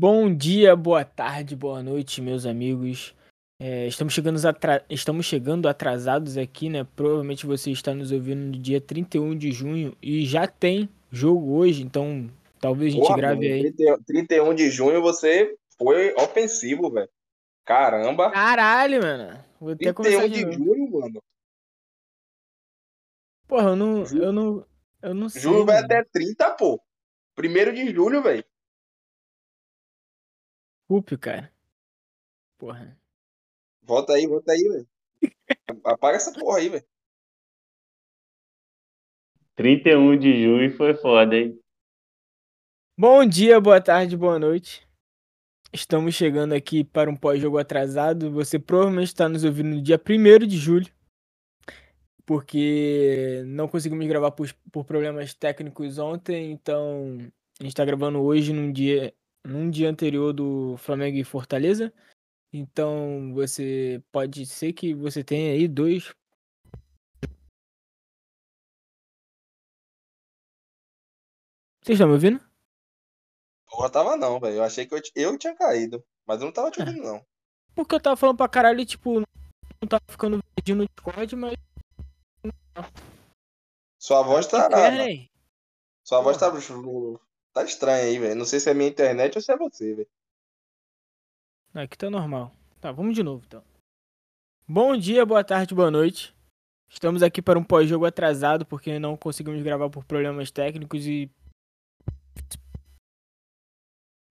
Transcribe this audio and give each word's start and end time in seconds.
Bom 0.00 0.32
dia, 0.32 0.76
boa 0.76 1.04
tarde, 1.04 1.56
boa 1.56 1.82
noite, 1.82 2.22
meus 2.22 2.46
amigos. 2.46 3.16
É, 3.60 3.88
estamos, 3.88 4.14
chegando 4.14 4.38
estamos 4.88 5.26
chegando 5.26 5.68
atrasados 5.68 6.38
aqui, 6.38 6.68
né? 6.68 6.86
Provavelmente 6.94 7.44
você 7.44 7.72
está 7.72 7.92
nos 7.92 8.12
ouvindo 8.12 8.56
no 8.56 8.62
dia 8.62 8.80
31 8.80 9.36
de 9.36 9.50
junho 9.50 9.96
e 10.00 10.24
já 10.24 10.46
tem 10.46 10.88
jogo 11.10 11.52
hoje, 11.56 11.82
então 11.82 12.30
talvez 12.60 12.92
a 12.92 12.96
gente 12.96 13.06
Porra, 13.08 13.16
grave 13.16 13.52
aí. 13.52 13.72
30 13.72 14.00
31 14.06 14.54
de 14.54 14.70
junho 14.70 15.02
você 15.02 15.56
foi 15.76 16.14
ofensivo, 16.14 16.88
velho. 16.92 17.10
Caramba. 17.64 18.30
Caralho, 18.30 19.02
mano. 19.02 19.44
Vou 19.60 19.72
até 19.72 19.92
começar 19.92 20.20
31 20.20 20.50
de 20.50 20.56
de 20.56 20.64
junho, 20.64 20.90
mano. 20.92 21.20
Porra, 23.48 23.70
eu 23.70 23.76
não, 23.76 24.04
eu 24.04 24.32
não, 24.32 24.66
eu 25.02 25.14
não 25.14 25.28
sei. 25.28 25.42
Julho 25.42 25.66
vai 25.66 25.78
até 25.78 26.04
30, 26.04 26.52
pô. 26.52 26.80
Primeiro 27.34 27.74
de 27.74 27.92
julho, 27.92 28.22
velho. 28.22 28.44
Desculpe, 30.88 31.18
cara. 31.18 31.52
Porra. 32.56 32.98
Volta 33.82 34.14
aí, 34.14 34.26
volta 34.26 34.52
aí, 34.52 34.62
velho. 34.62 34.88
Apaga 35.84 36.16
essa 36.16 36.32
porra 36.32 36.60
aí, 36.60 36.70
velho. 36.70 36.84
31 39.54 40.18
de 40.18 40.42
junho 40.42 40.74
foi 40.78 40.94
foda, 40.94 41.36
hein? 41.36 41.60
Bom 42.98 43.26
dia, 43.26 43.60
boa 43.60 43.82
tarde, 43.82 44.16
boa 44.16 44.38
noite. 44.38 44.88
Estamos 45.74 46.14
chegando 46.14 46.54
aqui 46.54 46.82
para 46.82 47.10
um 47.10 47.16
pós-jogo 47.16 47.58
atrasado. 47.58 48.32
Você 48.32 48.58
provavelmente 48.58 49.08
está 49.08 49.28
nos 49.28 49.44
ouvindo 49.44 49.76
no 49.76 49.82
dia 49.82 50.00
1 50.00 50.46
de 50.46 50.56
julho, 50.56 50.90
porque 52.24 53.42
não 53.44 53.68
conseguimos 53.68 54.06
gravar 54.06 54.30
por, 54.30 54.50
por 54.72 54.86
problemas 54.86 55.34
técnicos 55.34 55.98
ontem, 55.98 56.50
então 56.50 57.18
a 57.60 57.64
gente 57.64 57.72
está 57.72 57.84
gravando 57.84 58.22
hoje 58.22 58.54
num 58.54 58.72
dia, 58.72 59.12
num 59.48 59.70
dia 59.70 59.90
anterior 59.90 60.32
do 60.32 60.76
Flamengo 60.76 61.16
e 61.16 61.24
Fortaleza. 61.24 61.92
Então 62.52 63.32
você 63.34 64.02
pode 64.12 64.46
ser 64.46 64.72
que 64.72 64.94
você 64.94 65.24
tenha 65.24 65.52
aí 65.52 65.66
dois. 65.66 66.14
Vocês 71.82 71.96
estão 71.96 72.08
me 72.08 72.14
ouvindo? 72.14 72.40
Porra, 73.70 73.90
tava 73.90 74.16
não, 74.16 74.38
velho. 74.38 74.56
Eu 74.56 74.62
achei 74.62 74.86
que 74.86 74.94
eu, 74.94 75.00
eu 75.14 75.38
tinha 75.38 75.54
caído. 75.54 76.04
Mas 76.26 76.40
eu 76.40 76.46
não 76.46 76.52
tava 76.52 76.70
te 76.70 76.80
ouvindo, 76.80 77.02
não. 77.02 77.24
Porque 77.74 77.94
eu 77.94 78.00
tava 78.00 78.16
falando 78.16 78.36
pra 78.36 78.48
caralho 78.48 78.84
tipo, 78.84 79.20
não 79.20 79.88
tava 79.88 80.02
ficando 80.08 80.42
verdinho 80.56 80.78
no 80.78 80.86
Discord, 80.86 81.36
mas. 81.36 81.54
Sua 83.98 84.22
voz 84.22 84.46
tá. 84.46 84.68
Aí. 84.74 85.30
Sua 86.04 86.20
voz 86.20 86.36
tá. 86.36 86.50
Tá 87.58 87.64
estranha 87.64 88.04
aí, 88.04 88.20
velho. 88.20 88.36
Não 88.36 88.44
sei 88.44 88.60
se 88.60 88.70
é 88.70 88.74
minha 88.74 88.88
internet 88.88 89.34
ou 89.34 89.42
se 89.42 89.50
é 89.50 89.56
você, 89.56 89.92
velho. 89.92 90.08
Aqui 91.74 91.98
tá 91.98 92.08
normal. 92.08 92.54
Tá, 92.80 92.92
vamos 92.92 93.16
de 93.16 93.22
novo 93.24 93.42
então. 93.44 93.64
Bom 94.68 94.96
dia, 94.96 95.26
boa 95.26 95.42
tarde, 95.42 95.74
boa 95.74 95.90
noite. 95.90 96.32
Estamos 96.88 97.20
aqui 97.20 97.42
para 97.42 97.58
um 97.58 97.64
pós-jogo 97.64 98.04
atrasado 98.06 98.64
porque 98.64 99.00
não 99.00 99.16
conseguimos 99.16 99.60
gravar 99.60 99.90
por 99.90 100.04
problemas 100.04 100.52
técnicos 100.52 101.04
e. 101.04 101.28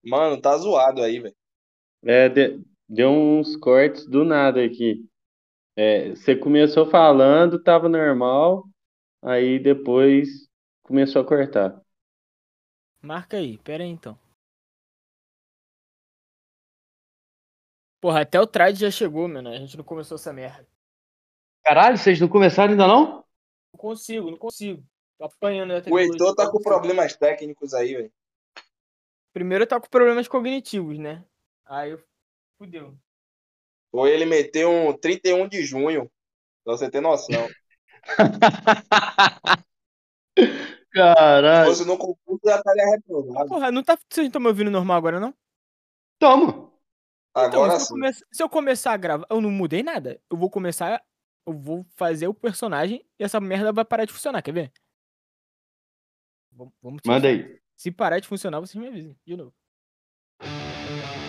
Mano, 0.05 0.39
tá 0.41 0.57
zoado 0.57 1.03
aí, 1.03 1.19
velho. 1.19 1.35
É, 2.05 2.29
de- 2.29 2.63
deu 2.87 3.09
uns 3.09 3.57
cortes 3.57 4.07
do 4.07 4.23
nada 4.23 4.63
aqui. 4.63 5.05
É, 5.75 6.11
você 6.11 6.33
começou 6.33 6.89
falando, 6.89 7.61
tava 7.61 7.89
normal, 7.89 8.69
aí 9.21 9.59
depois 9.59 10.47
começou 10.81 11.21
a 11.21 11.25
cortar. 11.25 11.81
Marca 13.07 13.37
aí, 13.37 13.57
pera 13.59 13.85
aí 13.85 13.89
então. 13.89 14.19
Porra, 18.01 18.23
até 18.23 18.37
o 18.37 18.45
trade 18.45 18.81
já 18.81 18.91
chegou, 18.91 19.29
mano. 19.29 19.47
A 19.47 19.57
gente 19.57 19.77
não 19.77 19.83
começou 19.85 20.15
essa 20.15 20.33
merda. 20.33 20.67
Caralho, 21.63 21.97
vocês 21.97 22.19
não 22.19 22.27
começaram 22.27 22.71
ainda 22.71 22.85
não? 22.85 23.23
Não 23.71 23.77
consigo, 23.77 24.29
não 24.29 24.37
consigo. 24.37 24.83
Tô 25.17 25.23
apanhando 25.23 25.71
a 25.71 25.81
O. 25.89 25.97
Heitor 25.97 26.35
tá 26.35 26.51
com 26.51 26.61
problemas 26.61 27.15
técnicos 27.15 27.73
aí, 27.73 27.95
velho. 27.95 28.11
Primeiro 29.31 29.65
tá 29.65 29.79
com 29.79 29.87
problemas 29.87 30.27
cognitivos, 30.27 30.99
né? 30.99 31.23
Aí 31.65 31.91
eu. 31.91 32.03
Fudeu. 32.57 32.93
Ou 33.93 34.05
ele 34.05 34.25
meteu 34.25 34.69
um 34.69 34.91
31 34.91 35.47
de 35.47 35.63
junho. 35.63 36.11
Pra 36.65 36.75
você 36.75 36.91
ter 36.91 36.99
noção. 36.99 37.47
Se 40.97 41.15
Caralho. 41.15 41.69
fosse 41.69 41.85
no 41.85 41.97
concurso, 41.97 42.41
já 42.45 42.55
estaria 42.57 42.85
reprovado. 42.89 43.47
Porra, 43.49 43.71
não 43.71 43.83
tá. 43.83 43.95
Vocês 43.95 44.23
não 44.23 44.27
estão 44.27 44.41
me 44.41 44.47
ouvindo 44.47 44.71
normal 44.71 44.97
agora, 44.97 45.19
não? 45.19 45.33
Tamo. 46.19 46.73
Então, 47.31 47.43
Agora 47.63 47.71
se, 47.73 47.75
eu 47.75 47.79
sim. 47.81 47.93
come- 47.93 48.13
se 48.13 48.43
eu 48.43 48.49
começar 48.49 48.93
a 48.93 48.97
gravar, 48.97 49.27
eu 49.29 49.39
não 49.39 49.51
mudei 49.51 49.83
nada. 49.83 50.19
Eu 50.29 50.35
vou 50.37 50.49
começar, 50.49 51.03
eu 51.45 51.53
vou 51.53 51.85
fazer 51.95 52.27
o 52.27 52.33
personagem 52.33 53.05
e 53.19 53.23
essa 53.23 53.39
merda 53.39 53.71
vai 53.71 53.85
parar 53.85 54.05
de 54.05 54.13
funcionar, 54.13 54.41
quer 54.41 54.51
ver? 54.53 54.71
Vamos, 56.51 56.73
vamos 56.81 57.01
Manda 57.05 57.27
aí. 57.27 57.59
Se 57.75 57.91
parar 57.91 58.19
de 58.19 58.27
funcionar, 58.27 58.59
vocês 58.59 58.81
me 58.81 58.87
avisem. 58.87 59.15
De 59.23 59.37
novo. 59.37 59.53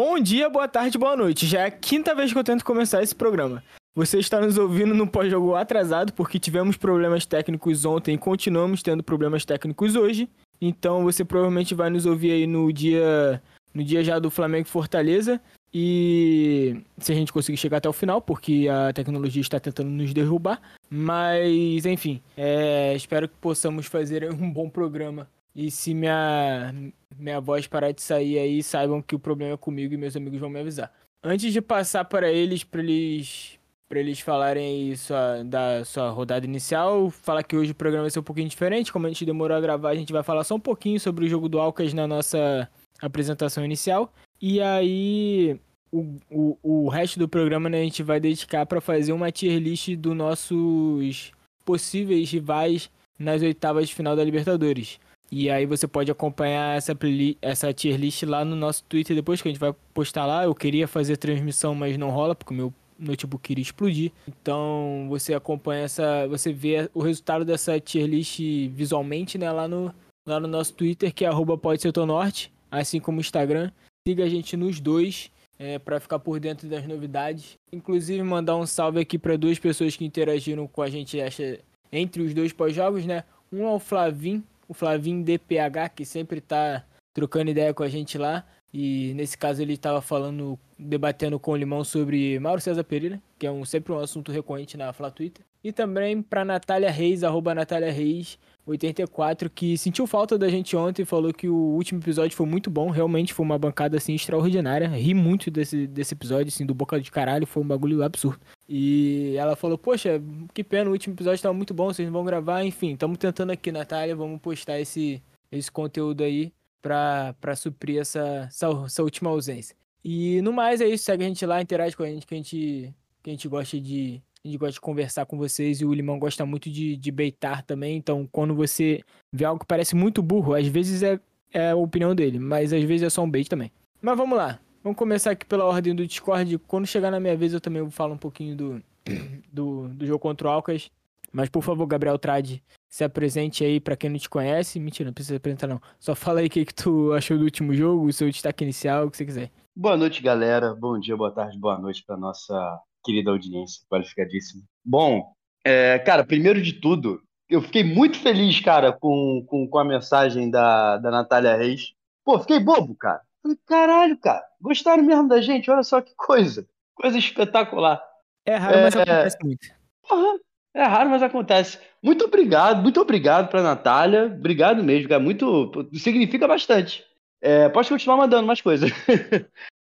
Bom 0.00 0.20
dia, 0.20 0.48
boa 0.48 0.68
tarde, 0.68 0.96
boa 0.96 1.16
noite. 1.16 1.44
Já 1.44 1.62
é 1.62 1.64
a 1.64 1.70
quinta 1.72 2.14
vez 2.14 2.32
que 2.32 2.38
eu 2.38 2.44
tento 2.44 2.64
começar 2.64 3.02
esse 3.02 3.12
programa. 3.12 3.64
Você 3.96 4.20
está 4.20 4.40
nos 4.40 4.56
ouvindo 4.56 4.94
no 4.94 5.08
pós-jogo 5.08 5.56
atrasado 5.56 6.12
porque 6.12 6.38
tivemos 6.38 6.76
problemas 6.76 7.26
técnicos 7.26 7.84
ontem 7.84 8.14
e 8.14 8.18
continuamos 8.18 8.80
tendo 8.80 9.02
problemas 9.02 9.44
técnicos 9.44 9.96
hoje. 9.96 10.28
Então 10.60 11.02
você 11.02 11.24
provavelmente 11.24 11.74
vai 11.74 11.90
nos 11.90 12.06
ouvir 12.06 12.30
aí 12.30 12.46
no 12.46 12.72
dia 12.72 13.42
no 13.74 13.82
dia 13.82 14.04
já 14.04 14.20
do 14.20 14.30
Flamengo 14.30 14.68
Fortaleza 14.68 15.40
e 15.74 16.80
se 16.98 17.10
a 17.10 17.14
gente 17.16 17.32
conseguir 17.32 17.58
chegar 17.58 17.78
até 17.78 17.88
o 17.88 17.92
final, 17.92 18.22
porque 18.22 18.68
a 18.70 18.92
tecnologia 18.92 19.42
está 19.42 19.58
tentando 19.58 19.90
nos 19.90 20.14
derrubar. 20.14 20.62
Mas 20.88 21.84
enfim, 21.86 22.22
é, 22.36 22.94
espero 22.94 23.28
que 23.28 23.34
possamos 23.40 23.86
fazer 23.86 24.32
um 24.32 24.48
bom 24.48 24.70
programa. 24.70 25.28
E 25.60 25.72
se 25.72 25.92
minha, 25.92 26.72
minha 27.18 27.40
voz 27.40 27.66
parar 27.66 27.90
de 27.90 28.00
sair 28.00 28.38
aí, 28.38 28.62
saibam 28.62 29.02
que 29.02 29.16
o 29.16 29.18
problema 29.18 29.54
é 29.54 29.56
comigo 29.56 29.92
e 29.92 29.96
meus 29.96 30.14
amigos 30.14 30.38
vão 30.38 30.48
me 30.48 30.60
avisar. 30.60 30.92
Antes 31.20 31.52
de 31.52 31.60
passar 31.60 32.04
para 32.04 32.30
eles, 32.30 32.62
para 32.62 32.80
eles, 32.80 33.58
para 33.88 33.98
eles 33.98 34.20
falarem 34.20 34.94
sua, 34.94 35.42
da 35.42 35.84
sua 35.84 36.10
rodada 36.10 36.46
inicial, 36.46 37.10
falar 37.10 37.42
que 37.42 37.56
hoje 37.56 37.72
o 37.72 37.74
programa 37.74 38.04
vai 38.04 38.10
ser 38.12 38.20
um 38.20 38.22
pouquinho 38.22 38.48
diferente. 38.48 38.92
Como 38.92 39.06
a 39.06 39.08
gente 39.08 39.26
demorou 39.26 39.56
a 39.56 39.60
gravar, 39.60 39.88
a 39.88 39.96
gente 39.96 40.12
vai 40.12 40.22
falar 40.22 40.44
só 40.44 40.54
um 40.54 40.60
pouquinho 40.60 41.00
sobre 41.00 41.26
o 41.26 41.28
jogo 41.28 41.48
do 41.48 41.58
Alcas 41.58 41.92
na 41.92 42.06
nossa 42.06 42.70
apresentação 43.02 43.64
inicial. 43.64 44.12
E 44.40 44.60
aí, 44.60 45.58
o, 45.90 46.18
o, 46.30 46.58
o 46.62 46.88
resto 46.88 47.18
do 47.18 47.28
programa 47.28 47.68
né, 47.68 47.80
a 47.80 47.82
gente 47.82 48.04
vai 48.04 48.20
dedicar 48.20 48.64
para 48.64 48.80
fazer 48.80 49.12
uma 49.12 49.32
tier 49.32 49.58
list 49.58 49.96
dos 49.96 50.14
nossos 50.14 51.32
possíveis 51.64 52.30
rivais 52.30 52.88
nas 53.18 53.42
oitavas 53.42 53.88
de 53.88 53.94
final 53.96 54.14
da 54.14 54.22
Libertadores. 54.22 55.00
E 55.30 55.50
aí 55.50 55.66
você 55.66 55.86
pode 55.86 56.10
acompanhar 56.10 56.76
essa, 56.76 56.96
essa 57.42 57.72
tier 57.72 57.98
list 57.98 58.22
lá 58.22 58.44
no 58.44 58.56
nosso 58.56 58.82
Twitter 58.84 59.14
depois, 59.14 59.42
que 59.42 59.48
a 59.48 59.52
gente 59.52 59.60
vai 59.60 59.74
postar 59.92 60.24
lá. 60.24 60.44
Eu 60.44 60.54
queria 60.54 60.88
fazer 60.88 61.16
transmissão, 61.18 61.74
mas 61.74 61.98
não 61.98 62.10
rola, 62.10 62.34
porque 62.34 62.54
o 62.54 62.56
meu 62.56 62.72
notebook 62.98 63.42
queria 63.42 63.62
explodir. 63.62 64.10
Então 64.26 65.06
você 65.08 65.34
acompanha 65.34 65.84
essa. 65.84 66.26
Você 66.28 66.52
vê 66.52 66.90
o 66.94 67.02
resultado 67.02 67.44
dessa 67.44 67.78
tier 67.78 68.06
list 68.06 68.40
visualmente, 68.70 69.36
né, 69.36 69.50
lá 69.52 69.68
no, 69.68 69.94
lá 70.26 70.40
no 70.40 70.48
nosso 70.48 70.72
Twitter, 70.72 71.12
que 71.12 71.24
é 71.24 71.28
arroba 71.28 71.58
pode 71.58 71.82
ser 71.82 71.92
norte, 72.06 72.50
assim 72.70 72.98
como 72.98 73.18
o 73.18 73.20
Instagram. 73.20 73.70
Siga 74.06 74.24
a 74.24 74.28
gente 74.28 74.56
nos 74.56 74.80
dois. 74.80 75.30
É, 75.60 75.76
para 75.76 75.98
ficar 75.98 76.20
por 76.20 76.38
dentro 76.38 76.68
das 76.68 76.86
novidades. 76.86 77.58
Inclusive, 77.72 78.22
mandar 78.22 78.54
um 78.54 78.64
salve 78.64 79.00
aqui 79.00 79.18
para 79.18 79.36
duas 79.36 79.58
pessoas 79.58 79.96
que 79.96 80.04
interagiram 80.04 80.68
com 80.68 80.82
a 80.82 80.88
gente 80.88 81.18
essa, 81.18 81.58
entre 81.90 82.22
os 82.22 82.32
dois 82.32 82.52
pós-jogos, 82.52 83.04
né? 83.04 83.24
Um 83.52 83.66
é 83.66 83.72
o 83.72 83.80
Flavim, 83.80 84.44
o 84.68 84.74
Flavinho 84.74 85.24
DPH, 85.24 85.88
que 85.96 86.04
sempre 86.04 86.40
tá 86.40 86.84
trocando 87.12 87.50
ideia 87.50 87.74
com 87.74 87.82
a 87.82 87.88
gente 87.88 88.18
lá. 88.18 88.44
E 88.72 89.12
nesse 89.14 89.36
caso 89.36 89.62
ele 89.62 89.72
estava 89.72 90.00
falando, 90.02 90.58
debatendo 90.78 91.40
com 91.40 91.52
o 91.52 91.56
Limão 91.56 91.82
sobre 91.82 92.38
Mauro 92.38 92.60
César 92.60 92.84
Pereira, 92.84 93.20
que 93.38 93.46
é 93.46 93.50
um, 93.50 93.64
sempre 93.64 93.92
um 93.92 93.98
assunto 93.98 94.30
recorrente 94.30 94.76
na 94.76 94.92
Fla 94.92 95.10
Twitter. 95.10 95.44
E 95.64 95.72
também 95.72 96.20
para 96.22 96.44
Natália 96.44 96.90
Reis, 96.90 97.24
arroba 97.24 97.54
Natália 97.54 97.90
Reis, 97.90 98.38
84, 98.70 99.48
que 99.50 99.78
sentiu 99.78 100.06
falta 100.06 100.36
da 100.36 100.48
gente 100.48 100.76
ontem, 100.76 101.04
falou 101.04 101.32
que 101.32 101.48
o 101.48 101.54
último 101.54 102.00
episódio 102.00 102.36
foi 102.36 102.46
muito 102.46 102.70
bom, 102.70 102.90
realmente 102.90 103.32
foi 103.32 103.44
uma 103.44 103.58
bancada 103.58 103.96
assim 103.96 104.14
extraordinária. 104.14 104.88
Ri 104.88 105.14
muito 105.14 105.50
desse, 105.50 105.86
desse 105.86 106.14
episódio, 106.14 106.48
assim, 106.48 106.66
do 106.66 106.74
boca 106.74 107.00
de 107.00 107.10
caralho, 107.10 107.46
foi 107.46 107.62
um 107.62 107.66
bagulho 107.66 108.02
absurdo. 108.02 108.40
E 108.68 109.34
ela 109.36 109.56
falou: 109.56 109.78
Poxa, 109.78 110.22
que 110.52 110.62
pena, 110.62 110.90
o 110.90 110.92
último 110.92 111.14
episódio 111.14 111.42
tava 111.42 111.54
muito 111.54 111.72
bom, 111.72 111.86
vocês 111.86 112.06
não 112.06 112.12
vão 112.12 112.24
gravar, 112.24 112.64
enfim, 112.64 112.92
estamos 112.92 113.18
tentando 113.18 113.50
aqui, 113.50 113.72
Natália, 113.72 114.14
vamos 114.14 114.40
postar 114.40 114.78
esse, 114.78 115.22
esse 115.50 115.70
conteúdo 115.70 116.22
aí 116.22 116.52
pra, 116.82 117.34
pra 117.40 117.56
suprir 117.56 118.00
essa, 118.00 118.46
essa, 118.48 118.66
essa 118.84 119.02
última 119.02 119.30
ausência. 119.30 119.74
E 120.04 120.40
no 120.42 120.52
mais 120.52 120.80
é 120.80 120.86
isso, 120.86 121.04
segue 121.04 121.24
a 121.24 121.28
gente 121.28 121.44
lá, 121.44 121.60
interage 121.60 121.96
com 121.96 122.02
a 122.02 122.06
gente, 122.06 122.26
que 122.26 122.34
a 122.34 122.36
gente, 122.36 122.94
que 123.22 123.30
a 123.30 123.32
gente 123.32 123.48
gosta 123.48 123.80
de 123.80 124.22
a 124.44 124.48
gente 124.48 124.58
gosta 124.58 124.74
de 124.74 124.80
conversar 124.80 125.26
com 125.26 125.36
vocês 125.36 125.80
e 125.80 125.84
o 125.84 125.92
Limão 125.92 126.18
gosta 126.18 126.46
muito 126.46 126.70
de, 126.70 126.96
de 126.96 127.10
beitar 127.10 127.62
também. 127.62 127.96
Então, 127.96 128.28
quando 128.30 128.54
você 128.54 129.00
vê 129.32 129.44
algo 129.44 129.60
que 129.60 129.66
parece 129.66 129.94
muito 129.94 130.22
burro, 130.22 130.54
às 130.54 130.66
vezes 130.66 131.02
é, 131.02 131.18
é 131.52 131.70
a 131.70 131.76
opinião 131.76 132.14
dele, 132.14 132.38
mas 132.38 132.72
às 132.72 132.82
vezes 132.84 133.06
é 133.06 133.10
só 133.10 133.22
um 133.22 133.30
bait 133.30 133.48
também. 133.48 133.72
Mas 134.00 134.16
vamos 134.16 134.36
lá. 134.36 134.60
Vamos 134.82 134.96
começar 134.96 135.32
aqui 135.32 135.44
pela 135.44 135.64
ordem 135.64 135.94
do 135.94 136.06
Discord. 136.06 136.56
Quando 136.58 136.86
chegar 136.86 137.10
na 137.10 137.18
minha 137.18 137.36
vez, 137.36 137.52
eu 137.52 137.60
também 137.60 137.82
vou 137.82 137.90
falar 137.90 138.14
um 138.14 138.18
pouquinho 138.18 138.56
do, 138.56 138.82
do, 139.52 139.88
do 139.88 140.06
jogo 140.06 140.20
contra 140.20 140.48
o 140.48 140.50
Alcas. 140.50 140.90
Mas, 141.32 141.48
por 141.48 141.62
favor, 141.62 141.86
Gabriel 141.86 142.18
Trade, 142.18 142.62
se 142.88 143.04
apresente 143.04 143.62
aí 143.62 143.80
para 143.80 143.96
quem 143.96 144.08
não 144.08 144.18
te 144.18 144.30
conhece. 144.30 144.80
Mentira, 144.80 145.08
não 145.08 145.14
precisa 145.14 145.36
apresentar, 145.36 145.66
não. 145.66 145.80
Só 145.98 146.14
fala 146.14 146.40
aí 146.40 146.46
o 146.46 146.50
que, 146.50 146.64
que 146.64 146.74
tu 146.74 147.12
achou 147.12 147.36
do 147.36 147.44
último 147.44 147.74
jogo, 147.74 148.06
o 148.06 148.12
seu 148.12 148.30
destaque 148.30 148.64
inicial, 148.64 149.06
o 149.06 149.10
que 149.10 149.16
você 149.16 149.26
quiser. 149.26 149.50
Boa 149.76 149.96
noite, 149.96 150.22
galera. 150.22 150.74
Bom 150.74 150.98
dia, 150.98 151.16
boa 151.16 151.30
tarde, 151.30 151.58
boa 151.58 151.78
noite 151.78 152.02
para 152.04 152.16
nossa 152.16 152.80
querida 153.04 153.30
audiência, 153.30 153.82
qualificadíssima. 153.90 154.62
Bom, 154.84 155.32
é, 155.64 155.98
cara, 155.98 156.24
primeiro 156.24 156.62
de 156.62 156.74
tudo, 156.74 157.20
eu 157.48 157.62
fiquei 157.62 157.82
muito 157.82 158.18
feliz, 158.18 158.60
cara, 158.60 158.92
com, 158.92 159.44
com, 159.46 159.66
com 159.68 159.78
a 159.78 159.84
mensagem 159.84 160.50
da, 160.50 160.98
da 160.98 161.10
Natália 161.10 161.56
Reis. 161.56 161.94
Pô, 162.24 162.38
fiquei 162.38 162.60
bobo, 162.60 162.94
cara. 162.94 163.22
Falei, 163.42 163.58
caralho, 163.66 164.18
cara, 164.18 164.44
gostaram 164.60 165.02
mesmo 165.02 165.28
da 165.28 165.40
gente? 165.40 165.70
Olha 165.70 165.82
só 165.82 166.00
que 166.00 166.14
coisa. 166.14 166.66
Coisa 166.94 167.16
espetacular. 167.16 168.02
É 168.44 168.56
raro, 168.56 168.82
mas 168.82 168.96
acontece 168.96 169.36
muito. 169.42 169.66
Porra, 170.06 170.38
é 170.74 170.82
raro, 170.84 171.10
mas 171.10 171.22
acontece. 171.22 171.78
Muito 172.02 172.24
obrigado, 172.24 172.82
muito 172.82 173.00
obrigado 173.00 173.48
pra 173.48 173.62
Natália. 173.62 174.26
Obrigado 174.26 174.82
mesmo, 174.82 175.08
cara. 175.08 175.20
Muito. 175.20 175.88
Significa 175.94 176.46
bastante. 176.46 177.04
É, 177.40 177.68
pode 177.68 177.88
continuar 177.88 178.16
mandando 178.16 178.46
mais 178.46 178.60
coisas. 178.60 178.90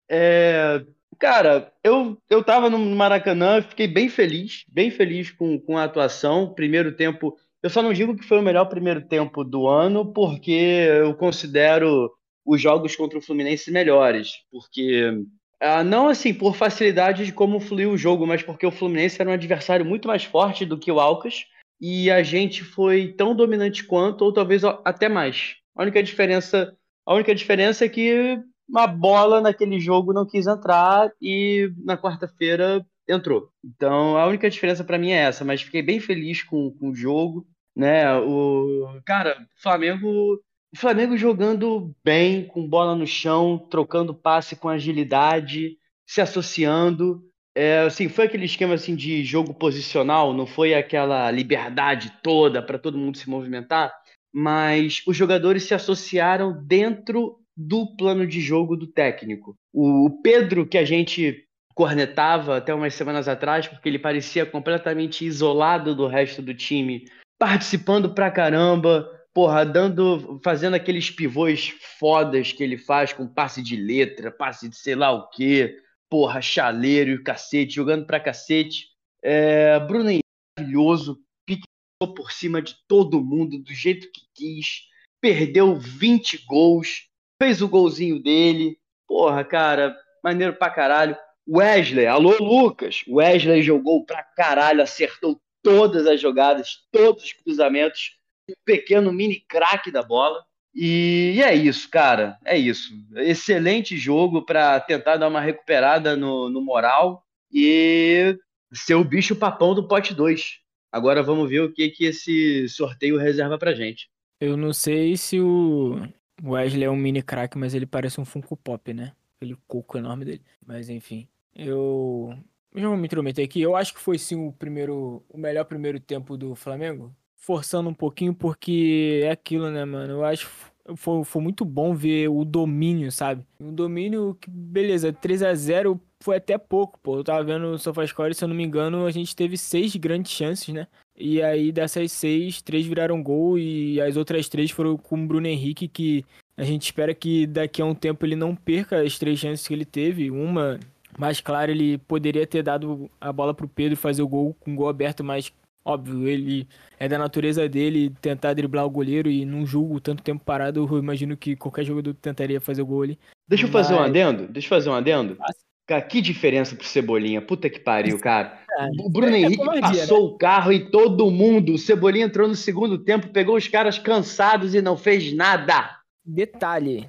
é, 0.10 0.84
Cara, 1.20 1.72
eu, 1.84 2.18
eu 2.30 2.44
tava 2.44 2.70
no 2.70 2.78
Maracanã, 2.80 3.62
fiquei 3.62 3.88
bem 3.88 4.10
feliz, 4.10 4.64
bem 4.68 4.90
feliz 4.90 5.32
com, 5.32 5.60
com 5.60 5.78
a 5.78 5.84
atuação. 5.84 6.54
Primeiro 6.54 6.96
tempo, 6.96 7.38
eu 7.62 7.70
só 7.70 7.82
não 7.82 7.94
digo 7.94 8.16
que 8.16 8.26
foi 8.26 8.40
o 8.40 8.44
melhor 8.44 8.66
primeiro 8.66 9.02
tempo 9.08 9.44
do 9.44 9.68
ano, 9.68 10.14
porque 10.14 10.52
eu 10.52 11.14
considero 11.16 12.12
os 12.46 12.62
jogos 12.62 12.96
contra 12.96 13.18
o 13.18 13.22
Fluminense 13.22 13.72
melhores. 13.72 14.32
Porque, 14.52 15.24
ah, 15.60 15.84
não 15.84 16.08
assim, 16.08 16.34
por 16.34 16.56
facilidade 16.56 17.26
de 17.26 17.32
como 17.32 17.60
fluiu 17.60 17.92
o 17.92 17.98
jogo, 17.98 18.28
mas 18.28 18.44
porque 18.44 18.66
o 18.66 18.72
Fluminense 18.72 19.22
era 19.22 19.30
um 19.30 19.34
adversário 19.34 19.86
muito 19.86 20.08
mais 20.08 20.24
forte 20.24 20.66
do 20.66 20.78
que 20.78 20.92
o 20.92 21.00
Alcas, 21.00 21.46
e 21.80 22.10
a 22.12 22.24
gente 22.24 22.64
foi 22.64 23.14
tão 23.14 23.36
dominante 23.36 23.84
quanto, 23.84 24.24
ou 24.24 24.34
talvez 24.34 24.64
até 24.64 25.10
mais. 25.10 25.56
A 25.76 25.84
única 25.84 26.04
diferença, 26.04 26.76
a 27.06 27.14
única 27.14 27.34
diferença 27.34 27.86
é 27.86 27.90
que 27.90 28.40
uma 28.68 28.88
bola 28.88 29.42
naquele 29.42 29.80
jogo 29.80 30.14
não 30.14 30.26
quis 30.26 30.48
entrar 30.48 31.12
e 31.22 31.72
na 31.84 31.98
quarta-feira 31.98 32.86
entrou. 33.08 33.50
Então 33.64 34.18
a 34.18 34.26
única 34.28 34.50
diferença 34.50 34.84
para 34.84 34.98
mim 34.98 35.12
é 35.12 35.18
essa, 35.18 35.44
mas 35.44 35.62
fiquei 35.62 35.82
bem 35.82 36.00
feliz 36.00 36.44
com, 36.44 36.72
com 36.72 36.90
o 36.90 36.96
jogo, 36.96 37.46
né? 37.76 38.14
O 38.18 39.02
cara, 39.06 39.38
Flamengo, 39.62 40.40
Flamengo 40.76 41.18
jogando 41.18 41.94
bem, 42.04 42.46
com 42.46 42.68
bola 42.68 42.96
no 42.96 43.06
chão, 43.06 43.58
trocando 43.70 44.14
passe 44.14 44.56
com 44.56 44.70
agilidade, 44.70 45.78
se 46.08 46.22
associando. 46.22 47.22
É, 47.56 47.82
assim, 47.82 48.10
foi 48.10 48.26
aquele 48.26 48.46
esquema 48.46 48.74
assim 48.74 48.96
de 48.96 49.24
jogo 49.24 49.54
posicional, 49.54 50.34
não 50.34 50.48
foi 50.48 50.74
aquela 50.74 51.30
liberdade 51.30 52.12
toda 52.24 52.64
para 52.64 52.80
todo 52.80 52.98
mundo 52.98 53.18
se 53.18 53.30
movimentar, 53.30 53.94
mas 54.34 55.04
os 55.06 55.16
jogadores 55.16 55.64
se 55.64 55.76
associaram 55.76 56.66
dentro 56.66 57.43
do 57.56 57.96
plano 57.96 58.26
de 58.26 58.42
jogo 58.42 58.76
do 58.76 58.88
técnico. 58.88 59.58
O 59.72 60.22
Pedro, 60.24 60.68
que 60.68 60.78
a 60.78 60.86
gente 60.86 61.48
cornetava 61.76 62.58
até 62.58 62.74
umas 62.74 62.94
semanas 62.94 63.28
atrás, 63.28 63.68
porque 63.68 63.90
ele 63.90 64.00
parecia 64.00 64.46
completamente 64.46 65.26
isolado 65.26 65.96
do 65.96 66.08
resto 66.08 66.42
do 66.42 66.54
time, 66.54 67.06
participando 67.38 68.14
pra 68.14 68.32
caramba, 68.32 69.10
porra, 69.34 69.66
dando, 69.66 70.40
fazendo 70.44 70.76
aqueles 70.76 71.10
pivôs 71.10 71.74
fodas 72.00 72.52
que 72.52 72.64
ele 72.64 72.78
faz 72.78 73.12
com 73.12 73.28
passe 73.28 73.62
de 73.62 73.76
letra, 73.76 74.32
passe 74.32 74.70
de 74.70 74.78
sei 74.78 74.96
lá 74.96 75.12
o 75.12 75.30
quê, 75.30 75.76
porra, 76.10 76.42
chaleiro 76.42 77.12
e 77.12 77.24
cacete, 77.24 77.76
jogando 77.76 78.06
pra 78.06 78.20
cacete. 78.20 78.88
É, 79.22 79.80
Bruno 79.80 80.10
Henrique, 80.10 80.24
maravilhoso, 80.60 81.20
piqueou 81.46 82.14
por 82.16 82.32
cima 82.32 82.62
de 82.62 82.76
todo 82.88 83.24
mundo, 83.24 83.58
do 83.58 83.74
jeito 83.74 84.12
que 84.12 84.22
quis, 84.36 84.84
perdeu 85.20 85.76
20 85.76 86.46
gols, 86.46 87.08
fez 87.44 87.62
o 87.62 87.68
golzinho 87.68 88.24
dele. 88.24 88.78
Porra, 89.06 89.44
cara, 89.44 89.98
maneiro 90.24 90.54
pra 90.54 90.70
caralho. 90.70 91.18
Wesley, 91.46 92.08
alô 92.08 92.38
Lucas. 92.40 93.04
Wesley 93.06 93.62
jogou 93.62 94.06
pra 94.06 94.24
caralho, 94.24 94.82
acertou 94.82 95.42
todas 95.62 96.08
as 96.08 96.22
jogadas, 96.22 96.78
todos 96.90 97.26
os 97.26 97.34
cruzamentos. 97.34 98.18
Um 98.50 98.54
pequeno 98.64 99.12
mini 99.12 99.42
craque 99.42 99.92
da 99.92 100.02
bola. 100.02 100.42
E 100.74 101.42
é 101.44 101.54
isso, 101.54 101.90
cara. 101.90 102.38
É 102.46 102.58
isso. 102.58 102.94
Excelente 103.18 103.98
jogo 103.98 104.46
para 104.46 104.80
tentar 104.80 105.18
dar 105.18 105.28
uma 105.28 105.42
recuperada 105.42 106.16
no, 106.16 106.50
no 106.50 106.62
moral 106.62 107.26
e 107.52 108.38
ser 108.74 108.96
o 108.96 109.04
bicho 109.04 109.36
papão 109.36 109.76
do 109.76 109.86
pote 109.86 110.14
2. 110.14 110.60
Agora 110.90 111.22
vamos 111.22 111.50
ver 111.50 111.60
o 111.60 111.74
que, 111.74 111.90
que 111.90 112.06
esse 112.06 112.70
sorteio 112.70 113.18
reserva 113.18 113.58
pra 113.58 113.74
gente. 113.74 114.10
Eu 114.40 114.56
não 114.56 114.72
sei 114.74 115.16
se 115.18 115.40
o, 115.40 116.00
o 116.42 116.52
Wesley 116.52 116.84
é 116.84 116.90
um 116.90 116.96
mini 116.96 117.22
crack, 117.22 117.58
mas 117.58 117.74
ele 117.74 117.86
parece 117.86 118.20
um 118.20 118.26
Funko 118.26 118.56
Pop, 118.56 118.94
né? 118.94 119.14
Aquele 119.38 119.58
coco 119.68 119.98
enorme 119.98 120.26
dele. 120.26 120.42
Mas 120.66 120.90
enfim, 120.90 121.28
eu. 121.56 122.34
Já 122.76 122.88
vou 122.88 122.98
me 122.98 123.06
intrometer 123.06 123.46
aqui. 123.46 123.62
Eu 123.62 123.76
acho 123.76 123.94
que 123.94 124.00
foi 124.00 124.18
sim 124.18 124.48
o 124.48 124.52
primeiro. 124.52 125.24
O 125.30 125.38
melhor 125.38 125.66
primeiro 125.66 126.00
tempo 126.00 126.38
do 126.38 126.56
Flamengo. 126.56 127.14
Forçando 127.36 127.90
um 127.90 127.94
pouquinho, 127.94 128.34
porque 128.34 129.22
é 129.24 129.32
aquilo, 129.32 129.70
né, 129.70 129.84
mano? 129.84 130.14
Eu 130.14 130.26
acho 130.26 130.50
foi, 130.96 131.24
foi 131.24 131.42
muito 131.42 131.64
bom 131.64 131.96
ver 131.96 132.28
o 132.28 132.44
domínio, 132.44 133.12
sabe? 133.12 133.46
Um 133.60 133.74
domínio 133.74 134.38
que, 134.40 134.50
beleza, 134.50 135.14
3 135.14 135.44
a 135.44 135.54
0 135.54 136.00
foi 136.20 136.38
até 136.38 136.58
pouco, 136.58 137.00
pô. 137.00 137.18
Eu 137.18 137.24
tava 137.24 137.44
vendo 137.44 137.68
o 137.68 137.80
SofaScore, 137.80 138.34
se 138.34 138.44
eu 138.44 138.48
não 138.48 138.56
me 138.56 138.64
engano, 138.64 139.06
a 139.06 139.12
gente 139.12 139.36
teve 139.36 139.58
seis 139.58 139.96
grandes 139.96 140.32
chances, 140.32 140.74
né? 140.74 140.88
E 141.16 141.42
aí 141.42 141.72
dessas 141.72 142.12
seis, 142.12 142.62
três 142.62 142.86
viraram 142.86 143.22
gol 143.22 143.58
e 143.58 144.02
as 144.02 144.18
outras 144.18 144.50
três 144.50 144.72
foram 144.72 144.98
com 144.98 145.16
o 145.16 145.28
Bruno 145.28 145.48
Henrique, 145.48 145.88
que 145.88 146.26
a 146.58 146.64
gente 146.64 146.84
espera 146.84 147.14
que 147.14 147.46
daqui 147.46 147.82
a 147.82 147.86
um 147.86 147.94
tempo 147.94 148.26
ele 148.26 148.36
não 148.36 148.56
perca 148.56 149.02
as 149.02 149.18
três 149.18 149.40
chances 149.40 149.68
que 149.68 149.74
ele 149.74 149.86
teve. 149.86 150.32
Uma, 150.32 150.80
mais 151.18 151.40
clara, 151.40 151.72
ele 151.72 151.98
poderia 152.00 152.48
ter 152.48 152.64
dado 152.64 153.10
a 153.22 153.32
bola 153.32 153.54
pro 153.54 153.68
Pedro 153.68 153.96
fazer 153.98 154.24
o 154.24 154.28
gol 154.28 154.56
com 154.60 154.74
o 154.74 154.76
gol 154.76 154.90
aberto, 154.90 155.24
mas 155.24 155.52
óbvio, 155.86 156.28
ele 156.28 156.68
é 156.98 157.08
da 157.08 157.18
natureza 157.18 157.68
dele 157.68 158.12
tentar 158.22 158.54
driblar 158.54 158.86
o 158.86 158.90
goleiro 158.90 159.30
e 159.30 159.46
num 159.46 159.66
jogo 159.66 160.00
tanto 160.00 160.24
tempo 160.24 160.44
parado, 160.44 160.88
eu 160.90 160.98
imagino 160.98 161.36
que 161.36 161.56
qualquer 161.56 161.84
jogador 161.84 162.14
tentaria 162.16 162.62
fazer 162.62 162.82
o 162.82 162.86
gol 162.86 163.04
ali. 163.04 163.20
Deixa 163.48 163.66
eu 163.66 163.70
fazer 163.70 163.94
mas... 163.94 164.02
um 164.02 164.06
adendo, 164.06 164.48
deixa 164.48 164.68
eu 164.68 164.70
fazer 164.70 164.90
um 164.90 164.94
adendo. 164.94 165.38
Cara, 165.86 166.02
que 166.02 166.22
diferença 166.22 166.76
pro 166.76 166.86
Cebolinha. 166.86 167.42
Puta 167.42 167.70
que 167.70 167.80
pariu, 167.80 168.18
cara. 168.20 168.60
É, 168.78 168.88
o 169.00 169.10
Bruno 169.10 169.36
é 169.36 169.40
Henrique 169.40 169.64
passou 169.82 170.22
né? 170.22 170.28
o 170.28 170.38
carro 170.38 170.72
e 170.72 170.90
todo 170.90 171.30
mundo. 171.30 171.74
O 171.74 171.78
Cebolinha 171.78 172.26
entrou 172.26 172.48
no 172.48 172.56
segundo 172.56 172.98
tempo, 172.98 173.28
pegou 173.30 173.58
os 173.58 173.68
caras 173.68 174.00
cansados 174.00 174.74
e 174.74 174.82
não 174.82 174.96
fez 174.96 175.34
nada. 175.36 175.98
Detalhe: 176.26 177.08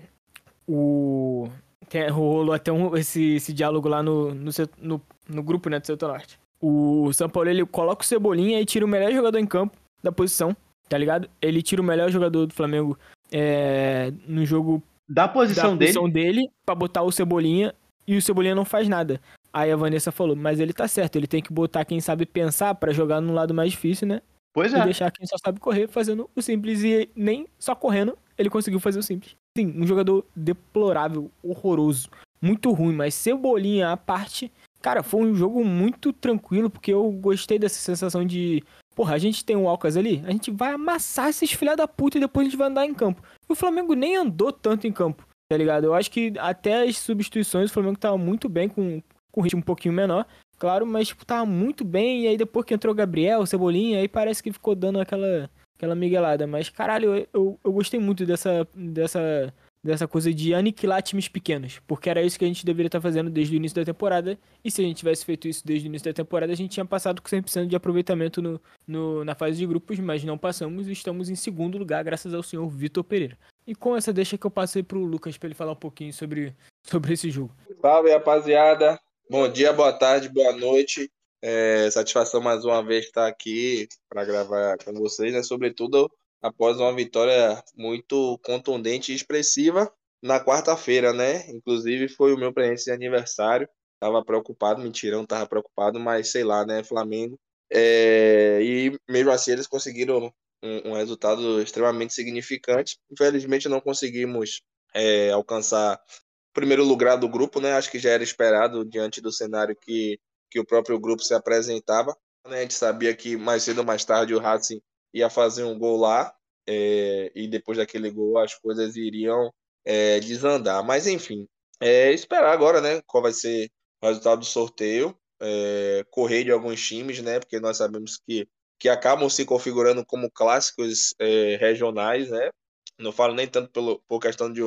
o. 0.66 1.48
Tem, 1.88 2.08
rolou 2.08 2.52
até 2.52 2.72
um, 2.72 2.96
esse, 2.96 3.36
esse 3.36 3.52
diálogo 3.52 3.88
lá 3.88 4.02
no, 4.02 4.34
no, 4.34 4.50
no, 4.80 5.02
no 5.28 5.42
grupo 5.42 5.68
né, 5.68 5.78
do 5.78 5.86
Setor 5.86 6.08
Norte. 6.08 6.38
O 6.60 7.12
São 7.12 7.28
Paulo 7.28 7.48
ele 7.48 7.64
coloca 7.66 8.02
o 8.02 8.06
Cebolinha 8.06 8.60
e 8.60 8.64
tira 8.64 8.84
o 8.84 8.88
melhor 8.88 9.12
jogador 9.12 9.38
em 9.38 9.46
campo 9.46 9.76
da 10.02 10.10
posição, 10.10 10.56
tá 10.88 10.98
ligado? 10.98 11.28
Ele 11.40 11.62
tira 11.62 11.80
o 11.80 11.84
melhor 11.84 12.10
jogador 12.10 12.46
do 12.46 12.54
Flamengo 12.54 12.98
é, 13.30 14.12
no 14.26 14.44
jogo 14.44 14.82
da 15.08 15.28
posição, 15.28 15.72
da 15.72 15.78
posição 15.78 16.08
dele. 16.08 16.40
dele 16.40 16.50
pra 16.64 16.74
botar 16.74 17.02
o 17.02 17.12
Cebolinha 17.12 17.74
e 18.06 18.16
o 18.16 18.22
Cebolinha 18.22 18.54
não 18.54 18.64
faz 18.64 18.88
nada. 18.88 19.20
Aí 19.52 19.70
a 19.70 19.76
Vanessa 19.76 20.10
falou, 20.10 20.34
mas 20.34 20.58
ele 20.58 20.72
tá 20.72 20.88
certo, 20.88 21.16
ele 21.16 21.26
tem 21.26 21.42
que 21.42 21.52
botar 21.52 21.84
quem 21.84 22.00
sabe 22.00 22.26
pensar 22.26 22.74
para 22.74 22.92
jogar 22.92 23.20
no 23.20 23.32
lado 23.32 23.54
mais 23.54 23.70
difícil, 23.70 24.08
né? 24.08 24.20
Pois 24.52 24.72
é. 24.74 24.78
E 24.78 24.84
deixar 24.84 25.10
quem 25.10 25.26
só 25.26 25.36
sabe 25.36 25.60
correr 25.60 25.88
fazendo 25.88 26.28
o 26.34 26.42
simples 26.42 26.82
e 26.82 27.08
nem 27.14 27.46
só 27.58 27.74
correndo 27.74 28.16
ele 28.36 28.50
conseguiu 28.50 28.80
fazer 28.80 28.98
o 28.98 29.02
simples. 29.02 29.36
Sim, 29.56 29.72
um 29.76 29.86
jogador 29.86 30.24
deplorável, 30.34 31.30
horroroso, 31.42 32.08
muito 32.42 32.72
ruim, 32.72 32.94
mas 32.94 33.14
Cebolinha 33.14 33.92
à 33.92 33.96
parte, 33.96 34.52
cara, 34.82 35.02
foi 35.02 35.20
um 35.22 35.34
jogo 35.34 35.64
muito 35.64 36.12
tranquilo 36.12 36.68
porque 36.68 36.92
eu 36.92 37.10
gostei 37.12 37.58
dessa 37.58 37.78
sensação 37.78 38.24
de 38.24 38.62
porra, 38.94 39.14
a 39.14 39.18
gente 39.18 39.44
tem 39.44 39.56
o 39.56 39.68
Alcas 39.68 39.96
ali, 39.96 40.22
a 40.24 40.30
gente 40.30 40.50
vai 40.50 40.72
amassar 40.72 41.28
esses 41.28 41.52
filha 41.52 41.76
da 41.76 41.88
puta 41.88 42.16
e 42.16 42.20
depois 42.20 42.46
a 42.46 42.50
gente 42.50 42.58
vai 42.58 42.68
andar 42.68 42.86
em 42.86 42.94
campo. 42.94 43.22
E 43.48 43.52
o 43.52 43.56
Flamengo 43.56 43.94
nem 43.94 44.16
andou 44.16 44.52
tanto 44.52 44.86
em 44.86 44.92
campo, 44.92 45.26
tá 45.48 45.56
ligado? 45.56 45.84
Eu 45.84 45.94
acho 45.94 46.10
que 46.10 46.32
até 46.38 46.82
as 46.82 46.98
substituições 46.98 47.70
o 47.70 47.72
Flamengo 47.72 47.98
tava 47.98 48.18
muito 48.18 48.48
bem 48.48 48.68
com, 48.68 49.02
com 49.30 49.40
ritmo 49.40 49.60
um 49.60 49.62
pouquinho 49.64 49.94
menor, 49.94 50.26
claro, 50.58 50.86
mas 50.86 51.08
tipo, 51.08 51.24
tava 51.24 51.46
muito 51.46 51.84
bem. 51.84 52.24
E 52.24 52.28
aí 52.28 52.36
depois 52.36 52.64
que 52.64 52.74
entrou 52.74 52.94
Gabriel, 52.94 53.46
Cebolinha, 53.46 54.00
aí 54.00 54.08
parece 54.08 54.42
que 54.42 54.52
ficou 54.52 54.74
dando 54.74 55.00
aquela, 55.00 55.50
aquela 55.76 55.94
miguelada. 55.94 56.46
Mas 56.46 56.68
caralho, 56.68 57.14
eu, 57.14 57.28
eu, 57.32 57.60
eu 57.64 57.72
gostei 57.72 58.00
muito 58.00 58.24
dessa, 58.26 58.66
dessa 58.74 59.52
dessa 59.84 60.08
coisa 60.08 60.32
de 60.32 60.54
aniquilar 60.54 61.02
times 61.02 61.28
pequenos, 61.28 61.78
porque 61.86 62.08
era 62.08 62.22
isso 62.22 62.38
que 62.38 62.44
a 62.44 62.48
gente 62.48 62.64
deveria 62.64 62.88
estar 62.88 63.02
fazendo 63.02 63.28
desde 63.28 63.54
o 63.54 63.58
início 63.58 63.76
da 63.76 63.84
temporada, 63.84 64.38
e 64.64 64.70
se 64.70 64.80
a 64.80 64.84
gente 64.84 64.96
tivesse 64.96 65.26
feito 65.26 65.46
isso 65.46 65.64
desde 65.64 65.86
o 65.86 65.90
início 65.90 66.10
da 66.10 66.14
temporada, 66.14 66.50
a 66.50 66.56
gente 66.56 66.70
tinha 66.70 66.86
passado 66.86 67.20
com 67.20 67.28
100% 67.28 67.66
de 67.66 67.76
aproveitamento 67.76 68.40
no, 68.40 68.58
no, 68.86 69.22
na 69.26 69.34
fase 69.34 69.58
de 69.58 69.66
grupos, 69.66 69.98
mas 69.98 70.24
não 70.24 70.38
passamos 70.38 70.88
e 70.88 70.92
estamos 70.92 71.28
em 71.28 71.34
segundo 71.34 71.76
lugar, 71.76 72.02
graças 72.02 72.32
ao 72.32 72.42
senhor 72.42 72.66
Vitor 72.66 73.04
Pereira. 73.04 73.36
E 73.66 73.74
com 73.74 73.96
essa 73.96 74.12
deixa 74.12 74.36
que 74.36 74.46
eu 74.46 74.50
passei 74.50 74.82
para 74.82 74.98
o 74.98 75.04
Lucas 75.04 75.38
para 75.38 75.46
ele 75.46 75.54
falar 75.54 75.72
um 75.72 75.76
pouquinho 75.76 76.12
sobre, 76.12 76.54
sobre 76.82 77.14
esse 77.14 77.30
jogo. 77.30 77.54
Salve, 77.80 78.10
rapaziada. 78.10 79.00
Bom 79.30 79.48
dia, 79.48 79.72
boa 79.72 79.92
tarde, 79.92 80.28
boa 80.28 80.52
noite. 80.52 81.10
É, 81.40 81.90
satisfação 81.90 82.40
mais 82.42 82.64
uma 82.64 82.82
vez 82.82 83.06
estar 83.06 83.26
aqui 83.26 83.88
para 84.08 84.24
gravar 84.24 84.76
com 84.84 84.92
vocês, 84.94 85.32
né? 85.32 85.42
Sobretudo 85.42 86.10
após 86.42 86.78
uma 86.78 86.94
vitória 86.94 87.62
muito 87.74 88.38
contundente 88.44 89.12
e 89.12 89.14
expressiva 89.14 89.90
na 90.22 90.44
quarta-feira, 90.44 91.14
né? 91.14 91.50
Inclusive 91.50 92.08
foi 92.08 92.34
o 92.34 92.38
meu 92.38 92.52
presente 92.52 92.84
de 92.84 92.90
aniversário. 92.90 93.68
Tava 93.98 94.22
preocupado, 94.22 94.82
mentirão, 94.82 95.24
tava 95.24 95.46
preocupado, 95.46 95.98
mas 95.98 96.30
sei 96.30 96.44
lá, 96.44 96.66
né? 96.66 96.84
Flamengo. 96.84 97.38
É... 97.72 98.58
E 98.62 98.98
mesmo 99.08 99.30
assim 99.30 99.52
eles 99.52 99.66
conseguiram 99.66 100.30
um, 100.64 100.90
um, 100.90 100.92
resultado 100.94 101.60
extremamente 101.60 102.14
significante. 102.14 102.98
Infelizmente 103.10 103.68
não 103.68 103.80
conseguimos 103.80 104.62
é, 104.94 105.30
alcançar 105.30 105.96
o 105.96 106.54
primeiro 106.54 106.84
lugar 106.84 107.16
do 107.16 107.28
grupo, 107.28 107.60
né? 107.60 107.72
Acho 107.72 107.90
que 107.90 107.98
já 107.98 108.10
era 108.10 108.22
esperado 108.22 108.84
diante 108.84 109.20
do 109.20 109.30
cenário 109.30 109.76
que, 109.76 110.18
que 110.50 110.58
o 110.58 110.66
próprio 110.66 110.98
grupo 110.98 111.22
se 111.22 111.34
apresentava. 111.34 112.16
Né? 112.48 112.58
A 112.58 112.62
gente 112.62 112.74
sabia 112.74 113.14
que 113.14 113.36
mais 113.36 113.62
cedo 113.62 113.78
ou 113.78 113.84
mais 113.84 114.04
tarde 114.04 114.34
o 114.34 114.40
Racing 114.40 114.80
ia 115.12 115.30
fazer 115.30 115.64
um 115.64 115.78
gol 115.78 115.98
lá, 115.98 116.34
é, 116.66 117.30
e 117.34 117.46
depois 117.46 117.78
daquele 117.78 118.10
gol 118.10 118.38
as 118.38 118.54
coisas 118.54 118.96
iriam 118.96 119.52
é, 119.84 120.18
desandar. 120.20 120.82
Mas 120.84 121.06
enfim, 121.06 121.46
é 121.80 122.12
esperar 122.12 122.52
agora, 122.52 122.80
né? 122.80 123.02
Qual 123.06 123.22
vai 123.22 123.32
ser 123.32 123.70
o 124.02 124.06
resultado 124.06 124.40
do 124.40 124.44
sorteio, 124.44 125.16
é, 125.40 126.04
correr 126.10 126.44
de 126.44 126.50
alguns 126.50 126.80
times, 126.86 127.20
né? 127.20 127.38
Porque 127.38 127.60
nós 127.60 127.76
sabemos 127.76 128.18
que, 128.26 128.48
que 128.78 128.88
acabam 128.88 129.28
se 129.28 129.44
configurando 129.44 130.04
como 130.04 130.30
clássicos 130.30 131.14
é, 131.18 131.56
regionais, 131.56 132.30
né? 132.30 132.50
Não 132.98 133.12
falo 133.12 133.34
nem 133.34 133.48
tanto 133.48 133.70
pelo, 133.70 134.00
por 134.08 134.20
questão 134.20 134.52
de, 134.52 134.60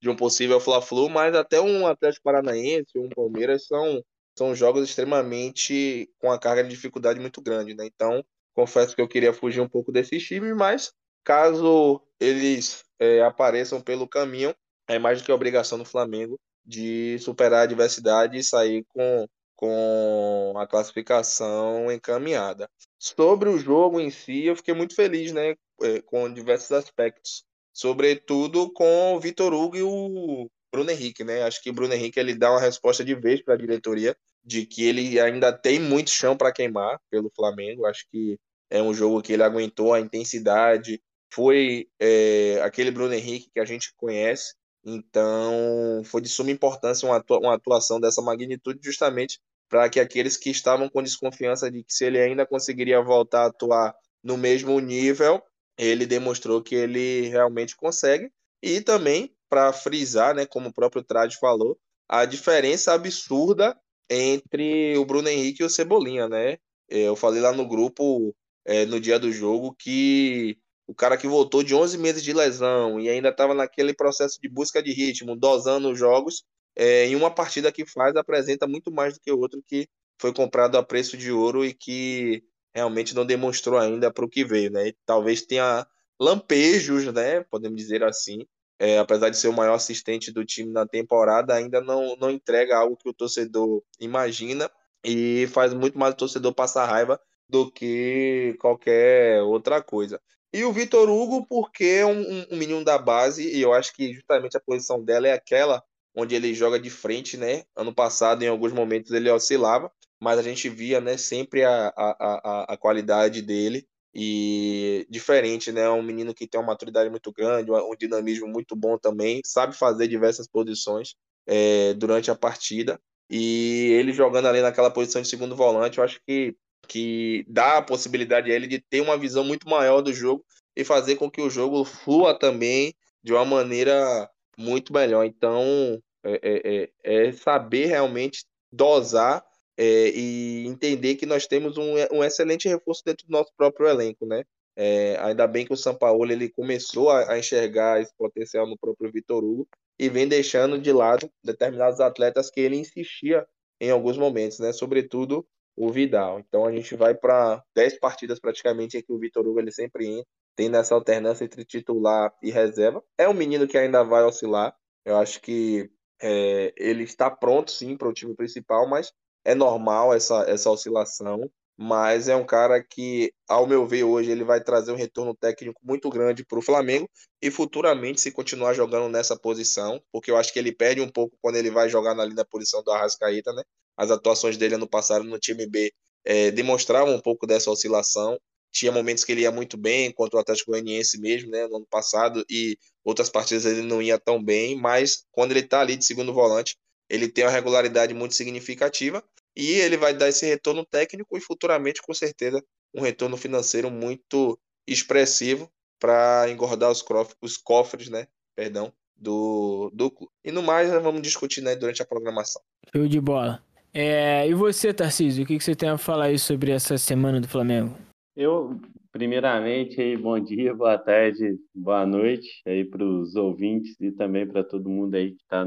de 0.00 0.08
um 0.08 0.16
possível 0.16 0.60
Fla-Flu, 0.60 1.08
mas 1.08 1.34
até 1.34 1.60
um 1.60 1.86
Atlético 1.86 2.24
Paranaense, 2.24 2.96
um 2.96 3.08
Palmeiras 3.08 3.66
são, 3.66 4.02
são 4.38 4.54
jogos 4.54 4.88
extremamente 4.88 6.08
com 6.18 6.30
a 6.30 6.38
carga 6.38 6.62
de 6.62 6.70
dificuldade 6.70 7.18
muito 7.18 7.42
grande, 7.42 7.74
né? 7.74 7.84
Então, 7.86 8.24
Confesso 8.54 8.94
que 8.94 9.00
eu 9.00 9.08
queria 9.08 9.32
fugir 9.32 9.60
um 9.60 9.68
pouco 9.68 9.90
desses 9.90 10.22
times, 10.22 10.54
mas 10.54 10.92
caso 11.24 12.00
eles 12.20 12.84
é, 12.98 13.22
apareçam 13.22 13.80
pelo 13.80 14.06
caminho, 14.06 14.54
é 14.88 14.98
mais 14.98 15.20
do 15.20 15.24
que 15.24 15.32
a 15.32 15.34
obrigação 15.34 15.78
do 15.78 15.84
Flamengo 15.84 16.38
de 16.64 17.18
superar 17.18 17.60
a 17.60 17.62
adversidade 17.64 18.38
e 18.38 18.44
sair 18.44 18.84
com, 18.88 19.26
com 19.56 20.54
a 20.56 20.66
classificação 20.66 21.90
encaminhada. 21.90 22.68
Sobre 23.02 23.48
o 23.48 23.58
jogo 23.58 23.98
em 23.98 24.12
si, 24.12 24.44
eu 24.44 24.54
fiquei 24.54 24.72
muito 24.72 24.94
feliz, 24.94 25.32
né, 25.32 25.56
é, 25.82 26.00
com 26.02 26.32
diversos 26.32 26.70
aspectos, 26.70 27.44
sobretudo 27.72 28.72
com 28.72 29.16
o 29.16 29.18
Vitor 29.18 29.52
Hugo 29.52 29.76
e 29.76 29.82
o 29.82 30.48
Bruno 30.72 30.88
Henrique, 30.88 31.24
né? 31.24 31.42
Acho 31.42 31.60
que 31.60 31.70
o 31.70 31.72
Bruno 31.72 31.92
Henrique 31.92 32.20
ele 32.20 32.32
dá 32.32 32.52
uma 32.52 32.60
resposta 32.60 33.04
de 33.04 33.12
vez 33.16 33.42
para 33.42 33.54
a 33.54 33.56
diretoria 33.56 34.16
de 34.44 34.64
que 34.64 34.84
ele 34.84 35.18
ainda 35.18 35.52
tem 35.52 35.80
muito 35.80 36.10
chão 36.10 36.36
para 36.36 36.52
queimar 36.52 37.00
pelo 37.10 37.28
Flamengo. 37.34 37.86
Acho 37.86 38.06
que 38.08 38.38
é 38.70 38.80
um 38.80 38.94
jogo 38.94 39.20
que 39.20 39.32
ele 39.32 39.42
aguentou 39.42 39.92
a 39.92 39.98
intensidade. 40.00 41.02
Foi 41.28 41.88
é, 41.98 42.60
aquele 42.62 42.92
Bruno 42.92 43.14
Henrique 43.14 43.50
que 43.52 43.58
a 43.58 43.64
gente 43.64 43.92
conhece. 43.96 44.54
Então, 44.84 46.02
foi 46.04 46.20
de 46.20 46.28
suma 46.28 46.52
importância 46.52 47.08
uma, 47.08 47.20
uma 47.30 47.54
atuação 47.54 47.98
dessa 47.98 48.22
magnitude, 48.22 48.78
justamente 48.80 49.40
para 49.72 49.88
que 49.88 49.98
aqueles 49.98 50.36
que 50.36 50.50
estavam 50.50 50.86
com 50.86 51.02
desconfiança 51.02 51.70
de 51.70 51.82
que 51.82 51.94
se 51.94 52.04
ele 52.04 52.20
ainda 52.20 52.44
conseguiria 52.44 53.00
voltar 53.00 53.44
a 53.44 53.46
atuar 53.46 53.94
no 54.22 54.36
mesmo 54.36 54.78
nível, 54.78 55.42
ele 55.78 56.04
demonstrou 56.04 56.62
que 56.62 56.74
ele 56.74 57.30
realmente 57.30 57.74
consegue. 57.74 58.30
E 58.62 58.82
também, 58.82 59.34
para 59.48 59.72
frisar, 59.72 60.34
né, 60.34 60.44
como 60.44 60.68
o 60.68 60.72
próprio 60.74 61.02
Trade 61.02 61.38
falou, 61.38 61.78
a 62.06 62.26
diferença 62.26 62.92
absurda 62.92 63.74
entre 64.10 64.94
o 64.98 65.06
Bruno 65.06 65.30
Henrique 65.30 65.62
e 65.62 65.64
o 65.64 65.70
Cebolinha, 65.70 66.28
né? 66.28 66.58
É, 66.90 67.08
eu 67.08 67.16
falei 67.16 67.40
lá 67.40 67.52
no 67.52 67.66
grupo, 67.66 68.36
é, 68.66 68.84
no 68.84 69.00
dia 69.00 69.18
do 69.18 69.32
jogo, 69.32 69.74
que 69.78 70.58
o 70.86 70.94
cara 70.94 71.16
que 71.16 71.26
voltou 71.26 71.62
de 71.62 71.74
11 71.74 71.96
meses 71.96 72.22
de 72.22 72.34
lesão 72.34 73.00
e 73.00 73.08
ainda 73.08 73.30
estava 73.30 73.54
naquele 73.54 73.94
processo 73.94 74.38
de 74.38 74.50
busca 74.50 74.82
de 74.82 74.92
ritmo, 74.92 75.34
dosando 75.34 75.90
os 75.92 75.98
jogos, 75.98 76.44
é, 76.76 77.06
em 77.06 77.14
uma 77.14 77.30
partida 77.30 77.72
que 77.72 77.86
faz, 77.86 78.16
apresenta 78.16 78.66
muito 78.66 78.90
mais 78.90 79.14
do 79.14 79.20
que 79.20 79.32
o 79.32 79.38
outro 79.38 79.62
que 79.66 79.88
foi 80.20 80.32
comprado 80.32 80.76
a 80.76 80.82
preço 80.82 81.16
de 81.16 81.32
ouro 81.32 81.64
e 81.64 81.74
que 81.74 82.42
realmente 82.74 83.14
não 83.14 83.26
demonstrou 83.26 83.78
ainda 83.78 84.12
para 84.12 84.24
o 84.24 84.28
que 84.28 84.44
veio, 84.44 84.70
né? 84.70 84.92
talvez 85.04 85.42
tenha 85.42 85.86
lampejos, 86.20 87.12
né? 87.12 87.42
Podemos 87.50 87.76
dizer 87.76 88.02
assim, 88.04 88.46
é, 88.78 88.98
apesar 88.98 89.28
de 89.28 89.36
ser 89.36 89.48
o 89.48 89.52
maior 89.52 89.74
assistente 89.74 90.32
do 90.32 90.44
time 90.44 90.72
na 90.72 90.86
temporada, 90.86 91.54
ainda 91.54 91.80
não, 91.80 92.16
não 92.16 92.30
entrega 92.30 92.76
algo 92.76 92.96
que 92.96 93.08
o 93.08 93.14
torcedor 93.14 93.82
imagina 94.00 94.70
e 95.04 95.48
faz 95.48 95.74
muito 95.74 95.98
mais 95.98 96.14
o 96.14 96.16
torcedor 96.16 96.54
passar 96.54 96.86
raiva 96.86 97.20
do 97.48 97.70
que 97.70 98.56
qualquer 98.60 99.42
outra 99.42 99.82
coisa. 99.82 100.20
E 100.52 100.64
o 100.64 100.72
Vitor 100.72 101.08
Hugo, 101.08 101.46
porque 101.46 101.84
é 101.84 102.06
um, 102.06 102.46
um, 102.50 102.56
menino 102.56 102.84
da 102.84 102.98
base, 102.98 103.42
e 103.48 103.60
eu 103.60 103.72
acho 103.72 103.92
que 103.94 104.12
justamente 104.12 104.56
a 104.56 104.60
posição 104.60 105.02
dela 105.02 105.26
é 105.26 105.32
aquela 105.32 105.82
onde 106.14 106.34
ele 106.34 106.54
joga 106.54 106.78
de 106.78 106.90
frente, 106.90 107.36
né? 107.36 107.64
Ano 107.76 107.94
passado, 107.94 108.42
em 108.42 108.48
alguns 108.48 108.72
momentos, 108.72 109.10
ele 109.12 109.30
oscilava, 109.30 109.90
mas 110.20 110.38
a 110.38 110.42
gente 110.42 110.68
via 110.68 111.00
né, 111.00 111.16
sempre 111.16 111.64
a, 111.64 111.88
a, 111.96 112.16
a, 112.18 112.74
a 112.74 112.76
qualidade 112.76 113.42
dele 113.42 113.86
e 114.14 115.06
diferente, 115.08 115.72
né? 115.72 115.88
Um 115.88 116.02
menino 116.02 116.34
que 116.34 116.46
tem 116.46 116.60
uma 116.60 116.68
maturidade 116.68 117.08
muito 117.08 117.32
grande, 117.32 117.70
um 117.70 117.96
dinamismo 117.98 118.46
muito 118.46 118.76
bom 118.76 118.98
também, 118.98 119.40
sabe 119.44 119.74
fazer 119.74 120.06
diversas 120.06 120.46
posições 120.46 121.14
é, 121.46 121.94
durante 121.94 122.30
a 122.30 122.34
partida. 122.34 123.00
E 123.30 123.88
ele 123.92 124.12
jogando 124.12 124.46
ali 124.48 124.60
naquela 124.60 124.90
posição 124.90 125.22
de 125.22 125.28
segundo 125.28 125.56
volante, 125.56 125.98
eu 125.98 126.04
acho 126.04 126.20
que, 126.26 126.54
que 126.86 127.44
dá 127.48 127.78
a 127.78 127.82
possibilidade 127.82 128.52
a 128.52 128.54
ele 128.54 128.66
de 128.66 128.78
ter 128.78 129.00
uma 129.00 129.16
visão 129.16 129.42
muito 129.42 129.68
maior 129.68 130.02
do 130.02 130.12
jogo 130.12 130.44
e 130.76 130.84
fazer 130.84 131.16
com 131.16 131.30
que 131.30 131.40
o 131.40 131.48
jogo 131.48 131.84
flua 131.84 132.38
também 132.38 132.94
de 133.24 133.32
uma 133.32 133.44
maneira 133.44 134.28
muito 134.58 134.92
melhor. 134.92 135.24
Então, 135.24 136.02
é, 136.24 136.90
é, 137.04 137.26
é 137.26 137.32
saber 137.32 137.86
realmente 137.86 138.44
dosar 138.72 139.44
é, 139.76 140.10
e 140.10 140.66
entender 140.66 141.16
que 141.16 141.26
nós 141.26 141.46
temos 141.46 141.76
um, 141.76 141.94
um 142.12 142.24
excelente 142.24 142.68
reforço 142.68 143.02
dentro 143.04 143.26
do 143.26 143.32
nosso 143.32 143.52
próprio 143.56 143.88
elenco, 143.88 144.26
né? 144.26 144.44
É, 144.74 145.16
ainda 145.20 145.46
bem 145.46 145.66
que 145.66 145.72
o 145.72 145.76
São 145.76 145.94
Paulo 145.94 146.30
ele 146.30 146.48
começou 146.48 147.10
a, 147.10 147.32
a, 147.32 147.38
enxergar 147.38 148.00
esse 148.00 148.14
potencial 148.16 148.66
no 148.66 148.78
próprio 148.78 149.12
Vitor 149.12 149.44
Hugo 149.44 149.68
e 149.98 150.08
vem 150.08 150.26
deixando 150.26 150.78
de 150.78 150.90
lado 150.92 151.30
determinados 151.44 152.00
atletas 152.00 152.50
que 152.50 152.60
ele 152.60 152.76
insistia 152.76 153.46
em 153.78 153.90
alguns 153.90 154.16
momentos, 154.16 154.58
né? 154.58 154.72
Sobretudo 154.72 155.46
o 155.76 155.90
Vidal. 155.90 156.38
Então 156.40 156.64
a 156.66 156.72
gente 156.72 156.94
vai 156.96 157.14
para 157.14 157.62
10 157.74 157.98
partidas 157.98 158.38
praticamente 158.38 158.96
em 158.96 159.02
que 159.02 159.12
o 159.12 159.18
Vitor 159.18 159.46
Hugo 159.46 159.60
ele 159.60 159.72
sempre 159.72 160.06
entra, 160.06 160.26
tem 160.56 160.68
nessa 160.68 160.94
alternância 160.94 161.44
entre 161.44 161.64
titular 161.64 162.32
e 162.42 162.50
reserva. 162.50 163.02
É 163.18 163.28
um 163.28 163.34
menino 163.34 163.66
que 163.66 163.78
ainda 163.78 164.02
vai 164.02 164.22
oscilar. 164.24 164.74
Eu 165.04 165.16
acho 165.16 165.40
que 165.40 165.90
é, 166.20 166.72
ele 166.76 167.04
está 167.04 167.30
pronto 167.30 167.70
sim 167.70 167.96
para 167.96 168.08
o 168.08 168.12
time 168.12 168.34
principal, 168.34 168.88
mas 168.88 169.12
é 169.44 169.54
normal 169.54 170.14
essa, 170.14 170.42
essa 170.48 170.70
oscilação, 170.70 171.50
mas 171.76 172.28
é 172.28 172.36
um 172.36 172.44
cara 172.44 172.82
que, 172.82 173.32
ao 173.48 173.66
meu 173.66 173.86
ver, 173.86 174.04
hoje 174.04 174.30
ele 174.30 174.44
vai 174.44 174.62
trazer 174.62 174.92
um 174.92 174.96
retorno 174.96 175.34
técnico 175.34 175.80
muito 175.82 176.08
grande 176.08 176.44
para 176.44 176.58
o 176.58 176.62
Flamengo 176.62 177.08
e 177.40 177.50
futuramente, 177.50 178.20
se 178.20 178.30
continuar 178.30 178.74
jogando 178.74 179.10
nessa 179.10 179.36
posição, 179.36 180.00
porque 180.12 180.30
eu 180.30 180.36
acho 180.36 180.52
que 180.52 180.58
ele 180.58 180.72
perde 180.72 181.00
um 181.00 181.08
pouco 181.08 181.36
quando 181.40 181.56
ele 181.56 181.70
vai 181.70 181.88
jogar 181.88 182.18
ali 182.18 182.34
na 182.34 182.44
posição 182.44 182.82
do 182.84 182.92
Arrascaeta, 182.92 183.52
né? 183.52 183.62
As 183.96 184.10
atuações 184.10 184.56
dele 184.56 184.76
ano 184.76 184.88
passado 184.88 185.24
no 185.24 185.38
time 185.38 185.66
B 185.66 185.92
é, 186.24 186.50
demonstravam 186.50 187.14
um 187.14 187.20
pouco 187.20 187.46
dessa 187.46 187.70
oscilação. 187.70 188.38
Tinha 188.72 188.90
momentos 188.90 189.22
que 189.22 189.32
ele 189.32 189.42
ia 189.42 189.50
muito 189.50 189.76
bem, 189.76 190.10
contra 190.10 190.38
o 190.38 190.40
Atlético 190.40 190.70
Goianiense 190.70 191.20
mesmo, 191.20 191.50
né, 191.50 191.66
no 191.66 191.76
ano 191.76 191.86
passado, 191.88 192.44
e 192.48 192.78
outras 193.04 193.28
partidas 193.28 193.66
ele 193.66 193.82
não 193.82 194.00
ia 194.00 194.18
tão 194.18 194.42
bem, 194.42 194.76
mas 194.76 195.24
quando 195.30 195.52
ele 195.52 195.60
está 195.60 195.80
ali 195.80 195.96
de 195.96 196.04
segundo 196.04 196.32
volante, 196.32 196.76
ele 197.08 197.28
tem 197.28 197.44
uma 197.44 197.50
regularidade 197.50 198.14
muito 198.14 198.34
significativa 198.34 199.22
e 199.54 199.72
ele 199.72 199.96
vai 199.96 200.14
dar 200.14 200.28
esse 200.28 200.46
retorno 200.46 200.84
técnico 200.84 201.36
e 201.36 201.40
futuramente, 201.40 202.00
com 202.00 202.14
certeza, 202.14 202.64
um 202.94 203.02
retorno 203.02 203.36
financeiro 203.36 203.90
muito 203.90 204.58
expressivo 204.86 205.70
para 206.00 206.46
engordar 206.50 206.90
os, 206.90 207.04
os 207.40 207.56
cofres, 207.56 208.08
né? 208.08 208.26
Perdão, 208.56 208.92
do, 209.16 209.90
do 209.94 210.10
clube. 210.10 210.32
E 210.44 210.50
no 210.50 210.62
mais, 210.62 210.90
vamos 210.90 211.22
discutir 211.22 211.62
né, 211.62 211.76
durante 211.76 212.02
a 212.02 212.06
programação. 212.06 212.60
Show 212.94 213.06
de 213.06 213.20
bola. 213.20 213.62
É, 213.94 214.48
e 214.48 214.54
você, 214.54 214.92
Tarcísio, 214.92 215.44
o 215.44 215.46
que, 215.46 215.58
que 215.58 215.64
você 215.64 215.74
tem 215.74 215.88
a 215.88 215.98
falar 215.98 216.26
aí 216.26 216.38
sobre 216.38 216.72
essa 216.72 216.96
semana 216.96 217.40
do 217.40 217.48
Flamengo? 217.48 217.96
Eu, 218.34 218.80
primeiramente, 219.10 220.16
bom 220.16 220.40
dia, 220.40 220.74
boa 220.74 220.96
tarde, 220.98 221.58
boa 221.74 222.06
noite 222.06 222.62
aí 222.66 222.82
para 222.84 223.04
os 223.04 223.36
ouvintes 223.36 223.94
e 224.00 224.10
também 224.10 224.46
para 224.46 224.64
todo 224.64 224.88
mundo 224.88 225.14
aí 225.14 225.32
que 225.32 225.42
está 225.42 225.64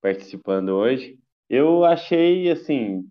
participando 0.00 0.70
hoje. 0.70 1.18
Eu 1.48 1.84
achei, 1.84 2.50
assim, 2.50 3.04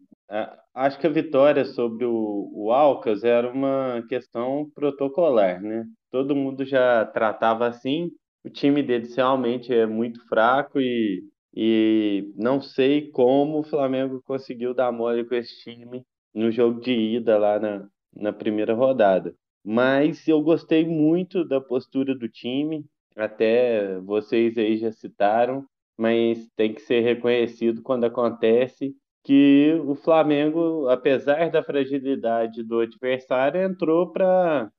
acho 0.73 0.99
que 0.99 1.05
a 1.05 1.09
vitória 1.09 1.65
sobre 1.65 2.03
o, 2.05 2.49
o 2.53 2.71
Alcas 2.71 3.23
era 3.23 3.51
uma 3.51 4.03
questão 4.09 4.69
protocolar, 4.73 5.61
né? 5.61 5.85
Todo 6.11 6.35
mundo 6.35 6.65
já 6.65 7.05
tratava 7.05 7.67
assim, 7.67 8.09
o 8.43 8.49
time 8.49 8.81
deles 8.81 9.15
realmente 9.15 9.71
é 9.71 9.85
muito 9.85 10.19
fraco 10.27 10.79
e, 10.79 11.23
e 11.53 12.33
não 12.35 12.59
sei 12.59 13.11
como 13.11 13.59
o 13.59 13.63
Flamengo 13.63 14.19
conseguiu 14.25 14.73
dar 14.73 14.91
mole 14.91 15.25
com 15.25 15.35
esse 15.35 15.61
time 15.61 16.03
no 16.33 16.51
jogo 16.51 16.81
de 16.81 16.91
ida 16.91 17.37
lá 17.37 17.59
na, 17.59 17.87
na 18.15 18.31
primeira 18.31 18.73
rodada. 18.73 19.33
Mas 19.63 20.27
eu 20.27 20.41
gostei 20.41 20.85
muito 20.85 21.43
da 21.43 21.59
postura 21.59 22.15
do 22.15 22.29
time, 22.29 22.85
até 23.15 23.99
vocês 23.99 24.57
aí 24.57 24.77
já 24.77 24.91
citaram, 24.91 25.65
mas 25.97 26.47
tem 26.55 26.73
que 26.73 26.81
ser 26.81 27.01
reconhecido 27.01 27.81
quando 27.81 28.03
acontece 28.03 28.95
que 29.23 29.73
o 29.85 29.95
Flamengo, 29.95 30.87
apesar 30.87 31.49
da 31.49 31.63
fragilidade 31.63 32.63
do 32.63 32.79
adversário, 32.79 33.61
entrou 33.61 34.11
para 34.11 34.69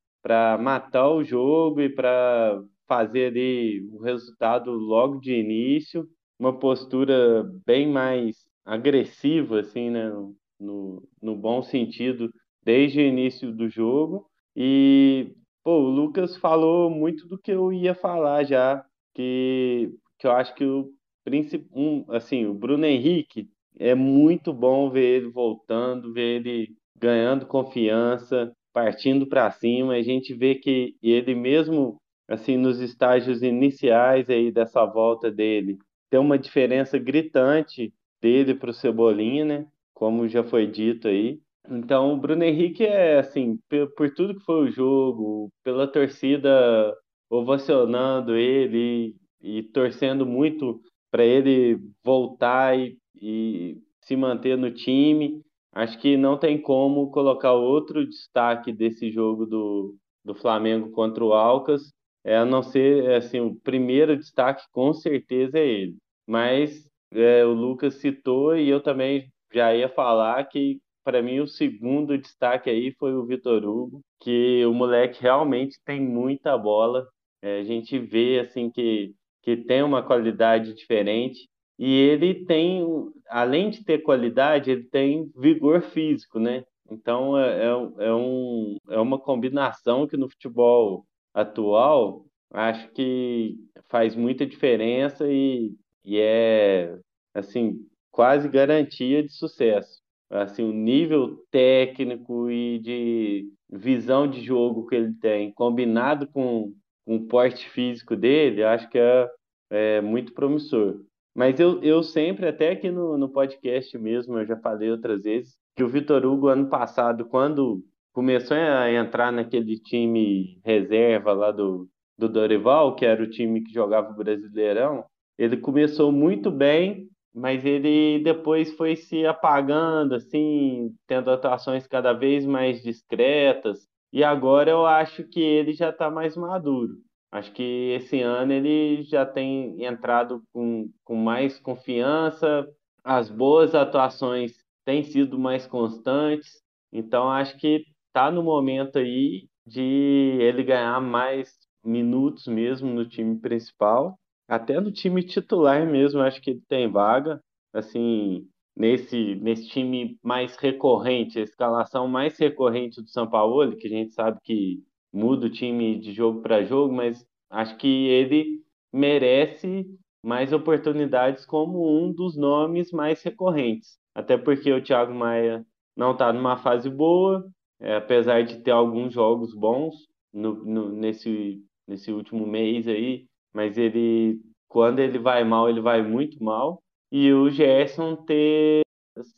matar 0.60 1.10
o 1.10 1.24
jogo 1.24 1.80
e 1.80 1.88
para 1.88 2.62
fazer 2.86 3.26
ali 3.26 3.84
o 3.90 3.98
resultado 3.98 4.70
logo 4.70 5.18
de 5.18 5.34
início, 5.34 6.06
uma 6.38 6.56
postura 6.56 7.42
bem 7.66 7.90
mais 7.90 8.36
agressiva, 8.64 9.60
assim, 9.60 9.90
né? 9.90 10.12
no, 10.58 11.02
no 11.20 11.36
bom 11.36 11.62
sentido, 11.62 12.30
desde 12.66 12.98
o 12.98 13.02
início 13.02 13.52
do 13.52 13.68
jogo. 13.68 14.26
E, 14.56 15.32
pô, 15.62 15.78
o 15.78 15.88
Lucas 15.90 16.36
falou 16.36 16.90
muito 16.90 17.28
do 17.28 17.38
que 17.38 17.52
eu 17.52 17.72
ia 17.72 17.94
falar 17.94 18.42
já, 18.42 18.84
que, 19.14 19.92
que 20.18 20.26
eu 20.26 20.32
acho 20.32 20.52
que 20.56 20.64
o 20.64 20.90
príncipe, 21.24 21.64
um, 21.72 22.04
assim, 22.08 22.44
o 22.46 22.52
Bruno 22.52 22.84
Henrique 22.84 23.48
é 23.78 23.94
muito 23.94 24.52
bom 24.52 24.90
ver 24.90 25.18
ele 25.22 25.28
voltando, 25.28 26.12
ver 26.12 26.40
ele 26.40 26.76
ganhando 26.98 27.46
confiança, 27.46 28.52
partindo 28.72 29.28
para 29.28 29.48
cima. 29.52 29.94
A 29.94 30.02
gente 30.02 30.34
vê 30.34 30.56
que 30.56 30.96
ele 31.00 31.36
mesmo 31.36 31.98
assim 32.28 32.56
nos 32.56 32.80
estágios 32.80 33.42
iniciais 33.42 34.28
aí 34.28 34.50
dessa 34.50 34.84
volta 34.84 35.30
dele, 35.30 35.78
tem 36.10 36.18
uma 36.18 36.36
diferença 36.36 36.98
gritante 36.98 37.94
dele 38.20 38.52
para 38.56 38.70
o 38.70 38.74
Cebolinha, 38.74 39.44
né? 39.44 39.66
Como 39.94 40.26
já 40.26 40.42
foi 40.42 40.66
dito 40.66 41.06
aí. 41.06 41.40
Então, 41.70 42.12
o 42.14 42.16
Bruno 42.16 42.44
Henrique 42.44 42.84
é 42.84 43.18
assim, 43.18 43.58
por, 43.96 44.10
tudo 44.14 44.34
que 44.34 44.44
foi 44.44 44.68
o 44.68 44.70
jogo, 44.70 45.50
pela 45.64 45.86
torcida 45.86 46.94
ovacionando 47.30 48.36
ele 48.36 49.14
e, 49.40 49.58
e 49.58 49.62
torcendo 49.64 50.24
muito 50.24 50.80
para 51.10 51.24
ele 51.24 51.78
voltar 52.04 52.78
e, 52.78 52.96
e 53.20 53.78
se 54.02 54.16
manter 54.16 54.56
no 54.56 54.70
time. 54.72 55.42
Acho 55.72 55.98
que 55.98 56.16
não 56.16 56.38
tem 56.38 56.60
como 56.60 57.10
colocar 57.10 57.52
outro 57.52 58.06
destaque 58.06 58.72
desse 58.72 59.10
jogo 59.10 59.44
do, 59.46 59.94
do 60.24 60.34
Flamengo 60.34 60.90
contra 60.90 61.24
o 61.24 61.32
Alcas 61.32 61.92
é, 62.26 62.36
a 62.36 62.44
não 62.44 62.60
ser, 62.60 63.08
assim, 63.12 63.38
o 63.38 63.54
primeiro 63.54 64.16
destaque 64.16 64.64
com 64.72 64.92
certeza 64.92 65.58
é 65.60 65.66
ele. 65.66 65.96
Mas 66.26 66.84
é, 67.12 67.44
o 67.44 67.52
Lucas 67.52 67.94
citou 67.94 68.56
e 68.56 68.68
eu 68.68 68.82
também 68.82 69.32
já 69.54 69.72
ia 69.74 69.88
falar 69.88 70.42
que, 70.48 70.80
para 71.06 71.22
mim, 71.22 71.38
o 71.38 71.46
segundo 71.46 72.18
destaque 72.18 72.68
aí 72.68 72.92
foi 72.98 73.14
o 73.14 73.24
Vitor 73.24 73.64
Hugo, 73.64 74.00
que 74.20 74.66
o 74.66 74.74
moleque 74.74 75.22
realmente 75.22 75.78
tem 75.84 76.00
muita 76.00 76.58
bola. 76.58 77.06
É, 77.40 77.60
a 77.60 77.64
gente 77.64 77.96
vê, 77.96 78.40
assim, 78.40 78.68
que, 78.68 79.14
que 79.40 79.56
tem 79.56 79.84
uma 79.84 80.02
qualidade 80.02 80.74
diferente. 80.74 81.48
E 81.78 81.92
ele 81.92 82.44
tem, 82.44 82.84
além 83.28 83.70
de 83.70 83.84
ter 83.84 84.02
qualidade, 84.02 84.72
ele 84.72 84.82
tem 84.82 85.30
vigor 85.36 85.80
físico, 85.80 86.40
né? 86.40 86.64
Então 86.90 87.38
é, 87.38 87.66
é, 87.66 88.06
é, 88.08 88.12
um, 88.12 88.76
é 88.90 88.98
uma 88.98 89.20
combinação 89.20 90.08
que 90.08 90.16
no 90.16 90.28
futebol 90.28 91.06
atual, 91.32 92.24
acho 92.50 92.90
que 92.90 93.56
faz 93.88 94.16
muita 94.16 94.44
diferença 94.44 95.24
e, 95.30 95.72
e 96.04 96.18
é, 96.18 96.98
assim, 97.32 97.78
quase 98.10 98.48
garantia 98.48 99.22
de 99.22 99.32
sucesso. 99.32 100.04
Assim, 100.30 100.62
o 100.62 100.72
nível 100.72 101.38
técnico 101.50 102.50
e 102.50 102.78
de 102.80 103.48
visão 103.70 104.28
de 104.28 104.40
jogo 104.42 104.86
que 104.86 104.94
ele 104.94 105.14
tem, 105.14 105.52
combinado 105.52 106.26
com, 106.28 106.72
com 107.04 107.16
o 107.16 107.26
porte 107.26 107.68
físico 107.70 108.16
dele, 108.16 108.62
acho 108.64 108.88
que 108.88 108.98
é, 108.98 109.28
é 109.70 110.00
muito 110.00 110.34
promissor. 110.34 111.00
Mas 111.34 111.60
eu, 111.60 111.82
eu 111.82 112.02
sempre, 112.02 112.48
até 112.48 112.70
aqui 112.70 112.90
no, 112.90 113.18
no 113.18 113.28
podcast 113.28 113.96
mesmo, 113.98 114.38
eu 114.38 114.46
já 114.46 114.56
falei 114.56 114.90
outras 114.90 115.22
vezes, 115.22 115.54
que 115.76 115.84
o 115.84 115.88
Vitor 115.88 116.24
Hugo, 116.24 116.48
ano 116.48 116.68
passado, 116.68 117.26
quando 117.26 117.84
começou 118.12 118.56
a 118.56 118.90
entrar 118.90 119.30
naquele 119.30 119.78
time 119.78 120.58
reserva 120.64 121.34
lá 121.34 121.52
do, 121.52 121.86
do 122.16 122.28
Dorival, 122.28 122.96
que 122.96 123.04
era 123.04 123.22
o 123.22 123.28
time 123.28 123.62
que 123.62 123.74
jogava 123.74 124.10
o 124.10 124.16
Brasileirão, 124.16 125.04
ele 125.36 125.58
começou 125.58 126.10
muito 126.10 126.50
bem, 126.50 127.08
mas 127.36 127.66
ele 127.66 128.18
depois 128.24 128.74
foi 128.76 128.96
se 128.96 129.26
apagando, 129.26 130.14
assim, 130.14 130.90
tendo 131.06 131.30
atuações 131.30 131.86
cada 131.86 132.14
vez 132.14 132.46
mais 132.46 132.82
discretas. 132.82 133.86
E 134.10 134.24
agora 134.24 134.70
eu 134.70 134.86
acho 134.86 135.22
que 135.24 135.40
ele 135.40 135.74
já 135.74 135.90
está 135.90 136.10
mais 136.10 136.34
maduro. 136.34 136.94
Acho 137.30 137.52
que 137.52 137.92
esse 137.94 138.22
ano 138.22 138.52
ele 138.54 139.02
já 139.02 139.26
tem 139.26 139.84
entrado 139.84 140.42
com, 140.50 140.90
com 141.04 141.14
mais 141.14 141.58
confiança, 141.60 142.66
as 143.04 143.28
boas 143.28 143.74
atuações 143.74 144.52
têm 144.86 145.02
sido 145.02 145.38
mais 145.38 145.66
constantes. 145.66 146.62
Então 146.90 147.30
acho 147.30 147.58
que 147.58 147.84
tá 148.14 148.30
no 148.30 148.42
momento 148.42 148.98
aí 148.98 149.46
de 149.66 150.38
ele 150.40 150.62
ganhar 150.62 151.02
mais 151.02 151.52
minutos 151.84 152.46
mesmo 152.46 152.88
no 152.94 153.06
time 153.06 153.38
principal, 153.38 154.18
até 154.48 154.80
no 154.80 154.92
time 154.92 155.22
titular 155.22 155.86
mesmo, 155.86 156.20
acho 156.20 156.40
que 156.40 156.50
ele 156.50 156.62
tem 156.68 156.90
vaga, 156.90 157.40
assim, 157.72 158.46
nesse 158.76 159.34
nesse 159.36 159.68
time 159.68 160.18
mais 160.22 160.56
recorrente, 160.56 161.38
a 161.38 161.42
escalação 161.42 162.06
mais 162.08 162.38
recorrente 162.38 163.02
do 163.02 163.08
São 163.08 163.28
Paulo, 163.28 163.76
que 163.76 163.86
a 163.86 163.90
gente 163.90 164.12
sabe 164.12 164.38
que 164.42 164.82
muda 165.12 165.46
o 165.46 165.50
time 165.50 165.98
de 165.98 166.12
jogo 166.12 166.42
para 166.42 166.64
jogo, 166.64 166.92
mas 166.94 167.24
acho 167.50 167.76
que 167.78 168.08
ele 168.08 168.62
merece 168.92 169.86
mais 170.22 170.52
oportunidades 170.52 171.46
como 171.46 172.02
um 172.02 172.12
dos 172.12 172.36
nomes 172.36 172.90
mais 172.92 173.22
recorrentes. 173.22 173.98
Até 174.14 174.36
porque 174.36 174.72
o 174.72 174.82
Thiago 174.82 175.14
Maia 175.14 175.64
não 175.96 176.12
está 176.12 176.32
numa 176.32 176.56
fase 176.56 176.90
boa, 176.90 177.46
é, 177.80 177.96
apesar 177.96 178.42
de 178.42 178.60
ter 178.62 178.70
alguns 178.70 179.12
jogos 179.12 179.54
bons 179.54 179.94
no, 180.32 180.64
no, 180.64 180.88
nesse, 180.90 181.62
nesse 181.86 182.10
último 182.12 182.46
mês 182.46 182.88
aí, 182.88 183.26
mas 183.56 183.78
ele, 183.78 184.38
quando 184.68 184.98
ele 184.98 185.18
vai 185.18 185.42
mal, 185.42 185.66
ele 185.66 185.80
vai 185.80 186.02
muito 186.02 186.44
mal. 186.44 186.82
E 187.10 187.32
o 187.32 187.48
Gerson 187.48 188.14
ter 188.14 188.82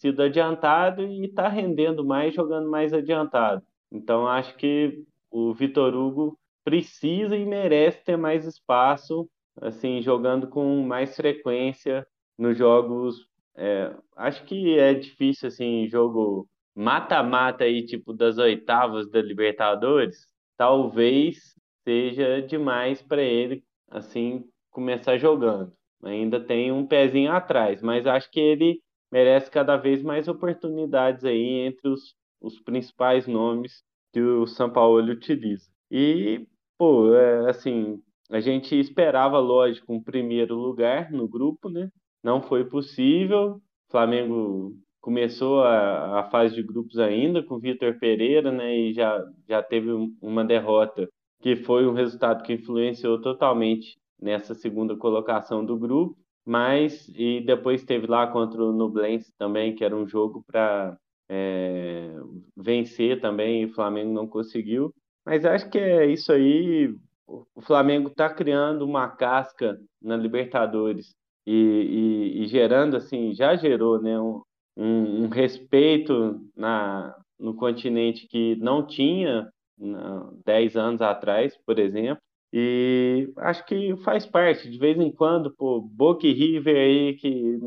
sido 0.01 0.23
adiantado 0.25 1.03
e 1.03 1.27
está 1.27 1.47
rendendo 1.47 2.05
mais, 2.05 2.35
jogando 2.35 2.69
mais 2.69 2.93
adiantado. 2.93 3.63
Então, 3.93 4.27
acho 4.27 4.57
que 4.57 5.05
o 5.31 5.55
Vitor 5.55 5.95
Hugo 5.95 6.37
precisa 6.65 7.37
e 7.37 7.47
merece 7.47 8.03
ter 8.03 8.17
mais 8.17 8.45
espaço, 8.45 9.31
assim, 9.61 10.03
jogando 10.03 10.49
com 10.49 10.83
mais 10.83 11.15
frequência 11.15 12.05
nos 12.37 12.59
jogos. 12.59 13.25
É, 13.57 13.95
acho 14.17 14.45
que 14.47 14.77
é 14.77 14.95
difícil, 14.95 15.47
assim, 15.47 15.87
jogo 15.87 16.49
mata-mata 16.75 17.63
aí, 17.63 17.87
tipo, 17.87 18.13
das 18.13 18.37
oitavas 18.37 19.09
da 19.09 19.23
Libertadores, 19.23 20.27
talvez 20.57 21.55
seja 21.85 22.43
demais 22.43 23.01
para 23.01 23.23
ele, 23.23 23.63
assim, 23.91 24.45
começar 24.71 25.17
jogando. 25.19 25.73
Ainda 26.03 26.41
tem 26.41 26.71
um 26.71 26.87
pezinho 26.87 27.33
atrás, 27.33 27.83
mas 27.83 28.07
acho 28.07 28.31
que 28.31 28.41
ele 28.41 28.81
merece 29.11 29.51
cada 29.51 29.77
vez 29.77 30.03
mais 30.03 30.29
oportunidades 30.29 31.25
aí 31.25 31.67
entre 31.67 31.89
os, 31.89 32.15
os 32.41 32.61
principais 32.61 33.27
nomes 33.27 33.83
que 34.13 34.21
o 34.21 34.47
São 34.47 34.71
Paulo 34.71 35.01
utiliza. 35.11 35.69
E, 35.91 36.47
pô, 36.79 37.15
é, 37.15 37.51
assim, 37.51 38.01
a 38.31 38.41
gente 38.41 38.79
esperava, 38.79 39.39
lógico, 39.39 39.93
um 39.93 40.03
primeiro 40.03 40.55
lugar 40.55 41.11
no 41.11 41.27
grupo, 41.27 41.69
né? 41.69 41.91
Não 42.23 42.43
foi 42.43 42.65
possível. 42.65 43.61
Flamengo 43.91 44.77
começou 45.01 45.63
a, 45.63 46.21
a 46.21 46.31
fase 46.31 46.55
de 46.55 46.63
grupos 46.63 46.99
ainda 46.99 47.43
com 47.43 47.59
Vitor 47.59 47.99
Pereira, 47.99 48.53
né? 48.53 48.77
E 48.77 48.93
já, 48.93 49.25
já 49.49 49.63
teve 49.63 49.91
uma 50.21 50.45
derrota 50.45 51.09
que 51.41 51.57
foi 51.57 51.87
um 51.87 51.93
resultado 51.93 52.43
que 52.43 52.53
influenciou 52.53 53.21
totalmente 53.21 53.97
nessa 54.21 54.55
segunda 54.55 54.97
colocação 54.97 55.65
do 55.65 55.77
grupo, 55.77 56.17
mas 56.45 57.09
e 57.15 57.41
depois 57.43 57.85
teve 57.85 58.07
lá 58.07 58.27
contra 58.27 58.63
o 58.63 58.73
Nublense 58.73 59.33
também, 59.37 59.75
que 59.75 59.85
era 59.85 59.95
um 59.95 60.07
jogo 60.07 60.43
para 60.47 60.97
é, 61.29 62.15
vencer 62.57 63.21
também, 63.21 63.63
e 63.63 63.67
o 63.67 63.75
Flamengo 63.75 64.13
não 64.13 64.27
conseguiu. 64.27 64.93
Mas 65.25 65.45
acho 65.45 65.69
que 65.69 65.79
é 65.79 66.07
isso 66.07 66.33
aí. 66.33 66.95
O 67.27 67.61
Flamengo 67.61 68.09
está 68.09 68.33
criando 68.33 68.83
uma 68.87 69.09
casca 69.09 69.79
na 70.01 70.17
Libertadores 70.17 71.15
e, 71.47 71.53
e, 71.53 72.43
e, 72.43 72.47
gerando 72.47 72.97
assim, 72.97 73.35
já 73.35 73.55
gerou, 73.55 74.01
né, 74.01 74.19
um, 74.19 74.43
um, 74.77 75.29
respeito 75.29 76.41
na, 76.57 77.15
no 77.39 77.55
continente 77.55 78.27
que 78.27 78.57
não 78.57 78.87
tinha 78.87 79.51
10 80.45 80.77
anos 80.77 81.01
atrás, 81.01 81.57
por 81.65 81.79
exemplo. 81.79 82.23
E 82.53 83.31
acho 83.39 83.65
que 83.67 83.97
faz 83.99 84.25
parte, 84.25 84.71
de 84.71 84.79
vez 84.79 84.99
em 84.99 85.13
quando, 85.13 85.55
pô, 85.55 85.81
Boca 85.81 86.27
e 86.27 86.33
River 86.33 86.77
aí, 86.77 87.15
que 87.15 87.59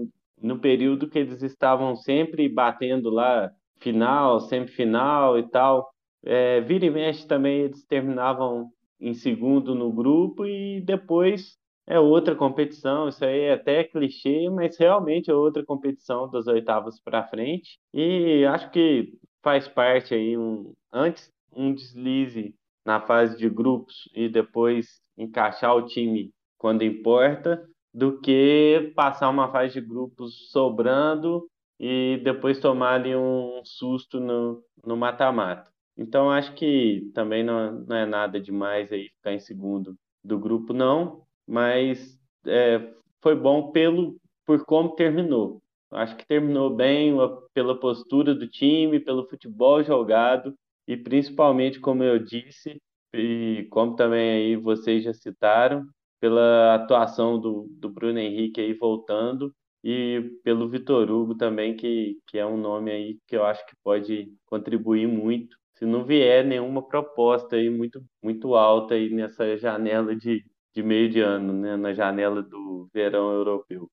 no 0.41 0.60
período 0.60 1.08
que 1.08 1.19
eles 1.19 1.43
estavam 1.43 1.95
sempre 1.95 2.50
batendo 2.50 3.10
lá, 3.10 3.52
final, 3.80 4.39
semifinal 4.39 5.38
e 5.38 5.47
tal, 5.50 5.91
é, 6.24 6.62
vira 6.62 6.86
e 6.86 6.89
mexe 6.89 7.28
também 7.28 7.62
eles 7.62 7.86
terminavam 7.86 8.71
em 9.00 9.13
segundo 9.13 9.76
no 9.76 9.91
grupo 9.91 10.45
e 10.45 10.82
depois 10.82 11.58
é 11.88 12.00
outra 12.00 12.36
competição, 12.36 13.08
isso 13.08 13.26
aí 13.26 13.41
é 13.41 13.54
até 13.54 13.84
clichê, 13.84 14.50
mas 14.50 14.78
realmente 14.78 15.30
é 15.30 15.34
outra 15.34 15.65
competição 15.65 16.30
das 16.30 16.47
oitavas 16.47 17.00
para 17.02 17.28
frente. 17.28 17.80
E 17.93 18.45
acho 18.45 18.69
que 18.71 19.13
faz 19.43 19.67
parte 19.67 20.13
aí 20.13 20.38
um 20.38 20.74
antes 20.93 21.32
um 21.53 21.73
deslize 21.73 22.55
na 22.85 22.99
fase 22.99 23.37
de 23.37 23.49
grupos 23.49 24.09
e 24.13 24.27
depois 24.27 25.01
encaixar 25.17 25.75
o 25.75 25.85
time 25.85 26.31
quando 26.57 26.83
importa, 26.83 27.67
do 27.93 28.19
que 28.19 28.91
passar 28.95 29.29
uma 29.29 29.51
fase 29.51 29.73
de 29.73 29.81
grupos 29.81 30.49
sobrando 30.49 31.47
e 31.79 32.21
depois 32.23 32.59
tomarem 32.59 33.15
um 33.15 33.61
susto 33.63 34.19
no 34.19 34.95
mata-mata. 34.95 35.69
Então 35.97 36.31
acho 36.31 36.53
que 36.53 37.11
também 37.13 37.43
não, 37.43 37.71
não, 37.71 37.95
é 37.95 38.05
nada 38.05 38.39
demais 38.39 38.91
aí 38.91 39.09
ficar 39.09 39.33
em 39.33 39.39
segundo 39.39 39.95
do 40.23 40.39
grupo 40.39 40.73
não, 40.73 41.23
mas 41.47 42.17
é, 42.45 42.93
foi 43.21 43.35
bom 43.35 43.71
pelo 43.71 44.15
por 44.45 44.63
como 44.65 44.95
terminou. 44.95 45.61
Acho 45.91 46.15
que 46.15 46.25
terminou 46.25 46.69
bem 46.69 47.13
pela 47.53 47.77
postura 47.77 48.33
do 48.33 48.47
time, 48.47 48.99
pelo 48.99 49.27
futebol 49.27 49.83
jogado 49.83 50.55
e 50.91 50.97
principalmente, 50.97 51.80
como 51.80 52.04
eu 52.04 52.19
disse, 52.19 52.77
e 53.13 53.65
como 53.71 53.95
também 53.95 54.30
aí 54.30 54.56
vocês 54.58 55.06
já 55.06 55.13
citaram, 55.13 55.88
pela 56.19 56.75
atuação 56.75 57.39
do, 57.39 57.65
do 57.71 57.89
Bruno 57.89 58.19
Henrique 58.19 58.60
aí 58.60 58.73
voltando 58.73 59.54
e 59.82 60.38
pelo 60.43 60.69
Vitor 60.69 61.10
Hugo 61.10 61.34
também, 61.34 61.77
que, 61.77 62.17
que 62.27 62.38
é 62.38 62.45
um 62.45 62.58
nome 62.58 62.91
aí 62.91 63.17
que 63.25 63.38
eu 63.38 63.45
acho 63.45 63.65
que 63.65 63.73
pode 63.82 64.34
contribuir 64.45 65.08
muito, 65.08 65.56
se 65.75 65.86
não 65.86 66.04
vier 66.04 66.45
nenhuma 66.45 66.86
proposta 66.86 67.56
aí 67.56 67.69
muito, 67.69 68.04
muito 68.21 68.54
alta 68.54 68.93
aí 68.93 69.10
nessa 69.10 69.58
janela 69.58 70.13
de, 70.13 70.43
de 70.75 70.84
meio 70.84 71.10
de 71.10 71.21
ano, 71.21 71.54
né, 71.54 71.77
na 71.77 71.93
janela 71.93 72.43
do 72.43 72.89
verão 72.93 73.32
europeu. 73.32 73.89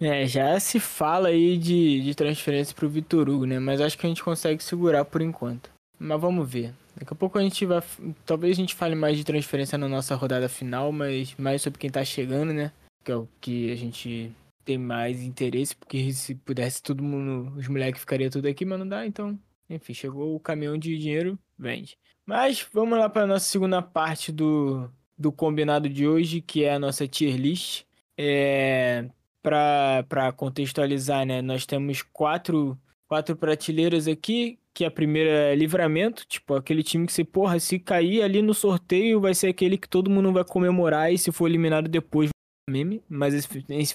É, 0.00 0.26
já 0.28 0.58
se 0.60 0.78
fala 0.78 1.28
aí 1.28 1.58
de, 1.58 2.00
de 2.00 2.14
transferência 2.14 2.74
para 2.74 2.86
o 2.86 2.88
Vitor 2.88 3.28
Hugo, 3.28 3.44
né? 3.44 3.58
Mas 3.58 3.80
acho 3.80 3.98
que 3.98 4.06
a 4.06 4.08
gente 4.08 4.24
consegue 4.24 4.62
segurar 4.62 5.04
por 5.04 5.20
enquanto. 5.20 5.70
Mas 6.02 6.18
vamos 6.18 6.50
ver. 6.50 6.72
Daqui 6.96 7.12
a 7.12 7.16
pouco 7.16 7.38
a 7.38 7.42
gente 7.42 7.66
vai. 7.66 7.82
Talvez 8.24 8.56
a 8.56 8.60
gente 8.60 8.74
fale 8.74 8.94
mais 8.94 9.18
de 9.18 9.22
transferência 9.22 9.76
na 9.76 9.86
nossa 9.86 10.14
rodada 10.14 10.48
final, 10.48 10.90
mas 10.90 11.34
mais 11.36 11.60
sobre 11.60 11.78
quem 11.78 11.90
tá 11.90 12.02
chegando, 12.02 12.54
né? 12.54 12.72
Que 13.04 13.12
é 13.12 13.16
o 13.16 13.28
que 13.38 13.70
a 13.70 13.76
gente 13.76 14.34
tem 14.64 14.78
mais 14.78 15.22
interesse, 15.22 15.76
porque 15.76 16.10
se 16.12 16.34
pudesse 16.34 16.82
todo 16.82 17.02
mundo, 17.02 17.52
os 17.54 17.68
moleques 17.68 18.00
ficariam 18.00 18.30
tudo 18.30 18.48
aqui, 18.48 18.64
mas 18.64 18.78
não 18.78 18.88
dá, 18.88 19.06
então. 19.06 19.38
Enfim, 19.68 19.92
chegou 19.92 20.34
o 20.34 20.40
caminhão 20.40 20.78
de 20.78 20.96
dinheiro, 20.96 21.38
vende. 21.58 21.98
Mas 22.24 22.66
vamos 22.72 22.98
lá 22.98 23.08
para 23.08 23.26
nossa 23.26 23.44
segunda 23.44 23.82
parte 23.82 24.32
do, 24.32 24.90
do 25.18 25.30
combinado 25.30 25.88
de 25.88 26.08
hoje, 26.08 26.40
que 26.40 26.64
é 26.64 26.74
a 26.74 26.78
nossa 26.78 27.06
tier 27.06 27.36
list. 27.36 27.84
É, 28.16 29.06
para 29.42 30.32
contextualizar, 30.34 31.26
né? 31.26 31.42
Nós 31.42 31.66
temos 31.66 32.02
quatro, 32.02 32.78
quatro 33.06 33.36
prateleiras 33.36 34.08
aqui 34.08 34.59
que 34.74 34.84
a 34.84 34.90
primeira 34.90 35.30
é 35.30 35.54
livramento, 35.54 36.24
tipo, 36.26 36.54
aquele 36.54 36.82
time 36.82 37.06
que 37.06 37.12
se, 37.12 37.24
porra, 37.24 37.58
se 37.58 37.78
cair 37.78 38.22
ali 38.22 38.40
no 38.40 38.54
sorteio, 38.54 39.20
vai 39.20 39.34
ser 39.34 39.48
aquele 39.48 39.76
que 39.76 39.88
todo 39.88 40.10
mundo 40.10 40.32
vai 40.32 40.44
comemorar 40.44 41.12
e 41.12 41.18
se 41.18 41.32
for 41.32 41.48
eliminado 41.48 41.88
depois 41.88 42.30
meme, 42.68 43.02
mas 43.08 43.48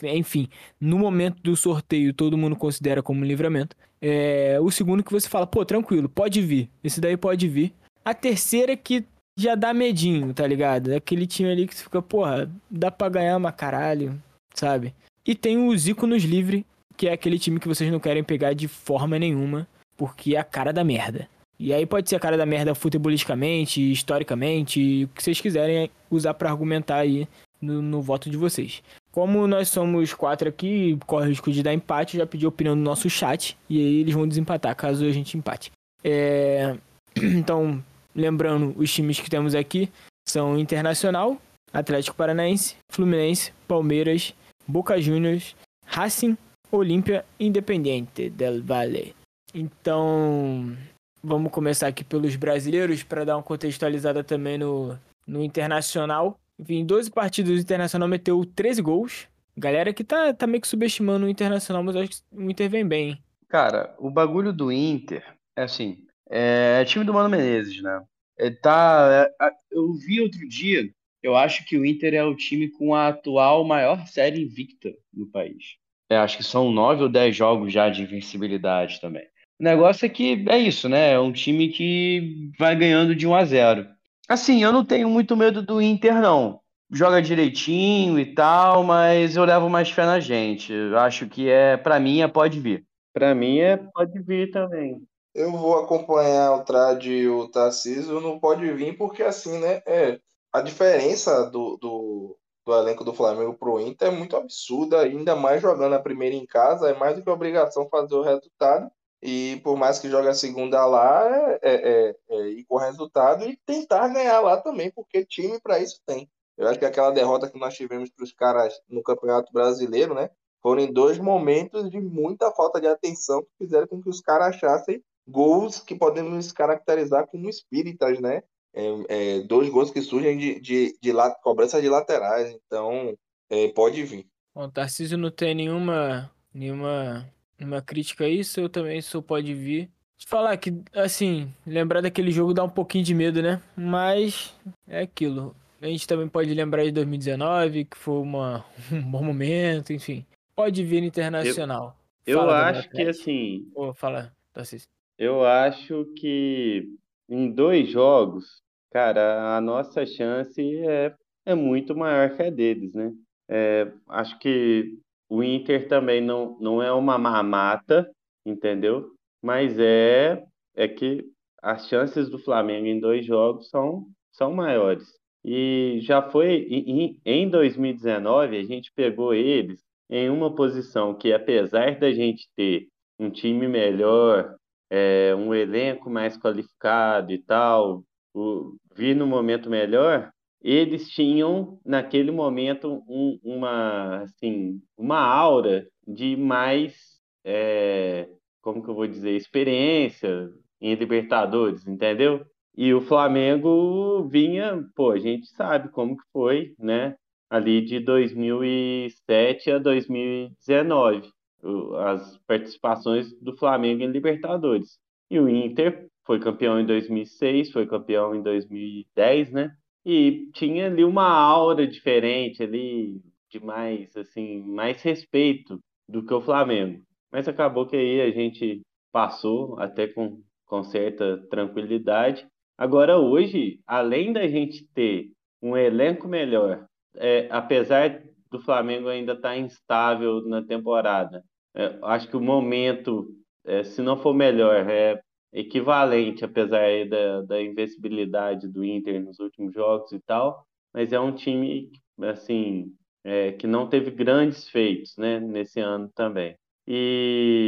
enfim, 0.04 0.50
no 0.80 1.00
momento 1.00 1.42
do 1.42 1.56
sorteio 1.56 2.14
todo 2.14 2.38
mundo 2.38 2.56
considera 2.58 3.02
como 3.02 3.24
livramento. 3.24 3.76
É, 4.02 4.60
o 4.60 4.70
segundo 4.70 5.04
que 5.04 5.12
você 5.12 5.30
fala, 5.30 5.48
pô, 5.48 5.64
tranquilo, 5.66 6.10
pode 6.10 6.42
vir, 6.42 6.70
esse 6.84 7.00
daí 7.00 7.16
pode 7.16 7.48
vir. 7.48 7.74
A 8.04 8.14
terceira 8.14 8.74
é 8.74 8.76
que 8.76 9.06
já 9.40 9.56
dá 9.56 9.74
medinho, 9.74 10.34
tá 10.34 10.46
ligado? 10.46 10.92
É 10.92 10.98
aquele 10.98 11.26
time 11.26 11.50
ali 11.50 11.68
que 11.68 11.76
fica, 11.76 12.02
porra, 12.02 12.52
dá 12.70 12.92
pra 12.92 13.10
ganhar 13.10 13.38
uma 13.38 13.52
caralho, 13.52 14.22
sabe? 14.54 14.94
E 15.26 15.34
tem 15.34 15.58
o 15.58 15.76
Zico 15.78 16.06
nos 16.06 16.24
livre, 16.24 16.66
que 16.96 17.08
é 17.08 17.14
aquele 17.14 17.40
time 17.40 17.60
que 17.60 17.68
vocês 17.68 17.92
não 17.92 18.00
querem 18.00 18.24
pegar 18.24 18.54
de 18.54 18.68
forma 18.68 19.18
nenhuma 19.18 19.68
porque 19.98 20.36
é 20.36 20.40
a 20.40 20.44
cara 20.44 20.72
da 20.72 20.84
merda. 20.84 21.28
E 21.58 21.74
aí 21.74 21.86
pode 21.86 22.10
ser 22.10 22.18
a 22.18 22.20
cara 22.20 22.38
da 22.38 22.46
merda 22.46 22.76
futebolisticamente, 22.76 23.92
historicamente, 23.92 25.06
o 25.06 25.08
que 25.10 25.24
vocês 25.24 25.40
quiserem 25.40 25.90
usar 26.12 26.34
para 26.34 26.50
argumentar 26.50 26.98
aí 26.98 27.28
no, 27.62 27.82
no, 27.82 28.02
voto 28.02 28.30
de 28.30 28.36
vocês. 28.36 28.84
Como 29.12 29.48
nós 29.48 29.70
somos 29.70 30.14
quatro 30.14 30.50
aqui, 30.50 30.98
corre 31.06 31.28
o 31.28 31.30
risco 31.30 31.52
de 31.52 31.64
dar 31.64 31.74
empate, 31.74 32.18
já 32.18 32.26
pedi 32.26 32.46
a 32.46 32.50
opinião 32.50 32.76
do 32.76 32.82
nosso 32.82 33.10
chat 33.10 33.58
e 33.70 33.78
aí 33.78 34.02
eles 34.02 34.14
vão 34.14 34.28
desempatar 34.28 34.76
caso 34.76 35.06
a 35.06 35.12
gente 35.12 35.38
empate. 35.38 35.72
É... 36.04 36.76
Então, 37.18 37.82
lembrando, 38.14 38.74
os 38.78 38.94
times 38.94 39.22
que 39.22 39.30
temos 39.30 39.56
aqui 39.56 39.90
são 40.28 40.60
Internacional, 40.60 41.40
Atlético 41.72 42.18
Paranaense, 42.18 42.76
Fluminense, 42.92 43.54
Palmeiras, 43.66 44.34
Boca 44.68 45.00
Juniors, 45.00 45.56
Racing, 45.86 46.38
Olímpia 46.70 47.24
Independiente 47.40 48.30
del 48.30 48.62
Valle. 48.62 49.16
Então, 49.58 50.76
vamos 51.24 51.50
começar 51.50 51.88
aqui 51.88 52.04
pelos 52.04 52.36
brasileiros 52.36 53.04
para 53.04 53.24
dar 53.24 53.38
uma 53.38 53.44
contextualizada 53.44 54.22
também 54.22 54.58
no, 54.58 55.00
no 55.26 55.42
Internacional. 55.42 56.38
Enfim, 56.60 56.86
12 56.86 57.10
partidas 57.10 57.58
o 57.58 57.62
Internacional 57.62 58.10
meteu 58.10 58.44
13 58.46 58.82
gols. 58.82 59.30
Galera 59.56 59.94
que 59.94 60.04
tá, 60.04 60.34
tá 60.34 60.46
meio 60.46 60.60
que 60.60 60.68
subestimando 60.68 61.26
o 61.26 61.30
Internacional, 61.30 61.82
mas 61.82 61.96
acho 61.96 62.10
que 62.10 62.18
o 62.34 62.52
Inter 62.52 62.70
vem 62.70 62.86
bem. 62.86 63.24
Cara, 63.48 63.96
o 63.98 64.10
bagulho 64.10 64.52
do 64.52 64.70
Inter 64.74 65.24
é 65.56 65.64
assim, 65.64 66.06
é, 66.30 66.80
é 66.82 66.84
time 66.86 67.06
do 67.06 67.14
Mano 67.14 67.30
Menezes, 67.30 67.82
né? 67.82 68.04
É, 68.38 68.50
tá, 68.50 69.32
é, 69.42 69.52
eu 69.72 69.94
vi 69.94 70.20
outro 70.20 70.46
dia, 70.50 70.92
eu 71.24 71.34
acho 71.34 71.64
que 71.64 71.78
o 71.78 71.86
Inter 71.86 72.14
é 72.14 72.26
o 72.26 72.36
time 72.36 72.70
com 72.70 72.94
a 72.94 73.08
atual 73.08 73.64
maior 73.64 74.06
série 74.08 74.44
invicta 74.44 74.94
no 75.14 75.28
país. 75.28 75.78
É, 76.10 76.18
acho 76.18 76.36
que 76.36 76.44
são 76.44 76.74
nove 76.74 77.04
ou 77.04 77.10
dez 77.10 77.34
jogos 77.34 77.72
já 77.72 77.90
de 77.90 78.04
invencibilidade 78.04 79.00
também. 79.00 79.26
O 79.60 79.64
negócio 79.64 80.06
é 80.06 80.10
que 80.10 80.46
é 80.50 80.58
isso, 80.58 80.90
né? 80.90 81.14
É 81.14 81.20
um 81.20 81.32
time 81.32 81.70
que 81.70 82.52
vai 82.60 82.76
ganhando 82.76 83.16
de 83.16 83.26
1 83.26 83.36
a 83.36 83.46
0. 83.46 83.88
Assim, 84.28 84.64
eu 84.64 84.72
não 84.72 84.84
tenho 84.84 85.10
muito 85.10 85.38
medo 85.38 85.62
do 85.62 85.82
Inter, 85.82 86.20
não. 86.20 86.60
Joga 86.92 87.22
direitinho 87.22 88.20
e 88.20 88.34
tal, 88.34 88.84
mas 88.84 89.36
eu 89.36 89.46
levo 89.46 89.70
mais 89.70 89.90
fé 89.90 90.06
na 90.06 90.20
gente. 90.20 90.74
Eu 90.74 90.98
acho 91.00 91.28
que 91.28 91.50
é, 91.50 91.78
para 91.78 92.00
mim, 92.00 92.22
é 92.22 92.28
pode 92.28 92.60
vir. 92.60 92.86
Para 93.14 93.34
mim 93.34 93.60
é 93.60 93.78
pode 93.78 94.22
vir 94.24 94.52
também. 94.52 95.02
Eu 95.34 95.52
vou 95.52 95.80
acompanhar 95.80 96.54
o 96.54 96.64
Trad 96.64 97.06
e 97.06 97.28
o 97.28 97.48
Tarcísio, 97.48 98.22
não 98.22 98.40
pode 98.40 98.70
vir, 98.74 98.98
porque 98.98 99.24
assim, 99.24 99.58
né? 99.60 99.82
É, 99.86 100.20
a 100.52 100.62
diferença 100.62 101.50
do, 101.50 101.78
do, 101.78 102.38
do 102.66 102.74
elenco 102.74 103.04
do 103.04 103.14
Flamengo 103.14 103.54
pro 103.54 103.80
Inter 103.80 104.10
é 104.10 104.12
muito 104.12 104.36
absurda, 104.36 105.02
ainda 105.02 105.36
mais 105.36 105.62
jogando 105.62 105.94
a 105.94 106.02
primeira 106.02 106.36
em 106.36 106.46
casa, 106.46 106.90
é 106.90 106.98
mais 106.98 107.16
do 107.16 107.22
que 107.24 107.30
obrigação 107.30 107.88
fazer 107.90 108.16
o 108.16 108.22
resultado. 108.22 108.90
E 109.22 109.60
por 109.64 109.78
mais 109.78 110.00
que 110.00 110.10
jogue 110.10 110.28
a 110.28 110.34
segunda 110.34 110.86
lá, 110.86 111.28
é, 111.30 111.60
é, 111.64 112.10
é, 112.10 112.16
é 112.30 112.50
ir 112.50 112.66
com 112.66 112.78
resultado 112.78 113.46
e 113.46 113.58
tentar 113.66 114.08
ganhar 114.10 114.40
lá 114.42 114.58
também, 114.58 114.92
porque 114.92 115.26
time 115.26 115.60
para 115.60 115.80
isso 115.80 116.00
tem. 116.06 116.30
Eu 116.58 116.68
acho 116.68 116.80
que 116.80 116.86
aquela 116.86 117.12
derrota 117.12 117.50
que 117.50 117.60
nós 117.60 117.74
tivemos 117.74 118.10
para 118.10 118.24
os 118.24 118.32
caras 118.32 118.74
no 118.88 119.04
Campeonato 119.04 119.52
Brasileiro, 119.52 120.14
né? 120.14 120.30
Foram 120.62 120.82
em 120.82 120.92
dois 120.92 121.18
momentos 121.20 121.90
de 121.90 122.00
muita 122.00 122.52
falta 122.52 122.80
de 122.80 122.88
atenção 122.88 123.42
que 123.42 123.66
fizeram 123.66 123.88
com 123.88 124.02
que 124.02 124.10
os 124.10 124.22
caras 124.22 124.56
achassem 124.56 125.04
gols 125.28 125.80
que 125.80 125.96
podemos 125.96 126.52
caracterizar 126.52 127.28
como 127.28 127.50
espíritas, 127.50 128.20
né? 128.20 128.44
É, 128.74 128.84
é, 129.10 129.40
dois 129.42 129.70
gols 129.70 129.92
que 129.92 130.02
surgem 130.02 130.38
de, 130.38 130.60
de, 130.60 130.98
de, 131.02 131.14
de 131.14 131.36
cobrança 131.42 131.82
de 131.82 131.88
laterais, 131.88 132.52
então 132.52 133.16
é, 133.50 133.70
pode 133.70 134.04
vir. 134.04 134.28
Bom, 134.54 134.70
Tarcísio 134.70 135.18
não 135.18 135.32
tem 135.32 135.56
nenhuma, 135.56 136.32
nenhuma 136.54 137.32
uma 137.60 137.82
crítica 137.82 138.26
a 138.26 138.30
isso, 138.30 138.60
eu 138.60 138.70
também 138.70 139.02
sou 139.02 139.22
pode 139.22 139.54
vir. 139.54 139.90
Falar 140.28 140.56
que, 140.58 140.74
assim, 140.94 141.54
lembrar 141.68 142.02
daquele 142.02 142.32
jogo 142.32 142.54
dá 142.54 142.64
um 142.64 142.70
pouquinho 142.70 143.04
de 143.04 143.14
medo, 143.14 143.42
né? 143.42 143.62
Mas 143.76 144.56
é 144.88 145.02
aquilo. 145.02 145.56
A 145.82 145.88
gente 145.88 146.08
também 146.08 146.28
pode 146.28 146.54
lembrar 146.54 146.84
de 146.84 146.92
2019, 146.92 147.86
que 147.86 147.98
foi 147.98 148.22
uma, 148.22 148.66
um 148.92 149.02
bom 149.02 149.24
momento, 149.24 149.92
enfim. 149.94 150.26
Pode 150.56 150.84
vir 150.84 151.04
internacional. 151.04 151.98
Eu 152.26 152.40
Fala, 152.40 152.70
acho 152.70 152.90
que 152.90 153.02
assim, 153.04 153.70
Pô, 153.74 153.94
fala, 153.94 154.34
Tarcísio. 154.52 154.88
eu 155.18 155.46
acho 155.46 156.06
que 156.18 156.90
em 157.30 157.52
dois 157.52 157.88
jogos, 157.90 158.64
cara, 158.92 159.56
a 159.56 159.62
nossa 159.62 160.06
chance 160.06 160.60
é, 160.88 161.14
é 161.46 161.54
muito 161.54 161.96
maior 161.96 162.36
que 162.36 162.42
a 162.42 162.50
deles, 162.50 162.94
né? 162.94 163.14
É, 163.48 163.92
acho 164.10 164.40
que 164.40 164.98
o 165.30 165.44
Inter 165.44 165.88
também 165.88 166.22
não, 166.22 166.58
não 166.60 166.82
é 166.82 166.92
uma 166.92 167.18
mamata, 167.18 168.10
entendeu? 168.46 169.12
Mas 169.42 169.78
é, 169.80 170.44
é 170.76 170.88
que 170.88 171.24
as 171.62 171.88
chances 171.88 172.30
do 172.30 172.38
Flamengo 172.40 172.86
em 172.88 173.00
dois 173.00 173.26
jogos 173.26 173.70
são, 173.70 174.06
são 174.32 174.54
maiores. 174.54 175.06
E 175.44 176.00
já 176.02 176.22
foi 176.22 176.68
em, 176.70 177.20
em 177.26 177.50
2019, 177.50 178.58
a 178.58 178.64
gente 178.64 178.92
pegou 178.96 179.34
eles 179.34 179.80
em 180.10 180.30
uma 180.30 180.54
posição 180.54 181.14
que, 181.16 181.34
apesar 181.34 182.00
da 182.00 182.12
gente 182.12 182.48
ter 182.56 182.88
um 183.20 183.30
time 183.30 183.68
melhor, 183.68 184.56
é, 184.90 185.34
um 185.36 185.54
elenco 185.54 186.10
mais 186.10 186.38
qualificado 186.38 187.32
e 187.32 187.40
tal, 187.40 188.04
o, 188.34 188.76
vir 188.96 189.16
no 189.16 189.26
momento 189.28 189.70
melhor, 189.70 190.32
eles 190.74 191.10
tinham 191.10 191.80
naquele 191.86 192.32
momento 192.32 193.04
um, 193.08 193.40
uma 193.44 194.22
assim 194.24 194.82
uma 194.98 195.20
aura 195.20 195.88
de 196.08 196.36
mais 196.36 197.20
é, 197.44 198.28
como 198.62 198.84
que 198.84 198.90
eu 198.90 198.96
vou 198.96 199.08
dizer 199.08 199.32
experiência 199.36 200.50
em 200.82 200.96
Libertadores, 200.96 201.86
entendeu? 201.88 202.46
E 202.78 202.94
o 202.94 203.02
Flamengo 203.02 204.28
vinha, 204.30 204.84
pô, 204.96 205.12
a 205.12 205.20
gente 205.20 205.48
sabe 205.56 205.90
como 205.90 206.18
que 206.18 206.24
foi, 206.34 206.74
né? 206.80 207.16
Ali 207.50 207.82
de 207.86 208.00
2007 208.00 209.72
a 209.72 209.78
2019, 209.78 211.30
o- 211.64 211.96
as 211.96 212.38
participações 212.48 213.32
do 213.40 213.56
Flamengo 213.58 214.04
em 214.04 214.12
Libertadores. 214.12 214.98
E 215.30 215.40
o 215.40 215.48
Inter 215.50 216.08
foi 216.26 216.40
campeão 216.40 216.80
em 216.80 216.86
2006, 216.86 217.72
foi 217.72 217.88
campeão 217.88 218.36
em 218.36 218.42
2010, 218.42 219.52
né? 219.52 219.72
E 220.06 220.50
tinha 220.54 220.86
ali 220.86 221.04
uma 221.04 221.28
aura 221.28 221.88
diferente 221.88 222.62
ali, 222.62 223.20
de 223.50 223.60
mais, 223.60 224.16
assim, 224.16 224.62
mais 224.62 225.02
respeito 225.02 225.80
do 226.08 226.24
que 226.24 226.34
o 226.34 226.42
Flamengo. 226.42 227.02
Mas 227.32 227.48
acabou 227.48 227.88
que 227.88 227.96
aí 227.96 228.22
a 228.22 228.32
gente 228.32 228.82
passou 229.12 229.80
até 229.80 230.08
com, 230.08 230.42
com 230.66 230.84
certa 230.84 231.38
tranquilidade. 231.50 232.46
Agora, 232.78 233.18
hoje, 233.18 233.80
além 233.88 234.32
da 234.32 234.48
gente 234.48 234.86
ter 234.94 235.32
um 235.62 235.76
elenco 235.76 236.28
melhor, 236.28 236.86
é, 237.16 237.48
apesar 237.50 238.22
do 238.52 238.60
Flamengo 238.60 239.08
ainda 239.08 239.34
estar 239.34 239.58
instável 239.58 240.42
na 240.48 240.62
temporada, 240.62 241.44
é, 241.76 241.98
acho 242.04 242.30
que 242.30 242.38
o 242.38 242.42
momento, 242.42 243.28
é, 243.66 243.84
se 243.84 244.02
não 244.02 244.18
for 244.18 244.34
melhor, 244.34 244.88
é 244.90 245.22
equivalente, 245.56 246.44
apesar 246.44 246.82
aí 246.82 247.08
da, 247.08 247.42
da 247.42 247.62
invencibilidade 247.62 248.68
do 248.68 248.84
Inter 248.84 249.24
nos 249.24 249.40
últimos 249.40 249.74
jogos 249.74 250.12
e 250.12 250.20
tal, 250.20 250.68
mas 250.94 251.14
é 251.14 251.20
um 251.20 251.34
time, 251.34 251.90
assim, 252.22 252.94
é, 253.24 253.54
que 253.54 253.66
não 253.66 253.88
teve 253.88 254.12
grandes 254.12 254.68
feitos, 254.68 255.16
né, 255.18 255.40
nesse 255.40 255.80
ano 255.80 256.12
também. 256.14 256.58
E, 256.86 257.68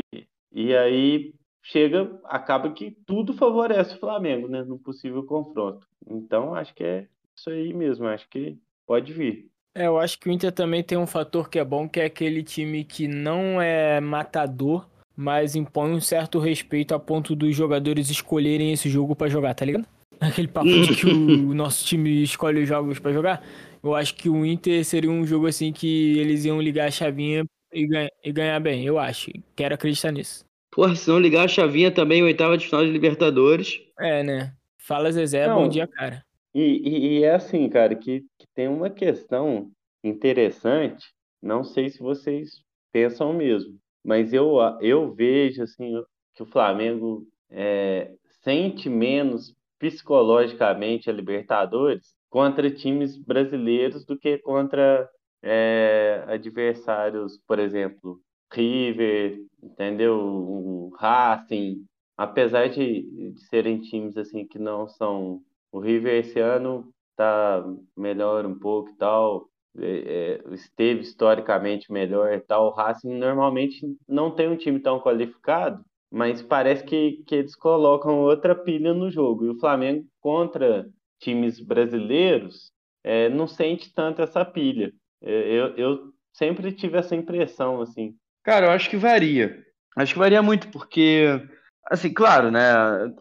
e 0.52 0.76
aí 0.76 1.34
chega, 1.64 2.20
acaba 2.26 2.72
que 2.74 2.92
tudo 3.06 3.34
favorece 3.34 3.96
o 3.96 4.00
Flamengo, 4.00 4.50
né, 4.50 4.64
no 4.64 4.78
possível 4.78 5.24
confronto. 5.24 5.88
Então, 6.06 6.54
acho 6.54 6.76
que 6.76 6.84
é 6.84 7.08
isso 7.38 7.50
aí 7.50 7.74
mesmo, 7.74 8.06
acho 8.06 8.28
que 8.30 8.58
pode 8.86 9.14
vir. 9.14 9.50
É, 9.74 9.88
eu 9.88 9.98
acho 9.98 10.20
que 10.20 10.28
o 10.28 10.32
Inter 10.32 10.52
também 10.52 10.84
tem 10.84 10.98
um 10.98 11.08
fator 11.08 11.50
que 11.50 11.60
é 11.60 11.64
bom, 11.64 11.88
que 11.88 12.02
é 12.02 12.06
aquele 12.06 12.44
time 12.44 12.84
que 12.84 13.08
não 13.08 13.62
é 13.62 14.02
matador, 14.02 14.90
mas 15.18 15.56
impõe 15.56 15.92
um 15.92 16.00
certo 16.00 16.38
respeito 16.38 16.94
a 16.94 17.00
ponto 17.00 17.36
dos 17.36 17.56
jogadores 17.56 18.10
escolherem 18.12 18.72
esse 18.72 18.88
jogo 18.88 19.16
pra 19.16 19.28
jogar, 19.28 19.56
tá 19.56 19.66
ligado? 19.66 19.86
Aquele 20.20 20.48
papo 20.48 20.68
de 20.70 20.96
que 20.96 21.08
o 21.08 21.54
nosso 21.56 21.84
time 21.86 22.22
escolhe 22.24 22.62
os 22.62 22.70
jogos 22.70 23.00
pra 23.00 23.12
jogar. 23.12 23.44
Eu 23.84 23.96
acho 23.96 24.14
que 24.16 24.30
o 24.30 24.46
Inter 24.46 24.86
seria 24.86 25.10
um 25.10 25.26
jogo 25.26 25.48
assim 25.48 25.72
que 25.74 26.18
eles 26.20 26.46
iam 26.46 26.62
ligar 26.62 26.88
a 26.88 26.92
chavinha 26.92 27.46
e, 27.74 27.88
ganha- 27.88 28.12
e 28.24 28.32
ganhar 28.32 28.60
bem, 28.60 28.86
eu 28.86 28.98
acho. 29.00 29.32
Quero 29.56 29.74
acreditar 29.76 30.12
nisso. 30.12 30.46
Porra, 30.72 30.96
se 30.96 31.10
não 31.10 31.20
ligar 31.20 31.46
a 31.46 31.48
chavinha 31.48 31.92
também, 31.92 32.22
oitava 32.24 32.58
de 32.58 32.66
final 32.66 32.84
de 32.86 32.92
Libertadores. 32.92 33.80
É, 34.00 34.22
né? 34.24 34.54
Fala 34.78 35.12
Zezé, 35.12 35.48
Não. 35.48 35.64
bom 35.64 35.68
dia, 35.68 35.88
cara. 35.88 36.24
E, 36.54 36.62
e- 36.62 37.08
e 37.20 37.24
é 37.24 37.34
assim, 37.36 37.68
cara, 37.70 37.96
que, 37.96 38.22
que 38.40 38.46
tem 38.56 38.68
uma 38.68 38.90
questão 38.90 39.70
interessante, 40.04 41.06
não 41.42 41.64
sei 41.64 41.90
se 41.90 42.00
vocês 42.00 42.62
pensam 42.92 43.32
mesmo, 43.34 43.76
mas 44.08 44.34
eu, 44.34 44.62
a- 44.62 44.80
eu 44.82 45.14
vejo 45.14 45.64
assim 45.64 46.04
que 46.36 46.44
o 46.44 46.48
Flamengo 46.48 47.28
é, 47.52 48.16
sente 48.44 48.90
menos 48.90 49.56
psicologicamente 49.80 51.10
a 51.10 51.14
Libertadores 51.14 52.16
contra 52.30 52.72
times 52.72 53.18
brasileiros 53.18 54.06
do 54.06 54.18
que 54.18 54.38
contra 54.40 55.10
é, 55.44 56.24
adversários, 56.28 57.38
por 57.48 57.60
exemplo, 57.60 58.20
River, 58.54 59.40
entendeu? 59.62 60.18
O 60.20 60.90
Racing, 60.98 61.86
apesar 62.18 62.70
de, 62.70 63.32
de 63.34 63.40
serem 63.48 63.82
times 63.82 64.18
assim 64.18 64.48
que 64.48 64.60
não 64.60 64.88
são 64.88 65.42
o 65.72 65.80
River 65.80 66.16
esse 66.26 66.40
ano 66.40 66.92
tá 67.16 67.64
melhor 67.96 68.46
um 68.46 68.58
pouco 68.58 68.90
e 68.92 68.96
tal, 68.98 69.50
é, 69.80 70.42
é, 70.50 70.54
esteve 70.54 71.02
historicamente 71.02 71.92
melhor 71.92 72.34
e 72.34 72.40
tal. 72.40 72.68
O 72.68 72.74
Racing 72.74 73.14
normalmente 73.18 73.86
não 74.08 74.32
tem 74.32 74.48
um 74.50 74.58
time 74.58 74.80
tão 74.80 75.00
qualificado, 75.00 75.84
mas 76.12 76.42
parece 76.42 76.84
que, 76.84 77.24
que 77.26 77.36
eles 77.36 77.56
colocam 77.56 78.20
outra 78.20 78.56
pilha 78.56 78.94
no 78.94 79.12
jogo. 79.12 79.46
E 79.46 79.50
o 79.50 79.60
Flamengo 79.60 80.06
contra 80.20 80.88
times 81.20 81.60
brasileiros 81.60 82.72
é, 83.04 83.30
não 83.30 83.48
sente 83.48 83.94
tanto 83.94 84.22
essa 84.22 84.44
pilha. 84.44 84.92
É, 85.22 85.32
Eu, 85.32 85.76
eu 85.78 86.00
sempre 86.34 86.72
tive 86.72 86.98
essa 86.98 87.16
impressão, 87.16 87.82
assim. 87.82 88.16
Cara, 88.44 88.68
eu 88.68 88.72
acho 88.72 88.90
que 88.90 88.98
varia. 88.98 89.64
Acho 89.96 90.14
que 90.14 90.20
varia 90.20 90.42
muito, 90.44 90.70
porque, 90.70 91.42
assim, 91.90 92.14
claro, 92.14 92.52
né? 92.52 92.62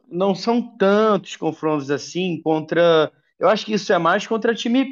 Não 0.08 0.34
são 0.34 0.76
tantos 0.76 1.36
confrontos 1.36 1.90
assim 1.90 2.40
contra. 2.42 3.10
Eu 3.38 3.48
acho 3.48 3.64
que 3.64 3.72
isso 3.72 3.92
é 3.92 3.98
mais 3.98 4.26
contra 4.26 4.54
time 4.54 4.86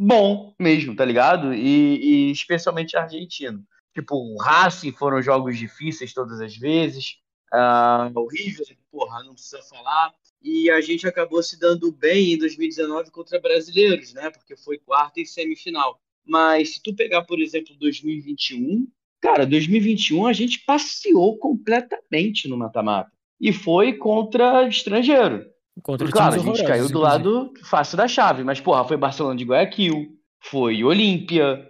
bom 0.00 0.54
mesmo, 0.58 0.96
tá 0.96 1.04
ligado? 1.04 1.52
E, 1.52 2.28
e 2.28 2.30
especialmente 2.30 2.96
argentino. 2.96 3.62
Tipo, 3.92 4.16
o 4.16 4.38
Racing 4.38 4.92
foram 4.92 5.20
jogos 5.20 5.58
difíceis 5.58 6.14
todas 6.14 6.40
as 6.40 6.56
vezes. 6.56 7.16
Ah, 7.52 8.10
o 8.14 8.26
River, 8.26 8.78
porra, 8.90 9.22
não 9.22 9.34
precisa 9.34 9.60
falar. 9.62 10.14
E 10.42 10.70
a 10.70 10.80
gente 10.80 11.06
acabou 11.06 11.42
se 11.42 11.58
dando 11.58 11.92
bem 11.92 12.32
em 12.32 12.38
2019 12.38 13.10
contra 13.10 13.38
brasileiros, 13.38 14.14
né? 14.14 14.30
Porque 14.30 14.56
foi 14.56 14.78
quarta 14.78 15.20
e 15.20 15.26
semifinal. 15.26 16.00
Mas 16.24 16.74
se 16.74 16.82
tu 16.82 16.94
pegar, 16.94 17.22
por 17.24 17.38
exemplo, 17.38 17.76
2021, 17.78 18.88
cara, 19.20 19.44
2021 19.44 20.26
a 20.26 20.32
gente 20.32 20.60
passeou 20.60 21.36
completamente 21.36 22.48
no 22.48 22.56
mata-mata. 22.56 23.12
E 23.38 23.52
foi 23.52 23.94
contra 23.94 24.66
estrangeiro. 24.66 25.44
Contra 25.82 26.10
Claro, 26.10 26.34
a 26.34 26.38
gente 26.38 26.64
caiu 26.64 26.88
do 26.88 26.98
lado 26.98 27.52
fácil 27.64 27.96
da 27.96 28.06
chave, 28.08 28.44
mas, 28.44 28.60
porra, 28.60 28.84
foi 28.84 28.96
Barcelona 28.96 29.36
de 29.36 29.44
Guayaquil, 29.44 30.08
foi 30.42 30.82
Olímpia. 30.84 31.66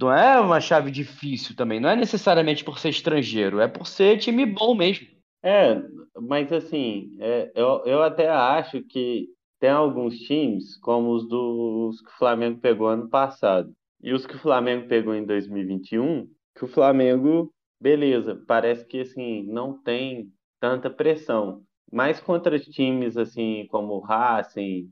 Não 0.00 0.12
é 0.12 0.38
uma 0.38 0.60
chave 0.60 0.90
difícil 0.90 1.56
também. 1.56 1.80
Não 1.80 1.88
é 1.88 1.96
necessariamente 1.96 2.64
por 2.64 2.78
ser 2.78 2.90
estrangeiro, 2.90 3.60
é 3.60 3.68
por 3.68 3.86
ser 3.86 4.18
time 4.18 4.46
bom 4.46 4.74
mesmo. 4.74 5.06
É, 5.42 5.80
mas 6.20 6.50
assim, 6.52 7.16
é, 7.20 7.52
eu, 7.54 7.82
eu 7.84 8.02
até 8.02 8.28
acho 8.28 8.82
que 8.82 9.28
tem 9.60 9.70
alguns 9.70 10.18
times, 10.18 10.76
como 10.78 11.12
os 11.14 11.28
dos 11.28 12.00
que 12.00 12.08
o 12.08 12.18
Flamengo 12.18 12.60
pegou 12.60 12.88
ano 12.88 13.08
passado, 13.08 13.72
e 14.02 14.12
os 14.12 14.26
que 14.26 14.36
o 14.36 14.38
Flamengo 14.38 14.88
pegou 14.88 15.14
em 15.14 15.24
2021, 15.24 16.28
que 16.54 16.64
o 16.64 16.68
Flamengo, 16.68 17.52
beleza, 17.80 18.42
parece 18.46 18.86
que 18.86 19.00
assim, 19.00 19.42
não 19.44 19.82
tem 19.82 20.30
tanta 20.60 20.90
pressão. 20.90 21.62
Mas 21.94 22.18
contra 22.18 22.58
times 22.58 23.16
assim 23.16 23.68
como 23.70 23.94
o 23.94 24.00
Racing, 24.00 24.90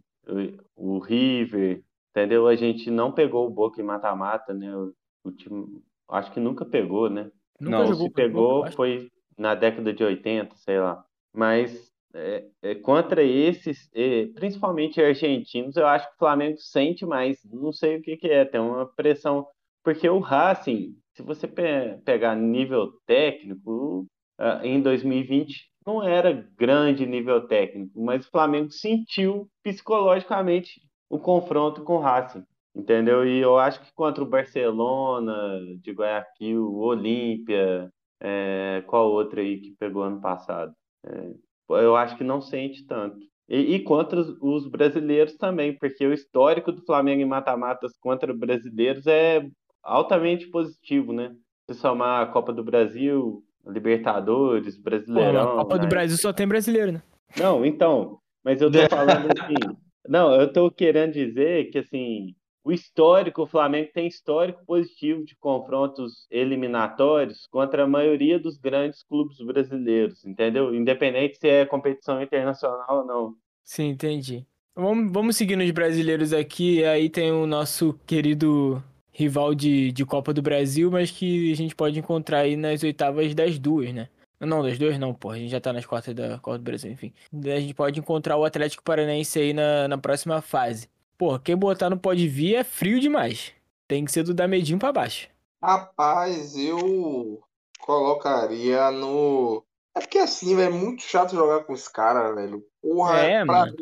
o, 0.76 0.94
o 0.94 0.98
River, 1.00 1.82
entendeu? 2.10 2.46
A 2.46 2.54
gente 2.54 2.92
não 2.92 3.10
pegou 3.10 3.44
o 3.44 3.50
Boca 3.50 3.80
em 3.80 3.84
mata-mata, 3.84 4.54
né? 4.54 4.72
O, 4.76 4.94
o 5.24 5.32
time, 5.32 5.82
acho 6.08 6.30
que 6.30 6.38
nunca 6.38 6.64
pegou, 6.64 7.10
né? 7.10 7.28
Nunca 7.58 7.78
Não, 7.78 7.86
jogou 7.88 8.06
se 8.06 8.12
pegou 8.12 8.62
acho. 8.62 8.76
foi 8.76 9.10
na 9.36 9.56
década 9.56 9.92
de 9.92 10.04
80, 10.04 10.54
sei 10.54 10.78
lá. 10.78 11.04
Mas 11.34 11.92
é, 12.14 12.46
é, 12.62 12.74
contra 12.76 13.20
esses, 13.24 13.90
é, 13.92 14.26
principalmente 14.26 15.02
argentinos, 15.02 15.74
eu 15.74 15.88
acho 15.88 16.06
que 16.06 16.14
o 16.14 16.18
Flamengo 16.18 16.58
sente 16.58 17.04
mais. 17.04 17.44
Não 17.52 17.72
sei 17.72 17.96
o 17.96 18.02
que 18.02 18.16
que 18.16 18.28
é, 18.28 18.44
tem 18.44 18.60
uma 18.60 18.86
pressão. 18.86 19.48
Porque 19.82 20.08
o 20.08 20.20
Racing, 20.20 20.96
se 21.16 21.22
você 21.24 21.48
pe 21.48 21.98
pegar 22.04 22.36
nível 22.36 22.92
técnico, 23.06 24.06
uh, 24.38 24.64
em 24.64 24.80
2020 24.80 25.71
não 25.86 26.02
era 26.02 26.32
grande 26.56 27.06
nível 27.06 27.46
técnico, 27.46 28.00
mas 28.00 28.26
o 28.26 28.30
Flamengo 28.30 28.70
sentiu 28.70 29.48
psicologicamente 29.62 30.80
o 31.10 31.18
confronto 31.18 31.82
com 31.82 31.96
o 31.96 32.00
Racing, 32.00 32.44
entendeu? 32.74 33.26
E 33.26 33.38
eu 33.38 33.58
acho 33.58 33.80
que 33.82 33.92
contra 33.94 34.22
o 34.22 34.28
Barcelona, 34.28 35.60
de 35.80 35.92
Guayaquil, 35.92 36.74
Olímpia, 36.74 37.92
é, 38.20 38.82
qual 38.86 39.10
outra 39.10 39.40
aí 39.40 39.60
que 39.60 39.76
pegou 39.78 40.02
ano 40.02 40.20
passado? 40.20 40.72
É, 41.04 41.30
eu 41.68 41.96
acho 41.96 42.16
que 42.16 42.24
não 42.24 42.40
sente 42.40 42.86
tanto. 42.86 43.18
E, 43.48 43.74
e 43.74 43.80
contra 43.80 44.20
os, 44.20 44.36
os, 44.40 44.68
brasileiros 44.68 45.36
também, 45.36 45.76
porque 45.76 46.06
o 46.06 46.12
histórico 46.12 46.72
do 46.72 46.84
Flamengo 46.84 47.20
em 47.20 47.26
mata-matas 47.26 47.92
contra 47.98 48.32
brasileiros 48.32 49.06
é 49.06 49.46
altamente 49.82 50.48
positivo, 50.48 51.12
né? 51.12 51.34
Se 51.68 51.74
somar 51.74 52.22
a 52.22 52.32
Copa 52.32 52.52
do 52.52 52.64
Brasil, 52.64 53.42
Libertadores, 53.66 54.78
Brasileirão. 54.78 55.46
Pô, 55.46 55.52
a 55.52 55.56
Copa 55.56 55.78
do 55.78 55.84
né? 55.84 55.88
Brasil 55.88 56.16
só 56.16 56.32
tem 56.32 56.46
brasileiro, 56.46 56.92
né? 56.92 57.02
Não, 57.38 57.64
então, 57.64 58.18
mas 58.44 58.60
eu 58.60 58.70
tô 58.70 58.78
falando 58.90 59.28
assim. 59.38 59.76
não, 60.08 60.34
eu 60.34 60.52
tô 60.52 60.70
querendo 60.70 61.12
dizer 61.12 61.70
que 61.70 61.78
assim, 61.78 62.34
o 62.64 62.72
histórico, 62.72 63.42
o 63.42 63.46
Flamengo 63.46 63.90
tem 63.92 64.06
histórico 64.06 64.64
positivo 64.64 65.24
de 65.24 65.36
confrontos 65.36 66.26
eliminatórios 66.30 67.46
contra 67.50 67.84
a 67.84 67.88
maioria 67.88 68.38
dos 68.38 68.56
grandes 68.56 69.02
clubes 69.02 69.38
brasileiros, 69.38 70.24
entendeu? 70.24 70.74
Independente 70.74 71.38
se 71.38 71.48
é 71.48 71.66
competição 71.66 72.22
internacional 72.22 72.98
ou 72.98 73.04
não. 73.04 73.34
Sim, 73.64 73.88
entendi. 73.88 74.46
Vamos, 74.74 75.12
vamos 75.12 75.36
seguir 75.36 75.56
nos 75.56 75.70
brasileiros 75.70 76.32
aqui. 76.32 76.84
Aí 76.84 77.10
tem 77.10 77.30
o 77.30 77.46
nosso 77.46 77.98
querido 78.06 78.82
rival 79.12 79.54
de, 79.54 79.92
de 79.92 80.04
Copa 80.04 80.32
do 80.32 80.42
Brasil, 80.42 80.90
mas 80.90 81.10
que 81.10 81.52
a 81.52 81.56
gente 81.56 81.74
pode 81.74 81.98
encontrar 81.98 82.40
aí 82.40 82.56
nas 82.56 82.82
oitavas 82.82 83.34
das 83.34 83.58
duas, 83.58 83.92
né? 83.92 84.08
Não, 84.40 84.62
das 84.62 84.76
duas 84.76 84.98
não, 84.98 85.14
pô. 85.14 85.30
A 85.30 85.38
gente 85.38 85.50
já 85.50 85.60
tá 85.60 85.72
nas 85.72 85.86
quartas 85.86 86.14
da 86.14 86.38
Copa 86.38 86.58
do 86.58 86.64
Brasil, 86.64 86.90
enfim. 86.90 87.12
A 87.32 87.60
gente 87.60 87.74
pode 87.74 88.00
encontrar 88.00 88.36
o 88.36 88.44
Atlético 88.44 88.82
Paranaense 88.82 89.38
aí 89.38 89.52
na, 89.52 89.86
na 89.86 89.98
próxima 89.98 90.42
fase. 90.42 90.88
Pô, 91.16 91.38
quem 91.38 91.56
botar 91.56 91.88
no 91.88 91.96
pode 91.96 92.26
vir 92.26 92.56
é 92.56 92.64
frio 92.64 92.98
demais. 92.98 93.52
Tem 93.86 94.04
que 94.04 94.10
ser 94.10 94.24
do 94.24 94.34
Damedinho 94.34 94.78
pra 94.78 94.90
baixo. 94.90 95.28
Rapaz, 95.62 96.56
eu 96.56 97.40
colocaria 97.80 98.90
no. 98.90 99.64
É 99.94 100.00
porque 100.00 100.18
assim, 100.18 100.60
é 100.60 100.68
muito 100.68 101.02
chato 101.02 101.36
jogar 101.36 101.64
com 101.64 101.72
os 101.72 101.86
caras, 101.86 102.34
velho. 102.34 102.64
Porra, 102.80 103.18
é, 103.18 103.44
pra... 103.44 103.66
mano. 103.66 103.76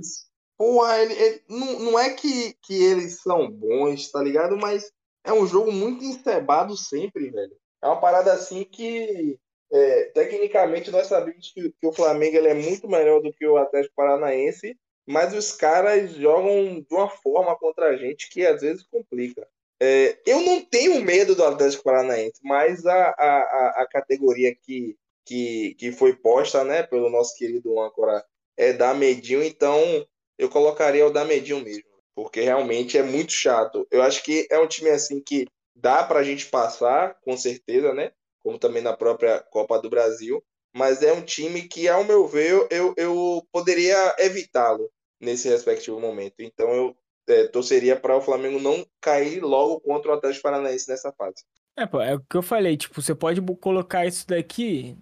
Porra, 0.59 0.99
ele, 0.99 1.15
ele, 1.15 1.43
não, 1.49 1.79
não 1.81 1.99
é 1.99 2.11
que, 2.11 2.55
que 2.61 2.75
eles 2.75 3.23
são 3.23 3.51
bons, 3.51 4.11
tá 4.11 4.23
ligado? 4.23 4.59
Mas 4.59 4.93
é 5.25 5.33
um 5.33 5.47
jogo 5.47 5.73
muito 5.73 6.05
encebado 6.05 6.77
sempre, 6.77 7.31
velho. 7.31 7.57
É 7.83 7.87
uma 7.87 8.01
parada 8.01 8.33
assim 8.33 8.65
que, 8.65 9.39
é, 9.73 10.05
tecnicamente, 10.15 10.91
nós 10.91 11.07
sabemos 11.07 11.53
que, 11.53 11.71
que, 11.71 11.87
o 11.87 11.93
Flamengo 11.93 12.37
é 12.37 12.55
muito 12.55 12.89
melhor 12.89 13.21
do 13.21 13.33
que 13.33 13.47
o 13.47 13.57
Atlético 13.57 13.95
Paranaense, 13.95 14.77
mas 15.07 15.35
os 15.35 15.53
caras 15.53 16.13
jogam 16.13 16.81
de 16.81 16.95
uma 16.95 17.09
forma 17.09 17.57
contra 17.57 17.89
a 17.89 17.97
gente 17.97 18.29
que 18.29 18.47
às 18.47 18.61
vezes 18.61 18.83
complica. 18.83 19.47
É, 19.83 20.19
eu 20.27 20.41
não 20.43 20.63
tenho 20.63 21.01
medo 21.03 21.35
do 21.35 21.45
Atlético 21.45 21.85
Paranaense, 21.85 22.41
mas 22.43 22.85
a, 22.85 23.09
a, 23.11 23.83
a 23.83 23.87
categoria 23.91 24.55
que, 24.55 24.95
que, 25.25 25.75
que 25.79 25.93
foi 25.93 26.15
posta 26.15 26.63
né, 26.65 26.83
pelo 26.83 27.09
nosso 27.09 27.35
querido 27.35 27.81
âncora 27.81 28.23
é 28.59 28.75
da 28.75 28.93
Medinho, 28.93 29.43
então 29.43 30.07
eu 30.39 30.51
colocaria 30.51 31.07
o 31.07 31.11
da 31.11 31.25
Medinho 31.25 31.65
mesmo 31.65 31.90
porque 32.15 32.41
realmente 32.41 32.99
é 32.99 33.03
muito 33.03 33.33
chato. 33.33 33.87
Eu 33.91 34.03
acho 34.03 34.23
que 34.23 34.47
é 34.51 34.59
um 34.59 34.67
time 34.67 34.91
assim 34.91 35.21
que 35.21 35.47
dá 35.75 36.05
para 36.05 36.21
a 36.21 36.25
gente 36.25 36.47
passar, 36.47 37.17
com 37.23 37.37
certeza, 37.37 37.95
né? 37.95 38.13
Como 38.43 38.59
também 38.59 38.83
na 38.83 38.97
própria 38.97 39.41
Copa 39.51 39.81
do 39.81 39.91
Brasil, 39.91 40.43
mas 40.75 41.03
é 41.03 41.13
um 41.13 41.23
time 41.23 41.63
que, 41.63 41.89
ao 41.89 42.05
meu 42.05 42.27
ver, 42.27 42.67
eu, 42.71 42.95
eu 42.97 43.47
poderia 43.53 44.15
evitá-lo 44.19 44.91
nesse 45.21 45.49
respectivo 45.49 46.01
momento. 46.01 46.41
Então 46.41 46.73
eu 46.73 46.97
é, 47.29 47.47
torceria 47.47 47.97
para 47.97 48.17
o 48.17 48.21
Flamengo 48.21 48.59
não 48.59 48.85
cair 49.01 49.41
logo 49.41 49.81
contra 49.81 50.11
o 50.11 50.15
Atlético 50.15 50.43
Paranaense 50.43 50.89
nessa 50.89 51.13
fase. 51.13 51.45
É, 51.77 51.87
pô, 51.87 52.01
é 52.01 52.15
o 52.15 52.21
que 52.21 52.37
eu 52.37 52.43
falei, 52.43 52.77
tipo, 52.77 53.01
você 53.01 53.15
pode 53.15 53.41
colocar 53.61 54.05
isso 54.05 54.27
daqui 54.27 54.97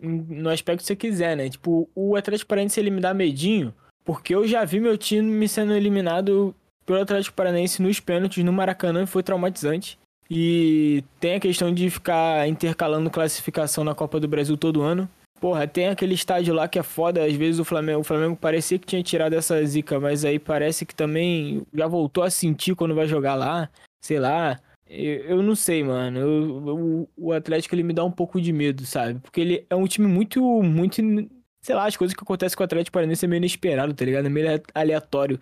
no, 0.00 0.10
no 0.42 0.50
aspecto 0.50 0.80
que 0.80 0.86
você 0.86 0.96
quiser, 0.96 1.36
né? 1.36 1.50
Tipo, 1.50 1.90
o 1.94 2.16
Atlético 2.16 2.48
Paranaense 2.48 2.78
ele 2.78 2.90
me 2.90 3.00
dá 3.00 3.12
medinho, 3.12 3.74
porque 4.08 4.34
eu 4.34 4.48
já 4.48 4.64
vi 4.64 4.80
meu 4.80 4.96
time 4.96 5.30
me 5.30 5.46
sendo 5.46 5.74
eliminado 5.74 6.54
pelo 6.86 6.98
Atlético 6.98 7.36
Paranaense 7.36 7.82
nos 7.82 8.00
pênaltis 8.00 8.42
no 8.42 8.50
Maracanã 8.50 9.02
e 9.02 9.06
foi 9.06 9.22
traumatizante. 9.22 9.98
E 10.30 11.04
tem 11.20 11.34
a 11.34 11.40
questão 11.40 11.74
de 11.74 11.90
ficar 11.90 12.48
intercalando 12.48 13.10
classificação 13.10 13.84
na 13.84 13.94
Copa 13.94 14.18
do 14.18 14.26
Brasil 14.26 14.56
todo 14.56 14.80
ano. 14.80 15.06
Porra, 15.38 15.68
tem 15.68 15.88
aquele 15.88 16.14
estádio 16.14 16.54
lá 16.54 16.66
que 16.66 16.78
é 16.78 16.82
foda. 16.82 17.22
Às 17.22 17.34
vezes 17.34 17.60
o 17.60 17.66
Flamengo, 17.66 18.00
o 18.00 18.04
Flamengo 18.04 18.34
parecia 18.34 18.78
que 18.78 18.86
tinha 18.86 19.02
tirado 19.02 19.34
essa 19.34 19.62
zica, 19.66 20.00
mas 20.00 20.24
aí 20.24 20.38
parece 20.38 20.86
que 20.86 20.94
também 20.94 21.66
já 21.74 21.86
voltou 21.86 22.24
a 22.24 22.30
sentir 22.30 22.74
quando 22.74 22.94
vai 22.94 23.06
jogar 23.06 23.34
lá. 23.34 23.68
Sei 24.02 24.18
lá. 24.18 24.58
Eu, 24.88 25.20
eu 25.24 25.42
não 25.42 25.54
sei, 25.54 25.84
mano. 25.84 26.18
Eu, 26.18 26.66
eu, 26.66 27.08
o 27.14 27.32
Atlético 27.34 27.74
ele 27.74 27.82
me 27.82 27.92
dá 27.92 28.02
um 28.04 28.10
pouco 28.10 28.40
de 28.40 28.54
medo, 28.54 28.86
sabe? 28.86 29.20
Porque 29.20 29.38
ele 29.42 29.66
é 29.68 29.76
um 29.76 29.86
time 29.86 30.08
muito, 30.08 30.40
muito 30.62 31.02
sei 31.60 31.74
lá, 31.74 31.86
as 31.86 31.96
coisas 31.96 32.14
que 32.16 32.22
acontecem 32.22 32.56
com 32.56 32.62
o 32.62 32.64
Atlético 32.64 32.94
Paranaense 32.94 33.24
é 33.24 33.28
meio 33.28 33.38
inesperado, 33.38 33.94
tá 33.94 34.04
ligado? 34.04 34.26
É 34.26 34.28
meio 34.28 34.62
aleatório. 34.74 35.38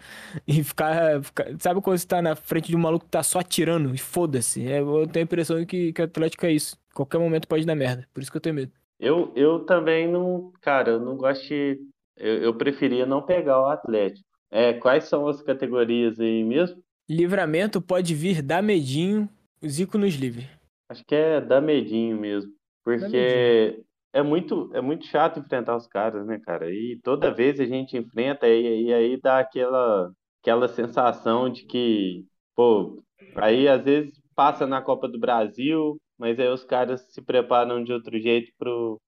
E 0.46 0.62
ficar, 0.62 1.22
ficar, 1.22 1.46
Sabe 1.58 1.80
quando 1.80 1.98
você 1.98 2.06
tá 2.06 2.22
na 2.22 2.34
frente 2.34 2.68
de 2.68 2.76
um 2.76 2.80
maluco 2.80 3.04
que 3.04 3.10
tá 3.10 3.22
só 3.22 3.40
atirando 3.40 3.94
e 3.94 3.98
foda-se? 3.98 4.66
É, 4.66 4.80
eu 4.80 5.06
tenho 5.06 5.24
a 5.24 5.26
impressão 5.26 5.64
que, 5.64 5.92
que 5.92 6.00
o 6.00 6.04
Atlético 6.04 6.46
é 6.46 6.52
isso. 6.52 6.76
Qualquer 6.94 7.18
momento 7.18 7.46
pode 7.46 7.66
dar 7.66 7.74
merda. 7.74 8.06
Por 8.12 8.22
isso 8.22 8.30
que 8.30 8.36
eu 8.36 8.40
tenho 8.40 8.54
medo. 8.54 8.72
Eu, 8.98 9.32
eu 9.36 9.60
também 9.60 10.10
não. 10.10 10.52
Cara, 10.62 10.92
eu 10.92 11.00
não 11.00 11.16
gosto 11.16 11.46
de. 11.46 11.78
Eu, 12.16 12.42
eu 12.42 12.54
preferia 12.54 13.04
não 13.04 13.20
pegar 13.20 13.60
o 13.60 13.66
Atlético. 13.66 14.26
É, 14.50 14.72
quais 14.72 15.04
são 15.04 15.28
as 15.28 15.42
categorias 15.42 16.18
aí 16.18 16.42
mesmo? 16.42 16.82
Livramento 17.08 17.80
pode 17.80 18.14
vir 18.14 18.42
da 18.42 18.62
medinho, 18.62 19.28
Zico 19.64 19.98
nos 19.98 20.14
livre. 20.14 20.48
Acho 20.88 21.04
que 21.04 21.14
é 21.14 21.40
da 21.40 21.60
medinho 21.60 22.18
mesmo. 22.18 22.50
Porque 22.82 23.84
é 24.16 24.22
muito, 24.22 24.70
é 24.72 24.80
muito 24.80 25.04
chato 25.06 25.38
enfrentar 25.38 25.76
os 25.76 25.86
caras, 25.86 26.26
né, 26.26 26.38
cara? 26.40 26.70
E 26.70 26.98
toda 27.04 27.34
vez 27.34 27.60
a 27.60 27.66
gente 27.66 27.98
enfrenta 27.98 28.48
e, 28.48 28.86
e 28.86 28.94
aí 28.94 29.20
dá 29.20 29.40
aquela, 29.40 30.10
aquela 30.40 30.68
sensação 30.68 31.50
de 31.50 31.66
que, 31.66 32.24
pô, 32.54 33.02
aí 33.34 33.68
às 33.68 33.84
vezes 33.84 34.18
passa 34.34 34.66
na 34.66 34.80
Copa 34.80 35.06
do 35.06 35.20
Brasil, 35.20 36.00
mas 36.18 36.38
aí 36.40 36.48
os 36.48 36.64
caras 36.64 37.02
se 37.12 37.20
preparam 37.20 37.84
de 37.84 37.92
outro 37.92 38.18
jeito 38.18 38.50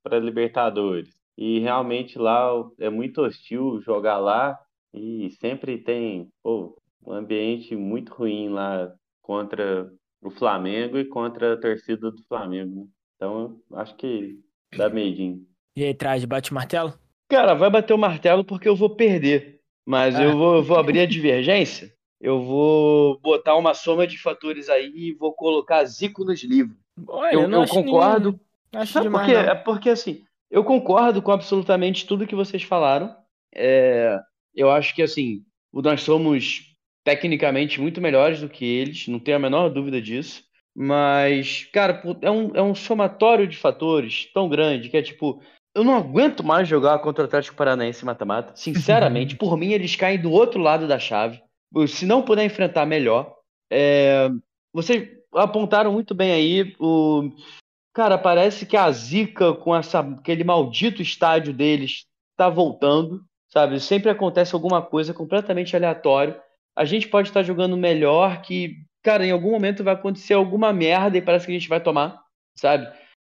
para 0.02 0.18
Libertadores. 0.18 1.08
E 1.38 1.58
realmente 1.60 2.18
lá 2.18 2.50
é 2.78 2.90
muito 2.90 3.22
hostil 3.22 3.80
jogar 3.80 4.18
lá 4.18 4.58
e 4.92 5.30
sempre 5.40 5.78
tem 5.78 6.28
pô, 6.42 6.76
um 7.06 7.12
ambiente 7.12 7.74
muito 7.74 8.12
ruim 8.12 8.50
lá 8.50 8.92
contra 9.22 9.90
o 10.20 10.30
Flamengo 10.30 10.98
e 10.98 11.06
contra 11.06 11.54
a 11.54 11.60
torcida 11.60 12.10
do 12.10 12.22
Flamengo. 12.24 12.82
Né? 12.82 12.86
Então, 13.16 13.58
acho 13.72 13.96
que 13.96 14.38
da 14.76 14.88
Made 14.88 15.40
E 15.76 15.84
aí, 15.84 15.94
Traje, 15.94 16.26
bate 16.26 16.50
o 16.50 16.54
martelo? 16.54 16.94
Cara, 17.28 17.54
vai 17.54 17.70
bater 17.70 17.94
o 17.94 17.98
martelo 17.98 18.44
porque 18.44 18.68
eu 18.68 18.76
vou 18.76 18.90
perder. 18.90 19.60
Mas 19.86 20.16
ah. 20.16 20.24
eu, 20.24 20.36
vou, 20.36 20.56
eu 20.56 20.62
vou 20.62 20.78
abrir 20.78 21.00
a 21.00 21.06
divergência. 21.06 21.92
Eu 22.20 22.42
vou 22.42 23.18
botar 23.20 23.54
uma 23.56 23.74
soma 23.74 24.06
de 24.06 24.18
fatores 24.18 24.68
aí 24.68 24.92
e 24.94 25.14
vou 25.14 25.32
colocar 25.32 25.84
Zico 25.84 26.24
nos 26.24 26.42
livros. 26.42 26.76
Olha, 27.06 27.34
eu, 27.34 27.42
eu, 27.42 27.62
eu 27.62 27.68
concordo. 27.68 28.40
Acho 28.74 28.92
Sabe 28.92 29.10
por 29.10 29.24
quê? 29.24 29.32
É 29.32 29.54
porque 29.54 29.90
assim, 29.90 30.24
eu 30.50 30.64
concordo 30.64 31.22
com 31.22 31.30
absolutamente 31.30 32.06
tudo 32.06 32.26
que 32.26 32.34
vocês 32.34 32.62
falaram. 32.62 33.14
É, 33.54 34.18
eu 34.54 34.70
acho 34.70 34.94
que 34.94 35.02
assim, 35.02 35.42
nós 35.72 36.02
somos 36.02 36.74
tecnicamente 37.04 37.80
muito 37.80 38.00
melhores 38.00 38.40
do 38.40 38.48
que 38.48 38.64
eles, 38.64 39.08
não 39.08 39.18
tenho 39.18 39.36
a 39.36 39.40
menor 39.40 39.70
dúvida 39.70 40.02
disso. 40.02 40.42
Mas, 40.80 41.64
cara, 41.72 42.00
é 42.22 42.30
um, 42.30 42.54
é 42.54 42.62
um 42.62 42.72
somatório 42.72 43.48
de 43.48 43.56
fatores 43.56 44.30
tão 44.32 44.48
grande 44.48 44.88
que 44.88 44.96
é 44.96 45.02
tipo. 45.02 45.42
Eu 45.74 45.82
não 45.82 45.96
aguento 45.96 46.44
mais 46.44 46.68
jogar 46.68 47.00
contra 47.00 47.24
o 47.24 47.26
Atlético 47.26 47.56
Paranaense 47.56 48.04
mata-mata. 48.04 48.54
Sinceramente, 48.54 49.34
por 49.36 49.56
mim, 49.56 49.72
eles 49.72 49.96
caem 49.96 50.22
do 50.22 50.30
outro 50.30 50.60
lado 50.60 50.86
da 50.86 50.96
chave. 50.96 51.42
Se 51.88 52.06
não 52.06 52.22
puder 52.22 52.44
enfrentar, 52.44 52.86
melhor. 52.86 53.34
É... 53.68 54.30
Vocês 54.72 55.08
apontaram 55.34 55.92
muito 55.92 56.14
bem 56.14 56.30
aí. 56.30 56.76
O... 56.78 57.28
Cara, 57.92 58.16
parece 58.16 58.64
que 58.64 58.76
a 58.76 58.88
zica 58.92 59.52
com 59.54 59.74
essa, 59.74 59.98
aquele 59.98 60.44
maldito 60.44 61.02
estádio 61.02 61.52
deles 61.52 62.06
tá 62.36 62.48
voltando, 62.48 63.24
sabe? 63.52 63.80
Sempre 63.80 64.10
acontece 64.10 64.54
alguma 64.54 64.80
coisa 64.80 65.12
completamente 65.12 65.74
aleatório. 65.74 66.40
A 66.76 66.84
gente 66.84 67.08
pode 67.08 67.30
estar 67.30 67.42
jogando 67.42 67.76
melhor 67.76 68.42
que 68.42 68.76
cara, 69.02 69.26
em 69.26 69.30
algum 69.30 69.50
momento 69.50 69.84
vai 69.84 69.94
acontecer 69.94 70.34
alguma 70.34 70.72
merda 70.72 71.16
e 71.16 71.22
parece 71.22 71.46
que 71.46 71.52
a 71.52 71.58
gente 71.58 71.68
vai 71.68 71.80
tomar, 71.80 72.22
sabe? 72.56 72.88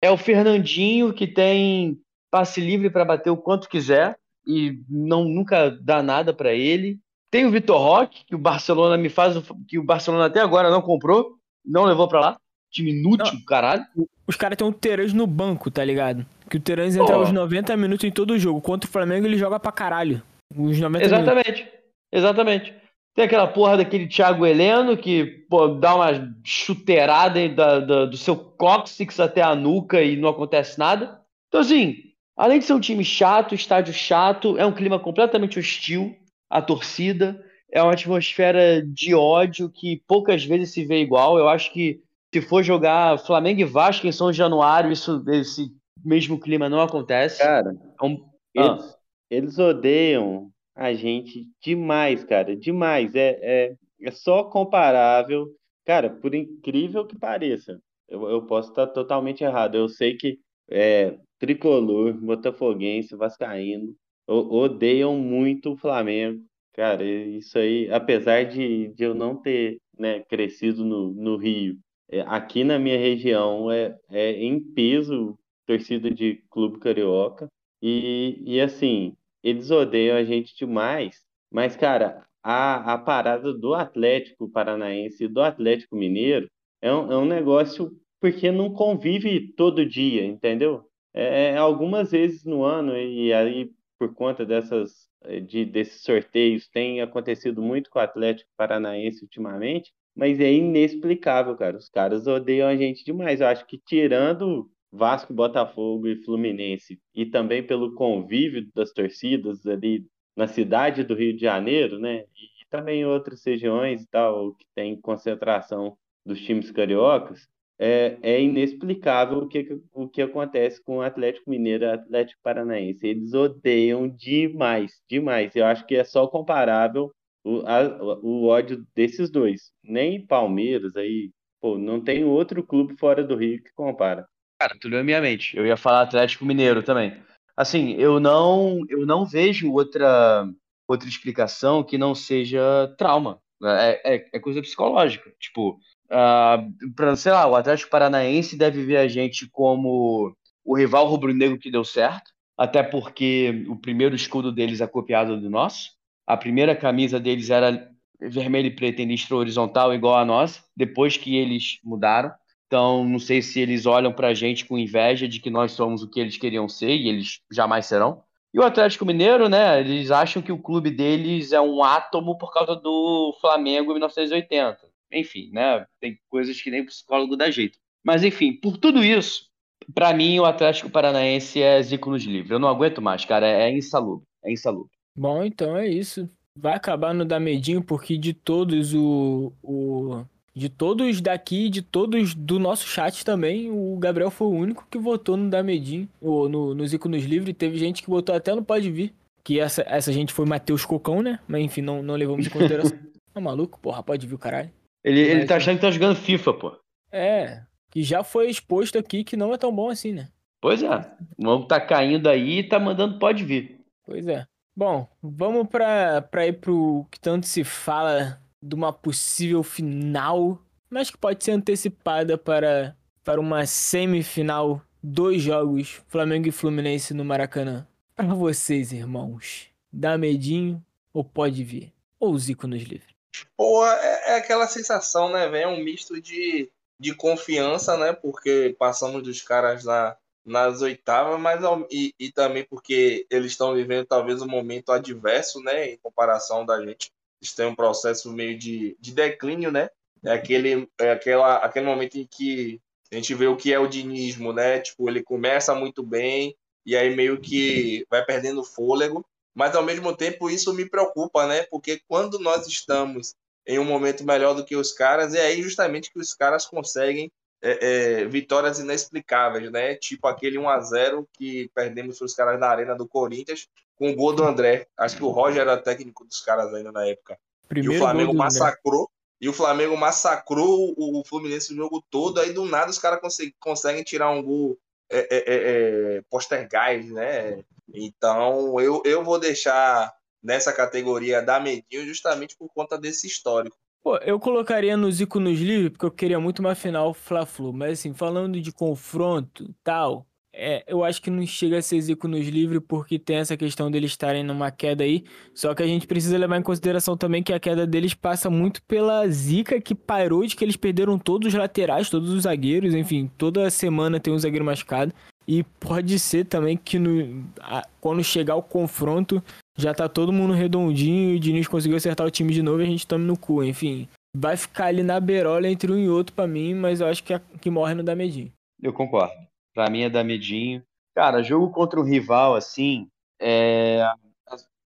É 0.01 0.10
o 0.10 0.18
Fernandinho 0.18 1.14
que 1.14 1.28
tem 1.28 1.99
passe 2.32 2.62
livre 2.62 2.89
para 2.89 3.05
bater 3.05 3.30
o 3.30 3.38
quanto 3.38 3.70
quiser 3.70 4.18
e 4.45 4.80
não 4.89 5.24
nunca 5.26 5.70
dá 5.70 6.01
nada 6.01 6.34
para 6.34 6.53
ele. 6.53 6.99
Tem 7.32 7.45
o 7.45 7.51
Vitor 7.51 7.78
Roque, 7.78 8.26
que 8.26 8.36
o 8.36 8.39
Barcelona 8.39 8.97
me 8.97 9.10
faz 9.10 9.36
que 9.68 9.78
o 9.78 9.84
Barcelona 9.84 10.26
até 10.26 10.39
agora 10.39 10.70
não 10.70 10.82
comprou, 10.82 11.36
não 11.66 11.86
levou 11.86 12.07
para 12.07 12.20
lá. 12.20 12.38
Time 12.72 12.91
inútil, 12.91 13.39
caralho. 13.47 13.84
Os 14.28 14.36
caras 14.36 14.57
têm 14.57 14.68
um 14.68 14.72
Terãs 14.72 15.12
no 15.12 15.26
banco, 15.26 15.72
tá 15.72 15.84
ligado? 15.84 16.26
Que 16.49 16.57
o 16.57 16.60
Terãs 16.60 16.95
entra 16.95 17.16
Pô. 17.16 17.22
aos 17.22 17.32
90 17.32 17.76
minutos 17.78 18.03
em 18.03 18.12
todo 18.12 18.38
jogo. 18.38 18.62
Contra 18.62 18.88
o 18.88 18.91
Flamengo 18.91 19.26
ele 19.26 19.38
joga 19.38 19.60
pra 19.60 19.72
caralho. 19.72 20.22
Os 20.55 20.80
90 20.80 20.84
minutos. 20.84 21.66
Exatamente. 22.12 22.76
Tem 23.20 23.26
aquela 23.26 23.48
porra 23.48 23.76
daquele 23.76 24.08
Thiago 24.08 24.46
Heleno 24.46 24.96
que 24.96 25.44
pô, 25.50 25.68
dá 25.68 25.94
uma 25.94 26.34
chuteirada 26.42 27.50
da, 27.50 27.80
da- 27.82 28.06
do 28.06 28.16
seu 28.16 28.34
cóccix 28.34 29.20
até 29.20 29.42
a 29.42 29.54
nuca 29.54 30.02
e 30.02 30.16
não 30.16 30.30
acontece 30.30 30.80
nada. 30.80 31.20
Então, 31.50 31.60
assim, 31.60 31.98
além 32.38 32.60
de 32.60 32.66
ser 32.66 32.72
um 32.72 32.80
time 32.80 33.04
chato, 33.04 33.54
estádio 33.54 33.94
chato, 33.94 34.58
é 34.58 34.66
um 34.66 34.72
clima 34.72 34.98
completamente 34.98 35.60
hostil 35.60 36.16
à 36.50 36.62
torcida. 36.62 37.44
É 37.70 37.84
uma 37.84 37.92
atmosfera 37.92 38.82
de 38.82 39.14
ódio 39.14 39.70
que 39.70 40.02
poucas 40.08 40.46
vezes 40.46 40.72
se 40.72 40.86
vê 40.86 41.02
igual. 41.02 41.38
Eu 41.38 41.50
acho 41.50 41.74
que 41.74 42.00
se 42.34 42.40
for 42.40 42.64
jogar 42.64 43.20
Flamengo 43.20 43.60
e 43.60 43.66
Vasco 43.66 44.08
em 44.08 44.14
São 44.14 44.32
Januário, 44.32 44.94
isso, 44.94 45.22
esse 45.28 45.70
mesmo 46.06 46.40
clima 46.40 46.70
não 46.70 46.80
acontece. 46.80 47.40
Cara, 47.40 47.76
Então, 47.96 48.18
eles, 48.56 48.96
eles 49.30 49.60
odeiam 49.60 50.50
a 50.80 50.94
gente 50.94 51.48
demais, 51.62 52.24
cara, 52.24 52.56
demais. 52.56 53.16
É, 53.16 53.40
é, 53.42 53.76
é 54.02 54.12
só 54.12 54.44
comparável. 54.46 55.48
Cara, 55.86 56.10
por 56.10 56.34
incrível 56.36 57.06
que 57.06 57.18
pareça, 57.18 57.80
eu, 58.08 58.30
eu 58.30 58.46
posso 58.46 58.70
estar 58.70 58.88
totalmente 58.88 59.44
errado. 59.44 59.76
Eu 59.76 59.90
sei 59.90 60.16
que 60.18 60.40
é, 60.70 61.18
tricolor, 61.40 62.14
botafoguense, 62.14 63.16
vascaíno 63.16 63.96
odeiam 64.28 65.18
muito 65.18 65.74
o 65.74 65.78
Flamengo. 65.78 66.42
Cara, 66.74 67.04
isso 67.04 67.58
aí, 67.58 67.90
apesar 67.92 68.46
de, 68.46 68.90
de 68.94 69.04
eu 69.04 69.14
não 69.16 69.36
ter, 69.36 69.80
né, 69.98 70.20
crescido 70.22 70.86
no, 70.86 71.12
no 71.14 71.36
Rio, 71.38 71.78
é, 72.10 72.22
aqui 72.22 72.64
na 72.64 72.78
minha 72.80 72.98
região 72.98 73.72
é, 73.72 73.98
é 74.10 74.32
em 74.34 74.60
peso 74.62 75.38
torcida 75.66 76.10
de 76.12 76.44
clube 76.50 76.80
carioca. 76.80 77.48
E, 77.82 78.42
e 78.46 78.62
assim, 78.62 79.16
eles 79.44 79.72
odeiam 79.72 80.18
a 80.18 80.24
gente 80.24 80.56
demais. 80.56 81.18
Mas, 81.52 81.76
cara, 81.76 82.26
a, 82.44 82.94
a 82.94 82.98
parada 82.98 83.54
do 83.54 83.74
Atlético 83.74 84.50
Paranaense 84.50 85.24
e 85.24 85.28
do 85.28 85.42
Atlético 85.42 85.96
Mineiro 85.96 86.50
é 86.82 86.94
um, 86.94 87.12
é 87.12 87.18
um 87.18 87.26
negócio 87.26 87.92
porque 88.20 88.52
não 88.52 88.72
convive 88.74 89.54
todo 89.54 89.86
dia, 89.86 90.26
entendeu? 90.26 90.86
É, 91.14 91.52
é 91.52 91.58
algumas 91.58 92.12
vezes 92.12 92.44
no 92.44 92.64
ano, 92.64 92.98
e 92.98 93.34
aí, 93.34 93.72
por 93.98 94.14
conta 94.14 94.46
dessas, 94.46 95.10
eh, 95.24 95.40
de, 95.40 95.66
desses 95.66 96.04
sorteios, 96.04 96.68
tem 96.70 97.02
acontecido 97.02 97.62
muito 97.62 97.90
com 97.90 98.00
o 98.00 98.02
Atlético 98.02 98.50
Paranaense 98.58 99.24
ultimamente, 99.24 99.92
mas 100.16 100.40
é 100.40 100.52
inexplicável, 100.52 101.56
cara. 101.56 101.78
Os 101.78 101.90
caras 101.90 102.28
odeiam 102.28 102.68
a 102.68 102.76
gente 102.76 103.04
demais. 103.06 103.42
Eu 103.42 103.48
acho 103.48 103.66
que 103.66 103.78
tirando 103.78 104.70
Vasco, 104.92 105.34
Botafogo 105.34 106.08
e 106.08 106.24
Fluminense, 106.24 107.00
e 107.14 107.26
também 107.26 107.66
pelo 107.66 107.94
convívio 107.96 108.68
das 108.74 108.92
torcidas 108.92 109.66
ali 109.68 110.06
na 110.36 110.48
cidade 110.48 111.04
do 111.04 111.14
Rio 111.16 111.34
de 111.36 111.42
Janeiro, 111.42 112.00
né? 112.00 112.22
E 112.22 112.68
também 112.70 113.02
em 113.02 113.06
outras 113.06 113.44
regiões 113.46 114.02
e 114.04 114.08
tal, 114.08 114.54
que 114.56 114.66
tem 114.76 115.00
concentração 115.00 115.98
dos 116.26 116.40
times 116.42 116.72
cariocas, 116.72 117.48
é, 117.78 118.18
é 118.22 118.42
inexplicável 118.42 119.40
o 119.40 119.48
que, 119.48 119.80
o 119.94 120.08
que 120.10 120.22
acontece 120.22 120.82
com 120.84 120.98
o 120.98 121.02
Atlético 121.02 121.50
Mineiro 121.50 121.86
e 121.86 121.88
o 121.88 121.92
Atlético 121.94 122.42
Paranaense. 122.44 123.08
Eles 123.08 123.34
odeiam 123.34 124.08
demais, 124.08 125.02
demais. 125.10 125.56
Eu 125.56 125.66
acho 125.66 125.86
que 125.86 125.96
é 125.96 126.04
só 126.04 126.28
comparável 126.28 127.12
o, 127.44 127.60
a- 127.66 128.20
o 128.22 128.46
ódio 128.48 128.86
desses 128.96 129.30
dois. 129.32 129.72
Nem 129.84 130.26
Palmeiras 130.26 130.96
aí, 130.96 131.32
pô, 131.62 131.78
não 131.78 132.04
tem 132.04 132.24
outro 132.24 132.66
clube 132.66 132.98
fora 132.98 133.24
do 133.24 133.36
Rio 133.36 133.62
que 133.64 133.72
compara. 133.74 134.28
Cara, 134.60 134.78
tu 134.78 134.89
leu 134.89 134.99
a 134.99 135.03
minha 135.03 135.22
mente. 135.22 135.55
Eu 135.55 135.66
ia 135.66 135.78
falar 135.78 136.01
Atlético 136.01 136.45
Mineiro 136.45 136.84
também. 136.84 137.18
Assim, 137.55 137.93
eu 137.93 138.20
não, 138.20 138.84
eu 138.89 139.05
não 139.05 139.26
vejo 139.26 139.72
outra, 139.72 140.45
outra 140.88 141.07
explicação 141.07 141.84
que 141.84 141.97
não 141.97 142.14
seja 142.14 142.93
trauma. 142.97 143.41
É, 143.64 144.16
é, 144.16 144.30
é 144.34 144.39
coisa 144.39 144.62
psicológica. 144.62 145.32
Tipo, 145.39 145.80
ah, 146.10 146.62
pra, 146.95 147.16
sei 147.16 147.32
lá, 147.32 147.47
o 147.47 147.55
Atlético 147.55 147.89
Paranaense 147.89 148.57
deve 148.57 148.84
ver 148.84 148.97
a 148.97 149.07
gente 149.07 149.47
como 149.49 150.36
o 150.66 150.78
rival 150.78 151.07
rubro-negro 151.07 151.57
que 151.57 151.72
deu 151.72 151.84
certo, 151.84 152.32
até 152.57 152.84
porque 152.84 153.66
o 153.70 153.76
primeiro 153.78 154.16
escudo 154.16 154.51
deles 154.51 154.82
é 154.82 154.88
copiado 154.88 155.39
do 155.39 155.49
nosso. 155.49 155.91
A 156.28 156.36
primeira 156.36 156.76
camisa 156.76 157.20
deles 157.20 157.49
era 157.49 157.89
vermelho 158.20 158.68
e 158.68 158.76
preto 158.76 158.99
em 158.99 159.05
listra 159.05 159.36
horizontal, 159.36 159.93
igual 159.93 160.18
a 160.18 160.26
nossa, 160.26 160.62
depois 160.76 161.16
que 161.16 161.38
eles 161.38 161.80
mudaram. 161.84 162.32
Então, 162.70 163.04
não 163.04 163.18
sei 163.18 163.42
se 163.42 163.60
eles 163.60 163.88
olham 163.88 164.14
pra 164.14 164.36
gente 164.36 164.64
com 164.64 164.78
inveja 164.78 165.28
de 165.28 165.40
que 165.40 165.50
nós 165.50 165.72
somos 165.72 166.04
o 166.04 166.08
que 166.08 166.20
eles 166.20 166.38
queriam 166.38 166.70
ser 166.70 166.96
e 166.96 167.10
eles 167.10 167.40
jamais 167.52 167.88
serão. 167.88 168.22
E 168.54 168.60
o 168.60 168.64
Atlético 168.64 169.08
Mineiro, 169.08 169.50
né? 169.50 169.80
Eles 169.80 170.12
acham 170.12 170.40
que 170.40 170.52
o 170.52 170.62
clube 170.62 170.92
deles 170.92 171.52
é 171.52 171.60
um 171.60 171.84
átomo 171.84 172.38
por 172.38 172.54
causa 172.54 172.76
do 172.76 173.36
Flamengo 173.42 173.90
em 173.90 173.96
1980. 173.96 174.78
Enfim, 175.12 175.50
né? 175.52 175.84
Tem 176.00 176.20
coisas 176.30 176.62
que 176.62 176.70
nem 176.70 176.86
psicólogo 176.86 177.36
dá 177.36 177.50
jeito. 177.50 177.80
Mas, 178.06 178.24
enfim, 178.24 178.54
por 178.54 178.78
tudo 178.78 179.04
isso, 179.04 179.48
pra 179.96 180.14
mim 180.14 180.38
o 180.38 180.46
Atlético 180.46 180.92
Paranaense 180.92 181.60
é 181.60 181.82
Zico 181.82 182.12
nos 182.12 182.24
livros. 182.24 182.52
Eu 182.52 182.60
não 182.60 182.68
aguento 182.70 183.02
mais, 183.02 183.26
cara. 183.26 183.48
É 183.48 183.76
insalubre. 183.76 184.28
É 184.46 184.52
insalubre. 184.52 184.92
Bom, 185.18 185.44
então 185.44 185.76
é 185.76 185.88
isso. 185.88 186.30
Vai 186.56 186.76
acabar 186.76 187.16
no 187.16 187.26
dar 187.26 187.40
medinho, 187.40 187.84
porque 187.84 188.16
de 188.16 188.32
todos 188.32 188.94
o, 188.94 189.52
o. 189.64 190.24
De 190.60 190.68
todos 190.68 191.22
daqui, 191.22 191.70
de 191.70 191.82
todos 191.82 192.36
do 192.36 192.60
nosso 192.60 192.86
chat 192.86 193.24
também, 193.24 193.72
o 193.72 193.95
Gabriel 193.97 194.30
foi 194.30 194.47
o 194.47 194.51
único 194.51 194.86
que 194.91 194.97
votou 194.97 195.38
no 195.38 195.49
dar 195.49 195.64
medinho, 195.64 196.05
ou 196.20 196.49
no, 196.49 196.76
nos 196.76 196.91
ícones 196.93 197.24
livres. 197.24 197.55
Teve 197.57 197.78
gente 197.78 198.03
que 198.03 198.10
votou 198.10 198.36
até 198.36 198.53
no 198.53 198.62
Pode 198.62 198.91
Vir. 198.91 199.14
Que 199.41 199.57
essa, 199.57 199.84
essa 199.88 200.12
gente 200.12 200.34
foi 200.34 200.45
Matheus 200.45 200.84
Cocão, 200.84 201.22
né? 201.22 201.39
Mas 201.47 201.64
enfim, 201.64 201.80
não, 201.82 202.03
não 202.03 202.16
levamos 202.16 202.45
em 202.45 202.49
consideração. 202.49 202.99
Tá 203.34 203.39
maluco? 203.39 203.80
Porra, 203.80 204.03
pode 204.03 204.28
vir 204.28 204.36
o 204.36 204.38
caralho. 204.38 204.70
Ele, 205.01 205.22
ele 205.22 205.39
Mas- 205.39 205.47
tá 205.47 205.55
achando 205.55 205.76
que 205.76 205.82
tá 205.82 205.91
jogando 205.91 206.18
FIFA, 206.18 206.53
pô. 206.55 206.78
É, 207.10 207.62
que 207.89 208.03
já 208.03 208.22
foi 208.22 208.49
exposto 208.49 208.97
aqui 208.97 209.24
que 209.24 209.38
não 209.38 209.53
é 209.53 209.57
tão 209.57 209.74
bom 209.74 209.89
assim, 209.89 210.12
né? 210.12 210.28
Pois 210.60 210.84
é. 210.84 210.89
O 211.38 211.43
maluco 211.45 211.68
tá 211.70 211.80
caindo 211.80 212.28
aí 212.28 212.60
e 212.60 212.64
tá 212.68 212.78
mandando 212.78 213.18
pode 213.18 213.45
vir. 213.45 213.80
Pois 214.05 214.28
é. 214.28 214.45
Bom, 214.76 215.07
vamos 215.24 215.70
pra, 215.70 216.22
pra 216.22 216.45
ir 216.45 216.60
pro 216.60 217.07
que 217.10 217.18
tanto 217.18 217.47
se 217.47 217.64
fala 217.64 218.41
de 218.62 218.76
uma 218.76 218.91
possível 218.91 219.64
final, 219.64 220.62
mas 220.89 221.10
que 221.10 221.18
pode 221.18 221.43
ser 221.43 221.51
antecipada 221.51 222.38
para, 222.38 222.95
para 223.24 223.39
uma 223.39 223.66
semifinal, 223.66 224.82
dois 225.01 225.41
jogos, 225.41 226.01
Flamengo 226.07 226.47
e 226.47 226.51
Fluminense 226.51 227.14
no 227.14 227.24
Maracanã. 227.24 227.88
Pra 228.16 228.34
vocês, 228.34 228.91
irmãos, 228.91 229.68
dá 229.91 230.18
medinho 230.18 230.84
ou 231.14 231.24
pode 231.24 231.64
vir? 231.64 231.93
Ou 232.20 232.38
Zico 232.38 232.68
nos 232.68 232.84
livre? 232.84 233.16
Pô, 233.55 233.86
é, 233.86 234.32
é 234.32 234.36
aquela 234.36 234.68
sensação, 234.68 235.32
né, 235.32 235.47
velho? 235.47 235.64
É 235.64 235.68
um 235.68 235.84
misto 235.84 236.20
de, 236.20 236.70
de 236.99 237.16
confiança, 237.16 237.95
né? 237.97 238.12
Porque 238.12 238.76
passamos 238.78 239.24
dos 239.24 239.41
caras 239.41 239.86
na, 239.86 240.18
nas 240.45 240.82
oitavas, 240.82 241.39
mas 241.39 241.62
e, 241.89 242.14
e 242.20 242.32
também 242.32 242.64
porque 242.64 243.26
eles 243.30 243.51
estão 243.51 243.74
vivendo 243.74 244.05
talvez 244.05 244.41
um 244.41 244.47
momento 244.47 244.91
adverso, 244.91 245.62
né? 245.62 245.91
Em 245.91 245.97
comparação 245.97 246.66
da 246.66 246.84
gente. 246.84 247.12
Eles 247.42 247.54
têm 247.54 247.68
um 247.68 247.76
processo 247.76 248.32
meio 248.32 248.58
de, 248.58 248.98
de 249.00 249.14
declínio, 249.14 249.72
né? 249.72 249.90
É 250.24 250.32
aquele, 250.32 250.90
é 251.00 251.12
aquela, 251.12 251.58
aquele 251.58 251.86
momento 251.86 252.18
em 252.18 252.28
que 252.30 252.82
a 253.12 253.16
gente 253.16 253.34
vê 253.34 253.48
o 253.48 253.56
que 253.56 253.74
é 253.74 253.80
o 253.80 253.88
dinismo, 253.88 254.52
né? 254.52 254.80
Tipo, 254.80 255.10
ele 255.10 255.24
começa 255.24 255.74
muito 255.74 256.04
bem 256.04 256.56
e 256.86 256.96
aí 256.96 257.16
meio 257.16 257.40
que 257.40 258.06
vai 258.10 258.24
perdendo 258.24 258.64
fôlego 258.64 259.26
mas 259.60 259.76
ao 259.76 259.84
mesmo 259.84 260.16
tempo 260.16 260.50
isso 260.50 260.74
me 260.74 260.90
preocupa, 260.90 261.46
né? 261.46 261.64
Porque 261.64 262.02
quando 262.08 262.40
nós 262.40 262.66
estamos 262.66 263.36
em 263.68 263.78
um 263.78 263.84
momento 263.84 264.24
melhor 264.24 264.54
do 264.54 264.64
que 264.64 264.74
os 264.74 264.94
caras, 264.94 265.34
é 265.34 265.48
aí 265.48 265.62
justamente 265.62 266.12
que 266.12 266.18
os 266.18 266.34
caras 266.34 266.66
conseguem 266.66 267.30
é, 267.62 268.22
é, 268.22 268.26
vitórias 268.26 268.80
inexplicáveis, 268.80 269.70
né? 269.70 269.96
Tipo 269.96 270.28
aquele 270.28 270.58
1 270.58 270.70
a 270.70 270.80
0 270.80 271.28
que 271.34 271.70
perdemos 271.76 272.18
para 272.18 272.26
os 272.26 272.34
caras 272.34 272.58
na 272.58 272.68
arena 272.68 272.96
do 272.96 273.06
Corinthians 273.06 273.68
com 274.00 274.10
o 274.10 274.16
gol 274.16 274.34
do 274.34 274.43
André. 274.43 274.88
Acho 274.97 275.18
que 275.18 275.24
o 275.24 275.30
Roger 275.30 275.62
era 275.62 275.78
técnico 275.78 276.26
dos 276.26 276.39
caras 276.39 276.74
ainda 276.74 276.91
na 276.91 277.06
época. 277.06 277.38
Primeiro 277.68 277.93
e 277.93 277.97
o 277.97 278.00
Flamengo 278.00 278.32
André. 278.32 278.43
massacrou. 278.43 279.12
E 279.41 279.47
o 279.47 279.54
Flamengo 279.54 279.95
massacrou 279.95 280.93
o, 280.97 281.20
o 281.20 281.26
Fluminense 281.26 281.74
o 281.74 281.76
jogo 281.76 282.04
todo. 282.10 282.39
Aí 282.39 282.54
do 282.54 282.66
nada 282.66 282.89
os 282.89 282.97
caras 282.97 283.20
conseguem, 283.20 283.54
conseguem 283.60 284.04
tirar 284.04 284.32
um 284.32 284.41
gol 284.41 284.78
é, 285.12 285.20
é, 285.20 285.38
é, 285.38 286.18
é, 286.18 286.22
postergais, 286.30 287.10
né? 287.12 287.64
Então 287.93 288.80
eu, 288.80 289.02
eu 289.06 289.24
vou 289.24 289.39
deixar 289.39 290.14
nessa 290.41 290.72
categoria 290.72 291.41
da 291.41 291.60
medinho 291.60 292.06
justamente 292.06 292.56
por 292.58 292.70
conta 292.70 292.97
desse 292.97 293.28
histórico. 293.28 293.78
Pô, 294.02 294.16
eu 294.18 294.39
colocaria 294.39 294.95
no 294.95 295.12
Zico 295.12 295.39
nos 295.39 295.60
livres 295.60 295.89
porque 295.91 296.06
eu 296.06 296.12
queria 296.12 296.39
muito 296.39 296.60
uma 296.60 296.74
final 296.74 297.14
Fla-Flu, 297.14 297.74
mas 297.74 298.00
assim, 298.00 298.14
falando 298.14 298.62
de 298.62 298.72
confronto 298.72 299.74
tal, 299.84 300.26
É, 300.54 300.84
eu 300.88 301.04
acho 301.04 301.22
que 301.22 301.30
não 301.30 301.45
chega 301.45 301.78
a 301.78 301.82
ser 301.82 302.02
Zico 302.02 302.28
nos 302.28 302.47
livres 302.47 302.82
porque 302.88 303.20
tem 303.20 303.38
essa 303.38 303.56
questão 303.56 303.89
deles 303.89 304.12
estarem 304.12 304.43
numa 304.43 304.72
queda 304.72 305.04
aí. 305.04 305.24
Só 305.54 305.74
que 305.76 305.84
a 305.84 305.88
gente 305.88 306.08
precisa 306.08 306.38
levar 306.38 306.58
em 306.58 306.64
consideração 306.64 307.16
também 307.16 307.43
que 307.43 307.54
a 307.54 307.60
queda 307.60 307.86
deles 307.86 308.14
passa 308.14 308.50
muito 308.50 308.82
pela 308.84 309.28
zica 309.30 309.80
que 309.80 309.93
parou 309.93 310.45
de 310.45 310.56
que 310.56 310.66
eles 310.66 310.76
perderam 310.76 311.20
todos 311.20 311.50
os 311.50 311.54
laterais, 311.54 312.10
todos 312.10 312.30
os 312.30 312.43
zagueiros, 312.43 312.93
enfim, 312.93 313.30
toda 313.38 313.70
semana 313.70 314.20
tem 314.20 314.34
um 314.34 314.39
zagueiro 314.39 314.66
machucado. 314.66 315.14
E 315.47 315.64
pode 315.64 316.20
ser 316.20 316.45
também 316.45 316.78
que 316.78 317.00
no, 317.00 317.43
a, 317.60 317.84
quando 318.00 318.24
chegar 318.24 318.56
o 318.56 318.62
confronto 318.62 319.43
já 319.78 319.93
tá 319.93 320.08
todo 320.08 320.34
mundo 320.34 320.54
redondinho 320.54 321.34
e 321.34 321.38
o 321.38 321.39
Diniz 321.39 321.68
conseguiu 321.68 321.97
acertar 321.97 322.28
o 322.28 322.32
time 322.32 322.54
de 322.54 322.62
novo 322.62 322.82
e 322.82 322.84
a 322.84 322.88
gente 322.88 323.08
tome 323.08 323.26
no 323.26 323.38
cu, 323.38 323.64
enfim. 323.64 324.08
Vai 324.36 324.56
ficar 324.58 324.88
ali 324.88 325.02
na 325.02 325.20
berola 325.20 325.68
entre 325.68 325.91
um 325.91 325.97
e 325.97 326.08
outro 326.08 326.36
para 326.36 326.47
mim, 326.47 326.76
mas 326.76 327.02
eu 327.02 327.08
acho 327.08 327.24
que 327.24 327.34
a, 327.34 327.39
que 327.39 327.70
morre 327.70 327.95
no 327.95 328.04
dá 328.04 328.16
medinho. 328.16 328.52
Eu 328.82 328.93
concordo. 328.93 329.49
Pra 329.80 329.90
mim 329.90 330.02
é 330.02 330.10
dar 330.10 330.26
medinho. 330.26 330.84
Cara, 331.16 331.42
jogo 331.42 331.72
contra 331.72 332.02
um 332.02 332.04
rival, 332.04 332.54
assim, 332.54 333.08
é... 333.40 334.02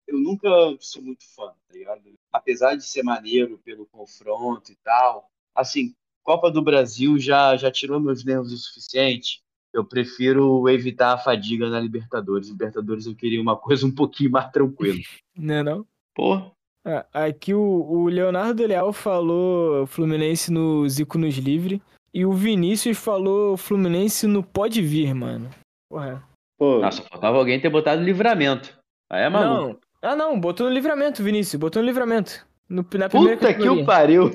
eu 0.06 0.18
nunca 0.18 0.46
sou 0.80 1.00
muito 1.00 1.24
fã, 1.34 1.46
tá 1.46 1.72
ligado? 1.72 2.02
Apesar 2.30 2.74
de 2.76 2.84
ser 2.84 3.02
maneiro 3.02 3.58
pelo 3.64 3.86
confronto 3.86 4.70
e 4.70 4.76
tal, 4.84 5.30
assim, 5.54 5.94
Copa 6.22 6.50
do 6.50 6.60
Brasil 6.60 7.18
já, 7.18 7.56
já 7.56 7.70
tirou 7.70 7.98
meus 7.98 8.22
nervos 8.22 8.52
o 8.52 8.58
suficiente. 8.58 9.40
Eu 9.72 9.82
prefiro 9.82 10.68
evitar 10.68 11.14
a 11.14 11.18
fadiga 11.18 11.70
na 11.70 11.80
Libertadores. 11.80 12.50
Libertadores 12.50 13.06
eu 13.06 13.16
queria 13.16 13.40
uma 13.40 13.56
coisa 13.56 13.86
um 13.86 13.94
pouquinho 13.94 14.30
mais 14.30 14.52
tranquila. 14.52 15.00
Não 15.34 15.54
é 15.54 15.62
não? 15.62 15.86
Pô, 16.14 16.52
Ah, 16.84 17.06
Aqui 17.14 17.54
o, 17.54 17.62
o 17.62 18.08
Leonardo 18.08 18.66
Leal 18.66 18.92
falou 18.92 19.86
Fluminense 19.86 20.52
no 20.52 20.86
Zico 20.86 21.16
nos 21.16 21.36
livre. 21.38 21.80
E 22.14 22.26
o 22.26 22.32
Vinícius 22.32 22.98
falou 22.98 23.56
Fluminense 23.56 24.26
no 24.26 24.42
Pode 24.42 24.82
Vir, 24.82 25.14
mano. 25.14 25.48
Porra. 25.88 26.22
Pô, 26.58 26.78
nossa, 26.78 27.02
faltava 27.02 27.38
alguém 27.38 27.60
ter 27.60 27.70
botado 27.70 28.02
livramento. 28.02 28.78
Aí 29.10 29.22
é 29.22 29.28
maluco. 29.28 29.80
Não. 30.02 30.10
Ah, 30.10 30.16
não. 30.16 30.38
Botou 30.38 30.68
no 30.68 30.72
livramento, 30.72 31.22
Vinícius. 31.22 31.58
Botou 31.58 31.82
no 31.82 31.88
livramento. 31.88 32.46
No, 32.68 32.82
na 32.94 33.08
primeira 33.08 33.36
Puta 33.36 33.48
que 33.48 33.54
categoria. 33.54 33.82
o 33.82 33.86
pariu. 33.86 34.30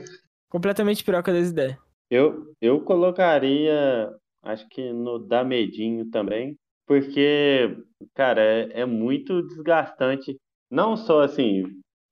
Completamente 0.49 1.03
piroca 1.03 1.31
das 1.31 1.49
ideias. 1.49 1.77
Eu, 2.09 2.53
eu 2.61 2.81
colocaria, 2.81 4.09
acho 4.43 4.67
que 4.69 4.93
no 4.93 5.19
dá 5.19 5.43
medinho 5.43 6.09
também, 6.09 6.57
porque, 6.85 7.77
cara, 8.13 8.41
é, 8.41 8.81
é 8.81 8.85
muito 8.85 9.41
desgastante. 9.43 10.37
Não 10.71 10.95
só 10.95 11.21
assim, 11.21 11.63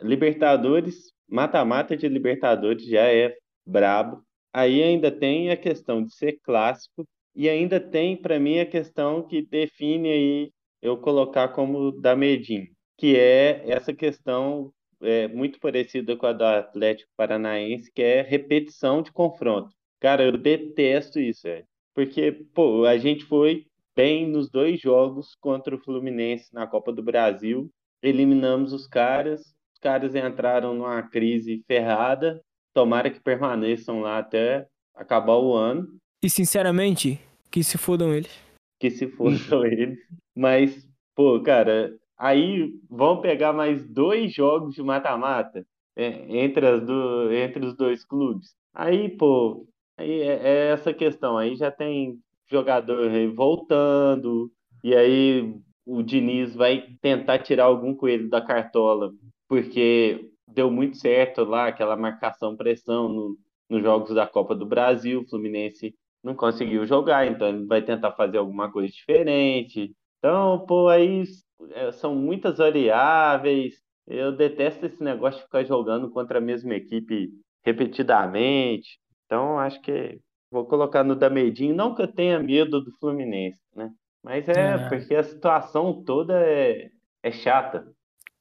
Libertadores, 0.02 1.12
mata-mata 1.30 1.96
de 1.96 2.08
Libertadores 2.08 2.86
já 2.86 3.02
é 3.02 3.36
brabo. 3.66 4.22
Aí 4.58 4.82
ainda 4.82 5.12
tem 5.12 5.52
a 5.52 5.58
questão 5.58 6.02
de 6.02 6.16
ser 6.16 6.40
clássico 6.42 7.06
e 7.36 7.50
ainda 7.50 7.78
tem, 7.78 8.16
para 8.16 8.40
mim, 8.40 8.58
a 8.60 8.66
questão 8.66 9.22
que 9.22 9.42
define 9.42 10.10
aí 10.10 10.52
eu 10.82 10.98
colocar 10.98 11.50
como 11.50 11.92
dá 11.92 12.16
medinho, 12.16 12.70
que 12.98 13.18
é 13.18 13.70
essa 13.70 13.94
questão 13.94 14.72
é, 15.02 15.28
muito 15.28 15.60
parecida 15.60 16.16
com 16.16 16.26
a 16.26 16.32
do 16.32 16.46
Atlético 16.46 17.12
Paranaense, 17.18 17.92
que 17.92 18.02
é 18.02 18.22
repetição 18.22 19.02
de 19.02 19.12
confronto. 19.12 19.76
Cara, 20.00 20.24
eu 20.24 20.38
detesto 20.38 21.20
isso. 21.20 21.50
Porque, 21.94 22.32
pô, 22.32 22.86
a 22.86 22.98
gente 22.98 23.26
foi 23.26 23.66
bem 23.94 24.26
nos 24.26 24.50
dois 24.50 24.80
jogos 24.80 25.36
contra 25.36 25.76
o 25.76 25.80
Fluminense 25.80 26.54
na 26.54 26.66
Copa 26.66 26.94
do 26.94 27.04
Brasil, 27.04 27.70
eliminamos 28.02 28.72
os 28.72 28.88
caras, 28.88 29.42
os 29.74 29.80
caras 29.82 30.16
entraram 30.16 30.74
numa 30.74 31.04
crise 31.04 31.62
ferrada, 31.68 32.42
tomara 32.76 33.10
que 33.12 33.22
permaneçam 33.22 34.02
lá 34.02 34.20
até 34.20 34.68
acabar 34.96 35.38
o 35.38 35.56
ano, 35.56 35.88
E 36.24 36.30
sinceramente, 36.30 37.20
que 37.52 37.64
se 37.64 37.78
fodam 37.78 38.14
eles. 38.14 38.32
que 38.80 38.90
se 38.92 39.08
fossem 39.10 39.40
eles. 39.72 40.00
Mas, 40.36 40.88
pô, 41.16 41.42
cara, 41.42 41.98
aí 42.18 42.74
vão 42.90 43.22
pegar 43.22 43.54
mais 43.54 43.88
dois 43.88 44.34
jogos 44.34 44.76
de 44.76 44.84
mata-mata 44.84 45.66
é, 45.96 46.08
entre, 46.44 46.68
as 46.68 46.82
do, 46.86 47.32
entre 47.34 47.66
os 47.66 47.76
dois 47.76 48.04
clubes. 48.06 48.56
Aí, 48.74 49.10
pô, 49.18 49.68
aí 49.98 50.22
é, 50.22 50.42
é 50.44 50.72
essa 50.72 50.94
questão. 50.94 51.38
Aí 51.38 51.56
já 51.56 51.72
tem 51.72 52.20
jogador 52.50 53.10
voltando, 53.36 54.52
e 54.84 54.96
aí 54.96 55.56
o 55.86 56.04
Diniz 56.04 56.56
vai 56.56 56.84
tentar 57.02 57.40
tirar 57.40 57.66
algum 57.66 57.96
coelho 57.96 58.30
da 58.30 58.42
cartola, 58.42 59.14
porque 59.48 60.32
deu 60.56 60.72
muito 60.72 60.98
certo 60.98 61.44
lá 61.44 61.68
aquela 61.68 61.96
marcação-pressão 61.98 63.10
no, 63.10 63.38
nos 63.70 63.84
jogos 63.84 64.16
da 64.16 64.28
Copa 64.28 64.56
do 64.56 64.66
Brasil. 64.66 65.22
O 65.22 65.28
Fluminense 65.30 65.96
não 66.24 66.36
conseguiu 66.36 66.86
jogar, 66.88 67.28
então 67.28 67.48
ele 67.48 67.66
vai 67.68 67.82
tentar 67.84 68.14
fazer 68.14 68.38
alguma 68.40 68.72
coisa 68.72 68.92
diferente. 68.92 69.94
Então, 70.20 70.66
pô, 70.66 70.88
aí 70.90 71.24
é, 71.72 71.92
são 71.92 72.16
muitas 72.16 72.58
variáveis. 72.58 73.76
Eu 74.08 74.36
detesto 74.36 74.86
esse 74.86 75.04
negócio 75.04 75.40
de 75.40 75.46
ficar 75.46 75.64
jogando 75.64 76.10
contra 76.12 76.38
a 76.40 76.42
mesma 76.42 76.76
equipe 76.76 77.30
repetidamente. 77.64 79.00
Então, 79.26 79.60
acho 79.60 79.82
que 79.82 80.20
vou 80.52 80.66
colocar 80.66 81.04
no 81.04 81.16
da 81.16 81.30
medinho. 81.30 81.76
Não 81.76 81.94
que 81.96 82.02
eu 82.02 82.12
tenha 82.12 82.40
medo 82.40 82.82
do 82.84 82.92
Fluminense, 83.00 83.60
né? 83.76 83.92
Mas 84.24 84.48
é 84.50 84.78
É. 84.78 84.90
porque 84.90 85.16
a 85.16 85.24
situação 85.24 86.04
toda 86.04 86.34
é, 86.46 86.90
é 87.24 87.32
chata. 87.32 87.95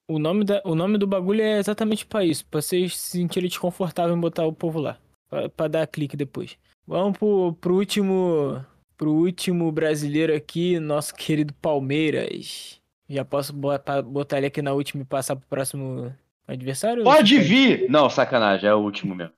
O 0.06 0.18
nome, 0.18 0.44
da, 0.44 0.60
o 0.64 0.74
nome 0.74 0.98
do 0.98 1.06
bagulho 1.06 1.40
é 1.40 1.58
exatamente 1.58 2.04
pra 2.04 2.24
isso, 2.24 2.44
pra 2.46 2.60
vocês 2.60 2.96
se 2.96 3.18
sentirem 3.18 3.48
desconfortáveis 3.48 4.16
em 4.16 4.20
botar 4.20 4.44
o 4.44 4.52
povo 4.52 4.78
lá. 4.78 4.98
Pra, 5.30 5.48
pra 5.48 5.68
dar 5.68 5.86
clique 5.86 6.16
depois. 6.16 6.58
Vamos 6.86 7.18
pro, 7.18 7.54
pro 7.60 7.74
último. 7.74 8.64
Pro 8.96 9.12
último 9.12 9.72
brasileiro 9.72 10.34
aqui, 10.34 10.78
nosso 10.78 11.14
querido 11.14 11.52
Palmeiras. 11.54 12.80
Já 13.08 13.24
posso 13.24 13.52
botar, 13.52 14.02
botar 14.02 14.38
ele 14.38 14.46
aqui 14.46 14.62
na 14.62 14.72
última 14.72 15.02
e 15.02 15.06
passar 15.06 15.34
pro 15.34 15.48
próximo 15.48 16.14
adversário? 16.46 17.02
Pode 17.02 17.38
vir! 17.40 17.90
Não, 17.90 18.08
sacanagem, 18.08 18.68
é 18.68 18.74
o 18.74 18.78
último 18.78 19.14
mesmo. 19.14 19.34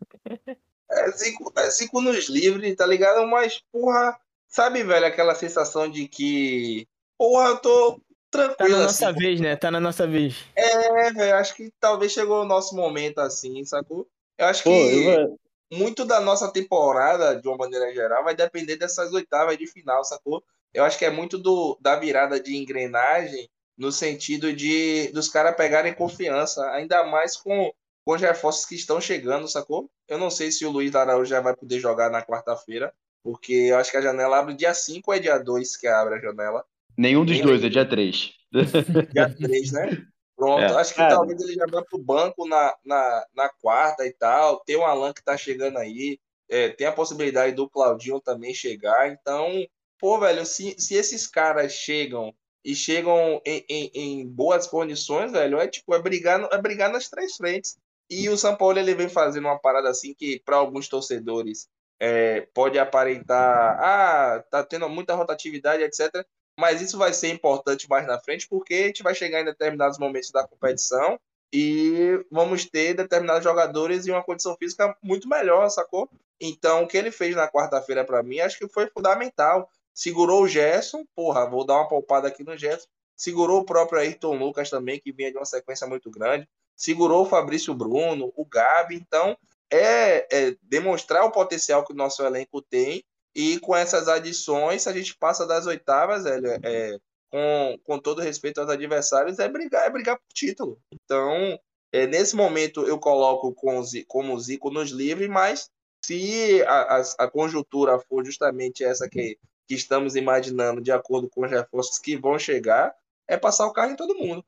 É 0.90 1.10
Zico, 1.12 1.52
é 1.56 1.70
Zico 1.70 2.00
nos 2.02 2.28
livres, 2.28 2.76
tá 2.76 2.86
ligado? 2.86 3.26
Mas, 3.26 3.62
porra, 3.72 4.18
sabe, 4.46 4.82
velho, 4.82 5.06
aquela 5.06 5.34
sensação 5.34 5.90
de 5.90 6.06
que, 6.06 6.86
porra, 7.16 7.48
eu 7.48 7.56
tô 7.58 8.00
Tá 8.30 8.48
tranquilo 8.48 8.78
na 8.78 8.86
assim. 8.86 9.04
nossa 9.04 9.18
vez, 9.18 9.40
né? 9.40 9.56
Tá 9.56 9.70
na 9.70 9.80
nossa 9.80 10.06
vez. 10.06 10.44
É, 10.54 11.12
velho, 11.12 11.36
acho 11.36 11.54
que 11.54 11.72
talvez 11.80 12.12
chegou 12.12 12.42
o 12.42 12.46
nosso 12.46 12.74
momento 12.74 13.18
assim, 13.18 13.64
sacou? 13.64 14.06
Eu 14.38 14.46
acho 14.46 14.62
Pô, 14.64 14.70
que 14.70 14.76
eu 14.76 15.38
muito 15.72 16.04
da 16.04 16.20
nossa 16.20 16.52
temporada, 16.52 17.40
de 17.40 17.48
uma 17.48 17.56
maneira 17.56 17.92
geral, 17.92 18.24
vai 18.24 18.34
depender 18.34 18.76
dessas 18.76 19.12
oitavas 19.12 19.58
de 19.58 19.66
final, 19.66 20.04
sacou? 20.04 20.42
Eu 20.72 20.84
acho 20.84 20.98
que 20.98 21.04
é 21.04 21.10
muito 21.10 21.38
do, 21.38 21.76
da 21.80 21.96
virada 21.96 22.38
de 22.38 22.56
engrenagem 22.56 23.48
no 23.76 23.90
sentido 23.90 24.52
de 24.52 25.08
dos 25.08 25.28
caras 25.28 25.56
pegarem 25.56 25.94
confiança, 25.94 26.64
ainda 26.70 27.04
mais 27.04 27.36
com, 27.36 27.72
com 28.04 28.14
os 28.14 28.20
reforços 28.20 28.64
que 28.64 28.74
estão 28.74 29.00
chegando, 29.00 29.48
sacou? 29.48 29.90
Eu 30.08 30.18
não 30.18 30.30
sei 30.30 30.50
se 30.50 30.64
o 30.64 30.70
Luiz 30.70 30.94
Araújo 30.94 31.28
já 31.28 31.40
vai 31.40 31.54
poder 31.54 31.80
jogar 31.80 32.10
na 32.10 32.22
quarta-feira, 32.22 32.92
porque 33.22 33.52
eu 33.52 33.76
acho 33.76 33.90
que 33.90 33.96
a 33.96 34.02
janela 34.02 34.38
abre 34.38 34.54
dia 34.54 34.72
5 34.72 35.10
ou 35.10 35.16
é 35.16 35.18
dia 35.18 35.38
2 35.38 35.76
que 35.76 35.86
abre 35.86 36.14
a 36.14 36.20
janela? 36.20 36.64
Nenhum 36.96 37.24
dos 37.24 37.36
Nem 37.36 37.44
dois, 37.46 37.64
é 37.64 37.68
dia 37.68 37.88
3. 37.88 38.30
Dia 39.12 39.34
3, 39.34 39.72
né? 39.72 40.06
Pronto, 40.36 40.60
É. 40.62 40.66
acho 40.76 40.90
que 40.92 40.98
Cara. 40.98 41.14
talvez 41.14 41.40
ele 41.40 41.54
já 41.54 41.66
vá 41.66 41.82
pro 41.82 41.98
banco 41.98 42.46
na, 42.46 42.74
na, 42.84 43.26
na 43.34 43.48
quarta 43.48 44.06
e 44.06 44.12
tal. 44.12 44.60
Tem 44.60 44.76
o 44.76 44.84
Alan 44.84 45.12
que 45.12 45.24
tá 45.24 45.36
chegando 45.36 45.78
aí. 45.78 46.18
É, 46.48 46.68
tem 46.68 46.86
a 46.86 46.92
possibilidade 46.92 47.54
do 47.54 47.68
Claudinho 47.68 48.20
também 48.20 48.54
chegar. 48.54 49.10
Então, 49.10 49.66
pô, 49.98 50.18
velho, 50.20 50.44
se, 50.46 50.74
se 50.78 50.94
esses 50.94 51.26
caras 51.26 51.72
chegam 51.72 52.32
e 52.64 52.74
chegam 52.74 53.40
em, 53.44 53.64
em, 53.68 53.90
em 53.94 54.26
boas 54.26 54.66
condições, 54.66 55.32
velho, 55.32 55.58
é 55.58 55.68
tipo, 55.68 55.94
é 55.94 56.02
brigar, 56.02 56.48
é 56.52 56.58
brigar 56.60 56.90
nas 56.92 57.08
três 57.08 57.36
frentes. 57.36 57.76
E 58.08 58.28
o 58.28 58.36
São 58.36 58.56
Paulo 58.56 58.78
ele 58.78 58.94
vem 58.94 59.08
fazendo 59.08 59.46
uma 59.46 59.58
parada 59.58 59.88
assim 59.88 60.14
que, 60.14 60.40
para 60.44 60.56
alguns 60.56 60.88
torcedores, 60.88 61.68
é, 61.98 62.42
pode 62.54 62.78
aparentar, 62.78 63.78
ah, 63.80 64.44
tá 64.50 64.62
tendo 64.64 64.88
muita 64.88 65.14
rotatividade, 65.14 65.82
etc. 65.82 66.24
Mas 66.58 66.80
isso 66.80 66.96
vai 66.96 67.12
ser 67.12 67.28
importante 67.28 67.88
mais 67.88 68.06
na 68.06 68.18
frente, 68.18 68.48
porque 68.48 68.74
a 68.74 68.86
gente 68.86 69.02
vai 69.02 69.14
chegar 69.14 69.40
em 69.40 69.44
determinados 69.44 69.98
momentos 69.98 70.30
da 70.30 70.46
competição 70.46 71.18
e 71.52 72.24
vamos 72.30 72.64
ter 72.64 72.94
determinados 72.94 73.44
jogadores 73.44 74.06
em 74.06 74.10
uma 74.10 74.22
condição 74.22 74.56
física 74.56 74.96
muito 75.02 75.28
melhor, 75.28 75.68
sacou? 75.68 76.08
Então, 76.40 76.82
o 76.82 76.88
que 76.88 76.96
ele 76.96 77.10
fez 77.10 77.36
na 77.36 77.48
quarta-feira 77.48 78.04
para 78.04 78.22
mim, 78.22 78.40
acho 78.40 78.58
que 78.58 78.68
foi 78.68 78.88
fundamental. 78.88 79.70
Segurou 79.94 80.42
o 80.42 80.48
Gerson, 80.48 81.04
porra, 81.14 81.48
vou 81.48 81.64
dar 81.64 81.76
uma 81.76 81.88
poupada 81.88 82.28
aqui 82.28 82.42
no 82.42 82.56
Gerson. 82.56 82.86
Segurou 83.16 83.60
o 83.60 83.64
próprio 83.64 84.00
Ayrton 84.00 84.36
Lucas 84.36 84.68
também, 84.68 85.00
que 85.00 85.12
vinha 85.12 85.30
de 85.30 85.38
uma 85.38 85.46
sequência 85.46 85.86
muito 85.86 86.10
grande. 86.10 86.46
Segurou 86.76 87.22
o 87.22 87.28
Fabrício 87.28 87.72
Bruno, 87.74 88.32
o 88.36 88.44
Gabi. 88.44 88.96
Então, 88.96 89.36
é, 89.70 90.26
é 90.30 90.56
demonstrar 90.62 91.24
o 91.24 91.32
potencial 91.32 91.84
que 91.84 91.92
o 91.92 91.96
nosso 91.96 92.22
elenco 92.22 92.60
tem 92.60 93.02
e 93.36 93.60
com 93.60 93.76
essas 93.76 94.08
adições, 94.08 94.86
a 94.86 94.92
gente 94.92 95.14
passa 95.16 95.46
das 95.46 95.66
oitavas, 95.66 96.24
velho, 96.24 96.48
é, 96.62 96.98
com, 97.30 97.78
com 97.84 97.98
todo 97.98 98.22
respeito 98.22 98.60
aos 98.60 98.70
adversários, 98.70 99.38
é 99.38 99.48
brigar, 99.48 99.86
é 99.86 99.90
brigar 99.90 100.16
por 100.16 100.32
título. 100.32 100.80
Então, 100.90 101.58
é, 101.92 102.06
nesse 102.06 102.34
momento 102.34 102.86
eu 102.86 102.98
coloco 102.98 103.54
com, 103.54 103.82
como 104.08 104.40
Zico 104.40 104.70
nos 104.70 104.90
livres, 104.90 105.28
mas 105.28 105.70
se 106.02 106.62
a, 106.62 106.96
a, 106.96 107.02
a 107.18 107.30
conjuntura 107.30 108.00
for 108.00 108.24
justamente 108.24 108.82
essa 108.82 109.08
que 109.08 109.38
que 109.66 109.74
estamos 109.74 110.14
imaginando 110.14 110.80
de 110.80 110.92
acordo 110.92 111.28
com 111.28 111.44
os 111.44 111.50
reforços 111.50 111.98
que 111.98 112.16
vão 112.16 112.38
chegar, 112.38 112.94
é 113.28 113.36
passar 113.36 113.66
o 113.66 113.72
carro 113.72 113.90
em 113.90 113.96
todo 113.96 114.16
mundo. 114.16 114.44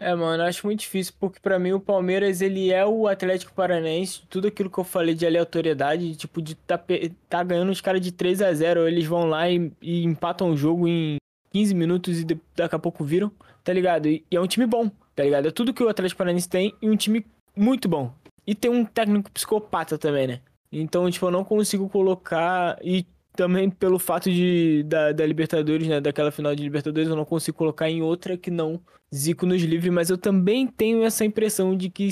É, 0.00 0.14
mano, 0.14 0.44
acho 0.44 0.64
muito 0.64 0.80
difícil, 0.80 1.12
porque 1.18 1.40
pra 1.40 1.58
mim 1.58 1.72
o 1.72 1.80
Palmeiras, 1.80 2.40
ele 2.40 2.70
é 2.72 2.86
o 2.86 3.08
Atlético 3.08 3.52
Paranaense, 3.52 4.22
tudo 4.30 4.46
aquilo 4.46 4.70
que 4.70 4.78
eu 4.78 4.84
falei 4.84 5.12
de 5.12 5.26
aleatoriedade, 5.26 6.14
tipo, 6.14 6.40
de 6.40 6.54
tá, 6.54 6.80
tá 7.28 7.42
ganhando 7.42 7.72
os 7.72 7.80
caras 7.80 8.00
de 8.00 8.12
3 8.12 8.40
a 8.40 8.52
0 8.52 8.86
eles 8.86 9.06
vão 9.06 9.24
lá 9.26 9.50
e, 9.50 9.72
e 9.82 10.04
empatam 10.04 10.52
o 10.52 10.56
jogo 10.56 10.86
em 10.86 11.16
15 11.52 11.74
minutos 11.74 12.20
e 12.20 12.24
de- 12.24 12.40
daqui 12.54 12.76
a 12.76 12.78
pouco 12.78 13.02
viram, 13.02 13.32
tá 13.64 13.72
ligado? 13.72 14.06
E, 14.06 14.24
e 14.30 14.36
é 14.36 14.40
um 14.40 14.46
time 14.46 14.66
bom, 14.66 14.88
tá 15.16 15.24
ligado? 15.24 15.48
É 15.48 15.50
tudo 15.50 15.74
que 15.74 15.82
o 15.82 15.88
Atlético 15.88 16.18
Paranaense 16.18 16.48
tem 16.48 16.72
e 16.80 16.88
um 16.88 16.96
time 16.96 17.26
muito 17.56 17.88
bom. 17.88 18.14
E 18.46 18.54
tem 18.54 18.70
um 18.70 18.84
técnico 18.84 19.32
psicopata 19.32 19.98
também, 19.98 20.28
né? 20.28 20.40
Então, 20.70 21.10
tipo, 21.10 21.26
eu 21.26 21.30
não 21.32 21.42
consigo 21.44 21.88
colocar. 21.88 22.78
E 22.84 23.04
também 23.38 23.70
pelo 23.70 24.00
fato 24.00 24.28
de 24.28 24.82
da, 24.82 25.12
da 25.12 25.24
Libertadores, 25.24 25.86
né? 25.86 26.00
Daquela 26.00 26.32
final 26.32 26.56
de 26.56 26.62
Libertadores, 26.64 27.08
eu 27.08 27.14
não 27.14 27.24
consigo 27.24 27.56
colocar 27.56 27.88
em 27.88 28.02
outra 28.02 28.36
que 28.36 28.50
não 28.50 28.80
Zico 29.14 29.46
nos 29.46 29.62
livre, 29.62 29.92
mas 29.92 30.10
eu 30.10 30.18
também 30.18 30.66
tenho 30.66 31.04
essa 31.04 31.24
impressão 31.24 31.76
de 31.76 31.88
que, 31.88 32.08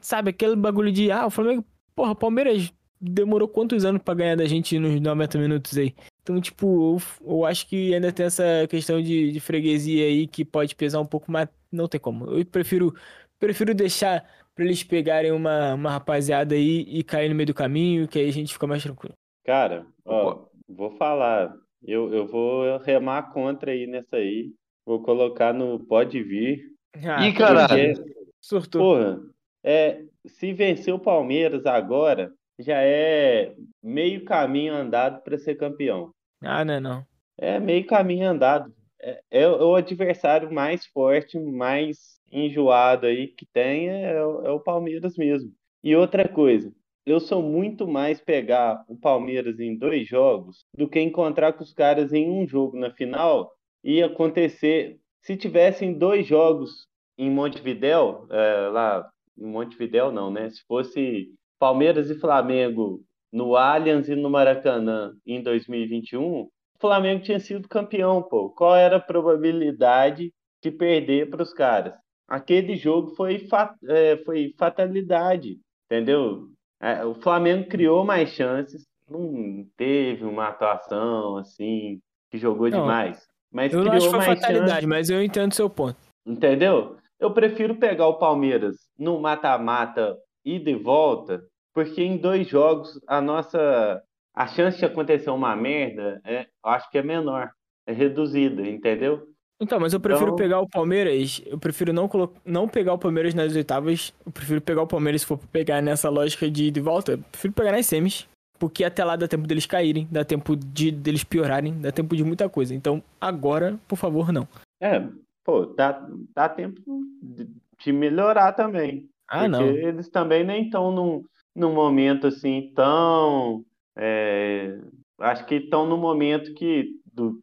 sabe, 0.00 0.30
aquele 0.30 0.54
bagulho 0.54 0.92
de, 0.92 1.10
ah, 1.10 1.26
o 1.26 1.30
Flamengo, 1.30 1.64
porra, 1.96 2.12
o 2.12 2.16
Palmeiras 2.16 2.72
demorou 3.00 3.48
quantos 3.48 3.84
anos 3.84 4.00
pra 4.02 4.14
ganhar 4.14 4.36
da 4.36 4.46
gente 4.46 4.78
nos 4.78 5.00
90 5.00 5.38
minutos 5.38 5.76
aí? 5.76 5.96
Então, 6.22 6.40
tipo, 6.40 6.96
eu, 6.96 7.02
eu 7.26 7.44
acho 7.44 7.66
que 7.66 7.92
ainda 7.92 8.12
tem 8.12 8.26
essa 8.26 8.44
questão 8.70 9.02
de, 9.02 9.32
de 9.32 9.40
freguesia 9.40 10.06
aí 10.06 10.28
que 10.28 10.44
pode 10.44 10.76
pesar 10.76 11.00
um 11.00 11.06
pouco, 11.06 11.30
mas 11.30 11.48
não 11.72 11.88
tem 11.88 12.00
como. 12.00 12.26
Eu 12.26 12.46
prefiro, 12.46 12.94
prefiro 13.36 13.74
deixar 13.74 14.24
pra 14.54 14.64
eles 14.64 14.84
pegarem 14.84 15.32
uma, 15.32 15.74
uma 15.74 15.90
rapaziada 15.90 16.54
aí 16.54 16.86
e 16.88 17.02
cair 17.02 17.28
no 17.28 17.34
meio 17.34 17.48
do 17.48 17.54
caminho, 17.54 18.06
que 18.06 18.20
aí 18.20 18.28
a 18.28 18.32
gente 18.32 18.52
fica 18.52 18.66
mais 18.66 18.84
tranquilo. 18.84 19.14
Cara, 19.44 19.84
ó, 20.04 20.47
vou 20.68 20.90
falar. 20.90 21.54
Eu, 21.82 22.12
eu 22.12 22.26
vou 22.26 22.78
remar 22.78 23.32
contra 23.32 23.70
aí 23.70 23.86
nessa 23.86 24.16
aí. 24.16 24.52
Vou 24.84 25.02
colocar 25.02 25.52
no 25.52 25.78
pode 25.80 26.22
vir. 26.22 26.62
Ah, 27.04 27.26
Ih, 27.26 27.32
caralho. 27.32 27.94
Porque, 27.94 28.14
surtou. 28.40 28.80
porra, 28.80 29.20
é, 29.62 30.02
se 30.26 30.52
vencer 30.52 30.92
o 30.92 30.98
Palmeiras 30.98 31.66
agora, 31.66 32.32
já 32.58 32.82
é 32.82 33.54
meio 33.82 34.24
caminho 34.24 34.74
andado 34.74 35.22
para 35.22 35.38
ser 35.38 35.56
campeão. 35.56 36.12
Ah, 36.42 36.64
não 36.64 36.74
é 36.74 36.80
não. 36.80 37.06
É 37.36 37.60
meio 37.60 37.86
caminho 37.86 38.28
andado. 38.28 38.72
É, 39.00 39.22
é 39.30 39.48
o 39.48 39.76
adversário 39.76 40.52
mais 40.52 40.86
forte, 40.86 41.38
mais 41.38 42.18
enjoado 42.32 43.06
aí 43.06 43.28
que 43.28 43.46
tem 43.46 43.88
é, 43.88 44.12
é 44.16 44.50
o 44.50 44.60
Palmeiras 44.60 45.16
mesmo. 45.16 45.52
E 45.82 45.94
outra 45.94 46.28
coisa, 46.28 46.72
eu 47.08 47.20
sou 47.20 47.42
muito 47.42 47.86
mais 47.86 48.20
pegar 48.20 48.84
o 48.88 48.96
Palmeiras 48.96 49.58
em 49.60 49.76
dois 49.76 50.06
jogos 50.08 50.64
do 50.76 50.88
que 50.88 51.00
encontrar 51.00 51.52
com 51.52 51.62
os 51.62 51.72
caras 51.72 52.12
em 52.12 52.30
um 52.30 52.46
jogo 52.46 52.76
na 52.78 52.90
final 52.92 53.50
e 53.82 54.02
acontecer. 54.02 54.98
Se 55.22 55.36
tivessem 55.36 55.94
dois 55.98 56.26
jogos 56.26 56.86
em 57.16 57.30
Montevidéu, 57.30 58.26
é, 58.30 58.68
lá 58.68 59.08
em 59.36 59.46
Montevidéu 59.46 60.12
não, 60.12 60.30
né? 60.30 60.48
Se 60.50 60.62
fosse 60.66 61.28
Palmeiras 61.58 62.10
e 62.10 62.18
Flamengo 62.18 63.02
no 63.32 63.56
Allianz 63.56 64.08
e 64.08 64.14
no 64.14 64.30
Maracanã 64.30 65.12
em 65.26 65.42
2021, 65.42 66.22
o 66.42 66.50
Flamengo 66.80 67.22
tinha 67.22 67.40
sido 67.40 67.68
campeão, 67.68 68.22
pô. 68.22 68.50
Qual 68.50 68.74
era 68.76 68.96
a 68.96 69.00
probabilidade 69.00 70.32
de 70.62 70.70
perder 70.70 71.28
para 71.30 71.42
os 71.42 71.52
caras? 71.52 71.94
Aquele 72.28 72.76
jogo 72.76 73.14
foi, 73.16 73.38
fa- 73.48 73.74
é, 73.88 74.16
foi 74.24 74.54
fatalidade, 74.58 75.58
entendeu? 75.86 76.48
É, 76.80 77.04
o 77.04 77.14
Flamengo 77.14 77.68
criou 77.68 78.04
mais 78.04 78.30
chances, 78.30 78.86
não 79.08 79.66
teve 79.76 80.24
uma 80.24 80.48
atuação 80.48 81.36
assim 81.36 82.00
que 82.30 82.38
jogou 82.38 82.68
Não, 82.68 82.82
demais, 82.82 83.26
mas 83.50 83.72
Eu 83.72 83.80
não 83.80 83.90
criou 83.90 83.96
acho 83.96 84.06
que 84.06 84.16
foi 84.16 84.26
mais 84.26 84.40
fatalidade, 84.40 84.70
chances. 84.70 84.88
mas 84.88 85.10
eu 85.10 85.22
entendo 85.22 85.54
seu 85.54 85.68
ponto. 85.68 85.96
Entendeu? 86.26 86.96
Eu 87.18 87.32
prefiro 87.32 87.74
pegar 87.74 88.06
o 88.06 88.18
Palmeiras 88.18 88.76
no 88.98 89.20
mata-mata 89.20 90.16
e 90.44 90.58
de 90.58 90.74
volta, 90.74 91.42
porque 91.74 92.02
em 92.02 92.16
dois 92.16 92.46
jogos 92.48 93.00
a 93.06 93.20
nossa 93.20 94.02
a 94.34 94.46
chance 94.46 94.78
de 94.78 94.84
acontecer 94.84 95.30
uma 95.30 95.56
merda 95.56 96.20
é, 96.24 96.42
eu 96.42 96.70
acho 96.70 96.88
que 96.90 96.98
é 96.98 97.02
menor, 97.02 97.50
é 97.86 97.92
reduzida, 97.92 98.62
entendeu? 98.62 99.26
Então, 99.60 99.80
mas 99.80 99.92
eu 99.92 100.00
prefiro 100.00 100.28
Então- 100.28 100.36
pegar 100.36 100.60
o 100.60 100.68
Palmeiras. 100.68 101.42
Eu 101.44 101.58
prefiro 101.58 101.92
não, 101.92 102.06
colo... 102.08 102.32
não 102.44 102.68
pegar 102.68 102.92
o 102.94 102.98
Palmeiras 102.98 103.34
nas 103.34 103.54
oitavas. 103.56 104.14
Eu 104.24 104.30
prefiro 104.30 104.60
pegar 104.60 104.82
o 104.82 104.86
Palmeiras 104.86 105.22
se 105.22 105.26
for 105.26 105.38
pegar 105.50 105.82
nessa 105.82 106.08
lógica 106.08 106.48
de 106.50 106.66
ida 106.66 106.78
e 106.78 106.82
volta. 106.82 107.12
Eu 107.12 107.18
prefiro 107.18 107.52
pegar 107.52 107.72
nas 107.72 107.86
semis. 107.86 108.28
Porque 108.58 108.82
até 108.82 109.04
lá 109.04 109.14
dá 109.14 109.28
tempo 109.28 109.46
deles 109.46 109.66
caírem, 109.66 110.08
dá 110.10 110.24
tempo 110.24 110.56
de 110.56 110.90
deles 110.90 111.22
piorarem, 111.22 111.80
dá 111.80 111.92
tempo 111.92 112.16
de 112.16 112.24
muita 112.24 112.48
coisa. 112.48 112.74
Então, 112.74 113.00
agora, 113.20 113.78
por 113.86 113.96
favor, 113.96 114.32
não. 114.32 114.48
É, 114.80 115.06
pô, 115.44 115.64
dá, 115.66 116.04
dá 116.34 116.48
tempo 116.48 116.80
de, 117.22 117.48
de 117.78 117.92
melhorar 117.92 118.52
também. 118.54 119.08
Ah, 119.28 119.40
porque 119.40 119.48
não. 119.48 119.64
eles 119.64 120.08
também 120.08 120.42
nem 120.42 120.64
estão 120.64 120.90
num, 120.90 121.22
num 121.54 121.72
momento 121.72 122.26
assim 122.26 122.72
tão. 122.74 123.64
é, 123.96 124.76
acho 125.20 125.46
que 125.46 125.56
estão 125.56 125.86
no 125.86 125.96
momento 125.96 126.52
que, 126.54 126.90
do, 127.12 127.40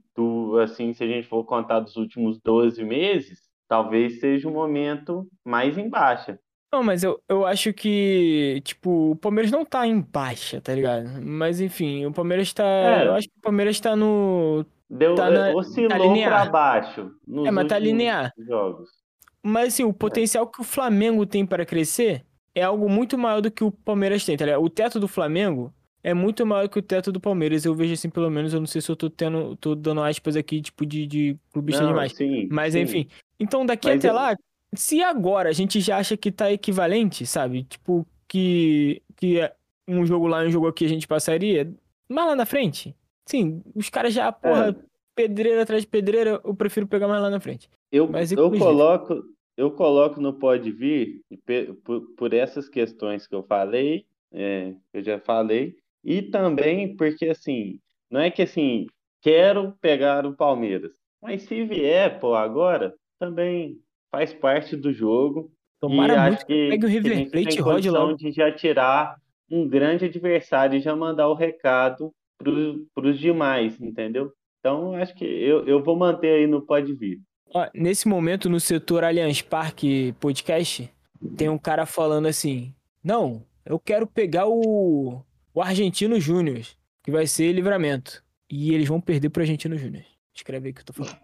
assim, 0.60 0.94
se 0.94 1.04
a 1.04 1.08
gente 1.08 1.28
for 1.28 1.44
contar 1.44 1.80
dos 1.80 1.96
últimos 1.96 2.40
12 2.44 2.84
meses, 2.84 3.40
talvez 3.68 4.20
seja 4.20 4.48
o 4.48 4.52
momento 4.52 5.28
mais 5.44 5.78
em 5.78 5.90
baixa. 5.90 6.40
Não, 6.74 6.84
mas 6.84 7.04
eu, 7.04 7.22
eu 7.30 7.46
acho 7.46 7.72
que, 7.74 8.62
tipo, 8.66 9.12
o 9.12 9.16
Palmeiras 9.16 9.50
não 9.52 9.64
tá 9.64 9.88
em 9.88 10.02
baixa, 10.02 10.60
tá 10.60 10.74
ligado? 10.76 11.08
Mas 11.24 11.62
enfim, 11.62 12.06
o 12.06 12.12
Palmeiras 12.12 12.52
tá. 12.52 12.66
É. 12.66 13.08
Eu 13.08 13.14
acho 13.14 13.28
que 13.30 13.38
o 13.38 13.42
Palmeiras 13.42 13.80
tá 13.80 13.96
no. 13.96 14.66
Deu, 14.90 15.16
Tá 15.16 15.30
na- 15.32 15.50
é, 15.50 15.56
oscilou 15.56 15.90
tá 15.90 15.98
linear. 15.98 16.42
para 16.44 16.52
baixo 16.52 17.12
nos 17.28 17.48
É, 17.48 17.52
mas 17.52 17.68
tá 17.68 17.80
linear. 17.80 18.32
jogos. 18.38 18.90
Mas 19.42 19.70
assim, 19.70 19.84
o 19.84 19.94
potencial 19.94 20.48
que 20.48 20.60
o 20.62 20.64
Flamengo 20.64 21.26
tem 21.26 21.46
para 21.46 21.66
crescer 21.66 22.26
é 22.54 22.62
algo 22.64 22.90
muito 22.90 23.18
maior 23.18 23.42
do 23.42 23.50
que 23.52 23.64
o 23.64 23.72
Palmeiras 23.72 24.26
tem, 24.26 24.36
tá 24.36 24.46
ligado? 24.46 24.64
O 24.64 24.70
teto 24.70 25.00
do 25.00 25.08
Flamengo 25.08 25.74
é 26.08 26.14
muito 26.14 26.46
maior 26.46 26.70
que 26.70 26.78
o 26.78 26.84
teto 26.84 27.12
do 27.12 27.20
Palmeiras. 27.20 27.66
Eu 27.66 27.74
vejo 27.74 27.94
assim, 27.94 28.12
pelo 28.12 28.30
menos, 28.30 28.54
eu 28.54 28.60
não 28.60 28.68
sei 28.68 28.80
se 28.80 28.92
eu 28.92 28.96
tô 28.96 29.10
tendo, 29.10 29.56
tô 29.56 29.74
dando 29.74 30.04
aspas 30.04 30.36
aqui, 30.36 30.62
tipo, 30.62 30.86
de, 30.86 31.08
de 31.08 31.36
clubista 31.52 31.82
Não, 31.82 31.90
demais. 31.90 32.14
sim, 32.14 32.48
Mas 32.52 32.74
sim. 32.74 32.82
enfim. 32.82 33.08
Então 33.40 33.66
daqui 33.66 33.88
Mas 33.88 33.98
até 33.98 34.10
eu- 34.10 34.14
lá, 34.14 34.36
se 34.76 35.02
agora 35.02 35.50
a 35.50 35.52
gente 35.54 35.82
já 35.82 35.98
acha 35.98 36.16
que 36.16 36.32
tá 36.32 36.52
equivalente, 36.52 37.26
sabe? 37.26 37.64
Tipo, 37.64 38.06
que, 38.28 39.02
que 39.16 39.40
é 39.40 39.52
um 39.88 40.06
jogo 40.06 40.28
lá 40.28 40.44
e 40.44 40.48
um 40.48 40.52
jogo 40.52 40.68
aqui 40.68 40.86
a 40.86 40.90
gente 40.90 41.08
passaria, 41.08 41.74
mas 42.08 42.26
lá 42.28 42.36
na 42.36 42.46
frente, 42.46 42.96
sim, 43.26 43.64
os 43.74 43.90
caras 43.90 44.14
já, 44.14 44.32
porra, 44.32 44.70
É. 44.70 44.76
pedreira 45.16 45.64
atrás 45.64 45.82
de 45.82 45.88
pedreira, 45.88 46.40
eu 46.44 46.54
prefiro 46.54 46.86
pegar 46.88 47.08
mais 47.08 47.22
lá 47.22 47.32
na 47.32 47.40
frente. 47.40 47.68
Eu, 47.92 48.08
Mas 48.08 48.32
eu 48.32 48.52
coloco, 48.52 49.24
eu 49.58 49.72
coloco 49.72 50.22
no 50.22 50.34
Pode 50.34 50.70
Vir 50.72 51.22
por, 51.84 52.02
por 52.16 52.32
essas 52.34 52.70
questões 52.70 53.26
que 53.26 53.34
eu 53.34 53.42
falei, 53.42 54.06
é, 54.32 54.74
eu 54.94 55.02
já 55.04 55.20
falei, 55.20 55.76
e 56.06 56.22
também 56.22 56.96
porque 56.96 57.26
assim, 57.26 57.80
não 58.10 58.22
é 58.22 58.30
que 58.30 58.44
assim, 58.44 58.86
quero 59.22 59.74
pegar 59.82 60.26
o 60.26 60.36
Palmeiras, 60.36 60.92
mas 61.22 61.42
se 61.42 61.66
vier, 61.66 62.20
pô, 62.20 62.36
agora, 62.36 62.94
também 63.20 63.80
faz 64.12 64.32
parte 64.34 64.76
do 64.76 64.94
jogo. 64.94 65.52
Tomara 65.82 66.14
e 66.14 66.18
acho 66.18 66.46
que, 66.46 66.70
pegue 66.70 66.86
o 66.86 66.90
River 66.90 67.32
Plate 67.32 67.58
e 67.58 67.62
rode 67.62 67.90
logo. 67.90 68.16
de 68.16 68.32
já 68.32 68.52
tirar 68.52 69.16
um 69.52 69.68
grande 69.68 70.06
adversário 70.06 70.78
e 70.78 70.82
já 70.82 70.96
mandar 70.96 71.28
o 71.28 71.34
recado 71.34 72.12
para 72.38 73.08
os 73.08 73.20
demais, 73.20 73.80
entendeu? 73.82 74.32
Então, 74.60 74.94
acho 74.96 75.16
que 75.16 75.26
eu, 75.26 75.66
eu 75.66 75.84
vou 75.84 75.96
manter 75.96 76.40
aí 76.40 76.48
no 76.48 76.62
Pode 76.62 76.94
Vir. 76.94 77.20
Ó, 77.54 77.68
nesse 77.74 78.08
momento, 78.08 78.50
no 78.50 78.60
setor 78.60 79.04
Allianz 79.04 79.42
Parque 79.42 80.14
Podcast, 80.20 80.90
tem 81.38 81.50
um 81.50 81.58
cara 81.58 81.86
falando 81.86 82.28
assim: 82.28 82.74
Não, 83.04 83.44
eu 83.66 83.80
quero 83.80 84.08
pegar 84.08 84.48
o, 84.48 85.22
o 85.56 85.62
Argentino 85.62 86.20
Júnior, 86.20 86.62
que 87.02 87.10
vai 87.10 87.26
ser 87.26 87.52
livramento. 87.54 88.24
E 88.50 88.74
eles 88.76 88.88
vão 88.88 89.02
perder 89.02 89.30
pro 89.30 89.42
Argentino 89.42 89.78
Júnior. 89.78 90.04
Escreve 90.36 90.68
aí 90.68 90.72
o 90.72 90.76
que 90.76 90.82
eu 90.82 90.86
tô 90.86 90.94
falando. 90.94 91.18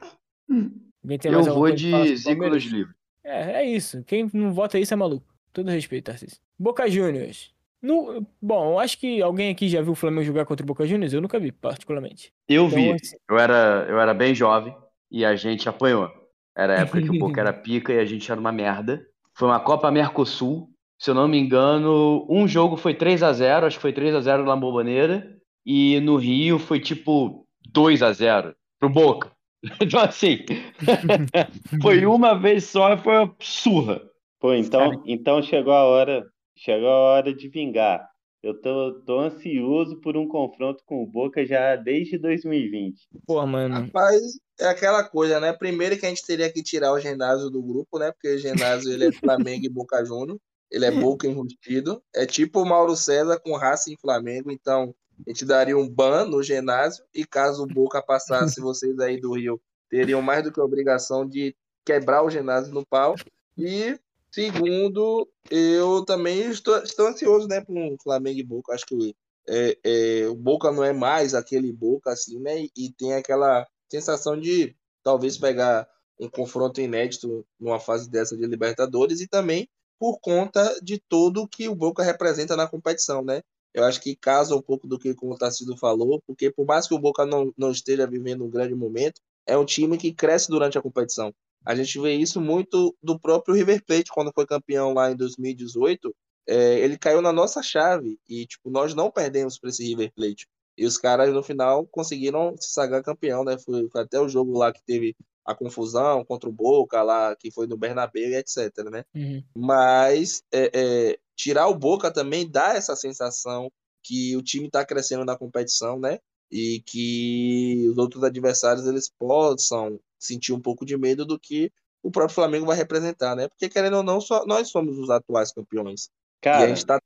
Alguém 1.03 1.19
tem 1.19 1.32
mais 1.32 1.45
Eu 1.47 1.53
vou 1.53 1.71
de 1.71 1.91
sobre 1.91 2.09
o 2.11 2.17
Zico 2.17 2.29
Palmeiras? 2.29 2.63
nos 2.63 2.73
livros. 2.73 2.95
É, 3.23 3.51
é 3.61 3.65
isso. 3.65 4.03
Quem 4.05 4.29
não 4.34 4.51
vota 4.53 4.79
isso 4.79 4.93
é 4.93 4.97
maluco. 4.97 5.25
Todo 5.53 5.69
respeito, 5.69 6.05
Tarcísio. 6.05 6.39
Boca 6.57 6.89
Juniors. 6.89 7.53
No, 7.82 8.25
bom, 8.41 8.71
eu 8.73 8.79
acho 8.79 8.97
que 8.97 9.21
alguém 9.21 9.51
aqui 9.51 9.67
já 9.67 9.82
viu 9.82 9.91
o 9.91 9.95
Flamengo 9.95 10.23
jogar 10.23 10.45
contra 10.45 10.63
o 10.63 10.67
Boca 10.67 10.86
Juniors? 10.86 11.13
Eu 11.13 11.21
nunca 11.21 11.39
vi, 11.39 11.51
particularmente. 11.51 12.32
Eu 12.47 12.67
Então, 12.67 12.77
vi. 12.77 12.91
assim, 12.93 13.15
Eu 13.29 13.38
era, 13.39 13.86
eu 13.89 13.99
era 13.99 14.13
bem 14.13 14.34
jovem 14.34 14.75
e 15.11 15.25
a 15.25 15.36
gente 15.36 15.67
apanhou. 15.67 16.09
Era 16.55 16.77
a 16.77 16.82
época 16.82 17.01
que 17.01 17.09
o 17.09 17.19
Boca 17.19 17.39
era 17.41 17.51
pica 17.53 17.91
e 17.93 17.99
a 17.99 18.05
gente 18.05 18.32
era 18.32 18.39
uma 18.39 18.51
merda. 18.51 19.05
Foi 19.34 19.47
uma 19.47 19.59
Copa 19.59 19.91
Mercosul. 19.91 20.69
Se 21.01 21.09
eu 21.09 21.15
não 21.15 21.27
me 21.27 21.39
engano, 21.39 22.27
um 22.29 22.47
jogo 22.47 22.77
foi 22.77 22.93
3 22.93 23.23
a 23.23 23.33
0 23.33 23.65
acho 23.65 23.77
que 23.77 23.81
foi 23.81 23.91
3 23.91 24.13
a 24.13 24.21
0 24.21 24.45
na 24.45 24.55
Bomboneira. 24.55 25.35
E 25.65 25.99
no 26.01 26.15
Rio 26.15 26.59
foi 26.59 26.79
tipo 26.79 27.47
2 27.71 28.03
a 28.03 28.13
0 28.13 28.55
pro 28.79 28.87
Boca. 28.87 29.31
Então, 29.81 29.99
assim, 29.99 30.39
foi 31.83 32.03
uma 32.03 32.33
vez 32.33 32.65
só 32.65 32.93
e 32.93 32.97
foi 32.97 33.13
uma 33.13 33.35
surra. 33.39 34.01
Pô, 34.39 34.53
então, 34.55 35.03
então 35.05 35.41
chegou 35.41 35.73
a 35.73 35.85
hora, 35.85 36.25
chegou 36.55 36.89
a 36.89 36.97
hora 37.13 37.31
de 37.31 37.47
vingar. 37.47 38.07
Eu 38.41 38.59
tô, 38.59 39.01
tô 39.05 39.19
ansioso 39.19 39.99
por 40.01 40.17
um 40.17 40.27
confronto 40.27 40.83
com 40.83 41.03
o 41.03 41.07
Boca 41.07 41.45
já 41.45 41.75
desde 41.75 42.17
2020. 42.17 43.07
Pô, 43.27 43.45
mano. 43.45 43.85
Rapaz, 43.85 44.21
é 44.59 44.65
aquela 44.65 45.03
coisa, 45.03 45.39
né? 45.39 45.53
Primeiro 45.53 45.97
que 45.97 46.07
a 46.07 46.09
gente 46.09 46.25
teria 46.25 46.51
que 46.51 46.63
tirar 46.63 46.91
o 46.91 46.99
ginásio 46.99 47.51
do 47.51 47.61
grupo, 47.61 47.99
né? 47.99 48.11
Porque 48.11 48.35
o 48.35 48.39
ginásio 48.39 48.91
ele 48.91 49.05
é 49.05 49.11
Flamengo 49.11 49.65
e 49.65 49.69
Boca 49.69 50.03
Juniors. 50.03 50.39
Ele 50.72 50.86
é 50.86 50.91
Boca 50.91 51.28
enrustido. 51.28 52.01
É 52.15 52.26
tipo 52.26 52.61
o 52.61 52.65
Mauro 52.65 52.95
César 52.95 53.39
com 53.39 53.57
Racing 53.57 53.93
e 53.93 53.99
Flamengo. 53.99 54.51
Então, 54.51 54.95
a 55.26 55.30
gente 55.30 55.43
daria 55.43 55.78
um 55.78 55.88
ban 55.88 56.26
no 56.26 56.41
ginásio. 56.41 57.03
E 57.13 57.26
caso 57.26 57.63
o 57.63 57.67
Boca 57.67 58.01
passasse, 58.01 58.59
vocês 58.61 58.97
aí 58.99 59.19
do 59.19 59.34
Rio 59.34 59.61
teriam 59.89 60.22
mais 60.22 60.43
do 60.43 60.51
que 60.51 60.59
a 60.59 60.63
obrigação 60.63 61.28
de 61.28 61.53
quebrar 61.86 62.24
o 62.24 62.30
ginásio 62.30 62.74
no 62.74 62.86
pau. 62.86 63.15
E 63.57 63.99
segundo, 64.32 65.28
eu 65.49 66.05
também 66.05 66.49
estou, 66.49 66.78
estou 66.78 67.07
ansioso, 67.07 67.47
né, 67.47 67.59
para 67.59 67.76
um 67.76 67.97
Flamengo 68.01 68.39
e 68.39 68.43
Boca. 68.43 68.74
Acho 68.74 68.86
que 68.86 69.15
é, 69.49 69.78
é, 69.84 70.28
o 70.30 70.36
Boca 70.36 70.72
não 70.72 70.84
é 70.84 70.93
mais 70.93 71.34
aquele 71.34 71.74
Boca 71.74 72.11
assim, 72.11 72.39
né? 72.39 72.61
E, 72.61 72.72
e 72.78 72.93
tem 72.93 73.13
aquela 73.13 73.67
sensação 73.89 74.39
de 74.39 74.74
talvez 75.03 75.38
pegar 75.38 75.88
um 76.17 76.30
confronto 76.30 76.80
inédito 76.80 77.45
numa 77.59 77.80
fase 77.80 78.09
dessa 78.09 78.38
de 78.38 78.45
Libertadores 78.45 79.19
e 79.19 79.28
também 79.28 79.67
por 80.01 80.19
conta 80.19 80.79
de 80.81 80.97
tudo 80.97 81.47
que 81.47 81.69
o 81.69 81.75
Boca 81.75 82.01
representa 82.01 82.55
na 82.55 82.67
competição, 82.67 83.23
né? 83.23 83.43
Eu 83.71 83.83
acho 83.85 84.01
que 84.01 84.15
casa 84.15 84.55
um 84.55 84.61
pouco 84.61 84.87
do 84.87 84.97
que 84.97 85.15
o 85.21 85.37
Tarcísio 85.37 85.77
falou, 85.77 86.19
porque 86.25 86.49
por 86.49 86.65
mais 86.65 86.87
que 86.87 86.95
o 86.95 86.97
Boca 86.97 87.23
não, 87.23 87.53
não 87.55 87.69
esteja 87.69 88.07
vivendo 88.07 88.43
um 88.43 88.49
grande 88.49 88.73
momento, 88.73 89.21
é 89.45 89.55
um 89.55 89.63
time 89.63 89.99
que 89.99 90.11
cresce 90.11 90.49
durante 90.49 90.75
a 90.75 90.81
competição. 90.81 91.31
A 91.63 91.75
gente 91.75 91.99
vê 92.01 92.15
isso 92.15 92.41
muito 92.41 92.97
do 92.99 93.19
próprio 93.19 93.53
River 93.53 93.85
Plate, 93.85 94.11
quando 94.11 94.31
foi 94.33 94.47
campeão 94.47 94.91
lá 94.91 95.11
em 95.11 95.15
2018. 95.15 96.11
É, 96.47 96.79
ele 96.79 96.97
caiu 96.97 97.21
na 97.21 97.31
nossa 97.31 97.61
chave 97.61 98.17
e 98.27 98.47
tipo 98.47 98.71
nós 98.71 98.95
não 98.95 99.11
perdemos 99.11 99.59
para 99.59 99.69
esse 99.69 99.83
River 99.83 100.11
Plate. 100.15 100.47
E 100.75 100.83
os 100.83 100.97
caras 100.97 101.31
no 101.31 101.43
final 101.43 101.85
conseguiram 101.85 102.55
se 102.59 102.73
sagrar 102.73 103.03
campeão, 103.03 103.43
né? 103.43 103.55
Foi, 103.59 103.87
foi, 103.87 104.01
até 104.01 104.19
o 104.19 104.27
jogo 104.27 104.57
lá 104.57 104.73
que 104.73 104.81
teve 104.83 105.15
a 105.45 105.55
confusão 105.55 106.23
contra 106.23 106.49
o 106.49 106.53
Boca 106.53 107.01
lá, 107.01 107.35
que 107.35 107.51
foi 107.51 107.67
no 107.67 107.77
Bernabéu 107.77 108.29
e 108.29 108.35
etc, 108.35 108.71
né? 108.91 109.03
Uhum. 109.15 109.43
Mas 109.55 110.43
é, 110.51 110.71
é, 110.73 111.19
tirar 111.35 111.67
o 111.67 111.75
Boca 111.75 112.11
também 112.11 112.49
dá 112.49 112.75
essa 112.75 112.95
sensação 112.95 113.71
que 114.03 114.35
o 114.35 114.41
time 114.41 114.67
está 114.67 114.85
crescendo 114.85 115.25
na 115.25 115.37
competição, 115.37 115.99
né? 115.99 116.19
E 116.51 116.81
que 116.85 117.87
os 117.89 117.97
outros 117.97 118.23
adversários 118.23 118.85
eles 118.85 119.09
possam 119.09 119.99
sentir 120.19 120.53
um 120.53 120.59
pouco 120.59 120.85
de 120.85 120.97
medo 120.97 121.25
do 121.25 121.39
que 121.39 121.71
o 122.03 122.11
próprio 122.11 122.35
Flamengo 122.35 122.65
vai 122.65 122.75
representar, 122.75 123.35
né? 123.35 123.47
Porque 123.47 123.69
querendo 123.69 123.97
ou 123.97 124.03
não, 124.03 124.19
só, 124.19 124.45
nós 124.45 124.69
somos 124.69 124.97
os 124.97 125.09
atuais 125.09 125.51
campeões. 125.51 126.09
Cara, 126.41 126.61
e 126.61 126.63
a 126.65 126.67
gente 126.67 126.77
está 126.77 126.99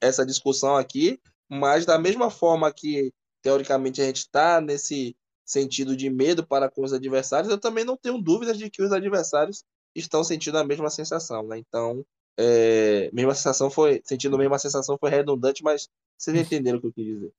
essa 0.00 0.26
discussão 0.26 0.76
aqui, 0.76 1.20
mas 1.48 1.86
da 1.86 1.98
mesma 1.98 2.28
forma 2.28 2.72
que 2.72 3.12
teoricamente 3.40 4.00
a 4.00 4.04
gente 4.04 4.18
está 4.18 4.60
nesse 4.60 5.16
sentido 5.44 5.96
de 5.96 6.08
medo 6.08 6.46
para 6.46 6.70
com 6.70 6.82
os 6.82 6.92
adversários, 6.92 7.50
eu 7.50 7.58
também 7.58 7.84
não 7.84 7.96
tenho 7.96 8.18
dúvidas 8.18 8.58
de 8.58 8.70
que 8.70 8.82
os 8.82 8.92
adversários 8.92 9.64
estão 9.94 10.24
sentindo 10.24 10.58
a 10.58 10.64
mesma 10.64 10.88
sensação, 10.88 11.42
né? 11.42 11.58
Então, 11.58 12.04
é, 12.38 13.10
mesma 13.12 13.34
sensação 13.34 13.70
foi, 13.70 14.00
sentindo 14.04 14.36
a 14.36 14.38
mesma 14.38 14.58
sensação 14.58 14.96
foi 14.98 15.10
redundante, 15.10 15.62
mas 15.62 15.88
vocês 16.16 16.36
entenderam 16.36 16.78
o 16.78 16.80
que 16.80 16.86
eu 16.86 16.92
quis 16.92 17.04
dizer. 17.04 17.32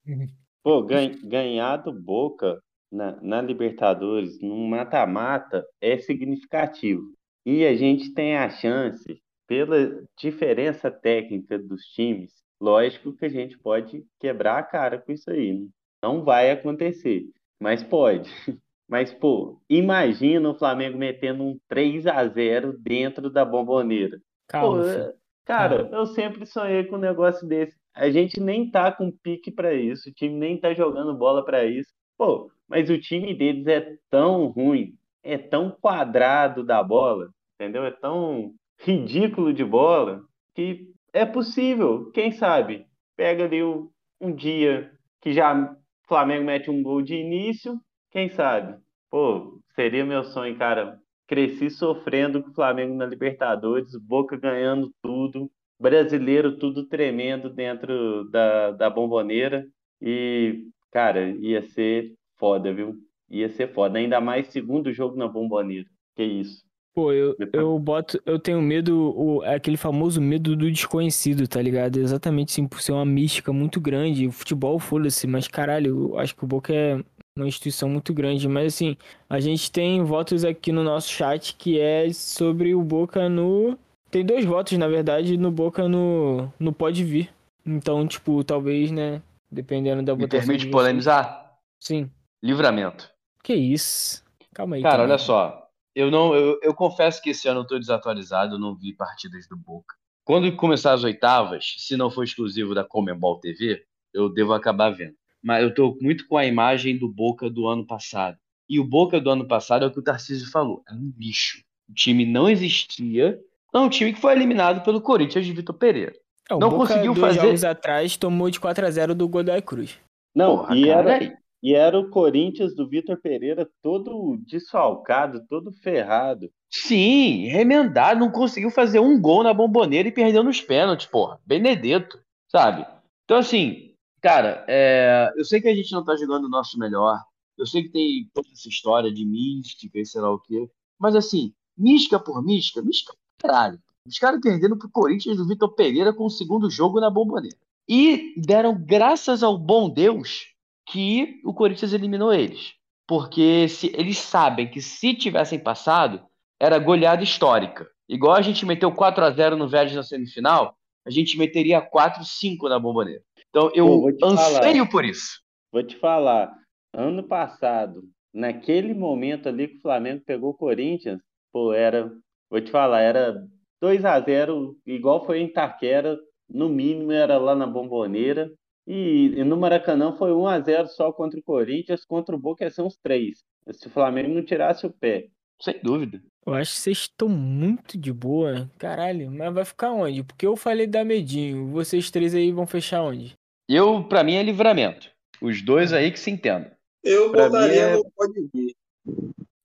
Pô, 0.62 0.82
ganhar 0.82 1.78
do 1.78 1.92
Boca 1.92 2.62
na, 2.90 3.20
na 3.20 3.42
Libertadores, 3.42 4.40
num 4.40 4.66
mata-mata, 4.68 5.66
é 5.80 5.98
significativo. 5.98 7.12
E 7.44 7.66
a 7.66 7.74
gente 7.74 8.14
tem 8.14 8.36
a 8.36 8.48
chance, 8.48 9.20
pela 9.46 10.02
diferença 10.18 10.90
técnica 10.90 11.58
dos 11.58 11.82
times, 11.86 12.32
lógico 12.60 13.12
que 13.12 13.26
a 13.26 13.28
gente 13.28 13.58
pode 13.58 14.04
quebrar 14.18 14.58
a 14.58 14.62
cara 14.62 14.98
com 14.98 15.12
isso 15.12 15.30
aí. 15.30 15.52
Né? 15.52 15.68
Não 16.02 16.24
vai 16.24 16.50
acontecer, 16.50 17.26
mas 17.60 17.82
pode. 17.82 18.30
Mas, 18.86 19.12
pô, 19.14 19.58
imagina 19.68 20.50
o 20.50 20.54
Flamengo 20.58 20.98
metendo 20.98 21.42
um 21.42 21.58
3 21.68 22.06
a 22.06 22.26
0 22.28 22.76
dentro 22.78 23.30
da 23.30 23.42
bomboneira. 23.42 24.20
Calma, 24.46 24.82
Pô, 24.82 24.84
filho. 24.84 25.14
cara, 25.44 25.88
Calma. 25.88 25.96
eu 25.96 26.06
sempre 26.06 26.44
sonhei 26.46 26.84
com 26.84 26.96
um 26.96 26.98
negócio 26.98 27.48
desse. 27.48 27.74
A 27.94 28.10
gente 28.10 28.38
nem 28.40 28.70
tá 28.70 28.92
com 28.92 29.10
pique 29.10 29.50
pra 29.50 29.72
isso, 29.72 30.10
o 30.10 30.12
time 30.12 30.34
nem 30.36 30.60
tá 30.60 30.74
jogando 30.74 31.16
bola 31.16 31.42
pra 31.44 31.64
isso. 31.64 31.90
Pô, 32.18 32.50
mas 32.68 32.90
o 32.90 32.98
time 33.00 33.34
deles 33.34 33.66
é 33.66 33.96
tão 34.10 34.46
ruim, 34.48 34.94
é 35.22 35.38
tão 35.38 35.70
quadrado 35.70 36.62
da 36.62 36.82
bola, 36.82 37.30
entendeu? 37.54 37.84
É 37.84 37.90
tão 37.90 38.54
ridículo 38.78 39.52
de 39.52 39.64
bola 39.64 40.22
que 40.54 40.92
é 41.12 41.24
possível, 41.24 42.10
quem 42.12 42.32
sabe? 42.32 42.86
Pega 43.16 43.44
ali 43.44 43.62
um, 43.64 43.88
um 44.20 44.34
dia 44.34 44.92
que 45.20 45.32
já 45.32 45.74
Flamengo 46.06 46.44
mete 46.44 46.70
um 46.70 46.82
gol 46.82 47.02
de 47.02 47.14
início, 47.14 47.80
quem 48.10 48.28
sabe? 48.28 48.78
Pô, 49.10 49.60
seria 49.74 50.04
meu 50.04 50.24
sonho, 50.24 50.56
cara. 50.56 50.98
Cresci 51.26 51.70
sofrendo 51.70 52.42
com 52.42 52.50
o 52.50 52.54
Flamengo 52.54 52.94
na 52.94 53.06
Libertadores, 53.06 53.96
Boca 53.98 54.36
ganhando 54.36 54.92
tudo, 55.02 55.50
brasileiro 55.80 56.58
tudo 56.58 56.86
tremendo 56.86 57.48
dentro 57.48 58.28
da, 58.30 58.72
da 58.72 58.90
bomboneira. 58.90 59.66
E, 60.00 60.66
cara, 60.92 61.30
ia 61.30 61.62
ser 61.62 62.12
foda, 62.36 62.72
viu? 62.74 62.94
Ia 63.30 63.48
ser 63.48 63.72
foda. 63.72 63.98
Ainda 63.98 64.20
mais 64.20 64.48
segundo 64.48 64.92
jogo 64.92 65.16
na 65.16 65.26
bomboneira. 65.26 65.88
Que 66.14 66.24
isso. 66.24 66.62
Pô, 66.94 67.12
eu, 67.12 67.36
eu 67.52 67.76
boto, 67.78 68.22
eu 68.24 68.38
tenho 68.38 68.62
medo, 68.62 69.12
o, 69.18 69.42
é 69.42 69.56
aquele 69.56 69.76
famoso 69.76 70.20
medo 70.20 70.54
do 70.54 70.70
desconhecido, 70.70 71.48
tá 71.48 71.60
ligado? 71.60 71.96
Exatamente 71.98 72.52
sim, 72.52 72.68
por 72.68 72.80
ser 72.80 72.92
uma 72.92 73.04
mística 73.04 73.52
muito 73.52 73.80
grande. 73.80 74.28
O 74.28 74.32
futebol, 74.32 74.78
foda-se, 74.78 75.26
mas 75.26 75.48
caralho, 75.48 76.12
eu 76.12 76.18
acho 76.20 76.36
que 76.36 76.44
o 76.44 76.46
Boca 76.46 76.72
é 76.72 77.00
uma 77.36 77.48
instituição 77.48 77.88
muito 77.88 78.14
grande. 78.14 78.46
Mas 78.48 78.74
assim, 78.74 78.96
a 79.28 79.40
gente 79.40 79.72
tem 79.72 80.04
votos 80.04 80.44
aqui 80.44 80.70
no 80.70 80.84
nosso 80.84 81.08
chat 81.10 81.56
que 81.56 81.80
é 81.80 82.12
sobre 82.12 82.76
o 82.76 82.82
Boca 82.82 83.28
no. 83.28 83.76
Tem 84.08 84.24
dois 84.24 84.44
votos, 84.44 84.78
na 84.78 84.86
verdade, 84.86 85.36
no 85.36 85.50
Boca 85.50 85.88
no, 85.88 86.48
no 86.60 86.72
Pode 86.72 87.02
Vir. 87.02 87.28
Então, 87.66 88.06
tipo, 88.06 88.44
talvez, 88.44 88.92
né? 88.92 89.20
Dependendo 89.50 90.00
da 90.04 90.14
Me 90.14 90.22
votação. 90.22 90.46
permite 90.46 90.60
de 90.60 90.66
vocês. 90.66 90.72
polemizar? 90.72 91.56
Sim. 91.80 92.08
Livramento. 92.40 93.10
Que 93.42 93.54
isso? 93.54 94.22
Calma 94.54 94.76
aí. 94.76 94.82
Cara, 94.82 94.98
também. 94.98 95.08
olha 95.10 95.18
só. 95.18 95.63
Eu 95.94 96.10
não, 96.10 96.34
eu, 96.34 96.58
eu 96.62 96.74
confesso 96.74 97.22
que 97.22 97.30
esse 97.30 97.46
ano 97.48 97.60
eu 97.60 97.66
tô 97.66 97.78
desatualizado, 97.78 98.54
eu 98.56 98.58
não 98.58 98.74
vi 98.74 98.92
partidas 98.94 99.46
do 99.48 99.56
Boca. 99.56 99.94
Quando 100.24 100.50
começar 100.56 100.92
as 100.92 101.04
oitavas, 101.04 101.74
se 101.78 101.96
não 101.96 102.10
for 102.10 102.24
exclusivo 102.24 102.74
da 102.74 102.82
Comembol 102.82 103.38
TV, 103.40 103.84
eu 104.12 104.28
devo 104.28 104.52
acabar 104.54 104.90
vendo. 104.90 105.14
Mas 105.42 105.62
eu 105.62 105.74
tô 105.74 105.96
muito 106.00 106.26
com 106.26 106.36
a 106.36 106.46
imagem 106.46 106.98
do 106.98 107.06
Boca 107.08 107.48
do 107.50 107.66
ano 107.68 107.86
passado. 107.86 108.36
E 108.68 108.80
o 108.80 108.84
Boca 108.84 109.20
do 109.20 109.28
ano 109.30 109.46
passado 109.46 109.84
é 109.84 109.88
o 109.88 109.90
que 109.92 109.98
o 109.98 110.02
Tarcísio 110.02 110.50
falou, 110.50 110.82
é 110.88 110.94
um 110.94 111.12
lixo. 111.18 111.62
O 111.88 111.92
time 111.92 112.24
não 112.24 112.48
existia. 112.48 113.38
É 113.74 113.78
um 113.78 113.90
time 113.90 114.12
que 114.14 114.20
foi 114.20 114.32
eliminado 114.32 114.82
pelo 114.82 115.00
Corinthians 115.02 115.44
de 115.44 115.52
Vitor 115.52 115.74
Pereira. 115.76 116.14
É, 116.50 116.54
o 116.54 116.58
não 116.58 116.70
Boca, 116.70 116.86
conseguiu 116.88 117.12
dois 117.14 117.34
fazer- 117.34 117.46
jogos 117.46 117.64
atrás 117.64 118.16
tomou 118.16 118.48
de 118.48 118.58
4 118.58 118.86
a 118.86 118.90
0 118.90 119.14
do 119.14 119.28
Godoy 119.28 119.60
Cruz. 119.60 119.98
Não, 120.34 120.58
Porra, 120.58 120.76
e, 120.76 120.86
cara, 120.86 121.16
era, 121.16 121.38
e 121.64 121.74
era 121.74 121.98
o 121.98 122.10
Corinthians 122.10 122.74
do 122.74 122.86
Vitor 122.86 123.16
Pereira 123.16 123.66
todo 123.82 124.36
desfalcado, 124.46 125.46
todo 125.48 125.72
ferrado. 125.72 126.50
Sim, 126.70 127.46
remendado, 127.46 128.20
não 128.20 128.30
conseguiu 128.30 128.70
fazer 128.70 129.00
um 129.00 129.18
gol 129.18 129.42
na 129.42 129.54
bomboneira 129.54 130.06
e 130.06 130.12
perdeu 130.12 130.44
nos 130.44 130.60
pênaltis, 130.60 131.06
porra. 131.06 131.40
Benedetto, 131.46 132.20
sabe? 132.48 132.86
Então, 133.24 133.38
assim, 133.38 133.94
cara, 134.20 134.62
é, 134.68 135.32
eu 135.38 135.44
sei 135.46 135.58
que 135.58 135.68
a 135.68 135.74
gente 135.74 135.90
não 135.90 136.04
tá 136.04 136.14
jogando 136.16 136.44
o 136.44 136.50
nosso 136.50 136.78
melhor. 136.78 137.18
Eu 137.56 137.64
sei 137.64 137.84
que 137.84 137.88
tem 137.88 138.30
toda 138.34 138.48
essa 138.52 138.68
história 138.68 139.10
de 139.10 139.24
mística 139.24 139.98
e 139.98 140.04
sei 140.04 140.20
lá 140.20 140.30
o 140.30 140.40
quê. 140.40 140.68
Mas, 140.98 141.16
assim, 141.16 141.54
mística 141.78 142.20
por 142.20 142.44
mística, 142.44 142.82
mística 142.82 143.14
caralho. 143.38 143.80
Os 144.06 144.18
caras 144.18 144.38
perdendo 144.42 144.76
pro 144.76 144.90
Corinthians 144.90 145.38
do 145.38 145.48
Vitor 145.48 145.74
Pereira 145.74 146.12
com 146.12 146.26
o 146.26 146.30
segundo 146.30 146.68
jogo 146.68 147.00
na 147.00 147.08
bomboneira. 147.08 147.56
E 147.88 148.34
deram 148.36 148.78
graças 148.78 149.42
ao 149.42 149.56
bom 149.56 149.88
Deus 149.88 150.53
que 150.86 151.40
o 151.44 151.54
Corinthians 151.54 151.92
eliminou 151.92 152.32
eles. 152.32 152.74
Porque 153.06 153.68
se, 153.68 153.92
eles 153.94 154.18
sabem 154.18 154.68
que 154.68 154.80
se 154.80 155.14
tivessem 155.14 155.58
passado, 155.58 156.22
era 156.60 156.78
goleada 156.78 157.22
histórica. 157.22 157.86
Igual 158.08 158.34
a 158.34 158.42
gente 158.42 158.64
meteu 158.66 158.92
4 158.92 159.24
a 159.24 159.30
0 159.30 159.56
no 159.56 159.68
Vélez 159.68 159.94
na 159.94 160.02
semifinal, 160.02 160.76
a 161.06 161.10
gente 161.10 161.36
meteria 161.36 161.80
4 161.80 162.24
5 162.24 162.68
na 162.68 162.78
Bomboneira. 162.78 163.22
Então 163.50 163.70
eu 163.74 163.86
Pô, 163.86 164.26
anseio 164.26 164.88
por 164.88 165.04
isso. 165.04 165.40
Vou 165.70 165.82
te 165.82 165.96
falar, 165.96 166.54
ano 166.92 167.22
passado, 167.22 168.02
naquele 168.32 168.94
momento 168.94 169.48
ali 169.48 169.68
que 169.68 169.78
o 169.78 169.82
Flamengo 169.82 170.22
pegou 170.24 170.50
o 170.50 170.56
Corinthians, 170.56 171.20
pô, 171.52 171.72
era, 171.72 172.10
vou 172.50 172.60
te 172.60 172.70
falar, 172.70 173.00
era 173.00 173.44
2 173.80 174.04
a 174.04 174.20
0 174.20 174.76
igual 174.86 175.24
foi 175.24 175.40
em 175.40 175.46
Itaquera, 175.46 176.18
no 176.48 176.68
mínimo 176.68 177.12
era 177.12 177.38
lá 177.38 177.54
na 177.54 177.66
Bomboneira. 177.66 178.50
E, 178.86 179.32
e 179.36 179.44
no 179.44 179.56
Maracanã 179.56 180.12
foi 180.12 180.32
1 180.32 180.46
a 180.46 180.60
0 180.60 180.88
só 180.88 181.10
contra 181.12 181.38
o 181.38 181.42
Corinthians, 181.42 182.04
contra 182.04 182.34
o 182.34 182.38
Boca 182.38 182.64
ia 182.64 182.70
ser 182.70 182.82
uns 182.82 182.96
3. 182.98 183.42
Se 183.72 183.86
o 183.86 183.90
Flamengo 183.90 184.28
não 184.34 184.44
tirasse 184.44 184.86
o 184.86 184.90
pé. 184.90 185.28
Sem 185.60 185.78
dúvida. 185.82 186.20
Eu 186.46 186.52
acho 186.52 186.72
que 186.72 186.78
vocês 186.78 186.98
estão 186.98 187.28
muito 187.28 187.96
de 187.96 188.12
boa. 188.12 188.70
Caralho, 188.78 189.30
mas 189.30 189.54
vai 189.54 189.64
ficar 189.64 189.92
onde? 189.92 190.22
Porque 190.22 190.46
eu 190.46 190.56
falei 190.56 190.86
da 190.86 191.02
medinho. 191.04 191.68
Vocês 191.68 192.10
três 192.10 192.34
aí 192.34 192.52
vão 192.52 192.66
fechar 192.66 193.02
onde? 193.02 193.34
Eu, 193.66 194.04
pra 194.04 194.22
mim, 194.22 194.34
é 194.34 194.42
livramento. 194.42 195.08
Os 195.40 195.62
dois 195.62 195.92
aí 195.92 196.10
que 196.10 196.18
se 196.20 196.30
entendam. 196.30 196.70
Eu 197.02 197.30
Pra 197.30 197.44
botaria 197.48 197.68
mim 197.86 197.92
é- 197.92 197.96
no 197.96 198.10
Pode 198.14 198.48
Vir. 198.52 198.74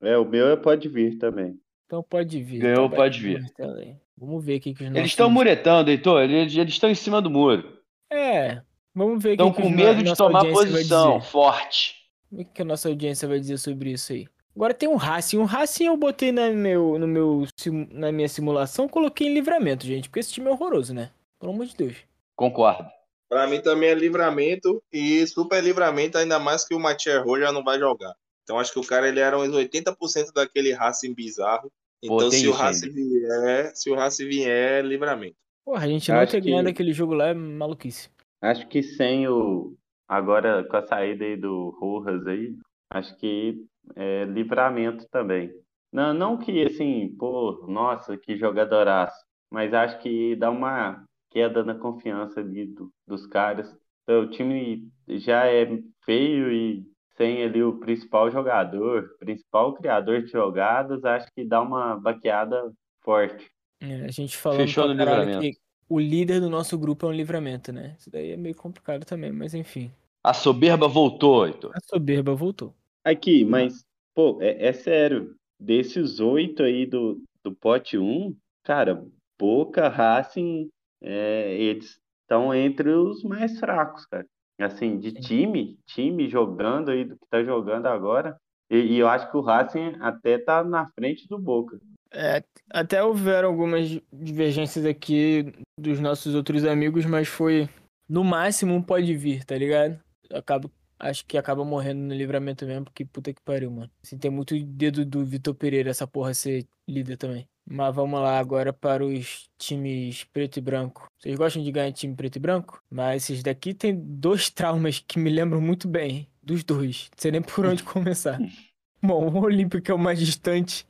É, 0.02 0.18
o 0.18 0.24
meu 0.26 0.48
é 0.48 0.56
pode 0.56 0.88
vir 0.88 1.18
também. 1.18 1.60
Então 1.86 2.02
pode 2.02 2.42
vir. 2.42 2.60
Ganhou, 2.60 2.86
Então 2.86 2.90
pode 2.98 3.20
vir. 3.20 3.44
aí. 3.78 3.96
Vamos 4.18 4.46
ver 4.46 4.56
aqui 4.56 4.74
que 4.74 4.84
os 4.86 4.96
Eles 4.96 5.10
estão 5.12 5.30
muretando, 5.30 5.90
Heitor. 5.90 6.22
Eles 6.24 6.56
eles 6.56 6.74
estão 6.74 6.90
em 6.90 6.96
cima 6.96 7.22
do 7.22 7.30
muro. 7.30 7.78
É, 8.10 8.62
vamos 8.94 9.22
ver 9.24 9.32
Estão 9.32 9.52
que 9.52 9.58
que 9.58 9.62
com 9.64 9.70
os- 9.70 9.76
medo 9.76 9.98
de 10.00 10.10
nossa 10.10 10.24
tomar 10.24 10.40
audiência 10.40 10.64
vai 10.66 10.72
posição 10.72 11.18
dizer. 11.20 11.30
forte. 11.32 11.96
O 12.32 12.38
que 12.38 12.46
que 12.46 12.62
a 12.62 12.66
nossa 12.66 12.90
audiência 12.90 13.28
vai 13.28 13.40
dizer 13.40 13.58
sobre 13.58 13.92
isso 13.92 14.14
aí? 14.14 14.28
Agora 14.56 14.74
tem 14.74 14.90
um 14.90 14.96
Racing. 14.96 15.38
Um 15.38 15.46
Racing 15.46 15.86
eu 15.86 15.96
botei 15.98 16.32
na, 16.32 16.50
meu, 16.50 16.98
no 17.00 17.08
meu, 17.08 17.46
na 17.92 18.12
minha 18.12 18.28
simulação, 18.28 18.88
coloquei 18.90 19.28
em 19.28 19.34
livramento, 19.34 19.86
gente. 19.86 20.10
Porque 20.10 20.20
esse 20.20 20.34
time 20.34 20.48
é 20.48 20.52
horroroso, 20.52 20.94
né? 20.94 21.12
Pelo 21.40 21.54
amor 21.54 21.66
de 21.66 21.76
Deus. 21.76 21.96
Concordo. 22.36 22.86
Pra 23.30 23.48
mim 23.48 23.62
também 23.62 23.90
é 23.90 23.94
livramento 23.94 24.82
e 24.92 25.26
super 25.28 25.64
livramento, 25.64 26.18
ainda 26.18 26.40
mais 26.40 26.66
que 26.68 26.74
o 26.74 26.80
Matias 26.80 27.24
Roja 27.24 27.46
já 27.46 27.52
não 27.52 27.64
vai 27.64 27.80
jogar. 27.80 28.14
Então 28.44 28.60
acho 28.60 28.74
que 28.74 28.80
o 28.80 28.84
cara 28.86 29.08
ele 29.08 29.20
era 29.20 29.38
uns 29.38 29.50
80% 29.54 30.34
daquele 30.34 30.74
Racing 30.74 31.14
bizarro. 31.14 31.72
Pô, 32.06 32.16
Então 32.16 32.30
tem 32.30 32.40
se 32.40 32.48
o 32.48 32.52
Racing 32.52 32.90
vier, 32.92 33.72
se 33.76 33.90
o 33.90 33.96
Racing 33.96 34.28
vier, 34.28 34.80
é 34.80 34.82
livramento. 34.82 35.36
Porra, 35.64 35.86
a 35.86 35.88
gente 35.88 36.12
não 36.12 36.26
ter 36.26 36.42
ganhado 36.42 36.66
que- 36.66 36.72
aquele 36.72 36.92
jogo 36.92 37.14
lá 37.14 37.28
é 37.28 37.34
maluquice. 37.34 38.10
Acho 38.42 38.68
que 38.68 38.82
sem 38.84 39.28
o. 39.28 39.76
Agora, 40.08 40.64
com 40.68 40.78
a 40.78 40.82
saída 40.82 41.24
aí 41.26 41.38
do 41.38 41.70
Rojas 41.80 42.26
aí, 42.26 42.56
acho 42.90 43.16
que 43.18 43.64
é 43.96 44.26
livramento 44.26 45.08
também. 45.10 45.52
Não, 45.92 46.14
não 46.14 46.38
que 46.38 46.64
assim, 46.66 47.16
pô, 47.18 47.66
nossa, 47.68 48.18
que 48.18 48.38
jogadoraço. 48.38 49.18
Mas 49.52 49.74
acho 49.74 50.00
que 50.00 50.36
dá 50.36 50.50
uma 50.50 51.04
queda 51.30 51.64
na 51.64 51.76
confiança 51.76 52.40
ali 52.40 52.66
do- 52.68 52.92
dos 53.08 53.26
caras. 53.28 53.76
Então, 54.04 54.22
o 54.24 54.30
time 54.30 54.88
já 55.08 55.46
é 55.46 55.68
feio 56.04 56.52
e 56.52 56.84
sem 57.18 57.44
ali 57.44 57.62
o 57.64 57.80
principal 57.80 58.32
jogador, 58.32 59.10
principal 59.20 59.74
criador 59.74 60.24
de 60.24 60.32
jogadas, 60.32 61.04
acho 61.04 61.28
que 61.34 61.44
dá 61.44 61.62
uma 61.62 62.00
baqueada 62.00 62.72
forte. 63.02 63.52
É, 63.82 64.06
a 64.06 64.12
gente 64.12 64.38
Fechou 64.38 64.88
no 64.88 64.94
livramento. 64.94 65.40
que 65.40 65.58
o 65.90 66.00
líder 66.00 66.40
do 66.40 66.50
nosso 66.50 66.78
grupo 66.78 67.08
é 67.08 67.10
um 67.10 67.14
livramento, 67.14 67.74
né? 67.74 67.96
Isso 67.98 68.12
daí 68.12 68.32
é 68.32 68.38
meio 68.38 68.56
complicado 68.56 69.04
também, 69.06 69.32
mas 69.32 69.56
enfim. 69.56 69.92
A 70.24 70.34
soberba 70.34 70.88
voltou, 70.88 71.48
Heitor. 71.48 71.72
A 71.74 71.80
soberba 71.82 72.36
voltou. 72.36 72.74
Aqui, 73.04 73.44
mas, 73.44 73.84
pô, 74.14 74.38
é, 74.40 74.68
é 74.68 74.74
sério. 74.74 75.36
Desses 75.60 76.20
oito 76.20 76.62
aí 76.62 76.86
do, 76.86 77.22
do 77.44 77.54
pote 77.56 77.98
1, 77.98 78.36
cara, 78.64 79.04
Boca, 79.38 79.90
Racing, 79.90 80.70
é, 81.02 81.56
eles 81.60 82.00
estão 82.22 82.54
entre 82.54 82.90
os 82.92 83.24
mais 83.24 83.60
fracos, 83.60 84.06
cara. 84.06 84.28
Assim, 84.60 85.00
de 85.00 85.14
time, 85.14 85.80
time 85.88 86.30
jogando 86.30 86.92
aí, 86.92 87.06
do 87.06 87.16
que 87.16 87.26
tá 87.30 87.42
jogando 87.44 87.88
agora. 87.88 88.38
E, 88.70 88.78
e 88.78 89.00
eu 89.00 89.08
acho 89.08 89.32
que 89.32 89.38
o 89.38 89.42
Racing 89.42 89.96
até 90.02 90.38
tá 90.38 90.64
na 90.64 90.86
frente 90.88 91.28
do 91.28 91.40
Boca. 91.40 91.80
É, 92.12 92.44
até 92.70 93.04
houveram 93.04 93.50
algumas 93.50 94.00
divergências 94.12 94.86
aqui 94.86 95.54
dos 95.80 96.00
nossos 96.00 96.34
outros 96.34 96.66
amigos, 96.66 97.06
mas 97.06 97.28
foi 97.28 97.70
no 98.10 98.24
máximo 98.24 98.74
um 98.74 98.82
pode 98.82 99.16
vir, 99.16 99.46
tá 99.46 99.56
ligado? 99.56 100.00
Acaba, 100.34 100.72
acho 100.98 101.24
que 101.28 101.38
acaba 101.38 101.64
morrendo 101.64 102.02
no 102.02 102.16
livramento 102.16 102.66
mesmo, 102.66 102.86
porque 102.86 103.06
puta 103.06 103.32
que 103.32 103.42
pariu, 103.44 103.70
mano. 103.70 103.92
Assim, 104.04 104.18
tem 104.18 104.32
muito 104.32 104.60
dedo 104.66 105.06
do 105.06 105.24
Vitor 105.24 105.54
Pereira 105.54 105.92
essa 105.92 106.08
porra 106.08 106.34
ser 106.34 106.68
líder 106.88 107.18
também. 107.18 107.48
Mas 107.72 107.94
vamos 107.94 108.20
lá 108.20 108.40
agora 108.40 108.74
para 108.74 109.06
os 109.06 109.48
times 109.60 110.24
preto 110.24 110.58
e 110.58 110.62
branco. 110.62 111.06
Vocês 111.20 111.36
gostam 111.36 111.64
de 111.64 111.72
ganhar 111.72 111.92
time 111.92 112.16
preto 112.16 112.38
e 112.38 112.40
branco? 112.40 112.82
Mas 112.90 113.24
esses 113.24 113.44
daqui 113.44 113.76
tem 113.76 113.96
dois 113.96 114.50
traumas 114.52 115.04
que 115.08 115.20
me 115.20 115.30
lembram 115.30 115.62
muito 115.62 115.88
bem. 115.88 116.28
Dos 116.42 116.64
dois. 116.64 117.10
Não 117.12 117.22
sei 117.22 117.32
nem 117.32 117.44
por 117.44 117.64
onde 117.64 117.84
começar. 117.84 118.40
Bom, 119.02 119.30
o 119.30 119.44
Olímpico 119.44 119.92
é 119.92 119.94
o 119.94 120.00
mais 120.00 120.20
distante. 120.20 120.88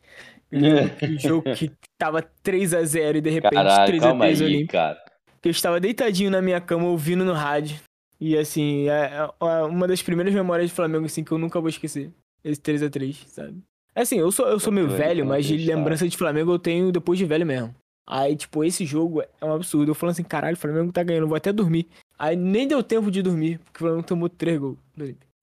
Lembro 0.52 0.86
aquele 0.86 1.18
jogo 1.20 1.54
que 1.56 1.72
tava 1.98 2.22
3 2.44 2.74
a 2.74 2.84
0 2.84 3.18
e 3.18 3.22
de 3.22 3.30
repente 3.30 3.54
Caralho, 3.54 3.86
3 3.88 4.04
a 4.04 4.06
calma 4.08 4.26
3 4.26 4.42
aí, 4.42 4.48
Olímpico. 4.48 4.72
cara. 4.74 4.98
Eu 5.44 5.52
estava 5.52 5.80
deitadinho 5.80 6.32
na 6.32 6.42
minha 6.42 6.60
cama 6.60 6.86
ouvindo 6.86 7.24
no 7.24 7.34
rádio. 7.34 7.80
E 8.20 8.38
assim, 8.38 8.90
é 8.90 9.30
é 9.42 9.64
uma 9.64 9.88
das 9.88 10.02
primeiras 10.02 10.34
memórias 10.34 10.70
de 10.70 10.76
Flamengo 10.76 11.06
assim 11.06 11.24
que 11.24 11.32
eu 11.32 11.38
nunca 11.38 11.60
vou 11.60 11.70
esquecer. 11.70 12.12
Esse 12.44 12.60
3 12.60 12.84
a 12.84 12.90
3 12.90 13.26
sabe? 13.28 13.58
Assim, 13.96 14.18
eu 14.20 14.32
sou, 14.32 14.48
eu 14.48 14.60
sou 14.60 14.72
meio 14.72 14.88
velho, 14.88 15.26
mas 15.26 15.46
de 15.46 15.58
lembrança 15.58 16.08
de 16.08 16.16
Flamengo 16.18 16.52
eu 16.54 16.60
tenho 16.60 16.92
depois 16.92 17.18
de 17.20 17.26
velho 17.26 17.46
mesmo. 17.46 17.74
Aí, 18.08 18.36
tipo, 18.36 18.64
esse 18.64 18.86
jogo 18.86 19.22
é 19.22 19.46
um 19.46 19.54
absurdo. 19.54 19.92
Eu 19.92 19.96
falando 19.96 20.14
assim, 20.14 20.24
caralho, 20.24 20.56
o 20.56 20.60
Flamengo 20.60 20.92
tá 20.92 21.04
ganhando, 21.04 21.28
vou 21.28 21.36
até 21.38 21.52
dormir. 21.54 21.88
Aí 22.18 22.36
nem 22.36 22.68
deu 22.68 22.82
tempo 22.82 23.12
de 23.12 23.22
dormir, 23.22 23.60
porque 23.60 23.78
o 23.78 23.80
Flamengo 23.88 24.08
tomou 24.08 24.28
3 24.30 24.58
gols. 24.60 24.78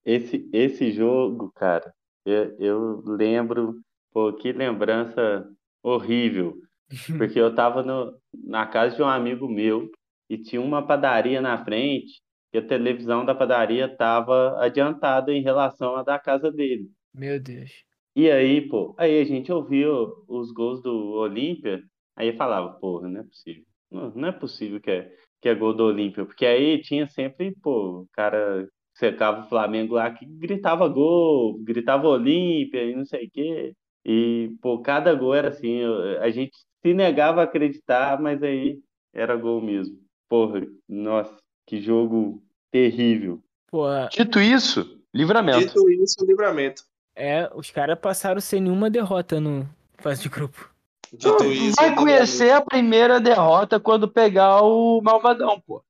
Esse, 0.04 0.48
esse 0.52 0.90
jogo, 0.90 1.50
cara, 1.54 1.92
eu, 2.24 2.57
eu 2.59 3.02
lembro, 3.07 3.80
pô, 4.17 4.33
que 4.33 4.51
lembrança 4.51 5.47
horrível. 5.83 6.57
Porque 7.19 7.39
eu 7.39 7.55
tava 7.55 7.83
no, 7.83 8.19
na 8.33 8.67
casa 8.67 8.97
de 8.97 9.03
um 9.03 9.07
amigo 9.07 9.47
meu 9.47 9.91
e 10.27 10.39
tinha 10.39 10.62
uma 10.62 10.87
padaria 10.87 11.39
na 11.43 11.62
frente 11.62 12.23
e 12.51 12.57
a 12.57 12.67
televisão 12.67 13.27
da 13.27 13.35
padaria 13.35 13.95
tava 13.95 14.59
adiantada 14.59 15.35
em 15.35 15.43
relação 15.43 15.97
à 15.97 16.03
da 16.03 16.19
casa 16.19 16.51
dele. 16.51 16.89
Meu 17.12 17.39
Deus. 17.39 17.71
E 18.14 18.31
aí, 18.31 18.67
pô, 18.67 18.95
aí 18.97 19.21
a 19.21 19.25
gente 19.25 19.53
ouvia 19.53 19.91
os 20.27 20.51
gols 20.51 20.81
do 20.81 21.12
Olímpia, 21.12 21.83
aí 22.17 22.35
falava, 22.35 22.73
porra, 22.81 23.11
não 23.11 23.21
é 23.21 23.25
possível. 23.25 23.64
Não, 23.91 24.11
não 24.12 24.29
é 24.29 24.33
possível 24.33 24.81
que 24.81 24.91
é, 24.93 25.12
que 25.43 25.49
é 25.51 25.55
gol 25.55 25.75
do 25.75 25.85
Olímpia, 25.85 26.25
porque 26.25 26.47
aí 26.47 26.81
tinha 26.81 27.07
sempre, 27.07 27.55
pô, 27.62 28.01
o 28.01 28.09
cara 28.12 28.67
secava 28.95 29.43
o 29.43 29.49
Flamengo 29.51 29.97
lá 29.97 30.11
que 30.11 30.25
gritava 30.25 30.89
gol, 30.89 31.62
gritava 31.62 32.09
Olímpia 32.09 32.83
e 32.83 32.97
não 32.97 33.05
sei 33.05 33.27
o 33.27 33.31
quê. 33.31 33.75
E, 34.09 34.54
pô, 34.62 34.78
cada 34.78 35.12
gol 35.14 35.34
era 35.34 35.48
assim, 35.48 35.80
a 36.20 36.30
gente 36.30 36.57
se 36.80 36.94
negava 36.94 37.40
a 37.40 37.44
acreditar, 37.44 38.20
mas 38.20 38.40
aí 38.40 38.78
era 39.12 39.34
gol 39.34 39.61
mesmo. 39.61 39.98
Porra, 40.28 40.64
nossa, 40.88 41.36
que 41.66 41.80
jogo 41.80 42.40
terrível. 42.70 43.42
Porra, 43.68 44.09
Dito 44.12 44.38
isso, 44.38 45.00
livramento. 45.12 45.59
Dito 45.66 45.90
isso, 45.90 46.24
livramento. 46.24 46.82
é, 47.16 47.50
os 47.54 47.70
caras 47.72 47.98
passaram 47.98 48.40
sem 48.40 48.61
nenhuma 48.61 48.88
derrota 48.88 49.40
no 49.40 49.68
fase 49.98 50.22
de 50.22 50.28
grupo. 50.28 50.70
Dito 51.12 51.36
Tu 51.38 51.44
isso, 51.52 51.76
vai 51.76 51.94
conhecer 51.94 52.50
a 52.50 52.61
primeira 52.61 53.18
derrota 53.20 53.80
quando 53.80 54.07
pegar 54.09 54.62
o 54.62 55.00
Malvadão, 55.02 55.61
pô. 55.66 55.82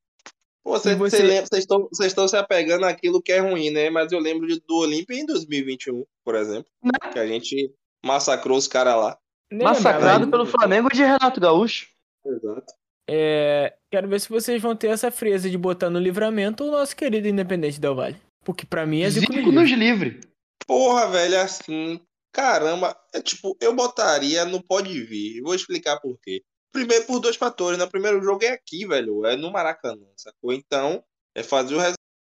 Pô, 0.64 0.78
cê- 0.78 0.94
você- 0.94 1.22
lembra- 1.22 1.46
Vocês 1.46 1.66
estão 2.12 2.26
se 2.28 2.36
apegando 2.36 2.84
àquilo 2.84 3.20
que 3.22 3.30
é 3.32 3.38
ruim, 3.40 3.70
né? 3.70 3.88
Mas 3.90 4.10
eu 4.12 4.18
lembro 4.18 4.46
de- 4.46 4.60
do 4.66 4.76
Olímpia 4.78 5.14
em 5.16 5.24
2021, 5.26 6.04
por 6.24 6.34
exemplo. 6.34 6.70
Que 7.12 7.18
a 7.18 7.26
gente 7.26 7.72
massacrou 8.06 8.56
os 8.56 8.68
caras 8.68 8.96
lá. 8.96 9.18
Nem 9.50 9.62
Massacrado 9.64 10.28
pelo 10.28 10.46
Flamengo 10.46 10.88
de 10.88 11.02
Renato 11.02 11.40
Gaúcho. 11.40 11.88
Exato. 12.24 12.74
É, 13.08 13.76
quero 13.90 14.08
ver 14.08 14.20
se 14.20 14.28
vocês 14.28 14.60
vão 14.60 14.74
ter 14.74 14.88
essa 14.88 15.10
frieza 15.10 15.48
de 15.48 15.56
botar 15.56 15.88
no 15.88 15.98
livramento 15.98 16.64
o 16.64 16.70
nosso 16.70 16.96
querido 16.96 17.28
Independente 17.28 17.80
Del 17.80 17.94
Vale. 17.94 18.20
Porque 18.44 18.66
pra 18.66 18.86
mim 18.86 19.02
é 19.02 19.10
Zico, 19.10 19.32
Zico 19.32 19.52
no 19.52 19.60
nos 19.60 19.70
livre. 19.70 20.10
livre. 20.10 20.20
Porra, 20.66 21.06
velho, 21.08 21.40
assim, 21.40 22.00
caramba, 22.32 22.96
é 23.12 23.20
tipo, 23.20 23.56
eu 23.60 23.74
botaria 23.74 24.44
no 24.44 24.62
Pode 24.62 25.00
Vir. 25.04 25.40
Vou 25.42 25.54
explicar 25.54 26.00
por 26.00 26.18
quê. 26.20 26.42
Primeiro 26.72 27.06
por 27.06 27.20
dois 27.20 27.36
fatores, 27.36 27.78
né? 27.78 27.84
O 27.84 27.90
primeiro 27.90 28.20
jogo 28.22 28.44
é 28.44 28.48
aqui, 28.48 28.86
velho, 28.86 29.24
é 29.24 29.36
no 29.36 29.50
Maracanã, 29.50 30.06
sacou? 30.16 30.52
Então, 30.52 31.02
é 31.34 31.42
fazer 31.42 31.76
o 31.76 31.80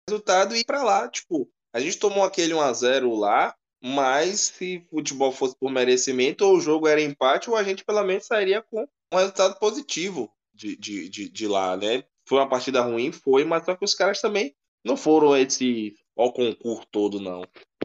resultado 0.09 0.57
e 0.57 0.61
ir 0.61 0.64
pra 0.64 0.83
lá, 0.83 1.09
tipo, 1.09 1.49
a 1.72 1.80
gente 1.80 1.99
tomou 1.99 2.24
aquele 2.24 2.53
1 2.53 2.61
a 2.61 2.72
0 2.72 3.14
lá, 3.14 3.55
mas 3.83 4.41
se 4.41 4.87
futebol 4.89 5.33
fosse 5.33 5.57
por 5.59 5.70
merecimento, 5.70 6.45
ou 6.45 6.57
o 6.57 6.61
jogo 6.61 6.87
era 6.87 7.01
empate, 7.01 7.51
ou 7.51 7.57
a 7.57 7.64
gente 7.64 7.85
pelo 7.85 8.05
menos 8.05 8.26
sairia 8.26 8.62
com 8.62 8.87
um 9.12 9.16
resultado 9.16 9.59
positivo 9.59 10.33
de, 10.55 10.76
de, 10.76 11.09
de, 11.09 11.28
de 11.28 11.49
lá, 11.49 11.76
né? 11.76 12.05
Foi 12.24 12.39
uma 12.39 12.49
partida 12.49 12.80
ruim, 12.80 13.11
foi, 13.11 13.45
mas 13.45 13.64
só 13.64 13.74
que 13.74 13.85
os 13.85 13.95
caras 13.95 14.20
também 14.20 14.55
não 14.85 14.97
foram 14.97 15.37
esse 15.37 15.97
ó 16.16 16.30
concurso 16.30 16.87
todo, 16.93 17.20
não. 17.20 17.43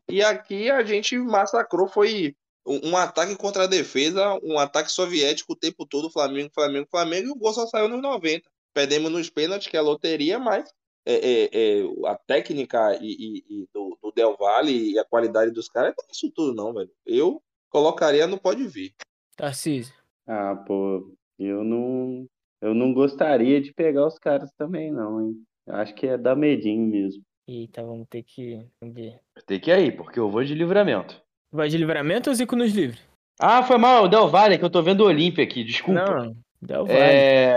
E 0.07 0.21
aqui 0.21 0.69
a 0.69 0.83
gente 0.83 1.17
massacrou, 1.17 1.87
foi 1.87 2.35
um, 2.65 2.91
um 2.91 2.97
ataque 2.97 3.35
contra 3.35 3.63
a 3.63 3.67
defesa, 3.67 4.39
um 4.43 4.59
ataque 4.59 4.91
soviético 4.91 5.53
o 5.53 5.57
tempo 5.57 5.85
todo, 5.85 6.11
Flamengo, 6.11 6.51
Flamengo, 6.53 6.87
Flamengo, 6.91 7.27
e 7.27 7.31
o 7.31 7.35
gol 7.35 7.53
só 7.53 7.65
saiu 7.65 7.87
nos 7.87 8.01
90. 8.01 8.47
Perdemos 8.73 9.11
nos 9.11 9.29
pênaltis, 9.29 9.67
que 9.67 9.75
é 9.75 9.79
a 9.79 9.83
loteria, 9.83 10.37
mas 10.37 10.69
é, 11.09 11.43
é, 11.43 11.49
é, 11.79 11.83
a 12.05 12.15
técnica 12.15 12.97
e, 13.01 13.07
e- 13.07 13.43
e 13.49 13.67
do, 13.73 13.97
do 14.01 14.11
Del 14.11 14.35
Valle 14.37 14.91
e 14.93 14.99
a 14.99 15.05
qualidade 15.05 15.51
dos 15.51 15.69
caras 15.69 15.93
não 15.97 16.05
é 16.05 16.11
isso 16.11 16.29
tudo, 16.35 16.53
não, 16.53 16.73
velho. 16.73 16.89
Eu 17.05 17.41
colocaria 17.69 18.27
no 18.27 18.39
Pode 18.39 18.67
Vir. 18.67 18.93
Tarcísio. 19.35 19.93
Ah, 20.27 20.55
pô, 20.55 21.13
eu 21.39 21.63
não, 21.63 22.25
eu 22.61 22.73
não 22.73 22.93
gostaria 22.93 23.61
de 23.61 23.73
pegar 23.73 24.05
os 24.07 24.17
caras 24.19 24.51
também, 24.57 24.91
não, 24.91 25.21
hein? 25.21 25.35
Acho 25.67 25.93
que 25.95 26.07
é 26.07 26.17
dar 26.17 26.35
medinho 26.35 26.85
mesmo. 26.87 27.21
Eita, 27.47 27.83
vamos 27.83 28.07
ter 28.09 28.23
que 28.23 28.59
ver. 28.81 29.19
Tem 29.45 29.59
que 29.59 29.69
ir 29.69 29.73
aí, 29.73 29.91
porque 29.91 30.19
eu 30.19 30.29
vou 30.29 30.43
de 30.43 30.53
livramento. 30.53 31.21
Vai 31.51 31.69
de 31.69 31.77
livramento 31.77 32.29
ou 32.29 32.35
Zico 32.35 32.55
nos 32.55 32.73
livre? 32.73 32.99
Ah, 33.39 33.63
foi 33.63 33.77
mal, 33.77 34.05
o 34.05 34.07
Del 34.09 34.27
Valle, 34.27 34.57
que 34.57 34.65
eu 34.65 34.69
tô 34.69 34.81
vendo 34.81 35.01
o 35.01 35.07
Olímpia 35.07 35.43
aqui, 35.43 35.63
desculpa. 35.63 36.03
Não, 36.03 36.35
Del 36.61 36.85
Valle. 36.85 36.99
É. 36.99 37.55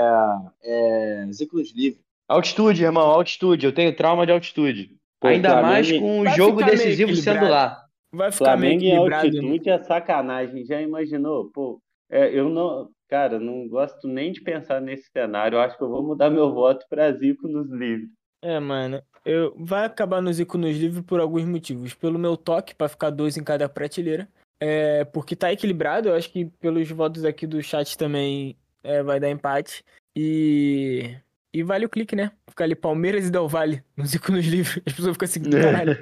É. 0.63 1.27
Ziclos 1.33 1.73
livre. 1.75 2.01
Altitude, 2.31 2.85
irmão, 2.85 3.03
altitude. 3.11 3.67
Eu 3.67 3.73
tenho 3.73 3.95
trauma 3.95 4.25
de 4.25 4.33
altitude. 4.33 4.97
Pô, 5.21 5.29
Ainda 5.29 5.51
Flamengo- 5.51 5.69
mais 5.73 5.93
com 5.93 6.21
o 6.21 6.25
Vai 6.25 6.37
jogo 6.37 6.57
meio 6.57 6.71
decisivo 6.71 7.15
sendo 7.17 7.49
lá. 7.49 7.85
Vai 8.13 8.31
ficar 8.33 8.57
meio 8.57 8.73
Flamengo 8.79 8.83
em 8.85 8.89
equilibrado. 8.95 9.29
né? 9.33 9.39
altitude 9.49 9.71
é 9.71 9.79
sacanagem. 9.79 10.65
Já 10.65 10.81
imaginou? 10.81 11.51
Pô, 11.53 11.81
é, 12.11 12.31
eu 12.33 12.49
não. 12.49 12.89
Cara, 13.09 13.41
não 13.41 13.67
gosto 13.67 14.07
nem 14.07 14.31
de 14.31 14.41
pensar 14.41 14.81
nesse 14.81 15.11
cenário. 15.11 15.57
Eu 15.57 15.61
acho 15.61 15.77
que 15.77 15.83
eu 15.83 15.89
vou 15.89 16.03
mudar 16.03 16.31
meu 16.31 16.53
voto 16.55 16.87
pra 16.89 17.11
Zico 17.13 17.49
nos 17.49 17.69
livros. 17.69 18.09
É, 18.43 18.59
mano, 18.61 19.03
eu 19.25 19.53
vai 19.59 19.85
acabar 19.85 20.23
no 20.23 20.33
Zico 20.33 20.57
nos 20.57 20.77
livros 20.77 21.05
por 21.05 21.19
alguns 21.19 21.45
motivos. 21.45 21.93
Pelo 21.93 22.19
meu 22.19 22.37
toque, 22.37 22.75
pra 22.75 22.89
ficar 22.89 23.11
dois 23.11 23.37
em 23.37 23.43
cada 23.43 23.69
prateleira. 23.69 24.29
É, 24.63 25.05
porque 25.07 25.35
tá 25.35 25.53
equilibrado, 25.53 26.09
eu 26.09 26.15
acho 26.15 26.31
que 26.31 26.45
pelos 26.61 26.89
votos 26.91 27.25
aqui 27.25 27.47
do 27.47 27.61
chat 27.63 27.99
também 27.99 28.57
é, 28.85 29.03
vai 29.03 29.19
dar 29.19 29.29
empate. 29.31 29.83
E. 30.17 31.17
E 31.53 31.63
vale 31.63 31.85
o 31.85 31.89
clique, 31.89 32.15
né? 32.15 32.31
Ficar 32.49 32.65
ali 32.65 32.75
Palmeiras 32.75 33.27
e 33.27 33.31
Del 33.31 33.49
Valle 33.49 33.83
no 33.97 34.07
Zico 34.07 34.31
nos 34.31 34.47
livros. 34.47 34.81
As 34.87 34.93
pessoas 34.93 35.15
ficam 35.15 35.27
assim, 35.27 35.43
caralho, 35.43 35.97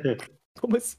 como 0.61 0.77
assim? 0.77 0.97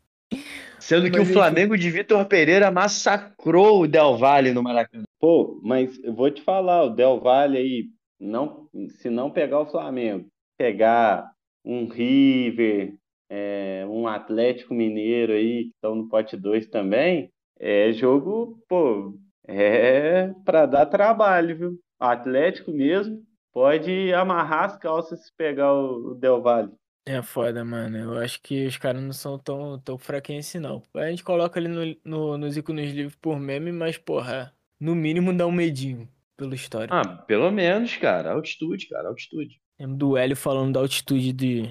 Sendo 0.79 1.03
que 1.11 1.17
Mas, 1.17 1.19
o 1.19 1.23
enfim. 1.23 1.33
Flamengo 1.33 1.77
de 1.77 1.89
Vitor 1.89 2.25
Pereira 2.25 2.71
massacrou 2.71 3.81
o 3.81 3.87
Del 3.87 4.17
Valle 4.17 4.53
no 4.53 4.63
Maracanã. 4.63 5.03
Pô, 5.19 5.59
mas 5.63 6.01
eu 6.03 6.13
vou 6.13 6.31
te 6.31 6.41
falar, 6.41 6.83
o 6.83 6.89
Del 6.89 7.19
Valle 7.19 7.57
aí, 7.57 7.89
não, 8.19 8.67
se 8.87 9.09
não 9.09 9.29
pegar 9.29 9.59
o 9.59 9.65
Flamengo, 9.69 10.27
pegar 10.57 11.31
um 11.63 11.87
River, 11.87 12.95
é, 13.29 13.85
um 13.87 14.07
Atlético 14.07 14.73
Mineiro 14.73 15.33
aí, 15.33 15.65
que 15.65 15.71
estão 15.75 15.93
no 15.95 16.07
pote 16.07 16.37
2 16.37 16.67
também, 16.67 17.29
é 17.59 17.91
jogo, 17.91 18.57
pô, 18.67 19.13
é 19.47 20.31
pra 20.45 20.65
dar 20.65 20.85
trabalho, 20.85 21.57
viu? 21.57 21.71
O 21.99 22.05
Atlético 22.05 22.71
mesmo 22.71 23.21
pode 23.59 24.13
amarrar 24.13 24.63
as 24.63 24.77
calças 24.77 25.25
se 25.25 25.33
pegar 25.35 25.73
o, 25.73 26.15
Del 26.15 26.41
Valle. 26.41 26.71
É 27.05 27.21
foda, 27.21 27.65
mano. 27.65 27.97
Eu 27.97 28.17
acho 28.17 28.41
que 28.41 28.65
os 28.65 28.77
caras 28.77 29.03
não 29.03 29.11
são 29.11 29.37
tão, 29.37 29.77
tão 29.79 29.97
fraquinhos 29.97 30.47
assim, 30.47 30.59
não. 30.59 30.81
A 30.95 31.09
gente 31.09 31.25
coloca 31.25 31.59
ali 31.59 31.67
no, 31.67 31.83
no, 32.05 32.37
nos 32.37 32.55
livros 32.55 33.15
por 33.15 33.37
meme, 33.37 33.73
mas, 33.73 33.97
porra, 33.97 34.53
no 34.79 34.95
mínimo 34.95 35.35
dá 35.35 35.45
um 35.45 35.51
medinho 35.51 36.07
pela 36.37 36.55
história. 36.55 36.87
Ah, 36.89 37.05
pelo 37.05 37.51
menos, 37.51 37.97
cara. 37.97 38.31
Altitude, 38.31 38.87
cara, 38.87 39.09
altitude. 39.09 39.59
Lembro 39.77 39.97
do 39.97 40.17
Hélio 40.17 40.37
falando 40.37 40.75
da 40.75 40.79
altitude 40.79 41.33
de, 41.33 41.63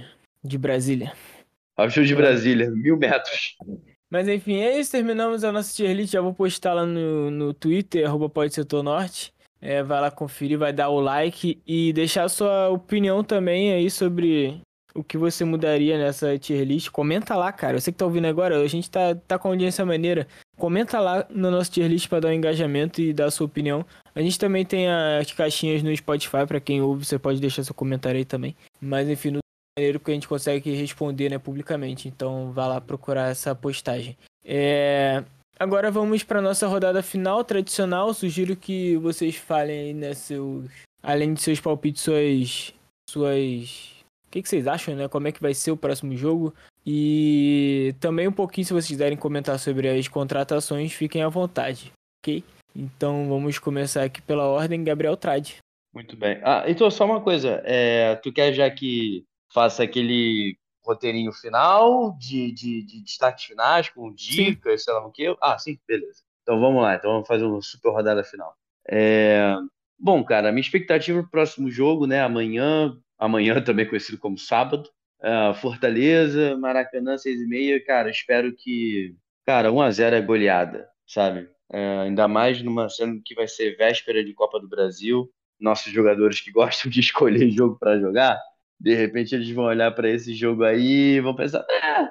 de 0.44 0.58
Brasília. 0.58 1.14
Altitude 1.74 2.08
de 2.08 2.14
Brasília, 2.14 2.70
mil 2.70 2.98
metros. 2.98 3.56
Mas 4.10 4.28
enfim, 4.28 4.56
é 4.56 4.78
isso. 4.78 4.92
Terminamos 4.92 5.42
a 5.42 5.50
nossa 5.50 5.74
tier 5.74 5.96
list. 5.96 6.12
Já 6.12 6.20
vou 6.20 6.34
postar 6.34 6.74
lá 6.74 6.84
no, 6.84 7.30
no 7.30 7.54
Twitter, 7.54 8.06
arroba 8.06 8.28
Pode 8.28 8.52
Setor 8.52 8.82
Norte. 8.82 9.32
É, 9.60 9.82
vai 9.82 10.00
lá 10.00 10.10
conferir, 10.10 10.58
vai 10.58 10.72
dar 10.72 10.88
o 10.88 11.00
like 11.00 11.60
e 11.66 11.92
deixar 11.92 12.24
a 12.24 12.28
sua 12.28 12.68
opinião 12.68 13.24
também 13.24 13.72
aí 13.72 13.90
sobre 13.90 14.60
o 14.94 15.04
que 15.04 15.18
você 15.18 15.44
mudaria 15.44 15.98
nessa 15.98 16.38
tier 16.38 16.64
list. 16.64 16.90
Comenta 16.90 17.34
lá, 17.36 17.52
cara. 17.52 17.80
Você 17.80 17.92
que 17.92 17.98
tá 17.98 18.04
ouvindo 18.04 18.26
agora, 18.26 18.60
a 18.60 18.66
gente 18.66 18.90
tá, 18.90 19.14
tá 19.14 19.38
com 19.38 19.48
audiência 19.48 19.84
maneira. 19.84 20.26
Comenta 20.56 20.98
lá 21.00 21.26
no 21.30 21.50
nosso 21.50 21.70
tier 21.70 21.88
list 21.88 22.08
para 22.08 22.20
dar 22.20 22.28
um 22.28 22.32
engajamento 22.32 23.00
e 23.00 23.12
dar 23.12 23.26
a 23.26 23.30
sua 23.30 23.46
opinião. 23.46 23.84
A 24.14 24.20
gente 24.20 24.38
também 24.38 24.64
tem 24.64 24.88
as 24.88 25.32
caixinhas 25.32 25.82
no 25.82 25.96
Spotify, 25.96 26.46
para 26.46 26.60
quem 26.60 26.82
ouve, 26.82 27.04
você 27.04 27.18
pode 27.18 27.40
deixar 27.40 27.62
seu 27.62 27.74
comentário 27.74 28.18
aí 28.18 28.24
também. 28.24 28.56
Mas 28.80 29.08
enfim, 29.08 29.30
no 29.30 29.38
maneiro 29.78 30.00
que 30.00 30.10
a 30.10 30.14
gente 30.14 30.26
consegue 30.26 30.72
responder 30.72 31.30
né, 31.30 31.38
publicamente. 31.38 32.08
Então 32.08 32.50
vá 32.52 32.66
lá 32.66 32.80
procurar 32.80 33.30
essa 33.30 33.54
postagem. 33.54 34.16
É, 34.44 35.22
Agora 35.58 35.90
vamos 35.90 36.22
para 36.22 36.40
nossa 36.40 36.66
rodada 36.66 37.02
final 37.02 37.42
tradicional. 37.42 38.14
Sugiro 38.14 38.54
que 38.54 38.96
vocês 38.98 39.34
falem 39.34 39.78
aí, 39.80 39.94
né, 39.94 40.14
seus... 40.14 40.70
além 41.02 41.34
de 41.34 41.40
seus 41.40 41.60
palpites, 41.60 42.02
suas. 42.02 42.74
suas. 43.10 43.98
O 44.26 44.30
que, 44.30 44.42
que 44.42 44.48
vocês 44.48 44.66
acham, 44.66 44.94
né? 44.94 45.08
Como 45.08 45.26
é 45.26 45.32
que 45.32 45.40
vai 45.40 45.54
ser 45.54 45.70
o 45.70 45.76
próximo 45.76 46.14
jogo? 46.16 46.54
E 46.86 47.94
também 47.98 48.28
um 48.28 48.32
pouquinho, 48.32 48.66
se 48.66 48.72
vocês 48.72 48.88
quiserem 48.88 49.16
comentar 49.16 49.58
sobre 49.58 49.88
as 49.88 50.06
contratações, 50.06 50.92
fiquem 50.92 51.22
à 51.22 51.28
vontade, 51.28 51.92
ok? 52.22 52.44
Então 52.76 53.28
vamos 53.28 53.58
começar 53.58 54.04
aqui 54.04 54.22
pela 54.22 54.46
ordem, 54.46 54.84
Gabriel 54.84 55.16
Trade. 55.16 55.58
Muito 55.94 56.16
bem. 56.16 56.38
Ah, 56.44 56.64
então 56.68 56.90
só 56.90 57.04
uma 57.04 57.20
coisa. 57.20 57.62
É, 57.64 58.14
tu 58.16 58.32
quer 58.32 58.52
já 58.52 58.70
que 58.70 59.24
faça 59.52 59.82
aquele 59.82 60.56
roteirinho 60.88 61.32
final 61.32 62.16
de, 62.18 62.50
de, 62.52 62.82
de 62.82 63.02
destaques 63.02 63.44
finais, 63.44 63.88
com 63.88 64.12
dicas, 64.12 64.84
sei 64.84 64.94
lá 64.94 65.06
o 65.06 65.10
quê? 65.12 65.36
Ah, 65.40 65.58
sim, 65.58 65.78
beleza. 65.86 66.22
Então 66.42 66.60
vamos 66.60 66.82
lá. 66.82 66.94
Então 66.94 67.12
vamos 67.12 67.28
fazer 67.28 67.44
uma 67.44 67.60
super 67.62 67.90
rodada 67.90 68.24
final. 68.24 68.56
É, 68.90 69.54
Bom, 70.00 70.22
cara, 70.22 70.52
minha 70.52 70.60
expectativa 70.60 71.20
pro 71.22 71.30
próximo 71.30 71.68
jogo, 71.70 72.06
né? 72.06 72.20
Amanhã, 72.22 72.96
amanhã 73.18 73.60
também 73.64 73.86
conhecido 73.86 74.16
como 74.16 74.38
sábado. 74.38 74.88
é, 75.20 75.52
Fortaleza, 75.54 76.56
Maracanã, 76.56 77.18
6 77.18 77.40
e 77.40 77.46
meia. 77.46 77.84
Cara, 77.84 78.08
espero 78.08 78.54
que. 78.54 79.16
Cara, 79.44 79.70
1x0 79.70 80.12
é 80.12 80.20
goleada, 80.20 80.88
sabe? 81.06 81.48
É, 81.72 81.98
ainda 82.00 82.28
mais 82.28 82.62
numa 82.62 82.88
sendo 82.88 83.20
que 83.24 83.34
vai 83.34 83.48
ser 83.48 83.76
véspera 83.76 84.24
de 84.24 84.32
Copa 84.34 84.60
do 84.60 84.68
Brasil. 84.68 85.28
Nossos 85.58 85.92
jogadores 85.92 86.40
que 86.40 86.52
gostam 86.52 86.88
de 86.90 87.00
escolher 87.00 87.50
jogo 87.50 87.76
para 87.78 87.98
jogar, 87.98 88.38
de 88.80 88.94
repente 88.94 89.34
eles 89.34 89.50
vão 89.50 89.64
olhar 89.64 89.90
para 89.92 90.08
esse 90.08 90.34
jogo 90.34 90.64
aí 90.64 91.16
e 91.16 91.20
vão 91.20 91.34
pensar, 91.34 91.64
ah, 91.68 92.10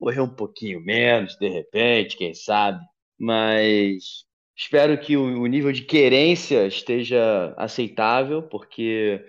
morrer 0.00 0.20
um 0.20 0.28
pouquinho 0.28 0.80
menos, 0.80 1.36
de 1.36 1.48
repente, 1.48 2.16
quem 2.16 2.34
sabe. 2.34 2.84
Mas 3.18 4.24
espero 4.56 4.98
que 4.98 5.16
o, 5.16 5.42
o 5.42 5.46
nível 5.46 5.72
de 5.72 5.82
querência 5.82 6.66
esteja 6.66 7.54
aceitável, 7.56 8.42
porque, 8.42 9.24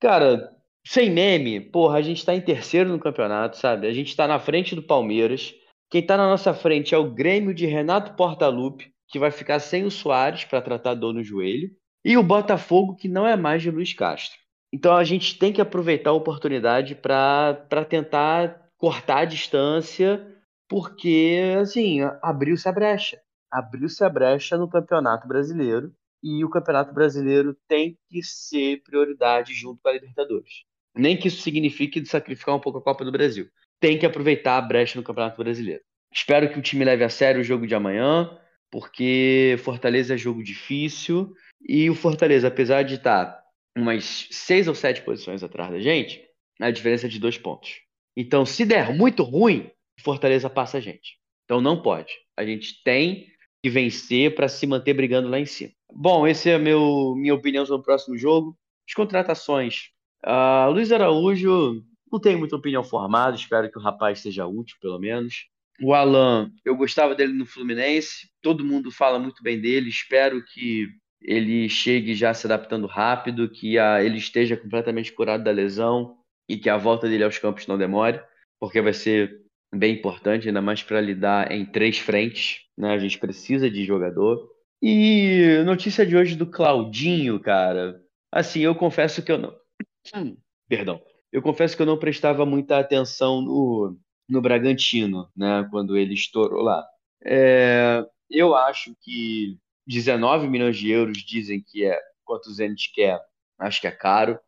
cara, 0.00 0.50
sem 0.86 1.10
meme, 1.10 1.60
porra, 1.60 1.98
a 1.98 2.02
gente 2.02 2.24
tá 2.24 2.34
em 2.34 2.40
terceiro 2.40 2.90
no 2.90 2.98
campeonato, 2.98 3.56
sabe? 3.56 3.86
A 3.86 3.92
gente 3.92 4.14
tá 4.14 4.28
na 4.28 4.38
frente 4.38 4.74
do 4.74 4.82
Palmeiras. 4.82 5.54
Quem 5.90 6.04
tá 6.04 6.16
na 6.16 6.28
nossa 6.28 6.54
frente 6.54 6.94
é 6.94 6.98
o 6.98 7.10
Grêmio 7.10 7.54
de 7.54 7.66
Renato 7.66 8.14
Portaluppi, 8.14 8.92
que 9.08 9.18
vai 9.18 9.30
ficar 9.30 9.60
sem 9.60 9.84
o 9.84 9.90
Soares 9.90 10.44
para 10.44 10.62
tratar 10.62 10.94
dor 10.94 11.12
no 11.12 11.22
joelho, 11.22 11.70
e 12.04 12.16
o 12.16 12.22
Botafogo, 12.22 12.96
que 12.96 13.08
não 13.08 13.26
é 13.26 13.36
mais 13.36 13.62
de 13.62 13.70
Luiz 13.70 13.92
Castro. 13.92 14.38
Então 14.76 14.94
a 14.94 15.04
gente 15.04 15.38
tem 15.38 15.54
que 15.54 15.60
aproveitar 15.62 16.10
a 16.10 16.12
oportunidade 16.12 16.94
para 16.94 17.86
tentar 17.88 18.68
cortar 18.76 19.20
a 19.20 19.24
distância, 19.24 20.22
porque, 20.68 21.56
assim, 21.58 22.00
abriu-se 22.22 22.68
a 22.68 22.72
brecha. 22.72 23.18
Abriu-se 23.50 24.04
a 24.04 24.08
brecha 24.10 24.58
no 24.58 24.68
Campeonato 24.68 25.26
Brasileiro, 25.26 25.94
e 26.22 26.44
o 26.44 26.50
Campeonato 26.50 26.92
Brasileiro 26.92 27.56
tem 27.66 27.96
que 28.10 28.22
ser 28.22 28.82
prioridade 28.82 29.54
junto 29.54 29.80
com 29.80 29.88
a 29.88 29.92
Libertadores. 29.92 30.64
Nem 30.94 31.16
que 31.16 31.28
isso 31.28 31.40
signifique 31.40 32.04
sacrificar 32.04 32.54
um 32.54 32.60
pouco 32.60 32.78
a 32.78 32.82
Copa 32.82 33.02
do 33.02 33.10
Brasil. 33.12 33.48
Tem 33.80 33.98
que 33.98 34.04
aproveitar 34.04 34.58
a 34.58 34.62
brecha 34.62 34.98
no 34.98 35.04
Campeonato 35.04 35.42
Brasileiro. 35.42 35.82
Espero 36.12 36.50
que 36.52 36.58
o 36.58 36.62
time 36.62 36.84
leve 36.84 37.02
a 37.02 37.08
sério 37.08 37.40
o 37.40 37.44
jogo 37.44 37.66
de 37.66 37.74
amanhã, 37.74 38.30
porque 38.70 39.56
Fortaleza 39.60 40.12
é 40.14 40.18
jogo 40.18 40.42
difícil 40.42 41.32
e 41.66 41.88
o 41.88 41.94
Fortaleza, 41.94 42.48
apesar 42.48 42.82
de 42.82 42.96
estar 42.96 43.45
umas 43.76 44.28
seis 44.30 44.66
ou 44.66 44.74
sete 44.74 45.02
posições 45.02 45.42
atrás 45.42 45.70
da 45.70 45.78
gente, 45.78 46.24
a 46.60 46.70
diferença 46.70 47.06
é 47.06 47.10
de 47.10 47.20
dois 47.20 47.36
pontos. 47.36 47.80
Então, 48.16 48.46
se 48.46 48.64
der 48.64 48.94
muito 48.94 49.22
ruim, 49.22 49.70
Fortaleza 50.00 50.48
passa 50.48 50.78
a 50.78 50.80
gente. 50.80 51.18
Então, 51.44 51.60
não 51.60 51.82
pode. 51.82 52.12
A 52.36 52.44
gente 52.44 52.82
tem 52.82 53.26
que 53.62 53.70
vencer 53.70 54.34
para 54.34 54.48
se 54.48 54.66
manter 54.66 54.94
brigando 54.94 55.28
lá 55.28 55.38
em 55.38 55.46
cima. 55.46 55.72
Bom, 55.92 56.26
essa 56.26 56.50
é 56.50 56.54
a 56.54 56.58
meu, 56.58 57.14
minha 57.16 57.34
opinião 57.34 57.64
sobre 57.64 57.82
o 57.82 57.84
próximo 57.84 58.16
jogo. 58.16 58.56
As 58.88 58.94
contratações. 58.94 59.90
Uh, 60.24 60.70
Luiz 60.70 60.90
Araújo, 60.90 61.84
não 62.10 62.20
tenho 62.20 62.38
muita 62.38 62.56
opinião 62.56 62.82
formada, 62.82 63.36
espero 63.36 63.70
que 63.70 63.78
o 63.78 63.82
rapaz 63.82 64.20
seja 64.20 64.46
útil, 64.46 64.76
pelo 64.80 64.98
menos. 64.98 65.46
O 65.80 65.92
Alan, 65.92 66.50
eu 66.64 66.74
gostava 66.74 67.14
dele 67.14 67.32
no 67.32 67.44
Fluminense, 67.44 68.30
todo 68.40 68.64
mundo 68.64 68.90
fala 68.90 69.18
muito 69.18 69.42
bem 69.42 69.60
dele, 69.60 69.90
espero 69.90 70.42
que 70.44 70.88
ele 71.20 71.68
chegue 71.68 72.14
já 72.14 72.32
se 72.34 72.46
adaptando 72.46 72.86
rápido, 72.86 73.48
que 73.48 73.78
a, 73.78 74.02
ele 74.02 74.18
esteja 74.18 74.56
completamente 74.56 75.12
curado 75.12 75.44
da 75.44 75.50
lesão 75.50 76.16
e 76.48 76.56
que 76.56 76.68
a 76.68 76.76
volta 76.76 77.08
dele 77.08 77.24
aos 77.24 77.38
campos 77.38 77.66
não 77.66 77.78
demore, 77.78 78.20
porque 78.60 78.80
vai 78.80 78.92
ser 78.92 79.42
bem 79.74 79.94
importante, 79.94 80.48
ainda 80.48 80.62
mais 80.62 80.82
para 80.82 81.00
lidar 81.00 81.50
em 81.50 81.64
três 81.64 81.98
frentes, 81.98 82.62
né? 82.76 82.92
A 82.92 82.98
gente 82.98 83.18
precisa 83.18 83.70
de 83.70 83.84
jogador. 83.84 84.48
E 84.80 85.62
notícia 85.64 86.06
de 86.06 86.16
hoje 86.16 86.36
do 86.36 86.46
Claudinho, 86.46 87.40
cara. 87.40 88.00
Assim, 88.30 88.60
eu 88.60 88.74
confesso 88.74 89.22
que 89.22 89.32
eu 89.32 89.38
não. 89.38 89.56
Perdão. 90.68 91.00
Eu 91.32 91.42
confesso 91.42 91.76
que 91.76 91.82
eu 91.82 91.86
não 91.86 91.98
prestava 91.98 92.46
muita 92.46 92.78
atenção 92.78 93.40
no, 93.42 93.98
no 94.28 94.40
Bragantino, 94.40 95.28
né? 95.36 95.66
Quando 95.70 95.96
ele 95.96 96.14
estourou 96.14 96.62
lá. 96.62 96.86
É, 97.24 98.04
eu 98.30 98.54
acho 98.54 98.94
que 99.00 99.58
19 99.86 100.48
milhões 100.48 100.76
de 100.76 100.90
euros 100.90 101.18
dizem 101.18 101.62
que 101.62 101.84
é 101.84 101.98
quanto 102.24 102.46
o 102.46 102.52
Zenit 102.52 102.92
quer. 102.92 103.20
Acho 103.58 103.80
que 103.80 103.86
é 103.86 103.92
caro. 103.92 104.38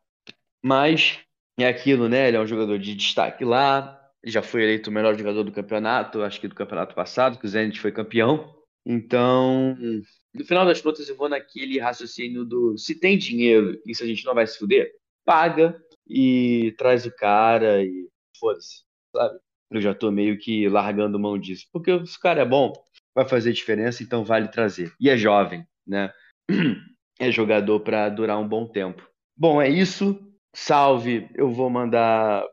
Mas 0.63 1.19
é 1.59 1.67
aquilo, 1.67 2.09
né? 2.09 2.29
Ele 2.29 2.37
é 2.37 2.41
um 2.41 2.47
jogador 2.47 2.79
de 2.79 2.95
destaque 2.95 3.45
lá. 3.45 3.95
Já 4.25 4.43
foi 4.43 4.65
eleito 4.65 4.91
o 4.91 4.93
melhor 4.93 5.17
jogador 5.17 5.45
do 5.45 5.53
campeonato, 5.53 6.23
acho 6.23 6.41
que 6.41 6.49
do 6.49 6.55
campeonato 6.55 6.95
passado, 6.95 7.39
que 7.39 7.47
o 7.47 7.49
Zenit 7.49 7.79
foi 7.79 7.93
campeão. 7.93 8.55
Então, 8.85 9.77
no 10.35 10.45
final 10.45 10.65
das 10.67 10.81
contas, 10.81 11.09
eu 11.09 11.17
vou 11.17 11.29
naquele 11.29 11.79
raciocínio 11.79 12.45
do 12.45 12.77
se 12.77 12.95
tem 12.95 13.19
dinheiro 13.19 13.79
se 13.93 14.03
a 14.03 14.07
gente 14.07 14.25
não 14.25 14.35
vai 14.35 14.47
se 14.47 14.59
fuder, 14.59 14.91
paga 15.25 15.79
e 16.09 16.75
traz 16.79 17.05
o 17.05 17.15
cara 17.15 17.85
e 17.85 18.09
foda-se, 18.41 18.83
sabe? 19.15 19.39
Eu 19.71 19.81
já 19.81 19.95
tô 19.95 20.11
meio 20.11 20.39
que 20.39 20.69
largando 20.69 21.19
mão 21.19 21.39
disso. 21.39 21.67
Porque 21.71 21.93
o 21.93 22.05
cara 22.21 22.41
é 22.41 22.47
bom, 22.47 22.73
vai 23.19 23.29
fazer 23.29 23.53
diferença, 23.53 24.03
então 24.03 24.25
vale 24.25 24.49
trazer. 24.49 24.93
E 25.01 25.11
é 25.11 25.17
jovem, 25.17 25.67
né? 25.87 26.13
É 27.21 27.33
jogador 27.33 27.81
para 27.81 28.09
durar 28.09 28.39
um 28.39 28.47
bom 28.47 28.65
tempo. 28.65 29.05
Bom, 29.37 29.61
é 29.61 29.69
isso. 29.69 30.25
Salve. 30.55 31.29
Eu 31.35 31.51
vou 31.51 31.69
mandar 31.69 32.45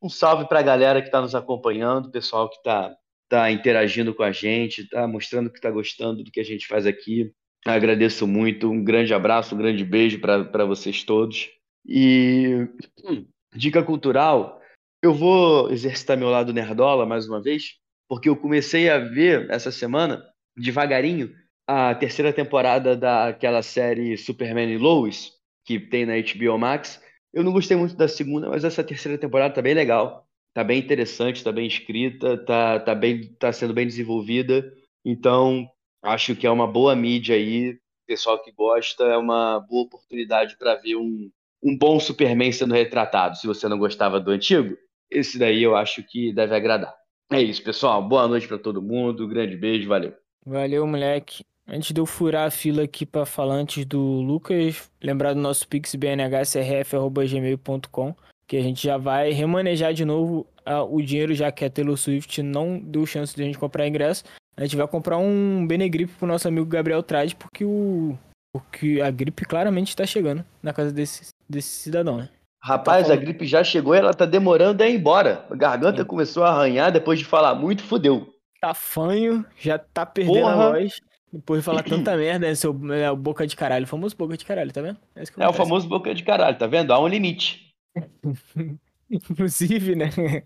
um 0.00 0.08
salve 0.08 0.46
para 0.46 0.60
a 0.60 0.62
galera 0.62 1.00
que 1.00 1.08
está 1.08 1.20
nos 1.20 1.34
acompanhando, 1.34 2.08
pessoal 2.08 2.48
que 2.48 2.58
está 2.58 2.94
tá 3.28 3.50
interagindo 3.50 4.14
com 4.14 4.22
a 4.22 4.30
gente, 4.30 4.82
está 4.82 5.08
mostrando 5.08 5.50
que 5.50 5.58
está 5.58 5.68
gostando 5.68 6.22
do 6.22 6.30
que 6.30 6.38
a 6.38 6.44
gente 6.44 6.68
faz 6.68 6.86
aqui. 6.86 7.32
Agradeço 7.66 8.24
muito. 8.24 8.70
Um 8.70 8.84
grande 8.84 9.12
abraço, 9.12 9.56
um 9.56 9.58
grande 9.58 9.84
beijo 9.84 10.20
para 10.20 10.64
vocês 10.64 11.02
todos. 11.02 11.50
E 11.84 12.68
hum, 13.04 13.26
dica 13.52 13.82
cultural, 13.82 14.62
eu 15.02 15.12
vou 15.12 15.72
exercitar 15.72 16.16
meu 16.16 16.30
lado 16.30 16.52
nerdola 16.52 17.04
mais 17.04 17.28
uma 17.28 17.42
vez, 17.42 17.80
porque 18.08 18.28
eu 18.28 18.36
comecei 18.36 18.88
a 18.88 18.98
ver 18.98 19.50
essa 19.50 19.70
semana, 19.70 20.24
devagarinho, 20.56 21.30
a 21.66 21.94
terceira 21.94 22.32
temporada 22.32 22.96
daquela 22.96 23.62
série 23.62 24.16
Superman 24.16 24.72
e 24.72 24.78
Lois, 24.78 25.32
que 25.66 25.78
tem 25.78 26.06
na 26.06 26.14
HBO 26.14 26.58
Max. 26.58 27.00
Eu 27.32 27.44
não 27.44 27.52
gostei 27.52 27.76
muito 27.76 27.94
da 27.94 28.08
segunda, 28.08 28.48
mas 28.48 28.64
essa 28.64 28.82
terceira 28.82 29.18
temporada 29.18 29.54
tá 29.54 29.60
bem 29.60 29.74
legal. 29.74 30.26
Tá 30.54 30.64
bem 30.64 30.78
interessante, 30.78 31.44
tá 31.44 31.52
bem 31.52 31.66
escrita, 31.66 32.42
tá, 32.44 32.80
tá, 32.80 32.94
bem, 32.94 33.34
tá 33.34 33.52
sendo 33.52 33.74
bem 33.74 33.86
desenvolvida. 33.86 34.72
Então, 35.04 35.68
acho 36.02 36.34
que 36.34 36.46
é 36.46 36.50
uma 36.50 36.66
boa 36.66 36.96
mídia 36.96 37.36
aí. 37.36 37.78
Pessoal 38.06 38.42
que 38.42 38.50
gosta, 38.50 39.04
é 39.04 39.16
uma 39.18 39.60
boa 39.60 39.84
oportunidade 39.84 40.56
para 40.56 40.74
ver 40.76 40.96
um, 40.96 41.30
um 41.62 41.76
bom 41.76 42.00
Superman 42.00 42.50
sendo 42.50 42.72
retratado. 42.72 43.36
Se 43.36 43.46
você 43.46 43.68
não 43.68 43.78
gostava 43.78 44.18
do 44.18 44.30
antigo, 44.30 44.74
esse 45.10 45.38
daí 45.38 45.62
eu 45.62 45.76
acho 45.76 46.02
que 46.02 46.32
deve 46.32 46.56
agradar. 46.56 46.94
É 47.30 47.42
isso, 47.42 47.62
pessoal. 47.62 48.02
Boa 48.02 48.26
noite 48.26 48.48
para 48.48 48.58
todo 48.58 48.80
mundo. 48.80 49.28
Grande 49.28 49.54
beijo, 49.56 49.86
valeu. 49.88 50.14
Valeu, 50.46 50.86
moleque. 50.86 51.44
Antes 51.66 51.92
de 51.92 52.00
eu 52.00 52.06
furar 52.06 52.46
a 52.46 52.50
fila 52.50 52.84
aqui 52.84 53.04
para 53.04 53.26
falar 53.26 53.56
antes 53.56 53.84
do 53.84 54.00
Lucas, 54.00 54.90
lembrar 55.02 55.34
do 55.34 55.40
nosso 55.40 55.68
pix 55.68 55.94
bnhsrf.gmail.com, 55.94 58.14
que 58.46 58.56
a 58.56 58.62
gente 58.62 58.82
já 58.82 58.96
vai 58.96 59.32
remanejar 59.32 59.92
de 59.92 60.06
novo 60.06 60.46
o 60.90 61.02
dinheiro, 61.02 61.34
já 61.34 61.52
que 61.52 61.66
a 61.66 61.70
Taylor 61.70 61.98
Swift 61.98 62.42
não 62.42 62.78
deu 62.78 63.04
chance 63.04 63.36
de 63.36 63.42
a 63.42 63.44
gente 63.44 63.58
comprar 63.58 63.86
ingresso. 63.86 64.24
A 64.56 64.62
gente 64.62 64.76
vai 64.76 64.88
comprar 64.88 65.18
um 65.18 65.66
Benegrip 65.66 66.10
pro 66.14 66.26
nosso 66.26 66.48
amigo 66.48 66.64
Gabriel 66.64 67.02
Trade, 67.02 67.36
porque 67.36 67.62
o 67.64 68.16
porque 68.50 69.02
a 69.02 69.10
gripe 69.10 69.44
claramente 69.44 69.88
está 69.88 70.06
chegando 70.06 70.42
na 70.62 70.72
casa 70.72 70.90
desse, 70.90 71.28
desse 71.48 71.68
cidadão, 71.68 72.16
né? 72.16 72.30
Rapaz, 72.60 73.10
a 73.10 73.16
gripe 73.16 73.46
já 73.46 73.62
chegou 73.62 73.94
e 73.94 73.98
ela 73.98 74.12
tá 74.12 74.26
demorando 74.26 74.82
a 74.82 74.88
ir 74.88 74.96
embora. 74.96 75.46
A 75.50 75.54
garganta 75.54 76.02
Sim. 76.02 76.08
começou 76.08 76.44
a 76.44 76.50
arranhar 76.50 76.92
depois 76.92 77.18
de 77.18 77.24
falar 77.24 77.54
muito, 77.54 77.82
fudeu. 77.82 78.34
Tá 78.60 78.74
fanho, 78.74 79.44
já 79.56 79.78
tá 79.78 80.04
perdendo 80.04 80.40
Porra. 80.40 80.52
a 80.52 80.70
voz. 80.72 81.00
Depois 81.32 81.60
de 81.60 81.64
falar 81.64 81.82
tanta 81.82 82.16
merda, 82.16 82.48
né? 82.48 82.54
Seu 82.54 82.76
é, 82.92 83.10
o 83.10 83.16
boca 83.16 83.46
de 83.46 83.54
caralho. 83.54 83.84
O 83.84 83.88
famoso 83.88 84.16
boca 84.16 84.36
de 84.36 84.44
caralho, 84.44 84.72
tá 84.72 84.82
vendo? 84.82 84.98
É, 85.14 85.22
é 85.38 85.48
o 85.48 85.52
famoso 85.52 85.88
boca 85.88 86.14
de 86.14 86.22
caralho, 86.22 86.58
tá 86.58 86.66
vendo? 86.66 86.92
Há 86.92 86.98
um 86.98 87.06
limite. 87.06 87.72
Inclusive, 89.10 89.94
né? 89.94 90.10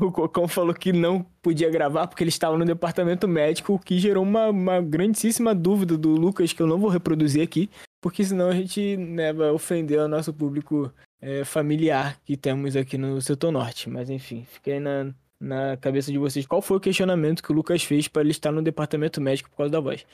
O 0.00 0.12
Cocão 0.12 0.46
falou 0.46 0.72
que 0.72 0.92
não 0.92 1.26
podia 1.42 1.70
gravar 1.70 2.06
porque 2.06 2.22
ele 2.22 2.28
estava 2.28 2.56
no 2.56 2.64
departamento 2.64 3.26
médico, 3.26 3.74
o 3.74 3.78
que 3.78 3.98
gerou 3.98 4.22
uma, 4.22 4.48
uma 4.48 4.80
grandíssima 4.80 5.54
dúvida 5.54 5.96
do 5.98 6.10
Lucas, 6.10 6.52
que 6.52 6.62
eu 6.62 6.66
não 6.66 6.78
vou 6.78 6.88
reproduzir 6.88 7.42
aqui, 7.42 7.68
porque 8.00 8.22
senão 8.22 8.48
a 8.48 8.54
gente 8.54 8.96
né, 8.96 9.32
vai 9.32 9.50
ofender 9.50 9.98
o 9.98 10.06
nosso 10.06 10.32
público 10.32 10.92
é, 11.20 11.44
familiar 11.44 12.18
que 12.24 12.36
temos 12.36 12.76
aqui 12.76 12.96
no 12.96 13.20
setor 13.20 13.52
norte. 13.52 13.88
Mas 13.88 14.10
enfim, 14.10 14.46
aí 14.66 14.80
na, 14.80 15.12
na 15.38 15.76
cabeça 15.76 16.10
de 16.10 16.18
vocês 16.18 16.46
qual 16.46 16.62
foi 16.62 16.76
o 16.76 16.80
questionamento 16.80 17.42
que 17.42 17.52
o 17.52 17.54
Lucas 17.54 17.82
fez 17.82 18.08
para 18.08 18.22
ele 18.22 18.30
estar 18.30 18.52
no 18.52 18.62
departamento 18.62 19.20
médico 19.20 19.50
por 19.50 19.56
causa 19.56 19.72
da 19.72 19.80
voz. 19.80 20.06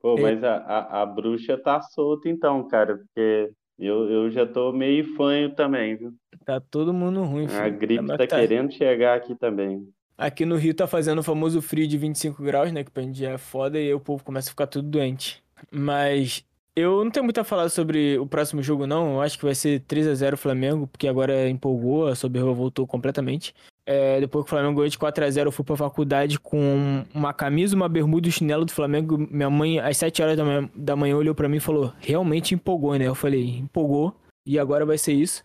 Pô, 0.00 0.18
é... 0.18 0.20
mas 0.20 0.44
a, 0.44 0.56
a, 0.56 1.02
a, 1.02 1.06
bruxa 1.06 1.58
tá 1.58 1.80
solta 1.80 2.28
então, 2.28 2.66
cara, 2.68 2.98
porque 2.98 3.50
eu, 3.78 4.10
eu 4.10 4.30
já 4.30 4.46
tô 4.46 4.72
meio 4.72 5.14
fanho 5.16 5.54
também, 5.54 5.96
viu? 5.96 6.14
Tá 6.44 6.60
todo 6.60 6.94
mundo 6.94 7.22
ruim, 7.24 7.48
filho. 7.48 7.62
A 7.62 7.68
gripe 7.68 8.06
tá, 8.06 8.18
tá 8.18 8.26
querendo 8.26 8.72
chegar 8.72 9.16
aqui 9.16 9.34
também. 9.34 9.88
Aqui 10.16 10.46
no 10.46 10.56
Rio 10.56 10.72
tá 10.72 10.86
fazendo 10.86 11.18
o 11.18 11.22
famoso 11.22 11.60
frio 11.60 11.86
de 11.86 11.98
25 11.98 12.42
graus, 12.42 12.72
né? 12.72 12.82
Que 12.82 12.90
pra 12.90 13.02
gente 13.02 13.18
já 13.18 13.32
é 13.32 13.38
foda 13.38 13.78
e 13.78 13.88
aí 13.88 13.94
o 13.94 14.00
povo 14.00 14.24
começa 14.24 14.48
a 14.48 14.50
ficar 14.50 14.66
tudo 14.66 14.88
doente. 14.88 15.42
Mas 15.70 16.42
eu 16.76 17.02
não 17.02 17.10
tenho 17.10 17.24
muito 17.24 17.40
a 17.40 17.44
falar 17.44 17.70
sobre 17.70 18.18
o 18.18 18.26
próximo 18.26 18.62
jogo, 18.62 18.86
não. 18.86 19.14
Eu 19.14 19.22
acho 19.22 19.38
que 19.38 19.44
vai 19.46 19.54
ser 19.54 19.80
3 19.88 20.06
a 20.08 20.14
0 20.14 20.36
Flamengo, 20.36 20.86
porque 20.86 21.08
agora 21.08 21.48
empolgou, 21.48 22.06
a 22.06 22.14
soberba 22.14 22.52
voltou 22.52 22.86
completamente. 22.86 23.54
É, 23.88 24.20
depois 24.20 24.44
que 24.44 24.48
o 24.48 24.50
Flamengo 24.50 24.74
ganhou 24.74 24.88
de 24.88 24.98
4x0, 24.98 25.46
eu 25.46 25.52
fui 25.52 25.64
pra 25.64 25.76
faculdade 25.76 26.38
com 26.38 27.02
uma 27.14 27.32
camisa, 27.32 27.74
uma 27.74 27.88
bermuda 27.88 28.26
e 28.26 28.30
um 28.30 28.32
chinelo 28.32 28.66
do 28.66 28.72
Flamengo. 28.72 29.16
Minha 29.30 29.48
mãe, 29.48 29.78
às 29.78 29.96
7 29.96 30.22
horas 30.22 30.36
da 30.36 30.44
manhã, 30.44 30.70
da 30.74 30.94
manhã, 30.94 31.16
olhou 31.16 31.34
para 31.34 31.48
mim 31.48 31.56
e 31.56 31.60
falou: 31.60 31.92
realmente 31.98 32.54
empolgou, 32.54 32.94
né? 32.98 33.06
Eu 33.06 33.14
falei: 33.14 33.58
empolgou, 33.58 34.14
e 34.46 34.58
agora 34.58 34.84
vai 34.84 34.98
ser 34.98 35.14
isso. 35.14 35.42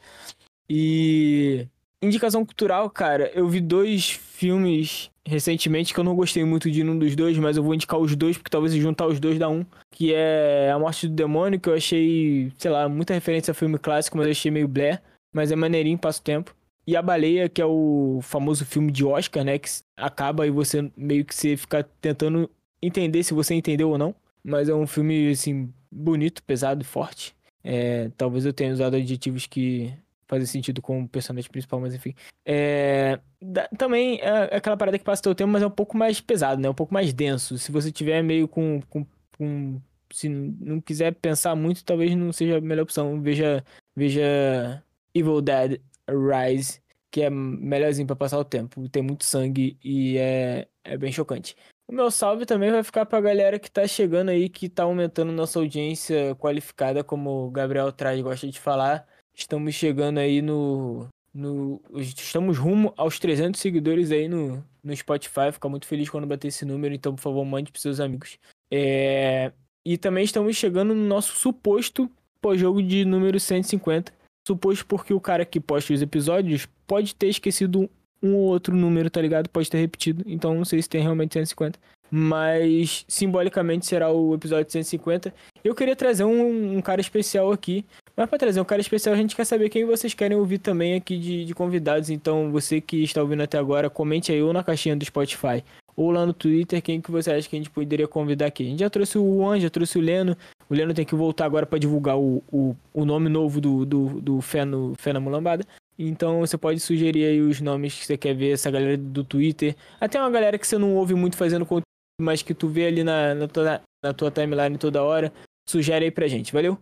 E. 0.70 1.66
Indicação 2.04 2.44
cultural, 2.44 2.90
cara, 2.90 3.32
eu 3.36 3.48
vi 3.48 3.62
dois 3.62 4.10
filmes 4.10 5.12
recentemente 5.24 5.94
que 5.94 6.00
eu 6.00 6.04
não 6.04 6.16
gostei 6.16 6.44
muito 6.44 6.70
de 6.72 6.84
um 6.84 6.98
dos 6.98 7.16
dois, 7.16 7.38
mas 7.38 7.58
eu 7.58 7.64
vou 7.64 7.76
indicar 7.76 8.00
os 8.00 8.16
dois, 8.16 8.38
porque 8.38 8.50
talvez 8.50 8.74
juntar 8.74 9.06
os 9.06 9.20
dois 9.20 9.38
dá 9.38 9.48
um. 9.48 9.64
Que 9.92 10.12
é 10.14 10.72
A 10.72 10.80
Morte 10.80 11.08
do 11.08 11.14
Demônio, 11.14 11.60
que 11.60 11.70
eu 11.70 11.76
achei, 11.76 12.52
sei 12.58 12.72
lá, 12.72 12.90
muita 12.90 13.14
referência 13.14 13.52
a 13.52 13.56
filme 13.56 13.78
clássico, 13.78 14.18
mas 14.18 14.26
eu 14.26 14.32
achei 14.32 14.50
meio 14.50 14.68
blé. 14.68 15.00
Mas 15.32 15.52
é 15.52 15.56
maneirinho, 15.56 15.98
passo 15.98 16.24
tempo. 16.24 16.56
E 16.88 16.96
A 16.96 17.02
Baleia, 17.04 17.48
que 17.48 17.62
é 17.62 17.66
o 17.66 18.20
famoso 18.24 18.66
filme 18.66 18.92
de 18.92 19.06
Oscar, 19.06 19.44
né? 19.44 19.60
Que 19.60 19.70
acaba 19.96 20.48
e 20.48 20.50
você 20.50 20.92
meio 20.98 21.24
que 21.24 21.36
você 21.36 21.56
fica 21.56 21.84
tentando 22.02 22.50
entender 22.82 23.22
se 23.24 23.34
você 23.34 23.54
entendeu 23.54 23.90
ou 23.90 23.98
não. 23.98 24.16
Mas 24.44 24.70
é 24.70 24.74
um 24.74 24.88
filme, 24.88 25.30
assim, 25.30 25.72
bonito, 25.92 26.42
pesado 26.44 26.82
e 26.82 26.86
forte. 26.86 27.36
É, 27.64 28.10
talvez 28.18 28.44
eu 28.44 28.54
tenha 28.54 28.74
usado 28.74 28.96
adjetivos 28.96 29.46
que 29.46 29.94
fazem 30.32 30.48
sentido 30.48 30.82
com 30.82 31.02
o 31.02 31.10
personagem 31.10 31.52
principal, 31.52 31.82
mas 31.82 31.94
enfim. 31.94 32.16
É, 32.46 33.20
da, 33.42 33.68
também 33.78 34.18
é 34.22 34.56
aquela 34.56 34.78
parada 34.78 34.98
que 34.98 35.04
passa 35.04 35.30
o 35.30 35.36
tempo, 35.36 35.52
mas 35.52 35.62
é 35.62 35.68
um 35.68 35.72
pouco 35.72 35.98
mais 35.98 36.22
pesado, 36.22 36.62
né? 36.62 36.70
Um 36.70 36.74
pouco 36.74 36.94
mais 36.94 37.14
denso. 37.14 37.58
Se 37.58 37.70
você 37.70 37.92
tiver 37.92 38.24
meio 38.24 38.48
com, 38.48 38.80
com, 38.90 39.06
com 39.38 39.82
se 40.10 40.30
não 40.30 40.80
quiser 40.80 41.14
pensar 41.16 41.54
muito, 41.54 41.84
talvez 41.84 42.16
não 42.16 42.32
seja 42.32 42.60
a 42.60 42.62
melhor 42.62 42.84
opção. 42.84 43.22
Veja, 43.22 43.62
veja 43.94 44.82
Evil 45.14 45.42
Dead 45.42 45.82
Rise, 46.08 46.82
que 47.12 47.24
é 47.24 47.30
melhorzinho 47.30 48.08
para 48.08 48.16
passar 48.16 48.40
o 48.40 48.46
tempo. 48.46 48.88
Tem 48.88 49.04
muito 49.04 49.26
sangue 49.26 49.78
e 49.84 50.18
é, 50.18 50.66
é 50.86 50.98
bem 50.98 51.12
chocante. 51.12 51.58
O 51.90 51.94
meu 51.94 52.10
salve 52.10 52.46
também 52.46 52.72
vai 52.72 52.84
ficar 52.84 53.06
pra 53.06 53.20
galera 53.20 53.60
que 53.60 53.70
tá 53.70 53.86
chegando 53.86 54.30
aí, 54.30 54.48
que 54.48 54.70
tá 54.70 54.84
aumentando 54.84 55.34
nossa 55.34 55.60
audiência 55.60 56.34
qualificada, 56.36 57.04
como 57.04 57.48
o 57.48 57.52
Gabriel 57.52 57.92
Traz 57.92 58.22
gosta 58.22 58.48
de 58.48 58.58
falar. 58.58 59.06
Estamos 59.36 59.74
chegando 59.74 60.20
aí 60.20 60.42
no, 60.42 61.08
no. 61.34 61.82
Estamos 61.96 62.58
rumo 62.58 62.94
aos 62.98 63.20
300 63.20 63.60
seguidores 63.60 64.12
aí 64.12 64.28
no, 64.28 64.64
no 64.84 64.96
Spotify. 64.96 65.52
Ficar 65.52 65.70
muito 65.70 65.88
feliz 65.88 66.10
quando 66.10 66.28
bater 66.28 66.48
esse 66.50 66.66
número, 66.66 66.94
então, 66.94 67.16
por 67.16 67.22
favor, 67.22 67.46
mande 67.46 67.72
pros 67.72 67.82
seus 67.82 68.00
amigos. 68.00 68.38
É... 68.72 69.52
E 69.86 69.98
também 69.98 70.24
estamos 70.24 70.56
chegando 70.56 70.94
no 70.94 71.04
nosso 71.06 71.36
suposto 71.36 72.10
pós-jogo 72.40 72.82
de 72.84 73.04
número 73.06 73.40
150 73.40 74.14
suposto 74.48 74.86
porque 74.86 75.14
o 75.14 75.20
cara 75.20 75.46
que 75.46 75.60
posta 75.60 75.94
os 75.94 76.02
episódios 76.02 76.68
pode 76.88 77.16
ter 77.16 77.28
esquecido 77.28 77.90
um 78.22 78.36
ou 78.36 78.50
outro 78.50 78.76
número, 78.76 79.10
tá 79.10 79.22
ligado? 79.22 79.50
Pode 79.50 79.70
ter 79.70 79.80
repetido. 79.80 80.24
Então 80.28 80.54
não 80.54 80.66
sei 80.66 80.82
se 80.82 80.90
tem 80.90 81.02
realmente 81.02 81.34
150. 81.34 81.80
Mas 82.10 83.06
simbolicamente 83.08 83.86
será 83.86 84.12
o 84.12 84.36
episódio 84.36 84.72
150. 84.72 85.34
Eu 85.64 85.74
queria 85.74 85.96
trazer 85.96 86.26
um, 86.26 86.78
um 86.78 86.82
cara 86.82 87.02
especial 87.02 87.52
aqui. 87.52 87.86
Mas 88.16 88.30
para 88.30 88.38
trazer 88.38 88.60
um 88.62 88.66
cara 88.66 88.82
especial, 88.82 89.16
a 89.16 89.18
gente 89.18 89.36
quer 89.36 89.46
saber 89.46 89.70
quem 89.70 89.86
vocês 89.86 90.14
querem 90.14 90.38
ouvir 90.38 90.60
também 90.60 90.96
aqui 90.96 91.18
de, 91.18 91.46
de 91.46 91.54
convidados. 91.54 92.10
Então 92.10 92.52
você 92.52 92.82
que 92.82 93.04
está 93.04 93.22
ouvindo 93.22 93.44
até 93.44 93.58
agora, 93.58 93.90
comente 93.90 94.32
aí 94.32 94.42
ou 94.42 94.54
na 94.54 94.64
caixinha 94.64 94.96
do 94.96 95.06
Spotify 95.06 95.64
ou 95.96 96.12
lá 96.12 96.26
no 96.26 96.34
Twitter 96.34 96.82
quem 96.82 97.02
que 97.02 97.12
você 97.12 97.32
acha 97.32 97.50
que 97.50 97.56
a 97.56 97.60
gente 97.60 97.70
poderia 97.70 98.08
convidar 98.08 98.48
aqui. 98.48 98.64
A 98.64 98.70
gente 98.70 98.80
já 98.80 98.90
trouxe 98.90 99.18
o 99.18 99.38
Juan, 99.38 99.60
já 99.60 99.70
trouxe 99.70 99.98
o 99.98 100.02
Leno, 100.02 100.36
o 100.70 100.74
Leandro 100.74 100.94
tem 100.94 101.06
que 101.06 101.16
voltar 101.16 101.46
agora 101.46 101.66
para 101.66 101.80
divulgar 101.80 102.18
o, 102.18 102.44
o, 102.52 102.76
o, 102.94 103.06
nome 103.06 103.30
novo 103.30 103.60
do, 103.60 103.86
do, 103.86 104.22
do 104.22 104.42
Fé, 104.42 104.66
no, 104.66 104.94
Fé 104.98 105.14
na 105.14 105.20
Mulambada. 105.20 105.66
Então 105.98 106.40
você 106.40 106.58
pode 106.58 106.80
sugerir 106.80 107.26
aí 107.26 107.42
os 107.42 107.62
nomes 107.62 108.00
que 108.00 108.06
você 108.06 108.18
quer 108.18 108.34
ver, 108.34 108.52
essa 108.52 108.72
galera 108.72 108.98
do 108.98 109.24
Twitter. 109.24 109.76
Até 110.00 110.20
uma 110.20 110.32
galera 110.32 110.58
que 110.58 110.66
você 110.66 110.78
não 110.78 110.96
ouve 110.96 111.14
muito 111.14 111.38
fazendo 111.38 111.66
conteúdo, 111.66 111.84
mas 112.20 112.42
que 112.42 112.54
tu 112.54 112.68
vê 112.68 112.88
ali 112.88 113.04
na, 113.04 113.36
na, 113.36 113.48
tua, 113.48 113.82
na 114.04 114.14
tua 114.14 114.32
timeline 114.32 114.78
toda 114.78 115.04
hora. 115.04 115.32
Sugere 115.70 116.06
aí 116.06 116.12
pra 116.12 116.28
gente, 116.28 116.52
valeu? 116.52 116.78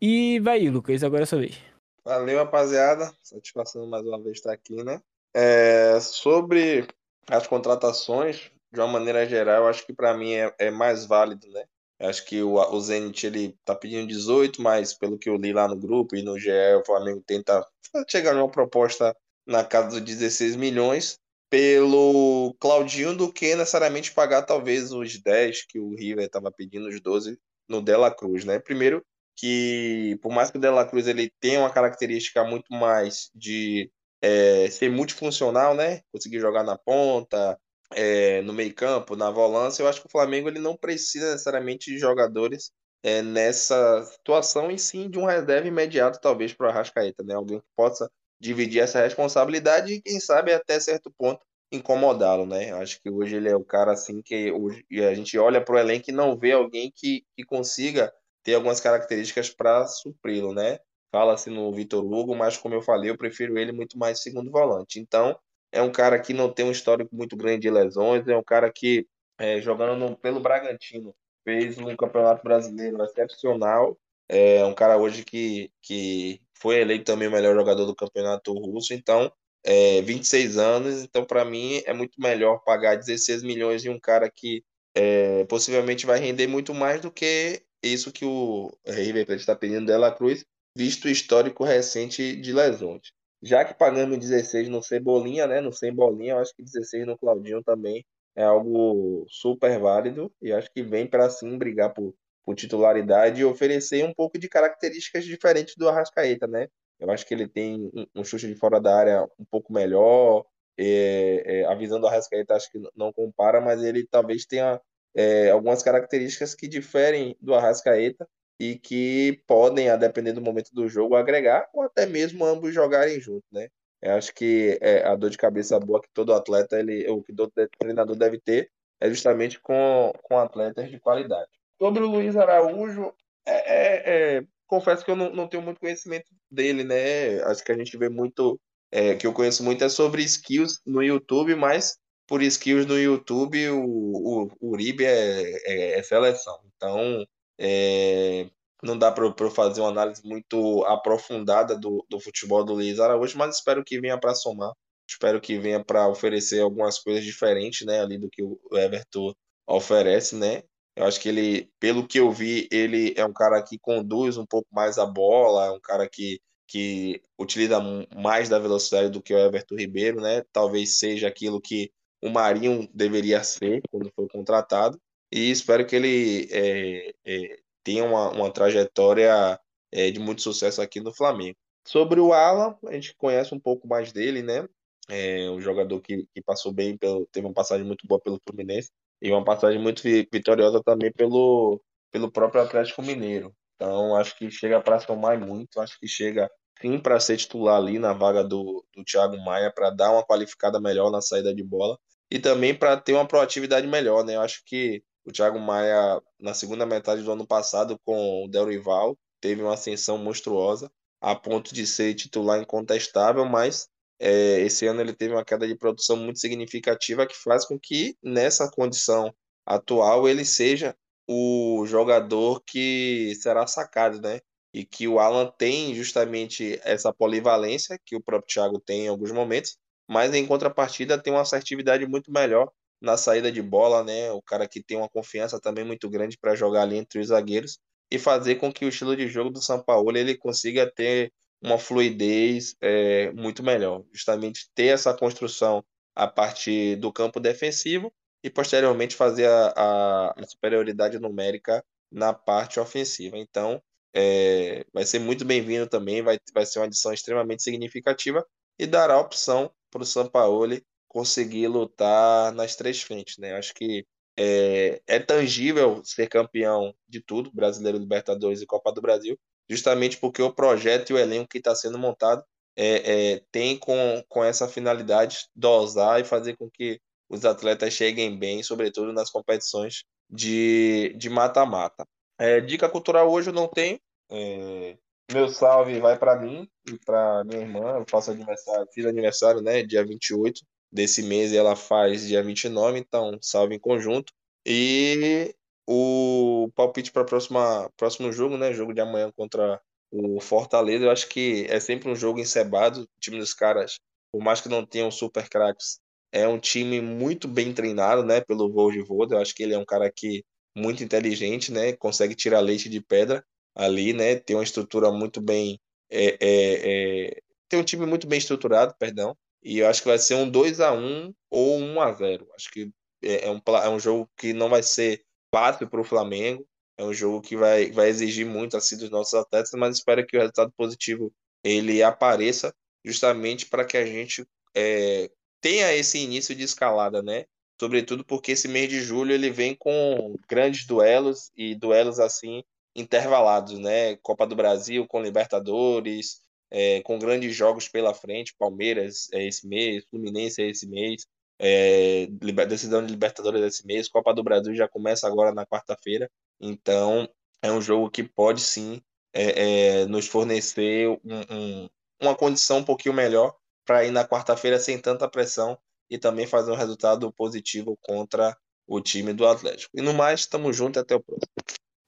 E 0.00 0.38
vai 0.40 0.68
Lucas, 0.68 1.02
agora 1.02 1.22
é 1.22 1.26
sua 1.26 1.40
vez. 1.40 1.56
Valeu, 2.04 2.38
rapaziada. 2.38 3.12
Satisfação 3.22 3.86
mais 3.86 4.04
uma 4.06 4.22
vez 4.22 4.36
estar 4.36 4.52
aqui, 4.52 4.84
né? 4.84 5.00
É, 5.34 5.98
sobre 6.00 6.86
as 7.28 7.46
contratações, 7.46 8.50
de 8.72 8.80
uma 8.80 8.86
maneira 8.86 9.26
geral, 9.26 9.62
eu 9.62 9.68
acho 9.68 9.84
que 9.84 9.92
para 9.92 10.16
mim 10.16 10.34
é, 10.34 10.54
é, 10.58 10.70
mais 10.70 11.06
válido, 11.06 11.48
né? 11.48 11.64
Acho 11.98 12.24
que 12.26 12.42
o, 12.42 12.54
o 12.54 12.80
Zenit 12.80 13.26
ele 13.26 13.56
tá 13.64 13.74
pedindo 13.74 14.06
18, 14.06 14.60
mas 14.60 14.92
pelo 14.92 15.18
que 15.18 15.30
eu 15.30 15.36
li 15.36 15.52
lá 15.52 15.66
no 15.66 15.76
grupo 15.76 16.14
e 16.14 16.22
no 16.22 16.38
GE, 16.38 16.50
o 16.78 16.84
Flamengo 16.84 17.22
tenta 17.26 17.66
chegar 18.06 18.34
numa 18.34 18.50
proposta 18.50 19.16
na 19.46 19.64
casa 19.64 19.88
dos 19.88 20.00
16 20.00 20.56
milhões 20.56 21.18
pelo 21.48 22.54
Claudinho 22.60 23.16
do 23.16 23.32
que 23.32 23.54
necessariamente 23.54 24.12
pagar 24.12 24.42
talvez 24.42 24.92
os 24.92 25.16
10 25.18 25.66
que 25.66 25.78
o 25.78 25.94
River 25.94 26.26
estava 26.26 26.50
pedindo, 26.50 26.88
os 26.88 27.00
12 27.00 27.38
no 27.68 27.80
Dela 27.80 28.10
Cruz, 28.10 28.44
né? 28.44 28.58
Primeiro 28.58 29.02
que 29.36 30.18
por 30.22 30.32
mais 30.32 30.50
que 30.50 30.58
o 30.58 30.60
Dela 30.60 30.86
Cruz 30.86 31.06
ele 31.06 31.30
tenha 31.40 31.60
uma 31.60 31.72
característica 31.72 32.42
muito 32.44 32.72
mais 32.72 33.30
de 33.34 33.90
é, 34.22 34.68
ser 34.70 34.90
multifuncional, 34.90 35.74
né? 35.74 36.00
Conseguir 36.12 36.40
jogar 36.40 36.62
na 36.64 36.78
ponta, 36.78 37.58
é, 37.92 38.42
no 38.42 38.52
meio 38.52 38.74
campo, 38.74 39.16
na 39.16 39.30
volância, 39.30 39.82
eu 39.82 39.88
acho 39.88 40.00
que 40.00 40.06
o 40.06 40.10
Flamengo 40.10 40.48
ele 40.48 40.58
não 40.58 40.76
precisa 40.76 41.32
necessariamente 41.32 41.90
de 41.92 41.98
jogadores 41.98 42.72
é, 43.02 43.22
nessa 43.22 44.04
situação 44.04 44.70
e 44.70 44.78
sim 44.78 45.08
de 45.08 45.18
um 45.18 45.26
reserva 45.26 45.68
imediato 45.68 46.20
talvez 46.20 46.52
para 46.52 46.66
o 46.66 46.70
Arrascaeta, 46.70 47.22
né? 47.22 47.34
Alguém 47.34 47.60
que 47.60 47.66
possa 47.76 48.10
dividir 48.40 48.80
essa 48.80 49.00
responsabilidade 49.00 49.92
e 49.94 50.02
quem 50.02 50.20
sabe 50.20 50.52
até 50.52 50.78
certo 50.80 51.10
ponto 51.16 51.40
incomodá-lo, 51.72 52.46
né? 52.46 52.70
Eu 52.70 52.76
acho 52.76 53.00
que 53.00 53.10
hoje 53.10 53.36
ele 53.36 53.48
é 53.48 53.56
o 53.56 53.64
cara 53.64 53.92
assim 53.92 54.22
que 54.22 54.52
hoje, 54.52 54.84
a 55.08 55.14
gente 55.14 55.36
olha 55.38 55.60
para 55.60 55.74
o 55.74 55.78
elenco 55.78 56.10
e 56.10 56.12
não 56.12 56.36
vê 56.36 56.52
alguém 56.52 56.92
que, 56.94 57.24
que 57.36 57.44
consiga 57.44 58.12
ter 58.46 58.54
algumas 58.54 58.80
características 58.80 59.50
para 59.50 59.88
supri-lo, 59.88 60.54
né? 60.54 60.78
Fala-se 61.10 61.50
no 61.50 61.72
Vitor 61.72 62.04
Hugo, 62.04 62.32
mas 62.32 62.56
como 62.56 62.76
eu 62.76 62.80
falei, 62.80 63.10
eu 63.10 63.18
prefiro 63.18 63.58
ele 63.58 63.72
muito 63.72 63.98
mais 63.98 64.22
segundo 64.22 64.52
volante. 64.52 65.00
Então, 65.00 65.36
é 65.72 65.82
um 65.82 65.90
cara 65.90 66.16
que 66.20 66.32
não 66.32 66.52
tem 66.52 66.64
um 66.64 66.70
histórico 66.70 67.12
muito 67.12 67.36
grande 67.36 67.62
de 67.62 67.70
lesões, 67.70 68.28
é 68.28 68.36
um 68.36 68.44
cara 68.44 68.70
que, 68.72 69.04
é, 69.36 69.60
jogando 69.60 69.98
no, 69.98 70.16
pelo 70.16 70.38
Bragantino, 70.38 71.12
fez 71.42 71.76
um 71.76 71.96
campeonato 71.96 72.44
brasileiro 72.44 73.02
excepcional. 73.02 73.98
É 74.28 74.64
um 74.64 74.74
cara 74.74 74.96
hoje 74.96 75.24
que, 75.24 75.72
que 75.82 76.40
foi 76.54 76.80
eleito 76.80 77.04
também 77.04 77.26
o 77.26 77.32
melhor 77.32 77.56
jogador 77.56 77.84
do 77.84 77.96
campeonato 77.96 78.52
russo. 78.52 78.94
Então, 78.94 79.32
é, 79.64 80.00
26 80.02 80.56
anos. 80.56 81.02
Então, 81.02 81.24
para 81.24 81.44
mim, 81.44 81.82
é 81.84 81.92
muito 81.92 82.20
melhor 82.20 82.62
pagar 82.64 82.94
16 82.94 83.42
milhões 83.42 83.84
em 83.84 83.88
um 83.88 83.98
cara 83.98 84.30
que 84.30 84.62
é, 84.94 85.44
possivelmente 85.46 86.06
vai 86.06 86.20
render 86.20 86.46
muito 86.46 86.72
mais 86.72 87.00
do 87.00 87.10
que 87.10 87.65
isso 87.86 88.12
que 88.12 88.24
o 88.24 88.70
River 88.86 89.26
Plate 89.26 89.40
está 89.40 89.56
pedindo 89.56 89.86
dela 89.86 90.14
Cruz, 90.14 90.44
visto 90.76 91.06
o 91.06 91.10
histórico 91.10 91.64
recente 91.64 92.36
de 92.36 92.52
lesões. 92.52 93.12
Já 93.42 93.64
que 93.64 93.74
pagando 93.74 94.16
16 94.16 94.68
no 94.68 94.82
Cebolinha, 94.82 95.46
né, 95.46 95.60
no 95.60 95.72
Sem 95.72 95.92
Bolinha, 95.92 96.32
eu 96.32 96.38
acho 96.38 96.54
que 96.54 96.62
16 96.62 97.06
no 97.06 97.18
Claudinho 97.18 97.62
também 97.62 98.04
é 98.34 98.44
algo 98.44 99.26
super 99.28 99.78
válido 99.78 100.32
e 100.42 100.52
acho 100.52 100.70
que 100.72 100.82
vem 100.82 101.06
para 101.06 101.30
sim 101.30 101.56
brigar 101.56 101.92
por, 101.94 102.14
por 102.44 102.54
titularidade 102.54 103.40
e 103.40 103.44
oferecer 103.44 104.04
um 104.04 104.12
pouco 104.12 104.38
de 104.38 104.48
características 104.48 105.24
diferentes 105.24 105.74
do 105.76 105.88
Arrascaeta, 105.88 106.46
né? 106.46 106.68
Eu 106.98 107.10
acho 107.10 107.26
que 107.26 107.34
ele 107.34 107.48
tem 107.48 107.90
um, 107.94 108.06
um 108.16 108.24
chute 108.24 108.46
de 108.46 108.54
fora 108.54 108.80
da 108.80 108.94
área 108.94 109.24
um 109.38 109.44
pouco 109.50 109.72
melhor. 109.72 110.44
É, 110.78 111.60
é, 111.60 111.64
a 111.64 111.74
visão 111.74 111.98
do 111.98 112.06
Arrascaeta 112.06 112.54
acho 112.54 112.70
que 112.70 112.78
não 112.94 113.12
compara, 113.12 113.60
mas 113.60 113.82
ele 113.82 114.06
talvez 114.06 114.44
tenha 114.44 114.80
é, 115.16 115.50
algumas 115.50 115.82
características 115.82 116.54
que 116.54 116.68
diferem 116.68 117.34
do 117.40 117.54
Arrascaeta 117.54 118.28
e 118.60 118.78
que 118.78 119.42
podem, 119.46 119.88
a 119.88 119.96
depender 119.96 120.32
do 120.32 120.42
momento 120.42 120.70
do 120.72 120.88
jogo, 120.88 121.16
agregar 121.16 121.68
ou 121.72 121.82
até 121.82 122.04
mesmo 122.04 122.44
ambos 122.44 122.74
jogarem 122.74 123.18
junto, 123.20 123.44
né? 123.50 123.68
Eu 124.02 124.12
acho 124.12 124.34
que 124.34 124.78
é, 124.82 125.06
a 125.06 125.16
dor 125.16 125.30
de 125.30 125.38
cabeça 125.38 125.80
boa 125.80 126.00
que 126.00 126.08
todo 126.12 126.34
atleta, 126.34 126.78
ele, 126.78 127.08
ou 127.08 127.22
que 127.22 127.34
todo 127.34 127.50
treinador 127.78 128.14
deve 128.14 128.38
ter, 128.38 128.70
é 129.00 129.08
justamente 129.08 129.58
com, 129.60 130.12
com 130.22 130.38
atletas 130.38 130.90
de 130.90 131.00
qualidade. 131.00 131.50
Sobre 131.80 132.02
o 132.02 132.06
Luiz 132.06 132.36
Araújo, 132.36 133.12
é, 133.46 133.54
é, 133.54 134.36
é, 134.36 134.44
confesso 134.66 135.04
que 135.04 135.10
eu 135.10 135.16
não, 135.16 135.32
não 135.32 135.48
tenho 135.48 135.62
muito 135.62 135.80
conhecimento 135.80 136.30
dele, 136.50 136.84
né? 136.84 137.42
Acho 137.44 137.64
que 137.64 137.72
a 137.72 137.76
gente 137.76 137.96
vê 137.96 138.08
muito, 138.08 138.60
é, 138.90 139.14
que 139.14 139.26
eu 139.26 139.32
conheço 139.32 139.64
muito 139.64 139.82
é 139.82 139.88
sobre 139.88 140.22
skills 140.22 140.80
no 140.86 141.02
YouTube, 141.02 141.54
mas 141.54 141.98
por 142.26 142.42
skills 142.42 142.86
no 142.86 142.98
YouTube, 142.98 143.68
o, 143.70 143.84
o, 143.84 144.50
o 144.60 144.70
Uribe 144.72 145.04
é, 145.04 145.52
é, 145.64 145.98
é 145.98 146.02
seleção. 146.02 146.58
Então, 146.76 147.24
é, 147.58 148.48
não 148.82 148.98
dá 148.98 149.10
para 149.10 149.50
fazer 149.50 149.80
uma 149.80 149.90
análise 149.90 150.22
muito 150.24 150.84
aprofundada 150.84 151.76
do, 151.78 152.04
do 152.08 152.20
futebol 152.20 152.64
do 152.64 152.74
Luiz 152.74 153.00
Araújo, 153.00 153.38
mas 153.38 153.56
espero 153.56 153.84
que 153.84 154.00
venha 154.00 154.18
para 154.18 154.34
somar. 154.34 154.72
Espero 155.08 155.40
que 155.40 155.58
venha 155.58 155.84
para 155.84 156.08
oferecer 156.08 156.60
algumas 156.60 156.98
coisas 156.98 157.24
diferentes, 157.24 157.86
né, 157.86 158.00
ali 158.00 158.18
do 158.18 158.28
que 158.28 158.42
o 158.42 158.58
Everton 158.72 159.32
oferece, 159.66 160.34
né? 160.34 160.62
Eu 160.96 161.04
acho 161.04 161.20
que 161.20 161.28
ele, 161.28 161.70
pelo 161.78 162.06
que 162.06 162.18
eu 162.18 162.30
vi, 162.32 162.68
ele 162.72 163.14
é 163.16 163.24
um 163.24 163.32
cara 163.32 163.62
que 163.62 163.78
conduz 163.78 164.36
um 164.36 164.46
pouco 164.46 164.68
mais 164.72 164.98
a 164.98 165.06
bola, 165.06 165.66
é 165.66 165.70
um 165.70 165.80
cara 165.80 166.08
que, 166.08 166.40
que 166.66 167.22
utiliza 167.38 167.78
mais 168.16 168.48
da 168.48 168.58
velocidade 168.58 169.10
do 169.10 169.22
que 169.22 169.34
o 169.34 169.38
Everton 169.38 169.76
Ribeiro, 169.76 170.20
né? 170.20 170.42
Talvez 170.52 170.98
seja 170.98 171.28
aquilo 171.28 171.60
que 171.60 171.90
o 172.26 172.30
Marinho 172.30 172.88
deveria 172.92 173.42
ser 173.44 173.80
quando 173.90 174.10
foi 174.14 174.28
contratado 174.28 175.00
e 175.30 175.50
espero 175.50 175.86
que 175.86 175.94
ele 175.94 176.48
é, 176.50 177.14
é, 177.24 177.58
tenha 177.84 178.04
uma, 178.04 178.30
uma 178.30 178.50
trajetória 178.52 179.60
é, 179.92 180.10
de 180.10 180.18
muito 180.18 180.42
sucesso 180.42 180.82
aqui 180.82 181.00
no 181.00 181.14
Flamengo. 181.14 181.56
Sobre 181.86 182.20
o 182.20 182.32
Alan, 182.32 182.76
a 182.86 182.92
gente 182.92 183.14
conhece 183.16 183.54
um 183.54 183.60
pouco 183.60 183.86
mais 183.86 184.12
dele, 184.12 184.42
né? 184.42 184.68
É 185.08 185.48
um 185.50 185.60
jogador 185.60 186.00
que, 186.00 186.26
que 186.34 186.42
passou 186.42 186.72
bem, 186.72 186.96
pelo, 186.96 187.26
teve 187.26 187.46
uma 187.46 187.54
passagem 187.54 187.86
muito 187.86 188.06
boa 188.08 188.20
pelo 188.20 188.40
Fluminense 188.44 188.90
e 189.22 189.30
uma 189.30 189.44
passagem 189.44 189.80
muito 189.80 190.02
vitoriosa 190.02 190.82
também 190.82 191.12
pelo, 191.12 191.80
pelo 192.10 192.30
próprio 192.30 192.62
Atlético 192.62 193.02
Mineiro. 193.02 193.54
Então, 193.76 194.16
acho 194.16 194.36
que 194.36 194.50
chega 194.50 194.80
para 194.80 194.98
somar 194.98 195.38
muito, 195.38 195.80
acho 195.80 195.98
que 196.00 196.08
chega 196.08 196.50
sim 196.80 196.98
para 196.98 197.20
ser 197.20 197.36
titular 197.36 197.76
ali 197.76 197.98
na 197.98 198.12
vaga 198.12 198.42
do, 198.42 198.84
do 198.94 199.04
Thiago 199.04 199.36
Maia, 199.44 199.72
para 199.72 199.90
dar 199.90 200.10
uma 200.12 200.24
qualificada 200.24 200.80
melhor 200.80 201.10
na 201.10 201.22
saída 201.22 201.54
de 201.54 201.62
bola 201.62 201.96
e 202.30 202.38
também 202.38 202.74
para 202.74 202.96
ter 202.96 203.12
uma 203.12 203.26
proatividade 203.26 203.86
melhor, 203.86 204.24
né? 204.24 204.36
Eu 204.36 204.40
acho 204.40 204.62
que 204.64 205.02
o 205.24 205.32
Thiago 205.32 205.58
Maia, 205.58 206.20
na 206.40 206.54
segunda 206.54 206.86
metade 206.86 207.22
do 207.22 207.32
ano 207.32 207.46
passado, 207.46 207.98
com 208.04 208.44
o 208.44 208.48
Del 208.48 208.66
Rival, 208.66 209.18
teve 209.40 209.62
uma 209.62 209.74
ascensão 209.74 210.18
monstruosa, 210.18 210.90
a 211.20 211.34
ponto 211.34 211.74
de 211.74 211.86
ser 211.86 212.14
titular 212.14 212.60
incontestável, 212.60 213.44
mas 213.44 213.88
é, 214.18 214.60
esse 214.60 214.86
ano 214.86 215.00
ele 215.00 215.12
teve 215.12 215.34
uma 215.34 215.44
queda 215.44 215.66
de 215.66 215.76
produção 215.76 216.16
muito 216.16 216.38
significativa 216.38 217.26
que 217.26 217.36
faz 217.36 217.66
com 217.66 217.78
que, 217.78 218.16
nessa 218.22 218.70
condição 218.70 219.34
atual, 219.64 220.28
ele 220.28 220.44
seja 220.44 220.96
o 221.28 221.84
jogador 221.86 222.62
que 222.64 223.34
será 223.40 223.66
sacado, 223.66 224.20
né? 224.20 224.40
E 224.72 224.84
que 224.84 225.08
o 225.08 225.18
Alan 225.18 225.50
tem 225.58 225.94
justamente 225.94 226.78
essa 226.84 227.12
polivalência 227.12 227.98
que 228.04 228.14
o 228.14 228.22
próprio 228.22 228.52
Thiago 228.54 228.78
tem 228.80 229.06
em 229.06 229.08
alguns 229.08 229.32
momentos, 229.32 229.76
mas 230.08 230.34
em 230.34 230.46
contrapartida 230.46 231.18
tem 231.18 231.32
uma 231.32 231.42
assertividade 231.42 232.06
muito 232.06 232.30
melhor 232.32 232.70
na 233.00 233.16
saída 233.16 233.50
de 233.52 233.62
bola, 233.62 234.02
né? 234.04 234.30
O 234.32 234.42
cara 234.42 234.66
que 234.68 234.82
tem 234.82 234.96
uma 234.96 235.08
confiança 235.08 235.60
também 235.60 235.84
muito 235.84 236.08
grande 236.08 236.38
para 236.38 236.54
jogar 236.54 236.82
ali 236.82 236.96
entre 236.96 237.20
os 237.20 237.28
zagueiros 237.28 237.78
e 238.10 238.18
fazer 238.18 238.56
com 238.56 238.72
que 238.72 238.84
o 238.84 238.88
estilo 238.88 239.16
de 239.16 239.28
jogo 239.28 239.50
do 239.50 239.60
São 239.60 239.82
Paulo 239.82 240.16
ele 240.16 240.36
consiga 240.36 240.90
ter 240.90 241.32
uma 241.62 241.78
fluidez 241.78 242.76
é, 242.80 243.32
muito 243.32 243.62
melhor. 243.62 244.04
Justamente 244.12 244.70
ter 244.74 244.86
essa 244.86 245.14
construção 245.14 245.84
a 246.14 246.26
partir 246.26 246.96
do 246.96 247.12
campo 247.12 247.40
defensivo 247.40 248.12
e 248.42 248.48
posteriormente 248.48 249.14
fazer 249.16 249.46
a, 249.48 249.72
a, 249.76 250.34
a 250.40 250.46
superioridade 250.46 251.18
numérica 251.18 251.84
na 252.10 252.32
parte 252.32 252.80
ofensiva. 252.80 253.36
Então, 253.36 253.82
é, 254.14 254.84
vai 254.92 255.04
ser 255.04 255.18
muito 255.18 255.44
bem-vindo 255.44 255.86
também, 255.86 256.22
vai, 256.22 256.38
vai 256.54 256.64
ser 256.64 256.78
uma 256.78 256.86
adição 256.86 257.12
extremamente 257.12 257.62
significativa 257.62 258.46
e 258.78 258.86
dará 258.86 259.18
opção 259.18 259.70
para 259.96 260.02
o 260.02 260.06
Sampaoli 260.06 260.84
conseguir 261.08 261.68
lutar 261.68 262.52
nas 262.52 262.76
três 262.76 263.00
frentes, 263.00 263.38
né? 263.38 263.54
Acho 263.54 263.72
que 263.72 264.06
é, 264.38 265.00
é, 265.06 265.18
tangível 265.18 266.02
ser 266.04 266.28
campeão 266.28 266.94
de 267.08 267.20
tudo, 267.20 267.50
Brasileiro, 267.50 267.96
Libertadores 267.96 268.60
e 268.60 268.66
Copa 268.66 268.92
do 268.92 269.00
Brasil, 269.00 269.38
justamente 269.68 270.18
porque 270.18 270.42
o 270.42 270.52
projeto 270.52 271.10
e 271.10 271.14
o 271.14 271.18
elenco 271.18 271.48
que 271.48 271.58
está 271.58 271.74
sendo 271.74 271.98
montado 271.98 272.44
é, 272.76 273.32
é, 273.36 273.42
tem 273.50 273.78
com, 273.78 274.22
com 274.28 274.44
essa 274.44 274.68
finalidade 274.68 275.46
dosar 275.56 276.20
e 276.20 276.24
fazer 276.24 276.54
com 276.56 276.70
que 276.70 277.00
os 277.30 277.46
atletas 277.46 277.94
cheguem 277.94 278.38
bem, 278.38 278.62
sobretudo 278.62 279.12
nas 279.12 279.30
competições 279.30 280.04
de 280.28 281.30
mata-mata. 281.30 282.06
É, 282.38 282.60
dica 282.60 282.88
cultural 282.88 283.30
hoje 283.30 283.48
eu 283.48 283.54
não 283.54 283.66
tenho. 283.66 283.98
É, 284.30 284.98
meu 285.32 285.48
salve 285.48 285.98
vai 286.00 286.18
para 286.18 286.36
mim 286.36 286.68
e 286.88 286.98
para 286.98 287.44
minha 287.44 287.60
irmã. 287.60 287.98
Eu 287.98 288.04
faço 288.08 288.30
aniversário, 288.30 288.86
fiz 288.92 289.06
aniversário, 289.06 289.60
né, 289.60 289.82
dia 289.82 290.04
28 290.04 290.62
desse 290.90 291.22
mês 291.22 291.52
e 291.52 291.56
ela 291.56 291.76
faz 291.76 292.26
dia 292.26 292.42
29, 292.42 292.98
então 292.98 293.38
salve 293.40 293.74
em 293.74 293.78
conjunto. 293.78 294.32
E 294.64 295.54
o 295.86 296.70
palpite 296.74 297.12
para 297.12 297.24
próxima 297.24 297.90
próximo 297.96 298.32
jogo, 298.32 298.56
né, 298.56 298.72
jogo 298.72 298.92
de 298.92 299.00
amanhã 299.00 299.30
contra 299.36 299.80
o 300.10 300.40
Fortaleza, 300.40 301.04
eu 301.04 301.10
acho 301.10 301.28
que 301.28 301.66
é 301.68 301.80
sempre 301.80 302.08
um 302.08 302.16
jogo 302.16 302.38
encebado, 302.40 303.02
o 303.02 303.20
time 303.20 303.38
dos 303.38 303.52
caras, 303.52 303.98
por 304.32 304.40
mais 304.42 304.60
que 304.60 304.68
não 304.68 304.86
tenham 304.86 305.10
super 305.10 305.48
craques, 305.48 306.00
é 306.32 306.46
um 306.46 306.58
time 306.58 307.00
muito 307.00 307.48
bem 307.48 307.72
treinado, 307.72 308.24
né, 308.24 308.40
pelo 308.40 308.70
Voivoda. 308.72 309.36
Eu 309.36 309.40
acho 309.40 309.54
que 309.54 309.62
ele 309.62 309.74
é 309.74 309.78
um 309.78 309.84
cara 309.84 310.10
que 310.10 310.44
muito 310.76 311.02
inteligente, 311.02 311.72
né, 311.72 311.92
consegue 311.94 312.34
tirar 312.34 312.60
leite 312.60 312.88
de 312.88 313.00
pedra 313.00 313.44
ali, 313.76 314.12
né, 314.12 314.36
tem 314.36 314.56
uma 314.56 314.64
estrutura 314.64 315.12
muito 315.12 315.40
bem, 315.40 315.78
é, 316.10 316.36
é, 316.40 317.26
é, 317.30 317.42
tem 317.68 317.78
um 317.78 317.84
time 317.84 318.06
muito 318.06 318.26
bem 318.26 318.38
estruturado, 318.38 318.94
perdão. 318.98 319.36
E 319.62 319.78
eu 319.78 319.88
acho 319.88 320.00
que 320.02 320.08
vai 320.08 320.18
ser 320.18 320.34
um 320.34 320.48
2 320.48 320.80
a 320.80 320.92
1 320.92 321.34
ou 321.50 321.78
1 321.78 322.00
a 322.00 322.12
0. 322.12 322.48
Acho 322.54 322.70
que 322.70 322.90
é, 323.22 323.46
é 323.46 323.50
um, 323.50 323.60
é 323.82 323.88
um 323.88 323.98
jogo 323.98 324.30
que 324.36 324.52
não 324.52 324.68
vai 324.68 324.82
ser 324.82 325.24
fácil 325.52 325.88
para 325.88 326.00
o 326.00 326.04
Flamengo. 326.04 326.66
É 326.96 327.04
um 327.04 327.12
jogo 327.12 327.40
que 327.42 327.56
vai, 327.56 327.90
vai 327.90 328.08
exigir 328.08 328.46
muito 328.46 328.76
assim 328.76 328.96
dos 328.96 329.10
nossos 329.10 329.34
atletas, 329.34 329.70
mas 329.74 329.96
espero 329.96 330.26
que 330.26 330.36
o 330.36 330.40
resultado 330.40 330.72
positivo 330.76 331.32
ele 331.62 332.02
apareça 332.02 332.74
justamente 333.04 333.66
para 333.66 333.84
que 333.84 333.96
a 333.96 334.06
gente 334.06 334.46
é, 334.74 335.30
tenha 335.60 335.92
esse 335.92 336.18
início 336.18 336.54
de 336.54 336.64
escalada, 336.64 337.22
né? 337.22 337.44
Sobretudo 337.78 338.24
porque 338.24 338.52
esse 338.52 338.68
mês 338.68 338.88
de 338.88 339.00
julho 339.00 339.32
ele 339.32 339.50
vem 339.50 339.74
com 339.74 340.34
grandes 340.48 340.86
duelos 340.86 341.50
e 341.54 341.74
duelos 341.74 342.18
assim 342.18 342.62
intervalados, 342.96 343.78
né? 343.78 344.16
Copa 344.16 344.46
do 344.46 344.56
Brasil 344.56 345.06
com 345.06 345.22
Libertadores, 345.22 346.40
é, 346.70 347.00
com 347.02 347.18
grandes 347.18 347.54
jogos 347.54 347.88
pela 347.88 348.14
frente, 348.14 348.54
Palmeiras 348.58 349.28
é 349.32 349.46
esse 349.46 349.66
mês, 349.68 350.04
Fluminense 350.10 350.60
é 350.62 350.68
esse 350.68 350.88
mês, 350.88 351.26
é, 351.58 352.26
decisão 352.66 353.04
de 353.04 353.12
Libertadores 353.12 353.62
é 353.62 353.66
esse 353.66 353.86
mês, 353.86 354.08
Copa 354.08 354.34
do 354.34 354.42
Brasil 354.42 354.74
já 354.74 354.88
começa 354.88 355.26
agora 355.26 355.52
na 355.52 355.66
quarta-feira, 355.66 356.30
então 356.60 357.28
é 357.62 357.70
um 357.70 357.80
jogo 357.80 358.10
que 358.10 358.24
pode 358.24 358.60
sim 358.60 359.00
é, 359.32 360.00
é, 360.00 360.06
nos 360.06 360.26
fornecer 360.26 361.08
um, 361.08 361.18
um, 361.50 361.88
uma 362.20 362.34
condição 362.34 362.78
um 362.78 362.84
pouquinho 362.84 363.14
melhor 363.14 363.54
para 363.84 364.04
ir 364.04 364.10
na 364.10 364.26
quarta-feira 364.26 364.78
sem 364.80 364.98
tanta 364.98 365.28
pressão 365.28 365.78
e 366.10 366.18
também 366.18 366.46
fazer 366.46 366.72
um 366.72 366.76
resultado 366.76 367.30
positivo 367.32 367.96
contra 368.00 368.56
o 368.86 369.00
time 369.00 369.32
do 369.32 369.46
Atlético. 369.46 369.96
E 369.98 370.02
no 370.02 370.14
mais, 370.14 370.40
estamos 370.40 370.76
juntos 370.76 371.02
até 371.02 371.14
o 371.14 371.20
próximo. 371.20 371.52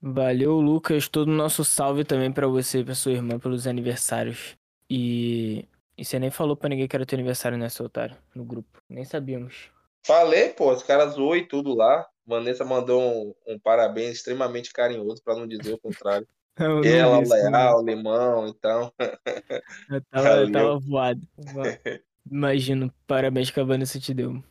Valeu, 0.00 0.60
Lucas. 0.60 1.08
Todo 1.08 1.28
o 1.28 1.34
nosso 1.34 1.64
salve 1.64 2.04
também 2.04 2.32
para 2.32 2.46
você 2.46 2.80
e 2.80 2.84
pra 2.84 2.94
sua 2.94 3.12
irmã 3.12 3.38
pelos 3.38 3.66
aniversários. 3.66 4.56
E... 4.88 5.66
e 5.96 6.04
você 6.04 6.18
nem 6.18 6.30
falou 6.30 6.56
para 6.56 6.68
ninguém 6.68 6.86
que 6.86 6.96
era 6.96 7.04
teu 7.04 7.16
aniversário, 7.16 7.58
né, 7.58 7.68
seu 7.68 7.86
otário? 7.86 8.16
No 8.34 8.44
grupo. 8.44 8.80
Nem 8.88 9.04
sabíamos. 9.04 9.70
Falei, 10.06 10.50
pô, 10.50 10.72
os 10.72 10.82
caras 10.82 11.14
zoou 11.14 11.36
e 11.36 11.46
tudo 11.46 11.74
lá. 11.74 12.06
Vanessa 12.26 12.64
mandou 12.64 13.00
um, 13.00 13.34
um 13.46 13.58
parabéns 13.58 14.16
extremamente 14.16 14.72
carinhoso, 14.72 15.22
para 15.22 15.34
não 15.34 15.46
dizer 15.46 15.74
o 15.74 15.78
contrário. 15.78 16.26
Eu 16.58 16.82
Ela, 16.82 17.22
isso, 17.22 17.32
Leal, 17.32 17.84
Limão, 17.84 18.48
então. 18.48 18.92
Eu 19.88 20.02
tava, 20.10 20.28
eu 20.28 20.52
tava 20.52 20.78
voado. 20.80 21.20
Imagino, 22.30 22.92
parabéns 23.06 23.50
que 23.50 23.60
a 23.60 23.64
Vanessa 23.64 23.98
te 24.00 24.12
deu. 24.12 24.42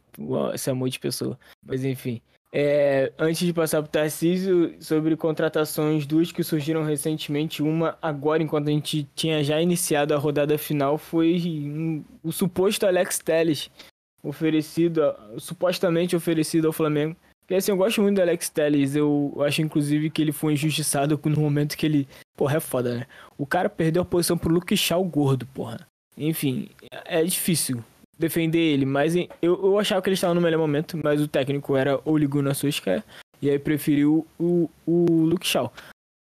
Esse 0.54 0.70
amor 0.70 0.90
de 0.90 1.00
pessoa. 1.00 1.38
Mas 1.62 1.84
enfim. 1.84 2.22
É, 2.54 3.12
antes 3.20 3.46
de 3.46 3.54
passar 3.54 3.82
pro 3.82 3.92
Tarcísio, 3.92 4.76
sobre 4.80 5.16
contratações, 5.18 6.06
duas 6.06 6.32
que 6.32 6.44
surgiram 6.44 6.84
recentemente. 6.84 7.62
Uma 7.62 7.98
agora, 8.02 8.42
enquanto 8.42 8.70
a 8.70 8.72
gente 8.72 9.08
tinha 9.14 9.44
já 9.44 9.62
iniciado 9.62 10.14
a 10.14 10.18
rodada 10.18 10.58
final, 10.58 10.98
foi 10.98 11.36
um- 11.66 12.04
o 12.24 12.32
suposto 12.32 12.86
Alex 12.86 13.20
Telles, 13.20 13.70
oferecido, 14.24 15.02
supostamente 15.38 16.16
oferecido 16.16 16.68
ao 16.68 16.74
Flamengo. 16.74 17.16
E 17.50 17.56
assim, 17.56 17.72
eu 17.72 17.78
gosto 17.78 18.02
muito 18.02 18.16
do 18.16 18.22
Alex 18.22 18.50
Telles. 18.50 18.96
Eu 18.96 19.38
acho, 19.40 19.62
inclusive, 19.62 20.10
que 20.10 20.22
ele 20.22 20.32
foi 20.34 20.54
injustiçado 20.54 21.20
no 21.24 21.42
momento 21.42 21.78
que 21.78 21.86
ele. 21.86 22.08
Porra, 22.36 22.58
é 22.58 22.60
foda, 22.60 22.96
né? 22.96 23.08
O 23.38 23.46
cara 23.46 23.70
perdeu 23.70 24.02
a 24.02 24.06
posição 24.06 24.38
pro 24.38 24.54
Luke 24.54 24.76
Shaw 24.76 25.04
gordo, 25.04 25.46
porra. 25.48 25.88
Enfim, 26.18 26.70
é 27.06 27.24
difícil 27.24 27.84
defender 28.18 28.60
ele, 28.60 28.86
mas 28.86 29.16
eu, 29.16 29.28
eu 29.42 29.80
achava 29.80 30.02
que 30.02 30.10
ele 30.10 30.16
estava 30.16 30.34
no 30.34 30.42
melhor 30.42 30.60
momento, 30.60 31.00
mas 31.04 31.22
o 31.22 31.28
técnico 31.28 31.76
era 31.76 32.00
o 32.04 32.18
Liguna 32.18 32.54
Solskjaer, 32.54 33.04
e 33.42 33.50
aí 33.50 33.60
preferiu 33.60 34.26
o, 34.40 34.70
o 34.86 35.06
Luke 35.26 35.46
Shaw. 35.46 35.72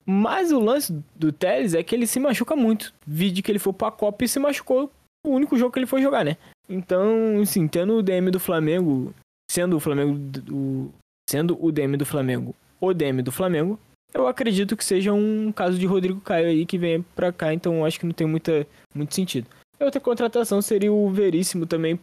Mas 0.05 0.51
o 0.51 0.59
lance 0.59 0.93
do 1.15 1.31
Telles 1.31 1.73
é 1.73 1.83
que 1.83 1.93
ele 1.93 2.07
se 2.07 2.19
machuca 2.19 2.55
muito. 2.55 2.93
Vídeo 3.05 3.43
que 3.43 3.51
ele 3.51 3.59
foi 3.59 3.73
pra 3.73 3.91
Copa 3.91 4.23
e 4.23 4.27
se 4.27 4.39
machucou 4.39 4.89
o 5.25 5.31
único 5.31 5.57
jogo 5.57 5.73
que 5.73 5.79
ele 5.79 5.85
foi 5.85 6.01
jogar, 6.01 6.23
né? 6.23 6.37
Então, 6.69 7.41
assim, 7.41 7.67
tendo 7.67 7.95
o 7.95 8.01
DM 8.01 8.31
do 8.31 8.39
Flamengo, 8.39 9.13
sendo 9.51 9.75
o 9.75 9.79
Flamengo 9.79 10.17
do, 10.17 10.89
sendo 11.29 11.57
o 11.59 11.71
DM 11.71 11.97
do 11.97 12.05
Flamengo 12.05 12.55
o 12.79 12.93
DM 12.93 13.21
do 13.21 13.31
Flamengo, 13.31 13.79
eu 14.13 14.27
acredito 14.27 14.77
que 14.77 14.85
seja 14.85 15.13
um 15.13 15.51
caso 15.51 15.77
de 15.77 15.85
Rodrigo 15.85 16.21
Caio 16.21 16.47
aí 16.47 16.65
que 16.65 16.77
venha 16.77 17.03
pra 17.15 17.31
cá, 17.31 17.53
então 17.53 17.83
acho 17.83 17.99
que 17.99 18.05
não 18.05 18.13
tem 18.13 18.27
muita, 18.27 18.65
muito 18.93 19.13
sentido. 19.13 19.47
Outra 19.79 20.01
contratação 20.01 20.61
seria 20.61 20.91
o 20.91 21.09
Veríssimo 21.09 21.65
também, 21.65 21.99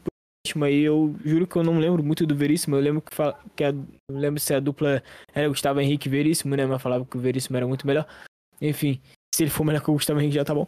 aí 0.62 0.80
eu 0.82 1.14
juro 1.24 1.46
que 1.46 1.56
eu 1.56 1.64
não 1.64 1.78
lembro 1.78 2.05
muito 2.05 2.26
do 2.26 2.34
Veríssimo, 2.36 2.76
eu 2.76 2.80
lembro 2.80 3.02
que, 3.02 3.14
fala, 3.14 3.38
que 3.56 3.64
a, 3.64 3.72
lembro 4.10 4.38
se 4.38 4.55
a 4.55 4.60
dupla 4.60 5.02
era 5.34 5.48
Gustavo 5.48 5.80
Henrique 5.80 6.06
e 6.09 6.10
Veríssimo, 6.10 6.55
né, 6.55 6.64
mas 6.66 6.80
falava 6.80 7.05
que 7.05 7.16
o 7.16 7.20
Veríssimo 7.20 7.56
era 7.56 7.66
muito 7.66 7.86
melhor. 7.86 8.06
Enfim, 8.60 9.01
se 9.34 9.42
ele 9.42 9.51
for 9.51 9.64
melhor 9.64 9.82
que 9.82 9.90
o 9.90 9.94
Gustavo 9.94 10.20
Henrique 10.20 10.36
já 10.36 10.44
tá 10.44 10.55
bom. 10.55 10.66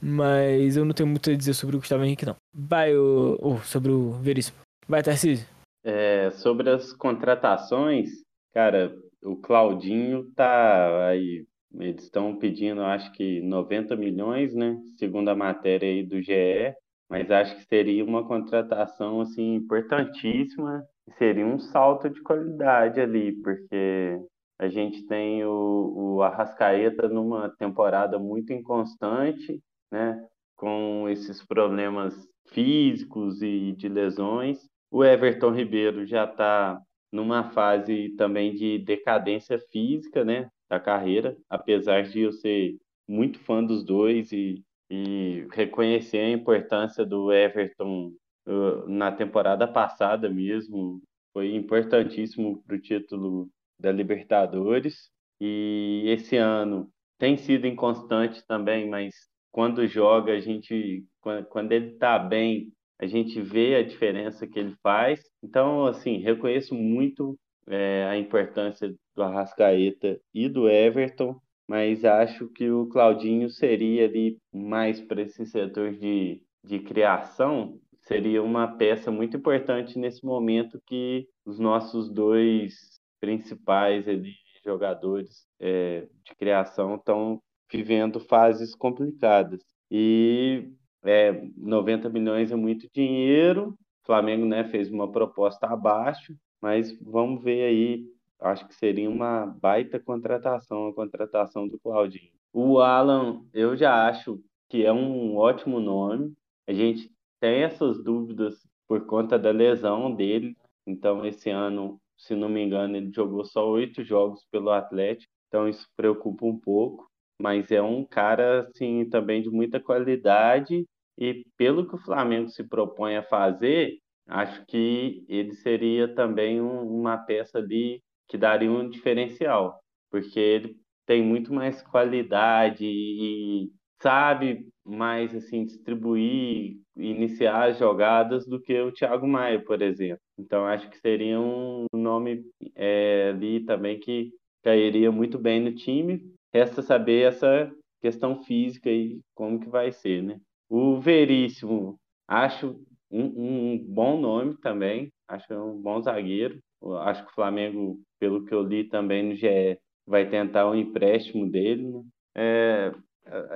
Mas 0.00 0.76
eu 0.76 0.84
não 0.84 0.94
tenho 0.94 1.08
muito 1.08 1.28
a 1.28 1.34
dizer 1.34 1.54
sobre 1.54 1.76
o 1.76 1.80
Gustavo 1.80 2.04
Henrique 2.04 2.24
não. 2.24 2.36
Vai, 2.54 2.96
o- 2.96 3.58
sobre 3.64 3.90
o 3.90 4.12
Veríssimo. 4.12 4.56
Vai, 4.86 5.02
Tarcísio. 5.02 5.46
É, 5.84 6.30
sobre 6.30 6.70
as 6.70 6.92
contratações, 6.92 8.08
cara, 8.54 8.96
o 9.22 9.36
Claudinho 9.36 10.30
tá 10.36 11.08
aí. 11.08 11.44
Eles 11.74 12.04
estão 12.04 12.36
pedindo, 12.36 12.82
acho 12.82 13.12
que 13.12 13.40
90 13.42 13.94
milhões, 13.96 14.54
né? 14.54 14.78
Segundo 14.96 15.28
a 15.28 15.36
matéria 15.36 15.88
aí 15.88 16.02
do 16.02 16.20
GE, 16.20 16.74
mas 17.08 17.30
acho 17.30 17.56
que 17.56 17.64
seria 17.66 18.04
uma 18.04 18.26
contratação 18.26 19.20
assim 19.20 19.54
importantíssima, 19.54 20.84
seria 21.18 21.46
um 21.46 21.58
salto 21.58 22.08
de 22.08 22.20
qualidade 22.22 23.00
ali, 23.00 23.32
porque 23.42 24.18
a 24.58 24.68
gente 24.68 25.06
tem 25.06 25.44
o, 25.44 26.16
o 26.16 26.22
Arrascaeta 26.22 27.08
numa 27.08 27.48
temporada 27.50 28.18
muito 28.18 28.52
inconstante, 28.52 29.62
né? 29.90 30.26
Com 30.56 31.08
esses 31.08 31.44
problemas 31.46 32.14
físicos 32.48 33.42
e 33.42 33.72
de 33.72 33.88
lesões. 33.88 34.58
O 34.90 35.04
Everton 35.04 35.50
Ribeiro 35.50 36.06
já 36.06 36.24
está 36.24 36.80
numa 37.12 37.50
fase 37.50 38.14
também 38.16 38.54
de 38.54 38.78
decadência 38.78 39.58
física, 39.70 40.24
né, 40.24 40.48
da 40.68 40.78
carreira, 40.78 41.36
apesar 41.48 42.02
de 42.02 42.20
eu 42.20 42.32
ser 42.32 42.76
muito 43.08 43.38
fã 43.40 43.64
dos 43.64 43.84
dois 43.84 44.32
e, 44.32 44.62
e 44.90 45.46
reconhecer 45.52 46.18
a 46.18 46.30
importância 46.30 47.04
do 47.06 47.32
Everton 47.32 48.12
uh, 48.46 48.88
na 48.88 49.10
temporada 49.10 49.66
passada 49.66 50.28
mesmo, 50.28 51.00
foi 51.32 51.54
importantíssimo 51.54 52.62
para 52.66 52.76
o 52.76 52.80
título 52.80 53.48
da 53.80 53.92
Libertadores 53.92 55.10
e 55.40 56.04
esse 56.06 56.36
ano 56.36 56.90
tem 57.18 57.36
sido 57.36 57.66
inconstante 57.66 58.44
também, 58.46 58.88
mas 58.88 59.14
quando 59.50 59.86
joga 59.86 60.32
a 60.32 60.40
gente, 60.40 61.04
quando, 61.20 61.46
quando 61.46 61.72
ele 61.72 61.92
está 61.92 62.18
bem, 62.18 62.72
a 63.00 63.06
gente 63.06 63.40
vê 63.40 63.76
a 63.76 63.82
diferença 63.82 64.46
que 64.46 64.58
ele 64.58 64.74
faz. 64.82 65.22
Então, 65.42 65.86
assim, 65.86 66.18
reconheço 66.18 66.74
muito 66.74 67.38
é, 67.68 68.06
a 68.08 68.16
importância 68.16 68.94
do 69.14 69.22
Arrascaeta 69.22 70.20
e 70.32 70.48
do 70.48 70.68
Everton, 70.68 71.40
mas 71.68 72.04
acho 72.04 72.48
que 72.48 72.70
o 72.70 72.86
Claudinho 72.86 73.50
seria 73.50 74.06
ali 74.06 74.38
mais 74.52 75.00
para 75.00 75.22
esse 75.22 75.44
setor 75.44 75.92
de, 75.92 76.42
de 76.64 76.78
criação, 76.78 77.78
seria 78.00 78.42
uma 78.42 78.66
peça 78.76 79.10
muito 79.10 79.36
importante 79.36 79.98
nesse 79.98 80.24
momento 80.24 80.80
que 80.86 81.28
os 81.44 81.58
nossos 81.58 82.08
dois 82.10 82.98
principais 83.20 84.08
ali, 84.08 84.32
jogadores 84.64 85.46
é, 85.60 86.08
de 86.24 86.34
criação 86.36 86.94
estão 86.96 87.40
vivendo 87.70 88.18
fases 88.18 88.74
complicadas. 88.74 89.60
E 89.90 90.70
é, 91.04 91.32
90 91.56 92.08
milhões 92.08 92.50
é 92.50 92.56
muito 92.56 92.88
dinheiro. 92.94 93.76
O 94.02 94.06
Flamengo 94.06 94.46
né, 94.46 94.64
fez 94.64 94.90
uma 94.90 95.10
proposta 95.10 95.66
abaixo, 95.66 96.34
mas 96.60 96.92
vamos 97.00 97.42
ver 97.42 97.64
aí. 97.64 98.06
Acho 98.40 98.66
que 98.68 98.74
seria 98.74 99.10
uma 99.10 99.46
baita 99.46 99.98
contratação 99.98 100.88
a 100.88 100.94
contratação 100.94 101.66
do 101.66 101.78
Claudinho. 101.78 102.30
O 102.52 102.80
Alan, 102.80 103.44
eu 103.52 103.76
já 103.76 104.06
acho 104.08 104.40
que 104.68 104.84
é 104.84 104.92
um 104.92 105.36
ótimo 105.36 105.80
nome. 105.80 106.34
A 106.66 106.72
gente 106.72 107.10
tem 107.40 107.62
essas 107.62 108.02
dúvidas 108.02 108.54
por 108.86 109.06
conta 109.06 109.38
da 109.38 109.50
lesão 109.50 110.14
dele. 110.14 110.56
Então, 110.86 111.24
esse 111.26 111.50
ano, 111.50 112.00
se 112.16 112.34
não 112.34 112.48
me 112.48 112.62
engano, 112.64 112.96
ele 112.96 113.12
jogou 113.12 113.44
só 113.44 113.68
oito 113.68 114.04
jogos 114.04 114.46
pelo 114.50 114.70
Atlético. 114.70 115.32
Então, 115.48 115.68
isso 115.68 115.86
preocupa 115.96 116.46
um 116.46 116.58
pouco 116.58 117.08
mas 117.40 117.70
é 117.70 117.80
um 117.80 118.04
cara 118.04 118.62
assim 118.62 119.08
também 119.08 119.40
de 119.42 119.48
muita 119.48 119.78
qualidade 119.78 120.84
e 121.16 121.44
pelo 121.56 121.86
que 121.86 121.94
o 121.94 121.98
Flamengo 121.98 122.48
se 122.48 122.64
propõe 122.64 123.16
a 123.16 123.22
fazer, 123.22 123.98
acho 124.28 124.64
que 124.66 125.24
ele 125.28 125.52
seria 125.54 126.14
também 126.14 126.60
um, 126.60 126.82
uma 126.82 127.16
peça 127.16 127.58
ali 127.58 128.02
que 128.28 128.36
daria 128.36 128.70
um 128.70 128.88
diferencial, 128.88 129.80
porque 130.10 130.38
ele 130.38 130.76
tem 131.06 131.22
muito 131.22 131.52
mais 131.52 131.82
qualidade 131.82 132.84
e 132.84 133.70
sabe 134.00 134.68
mais 134.84 135.34
assim 135.34 135.64
distribuir, 135.64 136.76
iniciar 136.96 137.70
as 137.70 137.78
jogadas 137.78 138.46
do 138.46 138.60
que 138.60 138.78
o 138.80 138.92
Thiago 138.92 139.26
Maia, 139.26 139.62
por 139.62 139.82
exemplo. 139.82 140.20
Então 140.38 140.66
acho 140.66 140.88
que 140.90 140.98
seria 140.98 141.40
um 141.40 141.86
nome 141.92 142.44
é, 142.74 143.30
ali 143.30 143.64
também 143.64 143.98
que 143.98 144.30
cairia 144.62 145.10
muito 145.10 145.38
bem 145.38 145.60
no 145.60 145.74
time. 145.74 146.22
Resta 146.52 146.82
saber 146.82 147.28
essa 147.28 147.70
questão 148.00 148.42
física 148.42 148.90
e 148.90 149.20
como 149.34 149.60
que 149.60 149.68
vai 149.68 149.90
ser, 149.90 150.22
né? 150.22 150.38
O 150.68 150.98
Veríssimo, 151.00 151.96
acho 152.26 152.80
um, 153.10 153.74
um 153.74 153.84
bom 153.86 154.20
nome 154.20 154.56
também, 154.58 155.12
acho 155.26 155.52
um 155.54 155.80
bom 155.80 156.00
zagueiro. 156.00 156.58
Acho 157.00 157.24
que 157.24 157.30
o 157.32 157.34
Flamengo, 157.34 158.00
pelo 158.20 158.44
que 158.44 158.54
eu 158.54 158.62
li 158.62 158.84
também 158.84 159.22
no 159.24 159.34
GE, 159.34 159.78
vai 160.06 160.28
tentar 160.28 160.66
o 160.66 160.72
um 160.72 160.74
empréstimo 160.74 161.50
dele. 161.50 161.82
Né? 161.88 162.02
É, 162.36 162.92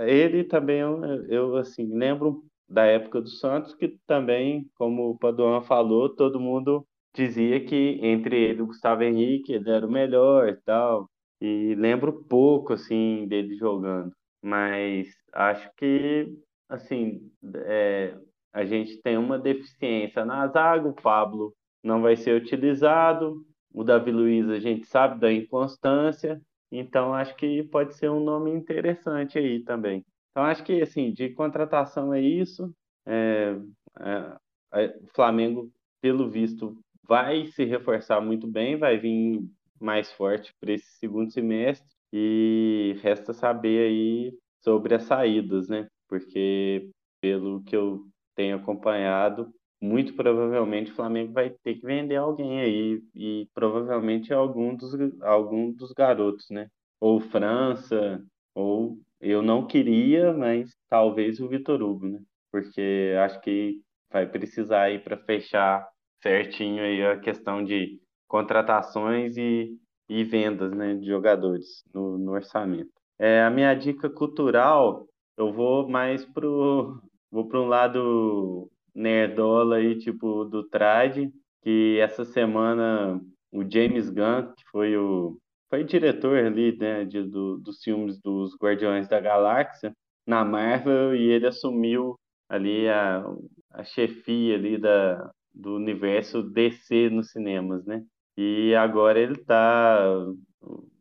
ele 0.00 0.44
também, 0.44 0.80
eu, 0.80 1.04
eu, 1.28 1.56
assim, 1.56 1.86
lembro 1.96 2.44
da 2.68 2.84
época 2.84 3.20
do 3.20 3.28
Santos, 3.28 3.74
que 3.74 3.96
também, 4.06 4.66
como 4.74 5.10
o 5.10 5.18
Paduan 5.18 5.62
falou, 5.62 6.14
todo 6.14 6.40
mundo 6.40 6.86
dizia 7.14 7.64
que 7.64 7.98
entre 8.02 8.36
ele 8.36 8.60
e 8.60 8.62
o 8.62 8.66
Gustavo 8.66 9.02
Henrique, 9.02 9.52
ele 9.52 9.70
era 9.70 9.86
o 9.86 9.90
melhor 9.90 10.48
e 10.48 10.56
tal. 10.62 11.08
E 11.40 11.74
lembro 11.76 12.24
pouco, 12.24 12.72
assim, 12.72 13.26
dele 13.28 13.56
jogando. 13.56 14.12
Mas 14.42 15.08
acho 15.32 15.70
que, 15.76 16.32
assim, 16.68 17.30
é, 17.66 18.16
a 18.52 18.64
gente 18.64 19.00
tem 19.00 19.16
uma 19.16 19.38
deficiência 19.38 20.24
na 20.24 20.46
zaga, 20.48 20.88
o 20.88 20.94
Pablo 20.94 21.54
não 21.82 22.02
vai 22.02 22.16
ser 22.16 22.40
utilizado, 22.40 23.44
o 23.72 23.82
Davi 23.82 24.10
Luiz 24.10 24.48
a 24.48 24.58
gente 24.58 24.86
sabe 24.86 25.18
da 25.18 25.32
inconstância, 25.32 26.40
então 26.70 27.14
acho 27.14 27.34
que 27.36 27.62
pode 27.64 27.94
ser 27.94 28.10
um 28.10 28.22
nome 28.22 28.50
interessante 28.50 29.38
aí 29.38 29.62
também. 29.62 30.04
Então 30.30 30.44
acho 30.44 30.62
que 30.64 30.80
assim 30.82 31.12
de 31.12 31.30
contratação 31.30 32.12
é 32.12 32.20
isso. 32.20 32.72
É, 33.06 33.56
é, 34.00 34.96
o 35.02 35.06
Flamengo, 35.14 35.70
pelo 36.00 36.28
visto, 36.28 36.78
vai 37.06 37.46
se 37.46 37.64
reforçar 37.64 38.20
muito 38.20 38.46
bem, 38.46 38.76
vai 38.76 38.98
vir 38.98 39.42
mais 39.80 40.12
forte 40.12 40.52
para 40.60 40.72
esse 40.72 40.98
segundo 40.98 41.32
semestre 41.32 41.90
e 42.12 42.96
resta 43.02 43.32
saber 43.32 43.88
aí 43.88 44.38
sobre 44.62 44.94
as 44.94 45.02
saídas, 45.04 45.68
né? 45.68 45.88
Porque 46.08 46.88
pelo 47.20 47.62
que 47.64 47.74
eu 47.74 48.06
tenho 48.34 48.56
acompanhado, 48.56 49.52
muito 49.80 50.14
provavelmente 50.14 50.92
o 50.92 50.94
Flamengo 50.94 51.32
vai 51.32 51.50
ter 51.50 51.74
que 51.74 51.86
vender 51.86 52.16
alguém 52.16 52.60
aí 52.60 53.02
e 53.14 53.48
provavelmente 53.52 54.32
algum 54.32 54.76
dos, 54.76 54.94
algum 55.22 55.72
dos 55.72 55.92
garotos, 55.92 56.46
né? 56.50 56.68
Ou 57.00 57.20
França, 57.20 58.22
ou 58.54 58.98
eu 59.20 59.42
não 59.42 59.66
queria, 59.66 60.32
mas 60.32 60.70
talvez 60.88 61.40
o 61.40 61.48
Vitor 61.48 61.82
Hugo, 61.82 62.06
né? 62.06 62.20
Porque 62.50 63.14
acho 63.24 63.40
que 63.40 63.80
vai 64.12 64.26
precisar 64.26 64.82
aí 64.82 64.98
para 64.98 65.16
fechar 65.16 65.88
certinho 66.22 66.82
aí 66.82 67.04
a 67.04 67.18
questão 67.18 67.64
de 67.64 68.00
contratações 68.28 69.36
e, 69.36 69.76
e 70.08 70.22
vendas, 70.24 70.72
né, 70.72 70.94
de 70.94 71.06
jogadores 71.06 71.82
no, 71.92 72.18
no 72.18 72.32
orçamento. 72.32 72.90
É, 73.18 73.42
a 73.42 73.50
minha 73.50 73.74
dica 73.74 74.08
cultural, 74.08 75.06
eu 75.36 75.52
vou 75.52 75.88
mais 75.88 76.24
pro 76.24 77.00
vou 77.32 77.48
para 77.48 77.60
um 77.60 77.66
lado 77.66 78.70
nerdola 78.94 79.76
aí, 79.76 79.98
tipo, 79.98 80.44
do 80.44 80.68
trad, 80.68 81.30
que 81.62 81.98
essa 81.98 82.24
semana 82.24 83.20
o 83.50 83.64
James 83.68 84.10
Gunn, 84.10 84.52
que 84.56 84.64
foi 84.70 84.96
o 84.96 85.38
foi 85.70 85.84
diretor 85.84 86.36
ali, 86.36 86.76
né, 86.76 87.04
de, 87.06 87.22
do, 87.22 87.56
dos 87.56 87.82
filmes 87.82 88.20
dos 88.20 88.54
Guardiões 88.60 89.08
da 89.08 89.18
Galáxia, 89.18 89.96
na 90.26 90.44
Marvel, 90.44 91.16
e 91.16 91.30
ele 91.30 91.46
assumiu 91.46 92.18
ali 92.46 92.86
a, 92.88 93.24
a 93.70 93.82
chefia 93.82 94.56
ali 94.56 94.76
da, 94.76 95.32
do 95.54 95.76
universo 95.76 96.42
DC 96.42 97.08
nos 97.08 97.30
cinemas, 97.30 97.86
né? 97.86 98.04
E 98.36 98.74
agora 98.74 99.18
ele 99.18 99.36
tá 99.36 100.26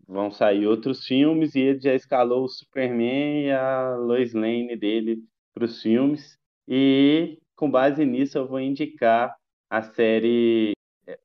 vão 0.08 0.32
sair 0.32 0.68
outros 0.68 1.06
filmes 1.06 1.56
e 1.56 1.60
ele 1.60 1.80
já 1.80 1.94
escalou 1.94 2.44
o 2.45 2.49
Superman 2.49 3.45
e 3.45 3.52
a 3.52 3.95
Lois 3.95 4.34
Lane 4.34 4.76
dele 4.78 5.20
para 5.53 5.65
os 5.65 5.82
filmes. 5.82 6.38
E 6.68 7.38
com 7.56 7.69
base 7.69 8.06
nisso, 8.06 8.38
eu 8.38 8.48
vou 8.48 8.60
indicar 8.60 9.36
a 9.69 9.82
série 9.82 10.73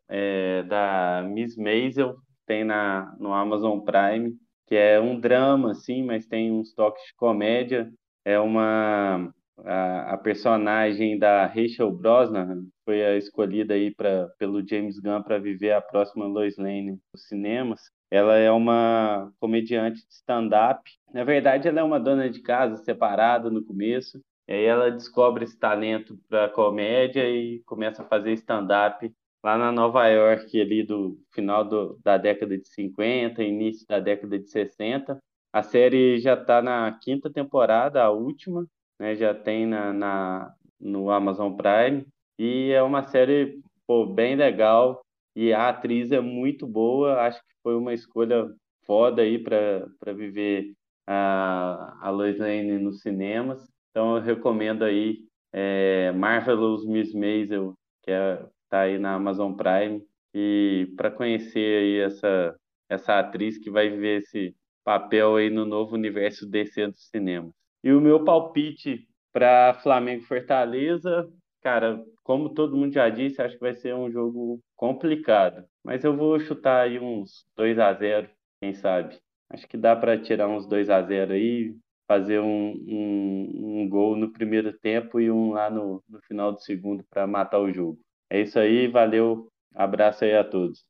é, 0.08 0.62
da 0.64 1.24
Miss 1.28 1.56
Maisel, 1.56 2.16
tem 2.46 2.64
na, 2.64 3.14
no 3.18 3.32
Amazon 3.32 3.80
Prime, 3.80 4.36
que 4.66 4.74
é 4.74 5.00
um 5.00 5.18
drama, 5.18 5.72
assim, 5.72 6.04
mas 6.04 6.26
tem 6.26 6.52
uns 6.52 6.72
toques 6.74 7.02
de 7.06 7.14
comédia. 7.16 7.92
É 8.24 8.38
uma 8.38 9.32
a, 9.64 10.14
a 10.14 10.18
personagem 10.18 11.18
da 11.18 11.46
Rachel 11.46 11.90
Brosnan 11.90 12.66
foi 12.84 13.04
a 13.04 13.16
escolhida 13.16 13.74
aí 13.74 13.94
pra, 13.94 14.28
pelo 14.38 14.66
James 14.66 14.98
Gunn 14.98 15.22
para 15.22 15.38
viver 15.38 15.72
a 15.72 15.80
próxima 15.80 16.26
Lois 16.26 16.56
Lane 16.56 16.98
nos 17.12 17.26
cinemas. 17.28 17.80
Ela 18.10 18.36
é 18.36 18.50
uma 18.50 19.32
comediante 19.40 20.06
de 20.06 20.12
stand-up. 20.14 20.90
Na 21.12 21.24
verdade, 21.24 21.68
ela 21.68 21.80
é 21.80 21.82
uma 21.82 21.98
dona 21.98 22.30
de 22.30 22.40
casa 22.40 22.76
separada 22.76 23.50
no 23.50 23.64
começo 23.64 24.20
e 24.48 24.52
aí 24.52 24.64
ela 24.64 24.90
descobre 24.90 25.44
esse 25.44 25.58
talento 25.58 26.18
para 26.28 26.48
comédia 26.48 27.28
e 27.28 27.60
começa 27.66 28.02
a 28.02 28.06
fazer 28.06 28.32
stand-up 28.34 29.12
lá 29.42 29.58
na 29.58 29.72
Nova 29.72 30.06
York, 30.08 30.60
ali 30.60 30.82
do 30.82 31.18
final 31.32 31.64
do, 31.64 31.98
da 32.02 32.16
década 32.16 32.56
de 32.56 32.66
50, 32.68 33.42
início 33.42 33.86
da 33.86 33.98
década 34.00 34.38
de 34.38 34.48
60. 34.48 35.18
A 35.52 35.62
série 35.62 36.18
já 36.18 36.34
está 36.34 36.60
na 36.60 36.98
quinta 37.00 37.30
temporada, 37.30 38.02
a 38.02 38.10
última, 38.10 38.66
né? 38.98 39.16
já 39.16 39.34
tem 39.34 39.66
na, 39.66 39.92
na, 39.92 40.54
no 40.80 41.10
Amazon 41.10 41.52
Prime. 41.54 42.06
E 42.38 42.70
é 42.72 42.82
uma 42.82 43.02
série 43.04 43.60
pô, 43.86 44.06
bem 44.06 44.36
legal 44.36 45.05
e 45.36 45.52
a 45.52 45.68
atriz 45.68 46.10
é 46.10 46.20
muito 46.20 46.66
boa. 46.66 47.20
Acho 47.20 47.38
que 47.40 47.54
foi 47.62 47.76
uma 47.76 47.92
escolha 47.92 48.48
foda 48.86 49.20
aí 49.20 49.38
para 49.38 50.12
viver 50.14 50.72
a, 51.06 51.98
a 52.00 52.10
Lois 52.10 52.38
Lane 52.38 52.78
nos 52.78 53.02
cinemas. 53.02 53.70
Então 53.90 54.16
eu 54.16 54.22
recomendo 54.22 54.82
aí 54.82 55.18
é, 55.52 56.10
Marvelous 56.12 56.86
Miss 56.86 57.12
Maisel, 57.12 57.74
que 58.02 58.10
é, 58.10 58.44
tá 58.70 58.80
aí 58.80 58.98
na 58.98 59.14
Amazon 59.14 59.52
Prime, 59.52 60.02
e 60.34 60.92
para 60.96 61.10
conhecer 61.10 61.82
aí 61.82 61.98
essa 62.00 62.56
essa 62.88 63.18
atriz 63.18 63.58
que 63.58 63.68
vai 63.68 63.88
viver 63.90 64.22
esse 64.22 64.54
papel 64.84 65.36
aí 65.36 65.50
no 65.50 65.64
novo 65.64 65.94
universo 65.96 66.48
DC 66.48 66.86
dos 66.86 67.08
cinemas. 67.08 67.52
E 67.82 67.92
o 67.92 68.00
meu 68.00 68.24
palpite 68.24 69.08
para 69.32 69.74
Flamengo 69.74 70.22
Fortaleza, 70.22 71.28
cara, 71.60 72.00
como 72.22 72.54
todo 72.54 72.76
mundo 72.76 72.92
já 72.92 73.08
disse, 73.08 73.42
acho 73.42 73.54
que 73.54 73.60
vai 73.60 73.74
ser 73.74 73.94
um 73.94 74.10
jogo 74.10 74.60
complicado, 74.76 75.64
mas 75.82 76.04
eu 76.04 76.16
vou 76.16 76.38
chutar 76.38 76.82
aí 76.82 76.98
uns 76.98 77.46
2 77.56 77.78
a 77.78 77.92
0, 77.92 78.28
quem 78.60 78.74
sabe. 78.74 79.18
Acho 79.50 79.66
que 79.66 79.76
dá 79.76 79.96
para 79.96 80.20
tirar 80.20 80.48
uns 80.48 80.66
2 80.66 80.90
a 80.90 81.02
0 81.02 81.32
aí, 81.32 81.74
fazer 82.06 82.40
um, 82.40 82.72
um, 82.86 83.80
um, 83.80 83.88
gol 83.88 84.16
no 84.16 84.32
primeiro 84.32 84.72
tempo 84.72 85.20
e 85.20 85.30
um 85.30 85.52
lá 85.52 85.70
no, 85.70 86.02
no 86.08 86.20
final 86.22 86.52
do 86.52 86.60
segundo 86.60 87.04
para 87.08 87.26
matar 87.26 87.58
o 87.58 87.72
jogo. 87.72 87.98
É 88.30 88.40
isso 88.40 88.58
aí, 88.58 88.86
valeu, 88.88 89.48
abraço 89.74 90.24
aí 90.24 90.36
a 90.36 90.44
todos. 90.44 90.84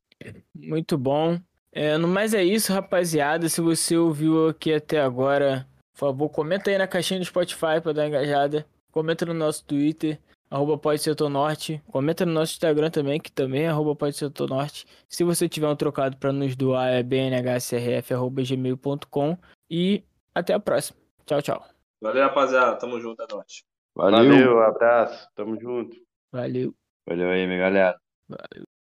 Muito 0.53 0.97
bom. 0.97 1.39
É, 1.71 1.97
no 1.97 2.07
mais 2.07 2.33
é 2.33 2.43
isso, 2.43 2.73
rapaziada. 2.73 3.47
Se 3.49 3.61
você 3.61 3.95
ouviu 3.95 4.47
aqui 4.49 4.73
até 4.73 4.99
agora, 4.99 5.67
por 5.93 5.99
favor, 5.99 6.29
comenta 6.29 6.71
aí 6.71 6.77
na 6.77 6.87
caixinha 6.87 7.19
do 7.19 7.25
Spotify 7.25 7.79
para 7.81 7.93
dar 7.93 8.07
engajada. 8.07 8.65
Comenta 8.91 9.25
no 9.25 9.33
nosso 9.33 9.63
Twitter, 9.65 10.19
arroba 10.49 10.77
pode 10.77 11.01
ser 11.01 11.15
norte. 11.29 11.81
Comenta 11.91 12.25
no 12.25 12.31
nosso 12.33 12.53
Instagram 12.53 12.89
também, 12.89 13.19
que 13.19 13.29
também 13.31 13.63
é 13.63 13.69
arroba 13.69 13.93
pode 13.95 14.15
ser 14.15 14.31
norte. 14.49 14.85
Se 15.07 15.23
você 15.23 15.47
tiver 15.49 15.67
um 15.67 15.75
trocado 15.75 16.17
para 16.17 16.31
nos 16.31 16.55
doar, 16.55 16.89
é 16.89 17.03
bnhcrf.gmail.com. 17.03 19.37
E 19.69 20.03
até 20.33 20.53
a 20.53 20.59
próxima. 20.59 20.97
Tchau, 21.25 21.41
tchau. 21.41 21.65
Valeu, 22.01 22.23
rapaziada. 22.23 22.77
Tamo 22.77 22.99
junto, 22.99 23.21
é 23.21 23.27
nóis. 23.31 23.63
Valeu. 23.95 24.29
Valeu, 24.29 24.61
abraço. 24.61 25.29
Tamo 25.35 25.59
junto. 25.59 25.95
Valeu. 26.31 26.73
Valeu 27.07 27.29
aí, 27.29 27.45
minha 27.47 27.59
galera. 27.59 27.99
Valeu. 28.27 28.76